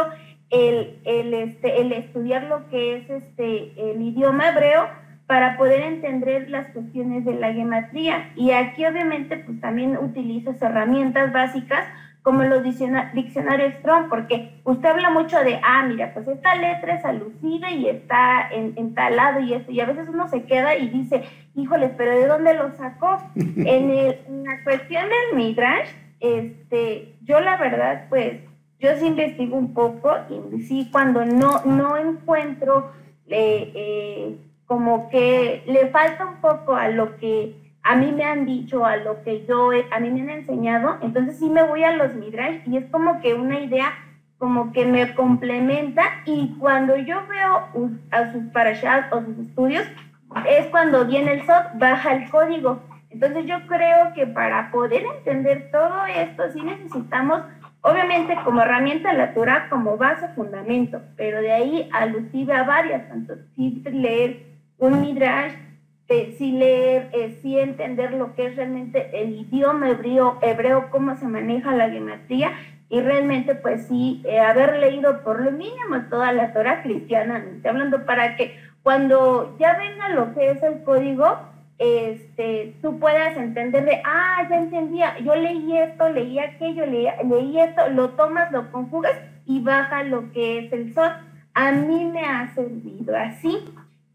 el, 0.51 1.01
el, 1.03 1.33
este, 1.33 1.81
el 1.81 1.91
estudiar 1.91 2.43
lo 2.43 2.69
que 2.69 2.95
es 2.95 3.09
este, 3.09 3.91
el 3.91 4.01
idioma 4.01 4.51
hebreo 4.51 4.87
para 5.29 5.57
poder 5.57 5.81
entender 5.81 6.49
las 6.49 6.71
cuestiones 6.71 7.23
de 7.23 7.35
la 7.35 7.53
gematría. 7.53 8.31
Y 8.35 8.49
aquí 8.49 8.83
obviamente 8.83 9.37
pues 9.37 9.61
también 9.61 9.95
utilizo 9.95 10.55
herramientas 10.59 11.31
básicas 11.31 11.85
como 12.23 12.41
los 12.45 12.63
diccionarios 12.63 13.75
Strong, 13.75 14.09
porque 14.09 14.59
usted 14.63 14.89
habla 14.89 15.11
mucho 15.11 15.37
de, 15.43 15.59
ah, 15.63 15.85
mira, 15.87 16.15
pues 16.15 16.27
esta 16.27 16.55
letra 16.55 16.95
es 16.95 17.05
alusiva 17.05 17.69
y 17.69 17.87
está 17.87 18.49
en, 18.51 18.73
entalado 18.75 19.39
y 19.41 19.53
esto, 19.53 19.71
y 19.71 19.79
a 19.79 19.85
veces 19.85 20.09
uno 20.09 20.27
se 20.29 20.45
queda 20.45 20.75
y 20.75 20.89
dice, 20.89 21.21
híjoles, 21.53 21.91
pero 21.95 22.09
¿de 22.09 22.25
dónde 22.25 22.55
lo 22.55 22.71
sacó? 22.71 23.19
en, 23.35 24.43
la 24.43 24.63
cuestión 24.63 25.03
del 25.03 25.37
Midrash, 25.37 25.89
este, 26.21 27.13
yo 27.21 27.39
la 27.39 27.55
verdad, 27.57 28.07
pues, 28.09 28.39
yo 28.79 28.89
sí 28.97 29.05
investigo 29.05 29.55
un 29.55 29.75
poco 29.75 30.11
y 30.51 30.63
sí, 30.63 30.89
cuando 30.91 31.23
no, 31.23 31.63
no 31.65 31.97
encuentro 31.97 32.91
eh, 33.27 33.71
eh, 33.75 34.37
como 34.69 35.09
que 35.09 35.63
le 35.65 35.87
falta 35.87 36.27
un 36.27 36.35
poco 36.41 36.75
a 36.75 36.89
lo 36.89 37.17
que 37.17 37.55
a 37.81 37.95
mí 37.95 38.11
me 38.11 38.23
han 38.23 38.45
dicho, 38.45 38.85
a 38.85 38.97
lo 38.97 39.23
que 39.23 39.43
yo, 39.47 39.71
a 39.91 39.99
mí 39.99 40.11
me 40.11 40.21
han 40.21 40.29
enseñado, 40.29 40.99
entonces 41.01 41.39
sí 41.39 41.49
me 41.49 41.63
voy 41.63 41.83
a 41.83 41.93
los 41.93 42.13
Midrash 42.13 42.61
y 42.67 42.77
es 42.77 42.85
como 42.91 43.19
que 43.19 43.33
una 43.33 43.59
idea 43.59 43.91
como 44.37 44.71
que 44.71 44.85
me 44.85 45.15
complementa 45.15 46.03
y 46.23 46.55
cuando 46.59 46.95
yo 46.97 47.25
veo 47.27 47.89
a 48.11 48.31
sus 48.31 48.43
parashas 48.53 49.11
o 49.11 49.21
sus 49.21 49.39
estudios, 49.39 49.87
es 50.47 50.67
cuando 50.67 51.03
viene 51.03 51.33
el 51.33 51.47
SOT, 51.47 51.79
baja 51.79 52.13
el 52.13 52.29
código. 52.29 52.79
Entonces 53.09 53.47
yo 53.47 53.65
creo 53.65 54.13
que 54.13 54.27
para 54.27 54.69
poder 54.69 55.03
entender 55.17 55.71
todo 55.71 56.05
esto 56.05 56.43
sí 56.53 56.61
necesitamos, 56.61 57.41
obviamente 57.81 58.37
como 58.45 58.61
herramienta 58.61 59.13
la 59.13 59.33
Torah 59.33 59.67
como 59.67 59.97
base, 59.97 60.27
fundamento, 60.35 61.01
pero 61.17 61.41
de 61.41 61.51
ahí 61.51 61.89
alusive 61.91 62.53
a 62.53 62.61
varias, 62.61 63.09
tanto 63.09 63.33
sí 63.55 63.81
leer 63.91 64.48
un 64.79 65.01
Midrash, 65.01 65.53
eh, 66.07 66.35
sí 66.37 66.51
leer, 66.53 67.09
eh, 67.13 67.37
sí 67.41 67.59
entender 67.59 68.13
lo 68.13 68.33
que 68.33 68.47
es 68.47 68.55
realmente 68.55 69.21
el 69.21 69.31
idioma 69.41 69.89
hebreo, 69.91 70.39
hebreo 70.41 70.89
cómo 70.89 71.15
se 71.15 71.27
maneja 71.27 71.75
la 71.75 71.89
geometría 71.89 72.53
y 72.89 72.99
realmente 73.01 73.53
pues 73.53 73.85
sí 73.87 74.23
eh, 74.25 74.39
haber 74.39 74.79
leído 74.79 75.21
por 75.23 75.39
lo 75.41 75.51
mínimo 75.51 76.01
toda 76.09 76.31
la 76.31 76.51
Torah 76.53 76.81
cristiana, 76.81 77.45
hablando 77.63 78.05
para 78.05 78.35
que 78.35 78.55
cuando 78.81 79.55
ya 79.59 79.77
venga 79.77 80.09
lo 80.09 80.33
que 80.33 80.49
es 80.49 80.63
el 80.63 80.83
código, 80.83 81.37
este, 81.77 82.75
tú 82.81 82.99
puedas 82.99 83.37
entender 83.37 83.85
de, 83.85 84.01
ah, 84.03 84.47
ya 84.49 84.57
entendía, 84.57 85.19
yo 85.19 85.35
leí 85.35 85.77
esto, 85.77 86.09
leí 86.09 86.39
aquello, 86.39 86.85
leí, 86.85 87.07
leí 87.29 87.59
esto, 87.59 87.87
lo 87.89 88.09
tomas, 88.11 88.51
lo 88.51 88.71
conjugas 88.71 89.13
y 89.45 89.61
baja 89.61 90.03
lo 90.03 90.31
que 90.31 90.59
es 90.59 90.73
el 90.73 90.93
SOT. 90.93 91.11
A 91.53 91.71
mí 91.71 92.05
me 92.05 92.25
ha 92.25 92.53
servido 92.55 93.15
así 93.15 93.59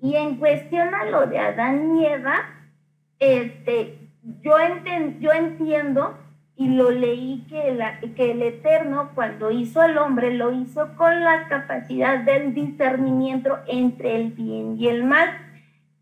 y 0.04 0.16
en 0.16 0.36
cuestión 0.36 0.94
a 0.94 1.06
lo 1.06 1.26
de 1.26 1.38
Adán 1.38 1.96
y 1.96 2.04
Eva, 2.04 2.34
este, 3.18 4.10
yo, 4.42 4.58
enten- 4.58 5.18
yo 5.20 5.32
entiendo 5.32 6.18
y 6.56 6.68
lo 6.68 6.90
leí 6.90 7.46
que, 7.48 7.72
la- 7.72 7.98
que 8.14 8.32
el 8.32 8.42
Eterno 8.42 9.12
cuando 9.14 9.50
hizo 9.50 9.80
al 9.80 9.96
hombre 9.96 10.34
lo 10.34 10.52
hizo 10.52 10.94
con 10.96 11.24
la 11.24 11.48
capacidad 11.48 12.18
del 12.18 12.52
discernimiento 12.52 13.60
entre 13.66 14.16
el 14.16 14.32
bien 14.32 14.76
y 14.78 14.88
el 14.88 15.04
mal. 15.04 15.30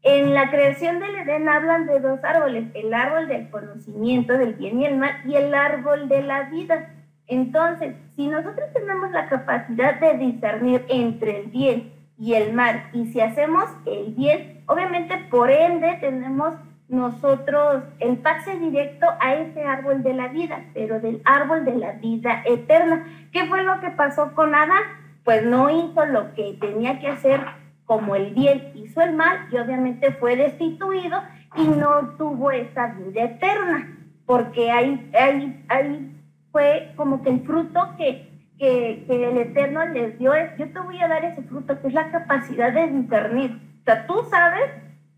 En 0.02 0.34
la 0.34 0.50
creación 0.50 0.98
del 0.98 1.14
Edén 1.14 1.48
hablan 1.48 1.86
de 1.86 2.00
dos 2.00 2.24
árboles, 2.24 2.64
el 2.74 2.92
árbol 2.92 3.28
del 3.28 3.50
conocimiento 3.50 4.36
del 4.36 4.54
bien 4.54 4.80
y 4.80 4.86
el 4.86 4.96
mal 4.98 5.12
y 5.24 5.36
el 5.36 5.54
árbol 5.54 6.08
de 6.08 6.24
la 6.24 6.50
vida. 6.50 6.90
Entonces, 7.28 7.94
si 8.16 8.26
nosotros 8.26 8.66
tenemos 8.74 9.12
la 9.12 9.28
capacidad 9.28 10.00
de 10.00 10.18
discernir 10.18 10.84
entre 10.88 11.42
el 11.42 11.46
bien 11.46 11.91
y 12.22 12.34
el 12.34 12.52
mal, 12.52 12.84
y 12.92 13.06
si 13.06 13.20
hacemos 13.20 13.64
el 13.84 14.14
bien, 14.14 14.62
obviamente 14.66 15.18
por 15.28 15.50
ende 15.50 15.98
tenemos 16.00 16.54
nosotros 16.88 17.82
el 17.98 18.18
pase 18.18 18.56
directo 18.60 19.08
a 19.18 19.34
ese 19.34 19.64
árbol 19.64 20.04
de 20.04 20.14
la 20.14 20.28
vida, 20.28 20.66
pero 20.72 21.00
del 21.00 21.20
árbol 21.24 21.64
de 21.64 21.74
la 21.74 21.94
vida 21.94 22.44
eterna. 22.46 23.04
¿Qué 23.32 23.46
fue 23.46 23.64
lo 23.64 23.80
que 23.80 23.90
pasó 23.90 24.34
con 24.36 24.54
Adán? 24.54 24.84
Pues 25.24 25.44
no 25.44 25.68
hizo 25.68 26.06
lo 26.06 26.32
que 26.34 26.56
tenía 26.60 27.00
que 27.00 27.08
hacer 27.08 27.40
como 27.86 28.14
el 28.14 28.32
bien 28.32 28.70
hizo 28.76 29.00
el 29.00 29.14
mal 29.14 29.48
y 29.50 29.56
obviamente 29.56 30.12
fue 30.12 30.36
destituido 30.36 31.20
y 31.56 31.66
no 31.66 32.10
tuvo 32.18 32.52
esa 32.52 32.94
vida 32.98 33.24
eterna, 33.24 33.98
porque 34.26 34.70
ahí, 34.70 35.10
ahí, 35.18 35.64
ahí 35.68 36.16
fue 36.52 36.92
como 36.94 37.20
que 37.20 37.30
el 37.30 37.40
fruto 37.40 37.96
que, 37.98 38.30
que, 38.62 39.02
que 39.08 39.28
el 39.28 39.38
Eterno 39.38 39.84
les 39.86 40.16
dio 40.20 40.34
es, 40.34 40.56
yo 40.56 40.70
te 40.70 40.78
voy 40.78 40.96
a 41.00 41.08
dar 41.08 41.24
ese 41.24 41.42
fruto, 41.42 41.80
que 41.80 41.88
es 41.88 41.94
la 41.94 42.12
capacidad 42.12 42.72
de 42.72 42.86
discernir. 42.92 43.60
O 43.80 43.84
sea, 43.84 44.06
tú 44.06 44.14
sabes, 44.30 44.70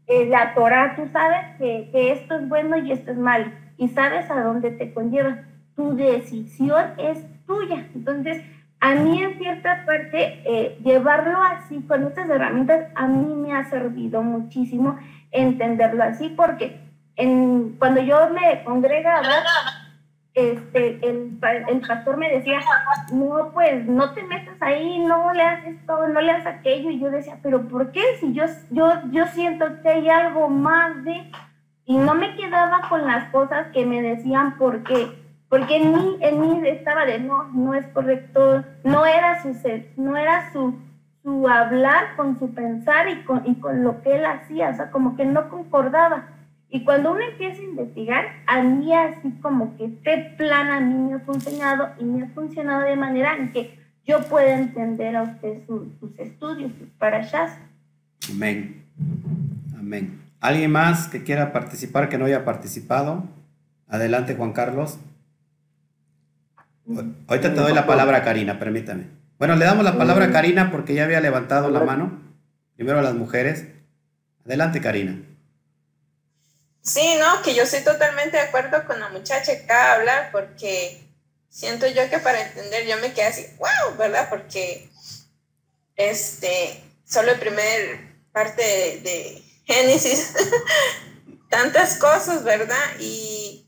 eh, 0.07 0.25
la 0.31 0.55
Torah, 0.55 0.97
tú 0.97 1.03
sabes 1.13 1.59
que, 1.59 1.91
que 1.93 2.13
esto 2.13 2.37
es 2.39 2.49
bueno 2.49 2.79
y 2.79 2.91
esto 2.91 3.11
es 3.11 3.19
malo, 3.19 3.53
y 3.77 3.89
sabes 3.89 4.31
a 4.31 4.41
dónde 4.41 4.71
te 4.71 4.95
conlleva. 4.95 5.43
Tu 5.77 5.95
decisión 5.95 6.95
es 6.97 7.23
tuya. 7.47 7.87
Entonces, 7.95 8.43
a 8.81 8.95
mí 8.95 9.23
en 9.23 9.37
cierta 9.37 9.85
parte, 9.85 10.41
eh, 10.47 10.79
llevarlo 10.83 11.43
así, 11.43 11.83
con 11.83 12.07
estas 12.07 12.31
herramientas, 12.31 12.87
a 12.95 13.07
mí 13.07 13.35
me 13.35 13.53
ha 13.53 13.65
servido 13.65 14.23
muchísimo 14.23 14.99
entenderlo 15.33 16.03
así, 16.03 16.31
porque 16.31 16.81
en, 17.17 17.77
cuando 17.79 18.01
yo 18.01 18.31
me 18.31 18.65
congregaba, 18.65 19.29
este, 20.35 20.99
el, 21.09 21.39
el 21.69 21.81
pastor 21.87 22.17
me 22.17 22.29
decía, 22.29 22.59
no, 23.13 23.51
pues 23.53 23.87
no 23.87 24.13
te 24.15 24.23
metas 24.25 24.61
ahí, 24.61 24.99
no 24.99 25.33
le 25.33 25.43
haces 25.43 25.77
esto, 25.77 26.09
no 26.09 26.21
le 26.21 26.33
haces 26.33 26.47
aquello, 26.47 26.91
y 26.91 26.99
yo 26.99 27.11
decía, 27.11 27.39
pero 27.43 27.69
¿por 27.69 27.93
qué? 27.93 28.03
Si 28.19 28.33
yo, 28.33 28.45
yo, 28.71 28.93
yo 29.13 29.27
siento 29.29 29.67
que 29.83 29.89
hay 29.89 30.09
algo 30.09 30.49
más 30.49 31.05
de... 31.05 31.31
Y 31.87 31.99
no 31.99 32.15
me 32.15 32.35
quedaba 32.35 32.89
con 32.89 33.07
las 33.07 33.31
cosas 33.31 33.69
que 33.73 33.85
me 33.85 34.01
decían 34.01 34.57
por 34.57 34.83
qué, 34.85 35.07
porque 35.51 35.77
en 35.77 35.93
mí, 35.93 36.17
en 36.21 36.41
mí 36.41 36.69
estaba 36.69 37.05
de, 37.05 37.21
no, 37.21 37.45
no 37.53 37.75
es 37.75 37.87
correcto, 37.89 38.65
no 38.83 39.05
era 39.05 39.43
su 39.43 39.53
ser, 39.55 39.91
no 39.97 40.17
era 40.17 40.51
su, 40.53 40.75
su 41.23 41.47
hablar 41.47 42.17
con 42.17 42.39
su 42.39 42.55
pensar 42.55 43.09
y 43.09 43.23
con, 43.25 43.43
y 43.45 43.57
con 43.57 43.85
lo 43.85 44.01
que 44.03 44.17
él 44.17 44.25
hacía, 44.25 44.71
o 44.71 44.75
sea, 44.75 44.91
como 44.91 45.15
que 45.15 45.27
no 45.27 45.51
concordaba. 45.51 46.25
Y 46.75 46.83
cuando 46.85 47.13
uno 47.13 47.21
empieza 47.23 47.61
a 47.61 47.65
investigar, 47.65 48.25
a 48.49 48.61
mí 48.61 48.93
así 48.93 49.31
como 49.41 49.77
que 49.77 49.85
este 49.85 50.35
plan 50.37 50.71
a 50.71 50.81
mí 50.81 50.93
me 51.09 51.15
ha 51.15 51.21
funcionado 51.21 51.91
y 52.01 52.05
me 52.05 52.25
ha 52.25 52.29
funcionado 52.31 52.81
de 52.83 52.97
manera 52.97 53.37
en 53.37 53.53
que 53.53 53.79
yo 54.05 54.21
pueda 54.25 54.59
entender 54.59 55.15
a 55.15 55.23
usted 55.23 55.65
su- 55.69 55.93
sus 56.01 56.19
estudios, 56.19 56.73
sus 56.77 56.89
parashas. 56.99 57.57
Amén. 58.29 58.87
Amén. 59.79 60.21
¿Alguien 60.41 60.73
más 60.73 61.07
que 61.07 61.23
quiera 61.23 61.53
participar 61.53 62.09
que 62.09 62.19
no 62.19 62.25
haya 62.25 62.45
participado? 62.45 63.23
Adelante, 63.87 64.35
Juan 64.35 64.53
Carlos. 64.53 64.99
Ahorita 67.29 67.55
te 67.55 67.61
doy 67.61 67.73
la 67.73 67.87
palabra 67.87 68.17
a 68.19 68.23
Karina, 68.25 68.59
permítame. 68.59 69.05
Bueno, 69.39 69.55
le 69.55 69.65
damos 69.65 69.85
la 69.85 69.97
palabra 69.97 70.25
a 70.25 70.31
Karina 70.33 70.73
porque 70.73 70.95
ya 70.95 71.05
había 71.05 71.21
levantado 71.21 71.71
la 71.71 71.85
mano. 71.85 72.19
Primero 72.75 72.99
a 72.99 73.03
las 73.03 73.15
mujeres. 73.15 73.69
Adelante, 74.45 74.81
Karina. 74.81 75.19
Sí, 76.85 77.17
no, 77.19 77.41
que 77.41 77.55
yo 77.55 77.63
estoy 77.63 77.81
totalmente 77.81 78.37
de 78.37 78.43
acuerdo 78.43 78.85
con 78.87 79.01
la 79.01 79.09
muchacha 79.09 79.57
que 79.57 79.65
acaba 79.65 79.85
de 79.85 80.01
hablar 80.01 80.29
porque 80.33 81.03
siento 81.49 81.87
yo 81.87 82.11
que 82.11 82.19
para 82.19 82.43
entender 82.43 82.87
yo 82.87 82.99
me 82.99 83.15
quedé 83.15 83.27
así, 83.27 83.47
wow, 83.57 83.97
¿verdad? 83.97 84.29
Porque 84.29 84.91
este, 85.97 86.85
solo 87.07 87.33
el 87.33 87.39
primer 87.39 88.01
parte 88.33 88.63
de, 89.03 89.43
Génesis, 89.65 90.35
tantas 91.49 91.97
cosas, 91.97 92.45
¿verdad? 92.45 92.77
Y, 92.99 93.67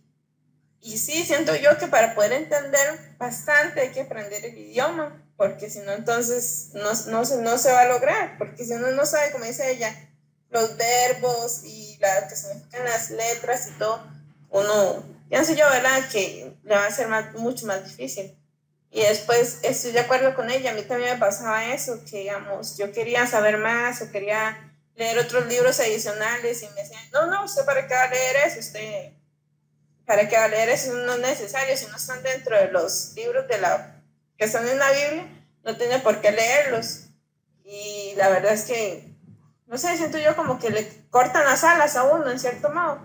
y 0.83 0.99
sí, 0.99 1.25
siento 1.25 1.57
yo 1.57 1.79
que 1.79 1.87
para 1.87 2.15
poder 2.15 2.33
entender 2.33 3.17
bastante 3.17 3.81
hay 3.81 3.93
que 3.93 4.03
aprender 4.03 4.45
el 4.45 4.59
idioma, 4.59 5.25
porque 5.39 5.71
si 5.71 5.79
no, 5.79 5.93
entonces 5.93 6.69
no, 6.75 6.93
no, 7.11 7.25
se, 7.25 7.39
no 7.39 7.57
se 7.57 7.73
va 7.73 7.81
a 7.81 7.89
lograr, 7.89 8.37
porque 8.37 8.67
si 8.67 8.75
uno 8.75 8.91
no 8.91 9.07
sabe, 9.07 9.33
como 9.33 9.47
dice 9.47 9.71
ella, 9.71 10.06
los 10.57 10.77
verbos 10.77 11.65
y 11.65 11.99
la 12.01 12.27
que 12.29 12.35
significan 12.35 12.85
las 12.85 13.11
letras 13.11 13.69
y 13.69 13.79
todo, 13.79 14.03
uno, 14.49 15.05
pienso 15.29 15.53
yo, 15.53 15.69
¿verdad? 15.69 16.09
Que 16.11 16.57
le 16.65 16.75
va 16.75 16.87
a 16.87 16.91
ser 16.91 17.09
más, 17.09 17.35
mucho 17.35 17.67
más 17.67 17.85
difícil. 17.85 18.35
Y 18.91 19.03
después 19.03 19.59
estoy 19.63 19.93
de 19.93 20.01
acuerdo 20.01 20.35
con 20.35 20.51
ella, 20.51 20.71
a 20.71 20.75
mí 20.75 20.83
también 20.83 21.13
me 21.13 21.19
pasaba 21.19 21.67
eso, 21.75 22.03
que 22.11 22.21
digamos, 22.21 22.79
yo 22.79 22.91
quería 22.91 23.27
saber 23.27 23.59
más 23.59 24.01
o 24.01 24.11
quería 24.11 24.73
leer 24.95 25.19
otros 25.19 25.47
libros 25.47 25.79
adicionales 25.79 26.63
y 26.63 26.69
me 26.71 26.83
decían, 26.83 27.03
no, 27.13 27.27
no, 27.27 27.45
usted 27.45 27.67
para 27.67 27.87
qué 27.87 27.93
va 27.93 28.05
a 28.05 28.11
leer 28.11 28.37
eso, 28.47 28.61
usted 28.61 29.13
para 30.07 30.27
qué 30.27 30.37
va 30.37 30.45
a 30.45 30.49
leer 30.49 30.71
eso, 30.71 30.95
no 30.95 31.15
es 31.15 31.21
necesario, 31.21 31.77
si 31.77 31.87
no 31.87 31.97
están 31.97 32.23
dentro 32.23 32.57
de 32.57 32.69
los 32.69 33.13
libros 33.15 33.47
de 33.49 33.59
la, 33.59 34.01
que 34.39 34.47
están 34.47 34.67
en 34.67 34.79
la 34.79 34.91
Biblia, 34.91 35.29
no 35.65 35.77
tiene 35.77 35.99
por 35.99 36.23
qué 36.23 36.31
leerlos. 36.31 37.01
Y 37.65 38.15
la 38.17 38.29
verdad 38.29 38.53
es 38.53 38.65
que 38.65 39.16
no 39.67 39.79
sé, 39.79 39.97
siento 39.97 40.19
yo 40.19 40.37
como 40.37 40.59
que 40.59 40.71
le 40.71 40.89
cortan 41.11 41.45
las 41.45 41.65
alas 41.65 41.97
a 41.97 42.05
uno, 42.05 42.31
en 42.31 42.39
cierto 42.39 42.71
modo. 42.71 43.01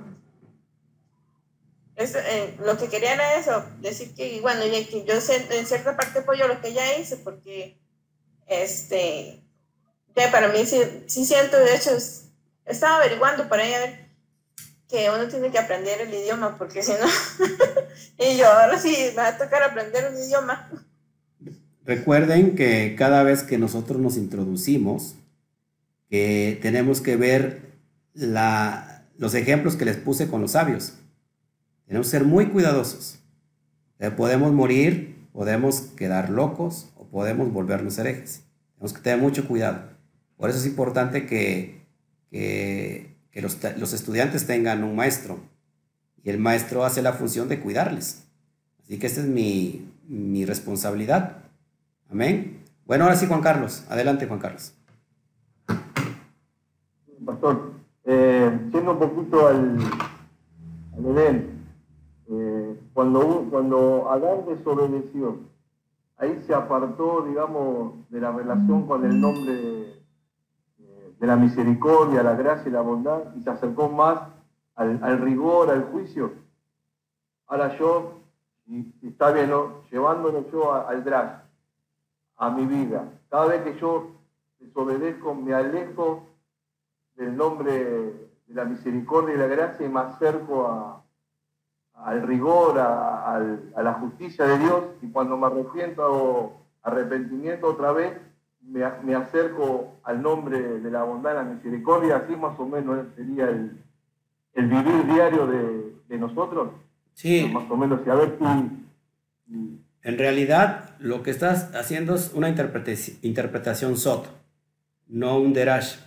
Es, 1.96 2.16
eh, 2.16 2.56
lo 2.64 2.78
que 2.78 2.88
quería 2.88 3.14
era 3.14 3.36
eso, 3.36 3.64
decir 3.80 4.14
que, 4.16 4.40
bueno, 4.42 4.66
y 4.66 4.86
que 4.86 5.04
yo 5.06 5.14
en 5.16 5.66
cierta 5.68 5.96
parte 5.98 6.20
apoyo 6.20 6.48
lo 6.48 6.62
que 6.62 6.70
ella 6.70 6.98
hizo, 6.98 7.18
porque, 7.24 7.78
este, 8.48 9.44
ya 10.16 10.32
para 10.32 10.48
mí 10.48 10.66
sí, 10.66 10.82
sí 11.08 11.26
siento, 11.26 11.58
de 11.58 11.76
hecho, 11.76 11.92
es- 11.96 12.30
estaba 12.66 12.98
averiguando 12.98 13.48
por 13.50 13.60
ahí 13.60 13.74
a 13.74 13.80
ver 13.80 14.12
que 14.90 15.10
uno 15.10 15.28
tiene 15.28 15.52
que 15.52 15.60
aprender 15.60 16.02
el 16.02 16.14
idioma, 16.14 16.58
porque 16.58 16.82
si 16.84 16.92
no, 16.94 16.98
y 18.18 18.38
yo 18.38 18.48
ahora 18.52 18.80
sí 18.80 19.14
va 19.18 19.28
a 19.28 19.38
tocar 19.38 19.64
aprender 19.64 20.12
un 20.12 20.18
idioma. 20.18 20.70
Recuerden 21.86 22.56
que 22.56 22.96
cada 22.98 23.24
vez 23.24 23.44
que 23.44 23.58
nosotros 23.58 24.00
nos 24.00 24.18
introducimos, 24.18 25.16
que 26.12 26.60
tenemos 26.62 27.00
que 27.00 27.16
ver 27.16 27.72
los 28.14 29.34
ejemplos 29.34 29.78
que 29.78 29.86
les 29.86 29.96
puse 29.96 30.28
con 30.28 30.42
los 30.42 30.52
sabios. 30.52 30.96
Tenemos 31.88 32.08
que 32.08 32.12
ser 32.12 32.26
muy 32.26 32.48
cuidadosos. 32.48 33.20
Eh, 33.98 34.12
podemos 34.12 34.52
morir, 34.52 35.30
podemos 35.32 35.80
quedar 35.96 36.30
locos 36.30 36.92
o 36.98 37.08
podemos 37.08 37.54
volvernos 37.54 37.98
herejes. 37.98 38.44
Tenemos 38.74 38.92
que 38.92 39.02
tener 39.02 39.20
mucho 39.20 39.48
cuidado. 39.48 39.84
Por 40.36 40.50
eso 40.50 40.60
es 40.60 40.66
importante 40.66 41.26
que, 41.26 41.86
que, 42.30 43.16
los, 43.36 43.58
los 43.78 43.94
estudiantes 43.94 44.46
tengan 44.46 44.84
un 44.84 44.98
maestro 44.98 45.40
y 46.26 46.30
el 46.30 46.40
maestro 46.40 46.84
hace 46.84 47.02
la 47.02 47.14
función 47.14 47.48
de 47.48 47.62
cuidarles. 47.62 48.24
Así 48.84 49.00
que 49.00 49.08
esta 49.08 49.22
es 49.22 49.28
mi, 49.28 49.90
mi 50.10 50.44
responsabilidad. 50.44 51.38
Amén. 52.10 52.64
Bueno, 52.86 53.06
ahora 53.06 53.16
sí, 53.16 53.28
Juan 53.28 53.42
Carlos. 53.42 53.86
Adelante, 53.88 54.28
Juan 54.28 54.40
Carlos. 54.40 54.74
Pastor, 57.32 57.72
eh, 58.04 58.70
yendo 58.74 58.92
un 58.92 59.00
poquito 59.00 59.48
al, 59.48 59.78
al 60.98 61.06
Edén, 61.06 61.66
eh, 62.28 62.78
cuando, 62.94 63.48
cuando 63.50 64.12
Adán 64.12 64.46
desobedeció, 64.48 65.38
ahí 66.18 66.44
se 66.46 66.54
apartó, 66.54 67.22
digamos, 67.22 67.94
de 68.10 68.20
la 68.20 68.34
relación 68.34 68.86
con 68.86 69.06
el 69.06 69.22
nombre 69.22 70.04
de 71.20 71.28
la 71.28 71.38
misericordia, 71.38 72.22
la 72.22 72.36
gracia 72.36 72.68
y 72.68 72.74
la 72.74 72.82
bondad, 72.82 73.34
y 73.38 73.44
se 73.44 73.50
acercó 73.50 73.88
más 73.88 74.20
al, 74.76 75.20
rigor, 75.22 75.70
al 75.70 75.86
juicio. 75.86 76.34
Ahora 77.48 77.78
yo, 77.78 78.20
y, 78.68 78.92
está 79.08 79.32
bien, 79.32 79.52
¿no? 79.52 79.84
llevándolo 79.90 80.52
yo 80.52 80.74
al 80.74 81.02
drash, 81.06 81.40
a 82.36 82.50
mi 82.50 82.66
vida, 82.66 83.08
cada 83.30 83.46
vez 83.46 83.62
que 83.62 83.80
yo 83.80 84.08
desobedezco, 84.60 85.34
me 85.34 85.54
alejo 85.54 86.26
del 87.22 87.38
nombre 87.38 87.72
de 88.48 88.54
la 88.54 88.66
misericordia 88.66 89.36
y 89.36 89.38
la 89.38 89.48
gracia 89.48 89.86
y 89.86 89.90
me 89.90 90.00
acerco 90.02 90.68
a, 90.68 91.04
al 91.94 92.22
rigor, 92.24 92.80
a, 92.80 93.36
a 93.36 93.84
la 93.84 93.94
justicia 93.94 94.46
de 94.46 94.58
Dios 94.58 94.84
y 95.02 95.08
cuando 95.08 95.38
me 95.38 95.48
arrepiento 95.48 96.04
hago 96.04 96.62
arrepentimiento 96.84 97.68
otra 97.68 97.92
vez, 97.92 98.14
me, 98.62 98.82
me 99.04 99.16
acerco 99.16 99.94
al 100.04 100.22
nombre 100.22 100.80
de 100.80 100.92
la 100.92 101.04
bondad 101.04 101.32
y 101.32 101.36
la 101.36 101.44
misericordia, 101.44 102.18
así 102.18 102.36
más 102.36 102.60
o 102.60 102.66
menos 102.66 103.06
sería 103.16 103.46
el, 103.50 103.84
el 104.54 104.68
vivir 104.68 105.06
diario 105.06 105.48
de, 105.48 105.94
de 106.08 106.18
nosotros. 106.18 106.70
Sí. 107.14 107.50
Más 107.54 107.70
o 107.70 107.78
menos, 107.78 108.02
y 108.06 108.10
a 108.10 108.16
ver. 108.16 108.38
En 110.04 110.18
realidad, 110.18 110.96
lo 111.00 111.22
que 111.22 111.30
estás 111.30 111.76
haciendo 111.76 112.16
es 112.16 112.34
una 112.34 112.50
interpretaci- 112.50 113.20
interpretación 113.22 113.98
SOT, 113.98 114.26
no 115.08 115.38
un 115.40 115.54
derash. 115.54 115.98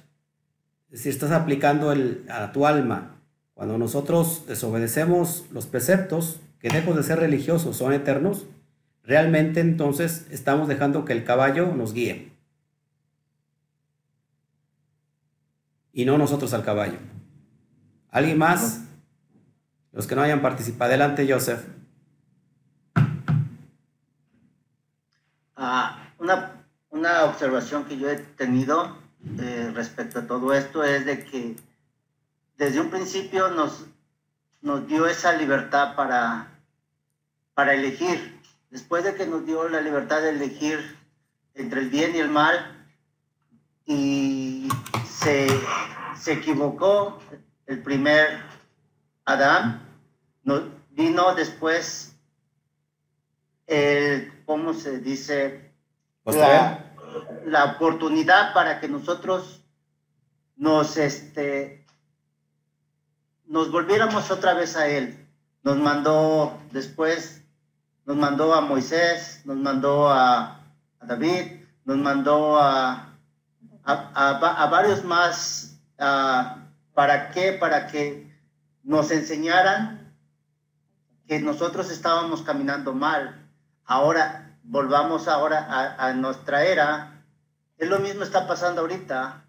Es 0.94 1.00
decir, 1.00 1.12
estás 1.12 1.32
aplicando 1.32 1.90
el, 1.90 2.24
a 2.30 2.52
tu 2.52 2.68
alma. 2.68 3.16
Cuando 3.54 3.78
nosotros 3.78 4.44
desobedecemos 4.46 5.44
los 5.50 5.66
preceptos, 5.66 6.38
que 6.60 6.70
lejos 6.70 6.94
de 6.94 7.02
ser 7.02 7.18
religiosos 7.18 7.76
son 7.76 7.92
eternos, 7.92 8.46
realmente 9.02 9.58
entonces 9.58 10.28
estamos 10.30 10.68
dejando 10.68 11.04
que 11.04 11.12
el 11.12 11.24
caballo 11.24 11.74
nos 11.74 11.94
guíe. 11.94 12.30
Y 15.92 16.04
no 16.04 16.16
nosotros 16.16 16.54
al 16.54 16.64
caballo. 16.64 16.98
¿Alguien 18.12 18.38
más? 18.38 18.84
Los 19.90 20.06
que 20.06 20.14
no 20.14 20.22
hayan 20.22 20.42
participado. 20.42 20.90
Adelante, 20.90 21.26
Joseph. 21.28 21.64
Ah, 25.56 26.06
una, 26.20 26.64
una 26.90 27.24
observación 27.24 27.84
que 27.84 27.98
yo 27.98 28.08
he 28.08 28.16
tenido 28.16 29.03
eh, 29.38 29.70
respecto 29.74 30.20
a 30.20 30.26
todo 30.26 30.52
esto 30.52 30.84
es 30.84 31.06
de 31.06 31.24
que 31.24 31.56
desde 32.56 32.80
un 32.80 32.90
principio 32.90 33.48
nos, 33.48 33.86
nos 34.60 34.86
dio 34.86 35.06
esa 35.06 35.32
libertad 35.32 35.96
para, 35.96 36.48
para 37.54 37.74
elegir. 37.74 38.40
Después 38.70 39.04
de 39.04 39.14
que 39.14 39.26
nos 39.26 39.46
dio 39.46 39.68
la 39.68 39.80
libertad 39.80 40.20
de 40.20 40.30
elegir 40.30 40.96
entre 41.54 41.80
el 41.80 41.90
bien 41.90 42.14
y 42.14 42.18
el 42.18 42.28
mal, 42.28 42.86
y 43.86 44.68
se, 45.08 45.46
se 46.18 46.32
equivocó 46.32 47.20
el 47.66 47.82
primer 47.82 48.40
Adán, 49.24 49.82
no, 50.42 50.62
vino 50.90 51.34
después 51.34 52.14
el, 53.66 54.32
¿cómo 54.44 54.74
se 54.74 54.98
dice? 54.98 55.70
La, 56.24 56.93
la 57.46 57.64
oportunidad 57.64 58.52
para 58.54 58.80
que 58.80 58.88
nosotros 58.88 59.62
nos, 60.56 60.96
este, 60.96 61.84
nos 63.46 63.70
volviéramos 63.70 64.30
otra 64.30 64.54
vez 64.54 64.76
a 64.76 64.86
Él. 64.88 65.26
Nos 65.62 65.76
mandó 65.78 66.58
después, 66.72 67.42
nos 68.04 68.16
mandó 68.16 68.54
a 68.54 68.60
Moisés, 68.60 69.42
nos 69.44 69.56
mandó 69.56 70.10
a, 70.10 70.60
David, 71.00 71.60
nos 71.84 71.96
mandó 71.98 72.58
a, 72.58 73.16
a, 73.84 73.92
a 74.30 74.38
va- 74.38 74.62
a 74.62 74.66
varios 74.66 75.04
más. 75.04 75.78
¿Para 75.96 77.30
qué? 77.30 77.52
Para 77.52 77.86
que 77.86 78.30
nos 78.82 79.10
enseñaran 79.10 80.12
que 81.26 81.40
nosotros 81.40 81.90
estábamos 81.90 82.42
caminando 82.42 82.92
mal. 82.92 83.48
Ahora, 83.84 84.43
volvamos 84.64 85.28
ahora 85.28 85.66
a, 85.68 86.08
a 86.08 86.12
nuestra 86.14 86.64
era. 86.64 87.24
Es 87.78 87.88
lo 87.88 88.00
mismo 88.00 88.24
está 88.24 88.48
pasando 88.48 88.80
ahorita. 88.80 89.44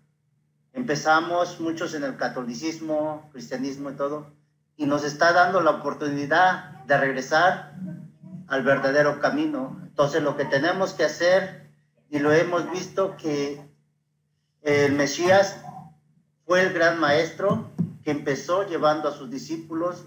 Empezamos 0.74 1.60
muchos 1.60 1.94
en 1.94 2.04
el 2.04 2.18
catolicismo, 2.18 3.30
cristianismo 3.32 3.90
y 3.90 3.94
todo, 3.94 4.28
y 4.76 4.86
nos 4.86 5.04
está 5.04 5.32
dando 5.32 5.62
la 5.62 5.72
oportunidad 5.72 6.84
de 6.86 6.98
regresar 6.98 7.74
al 8.48 8.64
verdadero 8.64 9.20
camino. 9.20 9.80
Entonces, 9.84 10.22
lo 10.22 10.36
que 10.36 10.46
tenemos 10.46 10.94
que 10.94 11.06
hacer, 11.06 11.70
y 12.10 12.20
lo 12.20 12.34
hemos 12.34 12.70
visto, 12.72 13.16
que 13.18 13.66
el 14.62 14.94
Mesías 14.94 15.62
fue 16.46 16.62
el 16.62 16.74
gran 16.74 17.00
maestro 17.00 17.72
que 18.04 18.12
empezó 18.12 18.68
llevando 18.68 19.10
a 19.10 19.14
sus 19.14 19.30
discípulos 19.30 20.06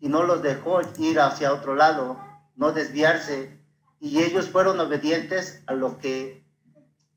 y 0.00 0.08
no 0.08 0.22
los 0.22 0.42
dejó 0.42 0.80
ir 0.98 1.20
hacia 1.20 1.52
otro 1.52 1.74
lado, 1.74 2.18
no 2.54 2.72
desviarse. 2.72 3.60
Y 4.00 4.22
ellos 4.22 4.48
fueron 4.50 4.78
obedientes 4.80 5.62
a 5.66 5.74
lo 5.74 5.98
que 5.98 6.44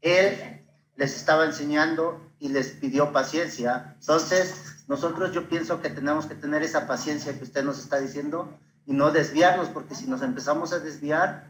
él 0.01 0.61
les 0.95 1.15
estaba 1.15 1.45
enseñando 1.45 2.21
y 2.39 2.49
les 2.49 2.69
pidió 2.69 3.11
paciencia. 3.11 3.95
Entonces, 3.99 4.83
nosotros 4.87 5.33
yo 5.33 5.47
pienso 5.47 5.81
que 5.81 5.89
tenemos 5.89 6.25
que 6.25 6.35
tener 6.35 6.63
esa 6.63 6.87
paciencia 6.87 7.37
que 7.37 7.43
usted 7.43 7.63
nos 7.63 7.79
está 7.79 7.99
diciendo 7.99 8.57
y 8.85 8.93
no 8.93 9.11
desviarnos, 9.11 9.69
porque 9.69 9.95
si 9.95 10.07
nos 10.07 10.21
empezamos 10.21 10.73
a 10.73 10.79
desviar, 10.79 11.47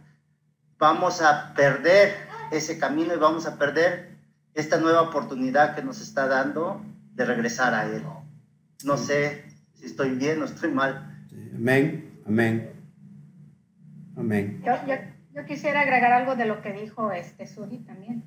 vamos 0.77 1.21
a 1.21 1.53
perder 1.53 2.15
ese 2.51 2.77
camino 2.77 3.13
y 3.13 3.17
vamos 3.17 3.45
a 3.45 3.57
perder 3.57 4.17
esta 4.53 4.77
nueva 4.77 5.01
oportunidad 5.01 5.75
que 5.75 5.83
nos 5.83 6.01
está 6.01 6.27
dando 6.27 6.81
de 7.13 7.25
regresar 7.25 7.73
a 7.73 7.85
Él. 7.85 8.03
No 8.83 8.97
sé 8.97 9.45
si 9.73 9.85
estoy 9.85 10.11
bien 10.11 10.41
o 10.41 10.45
estoy 10.45 10.71
mal. 10.71 11.27
Amén, 11.55 12.21
amén, 12.25 12.71
amén. 14.17 14.61
Yo, 14.65 14.73
yo, 14.87 14.95
yo 15.39 15.45
quisiera 15.45 15.81
agregar 15.81 16.11
algo 16.11 16.35
de 16.35 16.45
lo 16.45 16.61
que 16.61 16.73
dijo 16.73 17.11
este 17.11 17.47
Suri 17.47 17.77
también. 17.79 18.23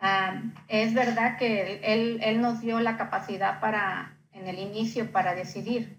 Ah, 0.00 0.42
es 0.68 0.94
verdad 0.94 1.38
que 1.38 1.80
él, 1.82 2.20
él 2.22 2.40
nos 2.40 2.60
dio 2.60 2.80
la 2.80 2.96
capacidad 2.96 3.60
para, 3.60 4.18
en 4.32 4.46
el 4.48 4.58
inicio, 4.58 5.10
para 5.12 5.34
decidir, 5.34 5.98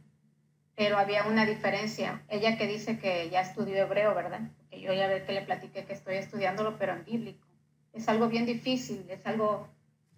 pero 0.76 0.98
había 0.98 1.24
una 1.24 1.46
diferencia. 1.46 2.22
Ella 2.28 2.58
que 2.58 2.68
dice 2.68 3.00
que 3.00 3.30
ya 3.30 3.42
estudió 3.42 3.78
hebreo, 3.78 4.14
¿verdad? 4.14 4.42
Porque 4.58 4.82
yo 4.82 4.94
ya 4.94 5.08
ve 5.08 5.24
que 5.24 5.34
le 5.34 5.42
platiqué 5.42 5.86
que 5.86 5.94
estoy 5.94 6.16
estudiándolo, 6.16 6.78
pero 6.78 6.94
en 6.94 7.06
bíblico. 7.06 7.48
Es 7.94 8.08
algo 8.10 8.28
bien 8.28 8.46
difícil, 8.46 9.06
es 9.10 9.26
algo 9.26 9.68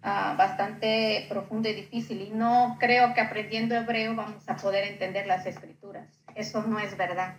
ah, 0.02 0.34
bastante 0.36 1.26
profundo 1.28 1.68
y 1.68 1.74
difícil, 1.74 2.20
y 2.22 2.30
no 2.30 2.76
creo 2.80 3.14
que 3.14 3.20
aprendiendo 3.20 3.76
hebreo 3.76 4.16
vamos 4.16 4.48
a 4.48 4.56
poder 4.56 4.88
entender 4.88 5.26
las 5.26 5.46
escrituras. 5.46 6.20
Eso 6.34 6.62
no 6.62 6.78
es 6.80 6.96
verdad 6.96 7.36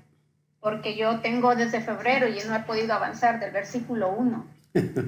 porque 0.62 0.96
yo 0.96 1.20
tengo 1.20 1.56
desde 1.56 1.82
febrero 1.82 2.28
y 2.30 2.40
no 2.48 2.56
he 2.56 2.60
podido 2.60 2.94
avanzar 2.94 3.40
del 3.40 3.52
versículo 3.52 4.12
1 4.12 4.46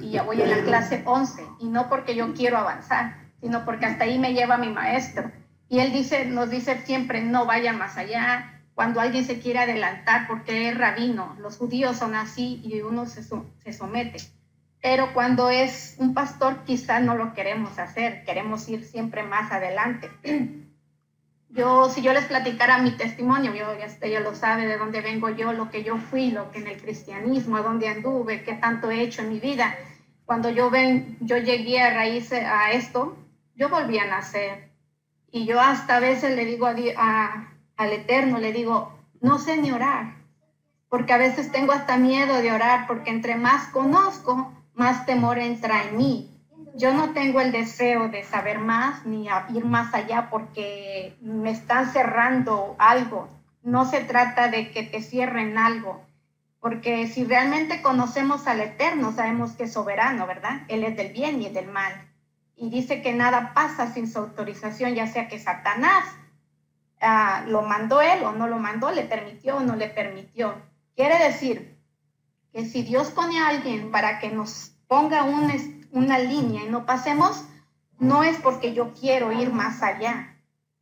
y 0.02 0.10
ya 0.10 0.22
voy 0.22 0.42
en 0.42 0.50
la 0.50 0.62
clase 0.62 1.02
11 1.06 1.42
y 1.60 1.68
no 1.68 1.88
porque 1.88 2.14
yo 2.14 2.34
quiero 2.34 2.58
avanzar, 2.58 3.16
sino 3.40 3.64
porque 3.64 3.86
hasta 3.86 4.04
ahí 4.04 4.18
me 4.18 4.34
lleva 4.34 4.58
mi 4.58 4.68
maestro. 4.68 5.30
Y 5.68 5.78
él 5.78 5.92
dice, 5.92 6.26
nos 6.26 6.50
dice 6.50 6.82
siempre, 6.84 7.22
no 7.22 7.46
vaya 7.46 7.72
más 7.72 7.96
allá. 7.96 8.62
Cuando 8.74 9.00
alguien 9.00 9.24
se 9.24 9.38
quiere 9.38 9.60
adelantar 9.60 10.26
porque 10.26 10.68
es 10.68 10.76
rabino, 10.76 11.36
los 11.38 11.56
judíos 11.56 11.96
son 11.96 12.14
así 12.14 12.60
y 12.64 12.82
uno 12.82 13.06
se, 13.06 13.22
se 13.22 13.72
somete. 13.72 14.18
Pero 14.82 15.14
cuando 15.14 15.48
es 15.48 15.94
un 15.98 16.12
pastor 16.12 16.64
quizá 16.64 17.00
no 17.00 17.16
lo 17.16 17.32
queremos 17.32 17.78
hacer, 17.78 18.24
queremos 18.24 18.68
ir 18.68 18.84
siempre 18.84 19.22
más 19.22 19.50
adelante. 19.52 20.10
Yo, 21.54 21.88
si 21.88 22.02
yo 22.02 22.12
les 22.12 22.24
platicara 22.24 22.78
mi 22.78 22.90
testimonio, 22.96 23.54
yo, 23.54 23.66
usted 23.86 24.08
ya 24.08 24.18
lo 24.18 24.34
sabe 24.34 24.66
de 24.66 24.76
dónde 24.76 25.00
vengo 25.00 25.28
yo, 25.30 25.52
lo 25.52 25.70
que 25.70 25.84
yo 25.84 25.98
fui, 25.98 26.32
lo 26.32 26.50
que 26.50 26.58
en 26.58 26.66
el 26.66 26.82
cristianismo, 26.82 27.56
a 27.56 27.62
dónde 27.62 27.86
anduve, 27.86 28.42
qué 28.42 28.54
tanto 28.54 28.90
he 28.90 29.00
hecho 29.02 29.22
en 29.22 29.28
mi 29.28 29.38
vida. 29.38 29.72
Cuando 30.24 30.50
yo, 30.50 30.68
ven, 30.68 31.16
yo 31.20 31.36
llegué 31.38 31.80
a 31.80 31.94
raíz 31.94 32.32
a 32.32 32.72
esto, 32.72 33.16
yo 33.54 33.68
volví 33.68 33.98
a 33.98 34.06
nacer. 34.06 34.72
Y 35.30 35.46
yo 35.46 35.60
hasta 35.60 35.98
a 35.98 36.00
veces 36.00 36.34
le 36.34 36.44
digo 36.44 36.66
a, 36.66 36.74
a- 36.96 37.52
al 37.76 37.92
Eterno, 37.92 38.38
le 38.40 38.52
digo, 38.52 38.92
no 39.20 39.38
sé 39.38 39.56
ni 39.56 39.70
orar, 39.70 40.16
porque 40.88 41.12
a 41.12 41.18
veces 41.18 41.52
tengo 41.52 41.70
hasta 41.72 41.96
miedo 41.98 42.34
de 42.42 42.50
orar, 42.50 42.88
porque 42.88 43.10
entre 43.10 43.36
más 43.36 43.68
conozco, 43.68 44.52
más 44.74 45.06
temor 45.06 45.38
entra 45.38 45.84
en 45.84 45.96
mí 45.96 46.33
yo 46.74 46.92
no 46.92 47.12
tengo 47.12 47.40
el 47.40 47.52
deseo 47.52 48.08
de 48.08 48.24
saber 48.24 48.58
más 48.58 49.06
ni 49.06 49.28
ir 49.54 49.64
más 49.64 49.94
allá 49.94 50.28
porque 50.28 51.16
me 51.20 51.50
están 51.50 51.90
cerrando 51.92 52.74
algo. 52.78 53.28
No 53.62 53.84
se 53.88 54.00
trata 54.00 54.48
de 54.48 54.70
que 54.70 54.82
te 54.82 55.00
cierren 55.00 55.56
algo, 55.56 56.04
porque 56.60 57.06
si 57.06 57.24
realmente 57.24 57.80
conocemos 57.80 58.46
al 58.46 58.60
Eterno, 58.60 59.12
sabemos 59.12 59.52
que 59.52 59.64
es 59.64 59.72
soberano, 59.72 60.26
¿verdad? 60.26 60.62
Él 60.68 60.84
es 60.84 60.96
del 60.96 61.12
bien 61.12 61.40
y 61.40 61.48
del 61.48 61.68
mal. 61.68 61.92
Y 62.56 62.70
dice 62.70 63.02
que 63.02 63.12
nada 63.12 63.52
pasa 63.54 63.92
sin 63.92 64.10
su 64.10 64.18
autorización, 64.18 64.94
ya 64.94 65.06
sea 65.06 65.28
que 65.28 65.38
Satanás 65.38 66.04
ah, 67.00 67.44
lo 67.46 67.62
mandó 67.62 68.02
él 68.02 68.22
o 68.24 68.32
no 68.32 68.48
lo 68.48 68.58
mandó, 68.58 68.90
le 68.90 69.04
permitió 69.04 69.56
o 69.56 69.60
no 69.60 69.76
le 69.76 69.88
permitió. 69.88 70.54
Quiere 70.96 71.18
decir 71.22 71.78
que 72.52 72.64
si 72.64 72.82
Dios 72.82 73.10
pone 73.10 73.38
a 73.38 73.48
alguien 73.48 73.90
para 73.90 74.18
que 74.18 74.30
nos 74.30 74.72
ponga 74.86 75.24
un, 75.24 75.50
una 75.94 76.18
línea 76.18 76.64
y 76.64 76.68
no 76.68 76.84
pasemos, 76.84 77.44
no 77.98 78.22
es 78.22 78.36
porque 78.38 78.74
yo 78.74 78.92
quiero 78.92 79.32
ir 79.32 79.52
más 79.52 79.82
allá, 79.82 80.34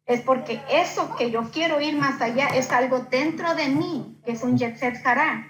es 0.07 0.21
porque 0.23 0.61
eso 0.71 1.15
que 1.17 1.31
yo 1.31 1.51
quiero 1.53 1.81
ir 1.81 1.97
más 1.97 2.21
allá 2.21 2.49
es 2.49 2.73
algo 2.73 3.01
dentro 3.01 3.55
de 3.55 3.69
mí, 3.69 4.19
que 4.25 4.33
es 4.33 4.43
un 4.43 4.59
Yetzer 4.59 5.01
Hará, 5.05 5.47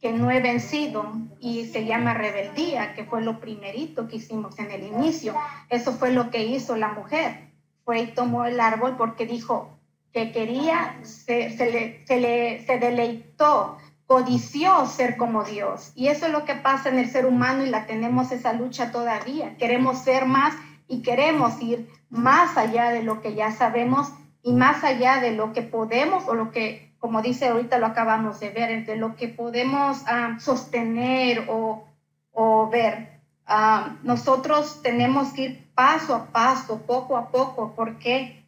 que 0.00 0.12
no 0.12 0.30
he 0.30 0.40
vencido 0.40 1.12
y 1.40 1.66
se 1.66 1.84
llama 1.84 2.14
rebeldía, 2.14 2.94
que 2.94 3.04
fue 3.04 3.22
lo 3.22 3.40
primerito 3.40 4.06
que 4.06 4.16
hicimos 4.16 4.58
en 4.58 4.70
el 4.70 4.84
inicio. 4.84 5.34
Eso 5.68 5.92
fue 5.92 6.12
lo 6.12 6.30
que 6.30 6.44
hizo 6.44 6.76
la 6.76 6.88
mujer. 6.88 7.50
Fue 7.84 8.00
y 8.00 8.06
tomó 8.14 8.44
el 8.44 8.60
árbol 8.60 8.96
porque 8.96 9.26
dijo 9.26 9.78
que 10.12 10.32
quería, 10.32 10.98
se, 11.02 11.54
se 11.56 11.70
le, 11.70 12.06
se 12.06 12.18
le 12.18 12.64
se 12.64 12.78
deleitó, 12.78 13.76
codició 14.10 14.86
ser 14.86 15.16
como 15.16 15.44
Dios. 15.44 15.92
Y 15.94 16.08
eso 16.08 16.26
es 16.26 16.32
lo 16.32 16.44
que 16.44 16.56
pasa 16.56 16.88
en 16.88 16.98
el 16.98 17.08
ser 17.08 17.26
humano 17.26 17.64
y 17.64 17.70
la 17.70 17.86
tenemos 17.86 18.32
esa 18.32 18.52
lucha 18.52 18.90
todavía. 18.90 19.56
Queremos 19.56 20.00
ser 20.00 20.26
más 20.26 20.52
y 20.88 21.02
queremos 21.02 21.62
ir 21.62 21.88
más 22.08 22.56
allá 22.56 22.90
de 22.90 23.04
lo 23.04 23.20
que 23.20 23.34
ya 23.34 23.52
sabemos 23.52 24.12
y 24.42 24.52
más 24.52 24.82
allá 24.82 25.20
de 25.20 25.30
lo 25.30 25.52
que 25.52 25.62
podemos 25.62 26.26
o 26.26 26.34
lo 26.34 26.50
que, 26.50 26.92
como 26.98 27.22
dice 27.22 27.46
ahorita 27.46 27.78
lo 27.78 27.86
acabamos 27.86 28.40
de 28.40 28.50
ver, 28.50 28.84
de 28.84 28.96
lo 28.96 29.14
que 29.14 29.28
podemos 29.28 30.02
ah, 30.08 30.38
sostener 30.40 31.46
o, 31.48 31.84
o 32.32 32.68
ver. 32.68 33.20
Ah, 33.46 33.94
nosotros 34.02 34.82
tenemos 34.82 35.32
que 35.34 35.42
ir 35.42 35.72
paso 35.72 36.16
a 36.16 36.26
paso, 36.32 36.80
poco 36.84 37.16
a 37.16 37.28
poco. 37.28 37.76
¿Por 37.76 37.96
qué? 38.00 38.39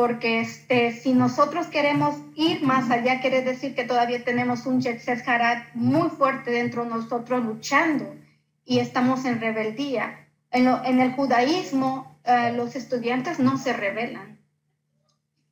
Porque 0.00 0.40
este, 0.40 0.92
si 0.92 1.12
nosotros 1.12 1.66
queremos 1.66 2.16
ir 2.34 2.62
más 2.62 2.90
allá, 2.90 3.20
quiere 3.20 3.42
decir 3.42 3.74
que 3.74 3.84
todavía 3.84 4.24
tenemos 4.24 4.64
un 4.64 4.80
Yetzer 4.80 5.22
Harat 5.28 5.74
muy 5.74 6.08
fuerte 6.08 6.50
dentro 6.50 6.84
de 6.84 6.88
nosotros 6.88 7.44
luchando 7.44 8.16
y 8.64 8.78
estamos 8.78 9.26
en 9.26 9.42
rebeldía. 9.42 10.26
En, 10.50 10.68
en 10.68 11.00
el 11.00 11.12
judaísmo, 11.12 12.18
eh, 12.24 12.50
los 12.56 12.76
estudiantes 12.76 13.40
no 13.40 13.58
se 13.58 13.74
rebelan. 13.74 14.38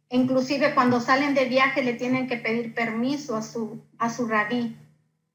Inclusive 0.08 0.74
cuando 0.74 1.02
salen 1.02 1.34
de 1.34 1.44
viaje 1.44 1.82
le 1.82 1.92
tienen 1.92 2.26
que 2.26 2.38
pedir 2.38 2.72
permiso 2.72 3.36
a 3.36 3.42
su, 3.42 3.84
a 3.98 4.08
su 4.08 4.26
rabí. 4.26 4.74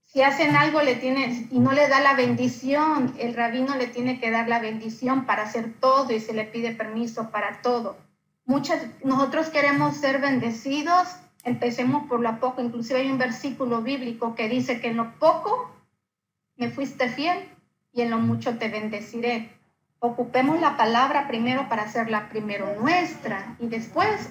Si 0.06 0.24
hacen 0.24 0.56
algo 0.56 0.82
le 0.82 0.96
tienen, 0.96 1.50
y 1.52 1.60
no 1.60 1.72
le 1.72 1.88
da 1.88 2.02
la 2.02 2.16
bendición, 2.16 3.14
el 3.20 3.36
rabino 3.36 3.76
le 3.76 3.86
tiene 3.86 4.20
que 4.20 4.32
dar 4.32 4.50
la 4.50 4.58
bendición 4.58 5.28
para 5.28 5.44
hacer 5.44 5.72
todo 5.80 6.12
y 6.12 6.20
se 6.20 6.34
le 6.34 6.46
pide 6.46 6.72
permiso 6.72 7.30
para 7.30 7.62
todo. 7.62 7.96
Muchas, 8.46 8.86
nosotros 9.04 9.50
queremos 9.50 9.98
ser 9.98 10.20
bendecidos, 10.20 11.08
empecemos 11.44 12.08
por 12.08 12.20
lo 12.20 12.40
poco. 12.40 12.62
Inclusive 12.62 13.00
hay 13.00 13.12
un 13.12 13.18
versículo 13.18 13.82
bíblico 13.82 14.36
que 14.36 14.50
dice 14.50 14.82
que 14.82 14.90
en 14.90 14.98
lo 14.98 15.18
poco 15.20 15.72
me 16.58 16.70
fuiste 16.70 17.10
fiel 17.10 17.38
y 17.94 18.02
en 18.02 18.10
lo 18.10 18.20
mucho 18.20 18.58
te 18.58 18.70
bendeciré. 18.70 19.50
Ocupemos 20.00 20.60
la 20.60 20.76
palabra 20.76 21.28
primero 21.28 21.70
para 21.70 21.84
hacerla 21.84 22.30
primero 22.30 22.76
nuestra 22.80 23.56
y 23.60 23.68
después 23.68 24.30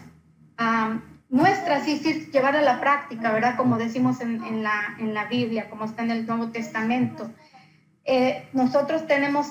nuestra, 1.28 1.82
sí, 1.82 1.98
sí, 1.98 2.28
llevar 2.30 2.56
a 2.56 2.62
la 2.62 2.78
práctica, 2.78 3.32
¿verdad? 3.32 3.56
Como 3.56 3.78
decimos 3.78 4.20
en, 4.20 4.62
la, 4.62 4.96
en 4.98 5.14
la 5.14 5.24
Biblia, 5.24 5.70
como 5.70 5.86
está 5.86 6.02
en 6.02 6.10
el 6.10 6.26
Nuevo 6.26 6.48
Testamento. 6.48 7.30
Eh, 8.04 8.48
nosotros 8.52 9.06
tenemos 9.06 9.48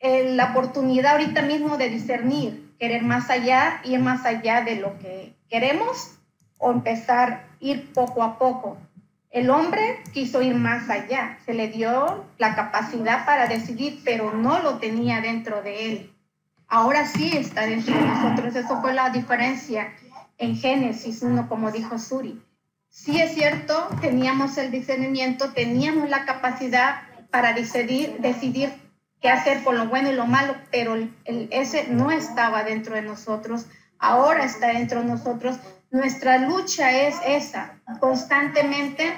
eh, 0.00 0.34
la 0.34 0.50
oportunidad 0.50 1.12
ahorita 1.12 1.42
mismo 1.42 1.76
de 1.76 1.90
discernir, 1.90 2.63
querer 2.78 3.02
más 3.02 3.30
allá, 3.30 3.80
ir 3.84 4.00
más 4.00 4.24
allá 4.24 4.62
de 4.62 4.76
lo 4.76 4.98
que 4.98 5.34
queremos 5.48 6.12
o 6.58 6.70
empezar 6.70 7.32
a 7.32 7.46
ir 7.60 7.92
poco 7.92 8.22
a 8.22 8.38
poco. 8.38 8.78
El 9.30 9.50
hombre 9.50 10.02
quiso 10.12 10.42
ir 10.42 10.54
más 10.54 10.88
allá, 10.88 11.38
se 11.44 11.54
le 11.54 11.68
dio 11.68 12.24
la 12.38 12.54
capacidad 12.54 13.26
para 13.26 13.46
decidir, 13.48 14.00
pero 14.04 14.32
no 14.32 14.60
lo 14.60 14.78
tenía 14.78 15.20
dentro 15.20 15.60
de 15.62 15.86
él. 15.86 16.14
Ahora 16.68 17.06
sí 17.06 17.36
está 17.36 17.66
dentro 17.66 17.94
de 17.94 18.06
nosotros. 18.06 18.54
Eso 18.54 18.80
fue 18.80 18.94
la 18.94 19.10
diferencia 19.10 19.92
en 20.38 20.56
Génesis 20.56 21.22
1, 21.22 21.48
como 21.48 21.70
dijo 21.70 21.98
Suri. 21.98 22.40
Sí 22.88 23.20
es 23.20 23.34
cierto, 23.34 23.88
teníamos 24.00 24.56
el 24.56 24.70
discernimiento, 24.70 25.52
teníamos 25.52 26.08
la 26.08 26.24
capacidad 26.24 27.02
para 27.30 27.52
decidir, 27.52 28.18
decidir 28.20 28.72
qué 29.24 29.30
hacer 29.30 29.64
con 29.64 29.78
lo 29.78 29.86
bueno 29.88 30.10
y 30.10 30.14
lo 30.14 30.26
malo, 30.26 30.54
pero 30.70 30.96
el, 30.96 31.48
ese 31.50 31.88
no 31.88 32.10
estaba 32.10 32.62
dentro 32.62 32.94
de 32.94 33.00
nosotros. 33.00 33.64
Ahora 33.98 34.44
está 34.44 34.66
dentro 34.66 35.00
de 35.00 35.06
nosotros. 35.06 35.56
Nuestra 35.90 36.36
lucha 36.36 36.90
es 36.92 37.16
esa, 37.26 37.80
constantemente 38.00 39.14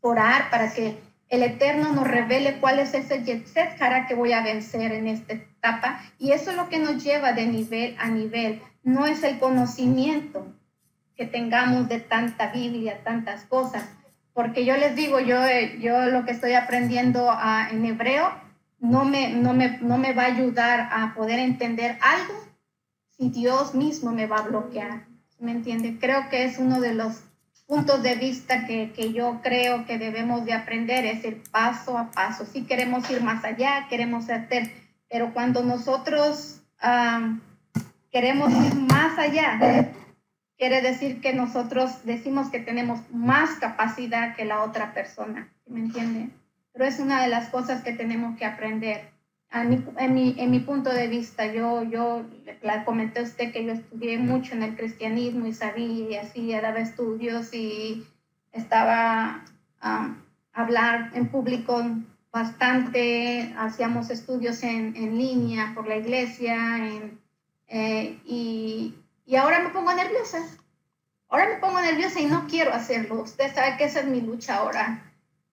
orar 0.00 0.48
para 0.48 0.72
que 0.72 0.98
el 1.28 1.42
Eterno 1.42 1.92
nos 1.92 2.08
revele 2.08 2.60
cuál 2.60 2.78
es 2.78 2.94
ese 2.94 3.24
Yetzer 3.24 3.76
que 4.08 4.14
voy 4.14 4.32
a 4.32 4.40
vencer 4.40 4.92
en 4.92 5.06
esta 5.06 5.34
etapa. 5.34 6.00
Y 6.18 6.32
eso 6.32 6.52
es 6.52 6.56
lo 6.56 6.70
que 6.70 6.78
nos 6.78 7.04
lleva 7.04 7.34
de 7.34 7.44
nivel 7.44 7.94
a 7.98 8.08
nivel. 8.08 8.62
No 8.84 9.04
es 9.04 9.22
el 9.22 9.38
conocimiento 9.38 10.46
que 11.14 11.26
tengamos 11.26 11.90
de 11.90 12.00
tanta 12.00 12.52
Biblia, 12.52 13.02
tantas 13.04 13.44
cosas. 13.44 13.84
Porque 14.32 14.64
yo 14.64 14.78
les 14.78 14.96
digo, 14.96 15.20
yo, 15.20 15.36
yo 15.78 16.06
lo 16.06 16.24
que 16.24 16.32
estoy 16.32 16.54
aprendiendo 16.54 17.30
a, 17.30 17.68
en 17.70 17.84
hebreo 17.84 18.45
no 18.78 19.04
me, 19.04 19.32
no, 19.32 19.52
me, 19.52 19.78
no 19.78 19.98
me 19.98 20.12
va 20.12 20.24
a 20.24 20.26
ayudar 20.26 20.88
a 20.92 21.14
poder 21.14 21.38
entender 21.38 21.98
algo 22.02 22.34
si 23.16 23.30
Dios 23.30 23.74
mismo 23.74 24.12
me 24.12 24.26
va 24.26 24.38
a 24.38 24.48
bloquear. 24.48 25.06
¿Me 25.38 25.52
entiende? 25.52 25.98
Creo 25.98 26.28
que 26.28 26.44
es 26.44 26.58
uno 26.58 26.80
de 26.80 26.94
los 26.94 27.22
puntos 27.66 28.02
de 28.02 28.14
vista 28.14 28.66
que, 28.66 28.92
que, 28.92 29.12
yo 29.12 29.40
creo 29.42 29.86
que 29.86 29.98
debemos 29.98 30.44
de 30.44 30.52
aprender 30.52 31.04
es 31.04 31.24
el 31.24 31.36
paso 31.36 31.98
a 31.98 32.10
paso. 32.10 32.46
Si 32.46 32.62
queremos 32.62 33.10
ir 33.10 33.22
más 33.22 33.44
allá, 33.44 33.86
queremos 33.88 34.30
hacer, 34.30 34.70
pero 35.10 35.32
cuando 35.32 35.62
nosotros 35.62 36.60
queremos 38.10 38.52
ir 38.52 38.74
más 38.74 39.18
allá, 39.18 39.92
quiere 40.56 40.80
decir 40.80 41.20
que 41.20 41.32
nosotros 41.32 42.04
decimos 42.04 42.48
que 42.50 42.60
tenemos 42.60 43.00
más 43.12 43.50
capacidad 43.58 44.36
que 44.36 44.44
la 44.44 44.62
otra 44.62 44.94
persona, 44.94 45.52
¿me 45.66 45.80
entiende? 45.80 46.30
Pero 46.76 46.90
es 46.90 46.98
una 46.98 47.22
de 47.22 47.28
las 47.28 47.48
cosas 47.48 47.82
que 47.82 47.92
tenemos 47.92 48.36
que 48.36 48.44
aprender 48.44 49.16
en, 49.52 50.14
mi, 50.14 50.34
en 50.38 50.50
mi 50.50 50.60
punto 50.60 50.92
de 50.92 51.06
vista, 51.06 51.46
yo, 51.46 51.82
yo 51.84 52.26
le 52.44 52.84
comenté 52.84 53.20
a 53.20 53.22
usted 53.22 53.52
que 53.52 53.64
yo 53.64 53.72
estudié 53.72 54.18
mucho 54.18 54.54
en 54.54 54.62
el 54.62 54.76
cristianismo 54.76 55.46
y 55.46 55.54
sabía 55.54 56.10
y 56.10 56.14
así, 56.16 56.52
daba 56.52 56.78
estudios 56.78 57.54
y 57.54 58.06
estaba 58.52 59.44
a 59.80 60.14
hablar 60.52 61.10
en 61.14 61.28
público 61.28 61.82
bastante, 62.32 63.54
hacíamos 63.56 64.10
estudios 64.10 64.62
en, 64.62 64.94
en 64.96 65.16
línea 65.16 65.72
por 65.74 65.88
la 65.88 65.96
iglesia 65.96 66.90
eh, 67.68 68.18
y, 68.26 68.94
y 69.24 69.36
ahora 69.36 69.60
me 69.60 69.70
pongo 69.70 69.94
nerviosa. 69.94 70.38
Ahora 71.28 71.48
me 71.48 71.56
pongo 71.56 71.80
nerviosa 71.80 72.20
y 72.20 72.26
no 72.26 72.46
quiero 72.46 72.72
hacerlo. 72.72 73.22
Usted 73.22 73.52
sabe 73.54 73.76
que 73.76 73.84
esa 73.84 74.00
es 74.00 74.06
mi 74.06 74.20
lucha 74.20 74.56
ahora 74.56 75.05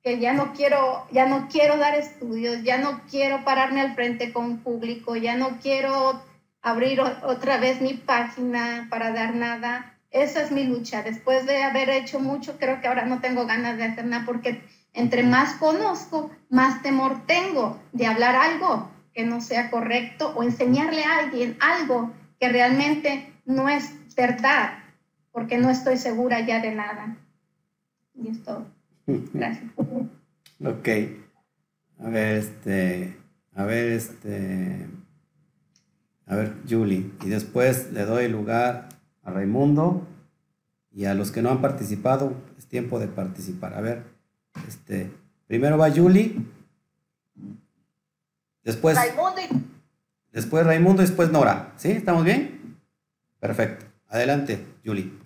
que 0.03 0.19
ya 0.19 0.33
no 0.33 0.53
quiero, 0.53 1.07
ya 1.11 1.25
no 1.25 1.47
quiero 1.47 1.77
dar 1.77 1.95
estudios, 1.95 2.61
ya 2.63 2.77
no 2.77 3.01
quiero 3.09 3.45
pararme 3.45 3.79
al 3.79 3.95
frente 3.95 4.33
con 4.33 4.57
público, 4.57 5.15
ya 5.15 5.37
no 5.37 5.59
quiero 5.61 6.21
abrir 6.61 6.99
otra 6.99 7.57
vez 7.57 7.81
mi 7.81 7.93
página 7.93 8.87
para 8.89 9.11
dar 9.11 9.33
nada. 9.33 9.97
Esa 10.11 10.41
es 10.41 10.51
mi 10.51 10.65
lucha. 10.65 11.03
Después 11.03 11.45
de 11.45 11.63
haber 11.63 11.89
hecho 11.89 12.19
mucho, 12.19 12.57
creo 12.59 12.81
que 12.81 12.87
ahora 12.87 13.05
no 13.05 13.21
tengo 13.21 13.45
ganas 13.45 13.77
de 13.77 13.85
hacer 13.85 14.05
nada 14.05 14.25
porque 14.25 14.61
entre 14.93 15.23
más 15.23 15.55
conozco, 15.55 16.29
más 16.49 16.81
temor 16.81 17.25
tengo 17.25 17.81
de 17.93 18.05
hablar 18.05 18.35
algo 18.35 18.91
que 19.13 19.23
no 19.23 19.41
sea 19.41 19.71
correcto 19.71 20.33
o 20.35 20.43
enseñarle 20.43 21.03
a 21.03 21.19
alguien 21.19 21.57
algo 21.61 22.11
que 22.39 22.49
realmente 22.49 23.33
no 23.45 23.69
es 23.69 24.15
verdad, 24.15 24.79
porque 25.31 25.57
no 25.57 25.69
estoy 25.69 25.97
segura 25.97 26.41
ya 26.41 26.59
de 26.59 26.71
nada. 26.75 27.15
Y 28.13 28.27
es 28.29 28.43
todo. 28.43 28.72
Gracias. 29.07 29.71
ok. 30.63 30.89
A 31.99 32.09
ver, 32.09 32.37
este. 32.37 33.17
A 33.55 33.65
ver, 33.65 33.91
este. 33.91 34.87
A 36.25 36.35
ver, 36.35 36.55
Julie. 36.69 37.11
Y 37.23 37.29
después 37.29 37.91
le 37.91 38.05
doy 38.05 38.27
lugar 38.27 38.89
a 39.23 39.31
Raimundo 39.31 40.07
y 40.91 41.05
a 41.05 41.13
los 41.13 41.31
que 41.31 41.41
no 41.41 41.49
han 41.49 41.61
participado. 41.61 42.33
Es 42.57 42.67
tiempo 42.67 42.99
de 42.99 43.07
participar. 43.07 43.73
A 43.73 43.81
ver, 43.81 44.03
este. 44.67 45.11
Primero 45.47 45.77
va 45.77 45.91
Julie. 45.91 46.35
Después. 48.63 48.95
Raimundo 48.95 49.41
y... 49.41 49.63
Después 50.31 50.65
Raimundo 50.65 51.03
y 51.03 51.05
después 51.05 51.31
Nora. 51.31 51.73
¿Sí? 51.77 51.91
¿Estamos 51.91 52.23
bien? 52.23 52.79
Perfecto. 53.39 53.85
Adelante, 54.07 54.65
Julie. 54.85 55.22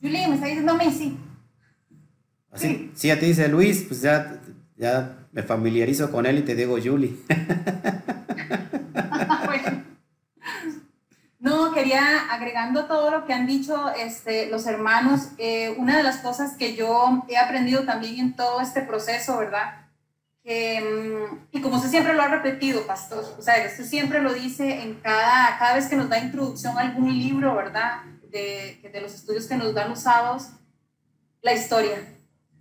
Julie, 0.00 0.28
me 0.28 0.34
está 0.34 0.46
diciendo 0.46 0.74
Messi. 0.74 1.18
Así, 2.50 2.90
sí. 2.94 3.08
ya 3.08 3.18
te 3.18 3.26
dice 3.26 3.48
Luis, 3.48 3.84
pues 3.86 4.00
ya, 4.00 4.40
ya 4.76 5.26
me 5.32 5.42
familiarizo 5.42 6.10
con 6.10 6.26
él 6.26 6.38
y 6.38 6.42
te 6.42 6.54
digo 6.54 6.78
Julie. 6.82 7.16
No, 11.40 11.72
quería, 11.72 12.32
agregando 12.32 12.86
todo 12.86 13.12
lo 13.12 13.24
que 13.24 13.32
han 13.32 13.46
dicho 13.46 13.90
este, 13.96 14.50
los 14.50 14.66
hermanos, 14.66 15.28
eh, 15.38 15.72
una 15.78 15.96
de 15.96 16.02
las 16.02 16.18
cosas 16.18 16.56
que 16.56 16.74
yo 16.74 17.24
he 17.28 17.36
aprendido 17.38 17.84
también 17.84 18.18
en 18.18 18.34
todo 18.34 18.60
este 18.60 18.82
proceso, 18.82 19.38
¿verdad? 19.38 19.86
Mm, 20.44 21.36
y 21.52 21.60
como 21.60 21.76
usted 21.76 21.90
siempre 21.90 22.14
lo 22.14 22.22
ha 22.22 22.28
repetido, 22.28 22.86
pastor, 22.86 23.24
o 23.38 23.42
sea, 23.42 23.54
usted 23.66 23.84
siempre 23.84 24.20
lo 24.20 24.34
dice 24.34 24.82
en 24.82 24.94
cada, 24.96 25.58
cada 25.58 25.74
vez 25.74 25.86
que 25.86 25.96
nos 25.96 26.08
da 26.08 26.18
introducción 26.18 26.76
a 26.76 26.80
algún 26.80 27.16
libro, 27.16 27.54
¿verdad? 27.54 28.00
De, 28.30 28.88
de 28.92 29.00
los 29.00 29.14
estudios 29.14 29.46
que 29.46 29.56
nos 29.56 29.74
dan 29.74 29.90
los 29.90 30.00
sábados, 30.00 30.48
la 31.42 31.52
historia. 31.52 32.14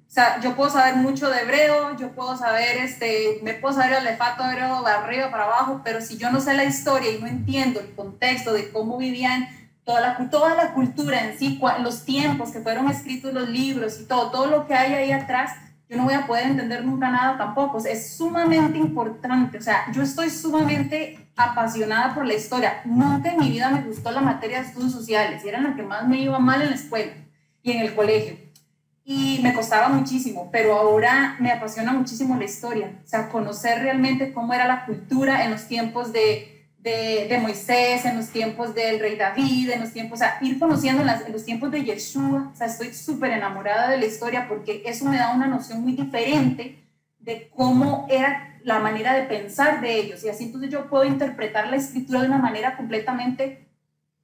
O 0.08 0.10
sea, 0.10 0.40
yo 0.40 0.56
puedo 0.56 0.70
saber 0.70 0.96
mucho 0.96 1.30
de 1.30 1.42
hebreo, 1.42 1.98
yo 1.98 2.12
puedo 2.12 2.38
saber, 2.38 2.78
este, 2.78 3.40
me 3.44 3.54
puedo 3.54 3.76
saber 3.76 3.98
el 3.98 4.06
lefato 4.06 4.46
hebreo 4.46 4.82
de 4.82 4.92
arriba 4.92 5.30
para 5.30 5.44
abajo, 5.44 5.82
pero 5.84 6.00
si 6.02 6.18
yo 6.18 6.32
no 6.32 6.40
sé 6.40 6.54
la 6.54 6.64
historia 6.64 7.12
y 7.12 7.20
no 7.20 7.28
entiendo 7.28 7.82
el 7.82 7.94
contexto 7.94 8.54
de 8.54 8.72
cómo 8.72 8.98
vivían 8.98 9.50
toda 9.84 10.00
la, 10.02 10.30
toda 10.30 10.56
la 10.56 10.74
cultura 10.74 11.26
en 11.26 11.38
sí, 11.38 11.60
los 11.82 12.06
tiempos 12.06 12.52
que 12.52 12.62
fueron 12.62 12.90
escritos 12.90 13.34
los 13.34 13.50
libros 13.50 14.00
y 14.00 14.06
todo, 14.06 14.32
todo 14.32 14.48
lo 14.48 14.66
que 14.66 14.74
hay 14.74 14.94
ahí 14.94 15.12
atrás, 15.12 15.52
yo 15.90 15.96
no 15.98 16.04
voy 16.04 16.14
a 16.14 16.28
poder 16.28 16.48
entender 16.48 16.84
nunca 16.84 17.10
nada 17.10 17.38
tampoco. 17.38 17.78
es 17.78 18.16
sumamente 18.16 18.78
importante. 18.78 19.58
O 19.58 19.62
sea, 19.62 19.90
yo 19.92 20.02
estoy 20.02 20.30
sumamente 20.30 21.30
apasionada 21.36 22.14
por 22.14 22.26
la 22.26 22.34
historia. 22.34 22.82
Nunca 22.84 23.32
en 23.32 23.40
mi 23.40 23.50
vida 23.50 23.70
me 23.70 23.84
gustó 23.84 24.12
la 24.12 24.22
materia 24.22 24.62
de 24.62 24.68
estudios 24.68 24.92
sociales 24.92 25.44
y 25.46 25.50
era 25.50 25.62
la 25.62 25.76
que 25.76 25.84
más 25.84 26.08
me 26.08 26.20
iba 26.20 26.40
mal 26.40 26.62
en 26.62 26.70
la 26.72 26.76
escuela 26.76 27.14
y 27.64 27.72
en 27.72 27.82
el 27.82 27.96
colegio. 27.96 28.38
Y 29.06 29.40
me 29.42 29.54
costaba 29.54 29.88
muchísimo, 29.88 30.50
pero 30.52 30.78
ahora 30.78 31.38
me 31.40 31.52
apasiona 31.52 31.94
muchísimo 31.94 32.36
la 32.36 32.44
historia. 32.44 32.92
O 33.06 33.08
sea, 33.08 33.30
conocer 33.30 33.82
realmente 33.82 34.34
cómo 34.34 34.54
era 34.54 34.68
la 34.68 34.86
cultura 34.86 35.46
en 35.46 35.52
los 35.52 35.68
tiempos 35.68 36.12
de 36.12 36.57
de, 36.88 37.40
Moisés, 37.40 38.06
en 38.06 38.18
los 38.18 38.30
tiempos 38.30 38.74
del 38.74 39.00
rey 39.00 39.16
David, 39.16 39.72
en 39.72 39.82
los 39.82 39.92
tiempos, 39.92 40.22
o 40.22 40.46
ir 40.46 40.58
conociendo 40.60 41.02
en, 41.04 41.34
los 41.34 41.44
tiempos 41.44 41.72
de 41.72 41.84
Yeshua, 41.84 42.52
o 42.54 42.56
sea, 42.56 42.68
estoy 42.68 42.94
súper 42.94 43.32
enamorada 43.32 43.90
de 43.90 43.98
la 43.98 44.06
historia 44.06 44.48
porque 44.48 44.84
eso 44.86 45.06
me 45.06 45.18
da 45.18 45.34
una 45.34 45.48
noción 45.48 45.82
muy 45.82 45.94
diferente 45.94 46.84
de 47.20 47.50
cómo 47.56 48.08
era 48.10 48.60
la 48.64 48.80
manera 48.80 49.14
de 49.14 49.24
pensar 49.24 49.82
de 49.82 49.96
ellos. 49.96 50.24
Y 50.24 50.30
así 50.30 50.46
entonces 50.46 50.70
yo 50.70 50.88
puedo 50.88 51.04
interpretar 51.04 51.68
la 51.68 51.76
escritura 51.76 52.22
de 52.22 52.28
una 52.28 52.38
manera 52.38 52.78
completamente 52.78 53.68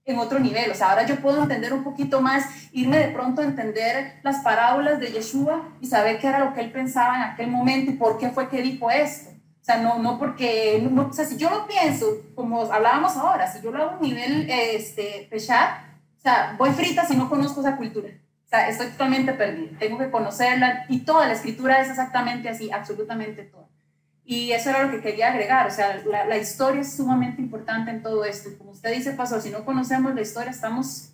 en 0.05 0.17
otro 0.17 0.37
nivel, 0.37 0.69
o 0.69 0.75
sea, 0.75 0.89
ahora 0.89 1.05
yo 1.05 1.15
puedo 1.21 1.41
entender 1.41 1.71
un 1.71 1.81
poquito 1.81 2.19
más, 2.19 2.45
irme 2.73 2.97
de 2.97 3.07
pronto 3.13 3.41
a 3.41 3.45
entender 3.45 4.19
las 4.21 4.39
parábolas 4.43 4.99
de 4.99 5.13
Yeshua 5.13 5.69
y 5.79 5.87
saber 5.87 6.19
qué 6.19 6.27
era 6.27 6.39
lo 6.39 6.53
que 6.53 6.59
él 6.59 6.71
pensaba 6.73 7.15
en 7.15 7.21
aquel 7.23 7.47
momento 7.47 7.91
y 7.91 7.93
por 7.93 8.17
qué 8.17 8.29
fue 8.29 8.49
que 8.49 8.61
dijo 8.61 8.91
esto. 8.91 9.32
O 9.63 9.65
sea, 9.65 9.77
no, 9.77 9.97
no 9.97 10.19
porque, 10.19 10.85
no, 10.91 11.07
o 11.07 11.13
sea, 11.13 11.23
si 11.23 11.37
yo 11.37 11.49
lo 11.49 11.65
pienso, 11.65 12.05
como 12.35 12.69
hablábamos 12.69 13.15
ahora, 13.15 13.49
si 13.49 13.61
yo 13.61 13.71
lo 13.71 13.81
hago 13.81 13.91
a 13.91 13.93
un 13.95 14.01
nivel 14.01 14.45
este, 14.49 15.25
pesar, 15.29 15.85
o 16.17 16.21
sea, 16.21 16.55
voy 16.57 16.71
frita 16.71 17.05
si 17.05 17.15
no 17.15 17.29
conozco 17.29 17.61
esa 17.61 17.77
cultura. 17.77 18.09
O 18.45 18.49
sea, 18.49 18.67
estoy 18.67 18.87
totalmente 18.87 19.31
perdida. 19.31 19.79
Tengo 19.79 19.97
que 19.97 20.11
conocerla 20.11 20.85
y 20.89 20.99
toda 21.05 21.27
la 21.27 21.33
escritura 21.33 21.79
es 21.79 21.89
exactamente 21.89 22.49
así, 22.49 22.71
absolutamente 22.73 23.43
toda. 23.43 23.69
Y 24.25 24.51
eso 24.51 24.69
era 24.69 24.83
lo 24.83 24.91
que 24.91 25.01
quería 25.01 25.29
agregar. 25.29 25.65
O 25.65 25.71
sea, 25.71 25.97
la, 26.05 26.37
historia 26.37 26.81
es 26.81 26.97
sumamente 26.97 27.41
importante 27.41 27.89
en 27.89 28.03
todo 28.03 28.25
esto. 28.25 28.49
Como 28.57 28.71
usted 28.71 28.93
dice, 28.93 29.13
Pastor, 29.13 29.41
si 29.41 29.49
no 29.49 29.63
conocemos 29.63 30.13
la 30.13 30.21
historia, 30.21 30.51
estamos 30.51 31.13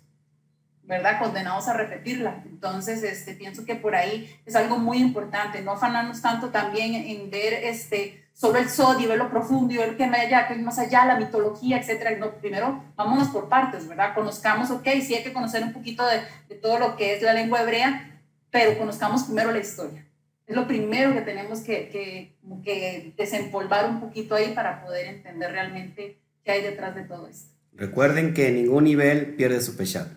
¿verdad? 0.90 1.20
Condenados 1.20 1.68
a 1.68 1.72
repetirla. 1.72 2.42
Entonces, 2.46 3.04
este, 3.04 3.34
pienso 3.34 3.64
que 3.64 3.76
por 3.76 3.94
ahí 3.94 4.28
es 4.44 4.56
algo 4.56 4.76
muy 4.76 4.98
importante, 4.98 5.62
no 5.62 5.72
afanarnos 5.72 6.20
tanto 6.20 6.48
también 6.48 6.94
en 6.96 7.30
ver 7.30 7.54
este, 7.54 8.24
solo 8.40 8.58
el 8.58 8.70
sodio, 8.70 9.06
ver 9.06 9.18
lo 9.18 9.28
profundo 9.28 9.74
y 9.74 9.76
ver 9.76 9.98
qué 9.98 10.04
allá, 10.04 10.48
qué 10.48 10.54
más 10.54 10.78
allá, 10.78 11.04
la 11.04 11.18
mitología, 11.18 11.78
etcétera. 11.78 12.16
No, 12.16 12.30
primero, 12.36 12.82
vámonos 12.96 13.28
por 13.28 13.50
partes, 13.50 13.86
¿verdad? 13.86 14.14
Conozcamos, 14.14 14.70
ok, 14.70 14.88
sí 15.02 15.14
hay 15.14 15.22
que 15.22 15.34
conocer 15.34 15.62
un 15.62 15.74
poquito 15.74 16.06
de, 16.06 16.22
de 16.48 16.54
todo 16.54 16.78
lo 16.78 16.96
que 16.96 17.14
es 17.14 17.22
la 17.22 17.34
lengua 17.34 17.60
hebrea, 17.60 18.18
pero 18.50 18.78
conozcamos 18.78 19.24
primero 19.24 19.52
la 19.52 19.58
historia. 19.58 20.06
Es 20.46 20.56
lo 20.56 20.66
primero 20.66 21.12
que 21.12 21.20
tenemos 21.20 21.60
que, 21.60 21.90
que, 21.90 22.34
que 22.64 23.12
desempolvar 23.14 23.90
un 23.90 24.00
poquito 24.00 24.34
ahí 24.34 24.54
para 24.54 24.82
poder 24.86 25.08
entender 25.08 25.52
realmente 25.52 26.18
qué 26.42 26.50
hay 26.50 26.62
detrás 26.62 26.94
de 26.94 27.02
todo 27.02 27.28
esto. 27.28 27.52
Recuerden 27.74 28.32
que 28.32 28.50
ningún 28.52 28.84
nivel 28.84 29.34
pierde 29.34 29.60
su 29.60 29.76
pechado. 29.76 30.08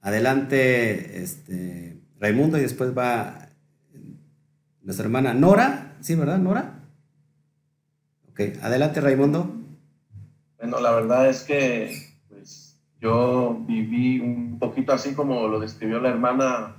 Adelante, 0.00 1.22
este, 1.22 2.00
Raimundo, 2.18 2.58
y 2.58 2.62
después 2.62 2.98
va 2.98 3.50
nuestra 4.82 5.04
hermana 5.04 5.34
Nora. 5.34 5.94
¿Sí, 6.00 6.16
verdad, 6.16 6.38
Nora? 6.38 6.77
Adelante, 8.62 9.00
Raimundo. 9.00 9.50
Bueno, 10.58 10.78
la 10.78 10.92
verdad 10.92 11.28
es 11.28 11.42
que 11.42 12.14
pues, 12.28 12.78
yo 13.00 13.58
viví 13.66 14.20
un 14.20 14.60
poquito 14.60 14.92
así 14.92 15.12
como 15.12 15.48
lo 15.48 15.58
describió 15.58 15.98
la 15.98 16.10
hermana, 16.10 16.76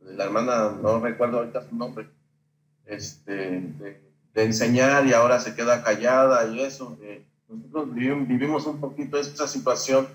la 0.00 0.24
hermana, 0.24 0.78
no 0.80 1.00
recuerdo 1.00 1.38
ahorita 1.38 1.68
su 1.68 1.74
nombre, 1.74 2.06
este, 2.86 3.60
de, 4.34 4.44
enseñar 4.44 5.04
y 5.04 5.12
ahora 5.12 5.40
se 5.40 5.56
queda 5.56 5.82
callada 5.82 6.46
y 6.46 6.60
eso. 6.60 6.96
Nosotros 7.48 7.92
vivimos, 7.92 8.66
un 8.66 8.78
poquito 8.78 9.18
esa 9.18 9.48
situación, 9.48 10.06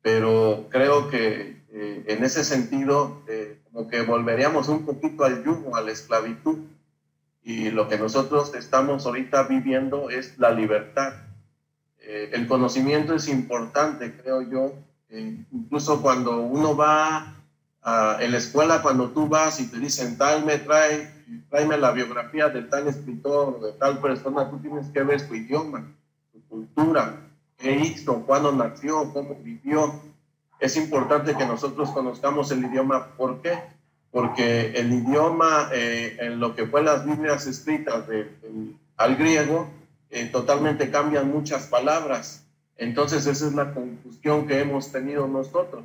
pero 0.00 0.66
creo 0.70 1.10
que 1.10 1.60
eh, 1.72 2.04
en 2.08 2.24
ese 2.24 2.42
sentido, 2.42 3.20
eh, 3.28 3.60
como 3.70 3.86
que 3.86 4.00
volveríamos 4.00 4.68
un 4.68 4.86
poquito 4.86 5.24
al 5.24 5.44
yugo, 5.44 5.76
a 5.76 5.82
la 5.82 5.92
esclavitud. 5.92 6.56
Y 7.42 7.70
lo 7.70 7.88
que 7.88 7.98
nosotros 7.98 8.54
estamos 8.54 9.04
ahorita 9.06 9.44
viviendo 9.44 10.10
es 10.10 10.38
la 10.38 10.50
libertad. 10.50 11.14
Eh, 11.98 12.30
el 12.32 12.46
conocimiento 12.46 13.14
es 13.14 13.28
importante, 13.28 14.16
creo 14.16 14.42
yo. 14.42 14.72
incluso 15.10 16.00
cuando 16.00 16.40
uno 16.40 16.76
va 16.76 17.34
a, 17.82 18.16
en 18.20 18.32
la 18.32 18.38
escuela, 18.38 18.82
cuando 18.82 19.10
tú 19.10 19.28
vas 19.28 19.60
y 19.60 19.70
te 19.70 19.78
dicen, 19.78 20.16
tal 20.16 20.44
me 20.44 20.58
trae, 20.58 21.10
tráeme 21.50 21.76
la 21.76 21.90
biografía 21.90 22.48
de 22.48 22.62
tal 22.62 22.86
escritor 22.88 23.56
o 23.58 23.66
de 23.66 23.72
tal 23.72 24.00
persona, 24.00 24.48
tú 24.48 24.58
tienes 24.58 24.86
que 24.88 25.02
ver 25.02 25.20
su 25.20 25.34
idioma, 25.34 25.92
su 26.32 26.40
cultura, 26.48 27.20
qué 27.58 27.76
hizo, 27.76 28.24
cuándo 28.24 28.52
nació, 28.52 29.12
cómo 29.12 29.34
vivió 29.34 30.00
es 30.62 30.76
importante 30.76 31.34
que 31.34 31.44
nosotros 31.44 31.90
conozcamos 31.90 32.52
el 32.52 32.64
idioma. 32.64 33.08
¿Por 33.16 33.42
qué? 33.42 33.58
Porque 34.12 34.72
el 34.76 34.92
idioma, 34.92 35.70
eh, 35.72 36.16
en 36.20 36.38
lo 36.38 36.54
que 36.54 36.66
fue 36.66 36.82
las 36.82 37.04
Biblias 37.04 37.46
escritas 37.46 38.04
al 38.96 39.16
griego, 39.16 39.68
eh, 40.10 40.26
totalmente 40.26 40.90
cambian 40.90 41.32
muchas 41.32 41.66
palabras. 41.66 42.44
Entonces 42.76 43.26
esa 43.26 43.46
es 43.46 43.54
la 43.54 43.72
confusión 43.72 44.46
que 44.46 44.60
hemos 44.60 44.92
tenido 44.92 45.26
nosotros. 45.26 45.84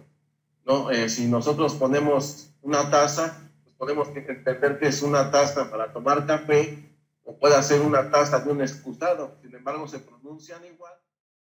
¿no? 0.65 0.91
Eh, 0.91 1.07
si 1.09 1.27
nosotros 1.27 1.73
ponemos 1.75 2.49
una 2.61 2.91
taza, 2.91 3.37
pues 3.63 3.75
podemos 3.75 4.09
entender 4.09 4.77
que 4.77 4.87
es 4.87 5.01
una 5.01 5.31
taza 5.31 5.71
para 5.71 5.93
tomar 5.93 6.25
café 6.27 6.77
o 7.23 7.37
puede 7.37 7.61
ser 7.63 7.79
una 7.79 8.11
taza 8.11 8.39
de 8.41 8.51
un 8.51 8.61
excusado. 8.61 9.37
Sin 9.41 9.55
embargo, 9.55 9.87
se 9.87 9.99
pronuncian 9.99 10.63
igual 10.65 10.93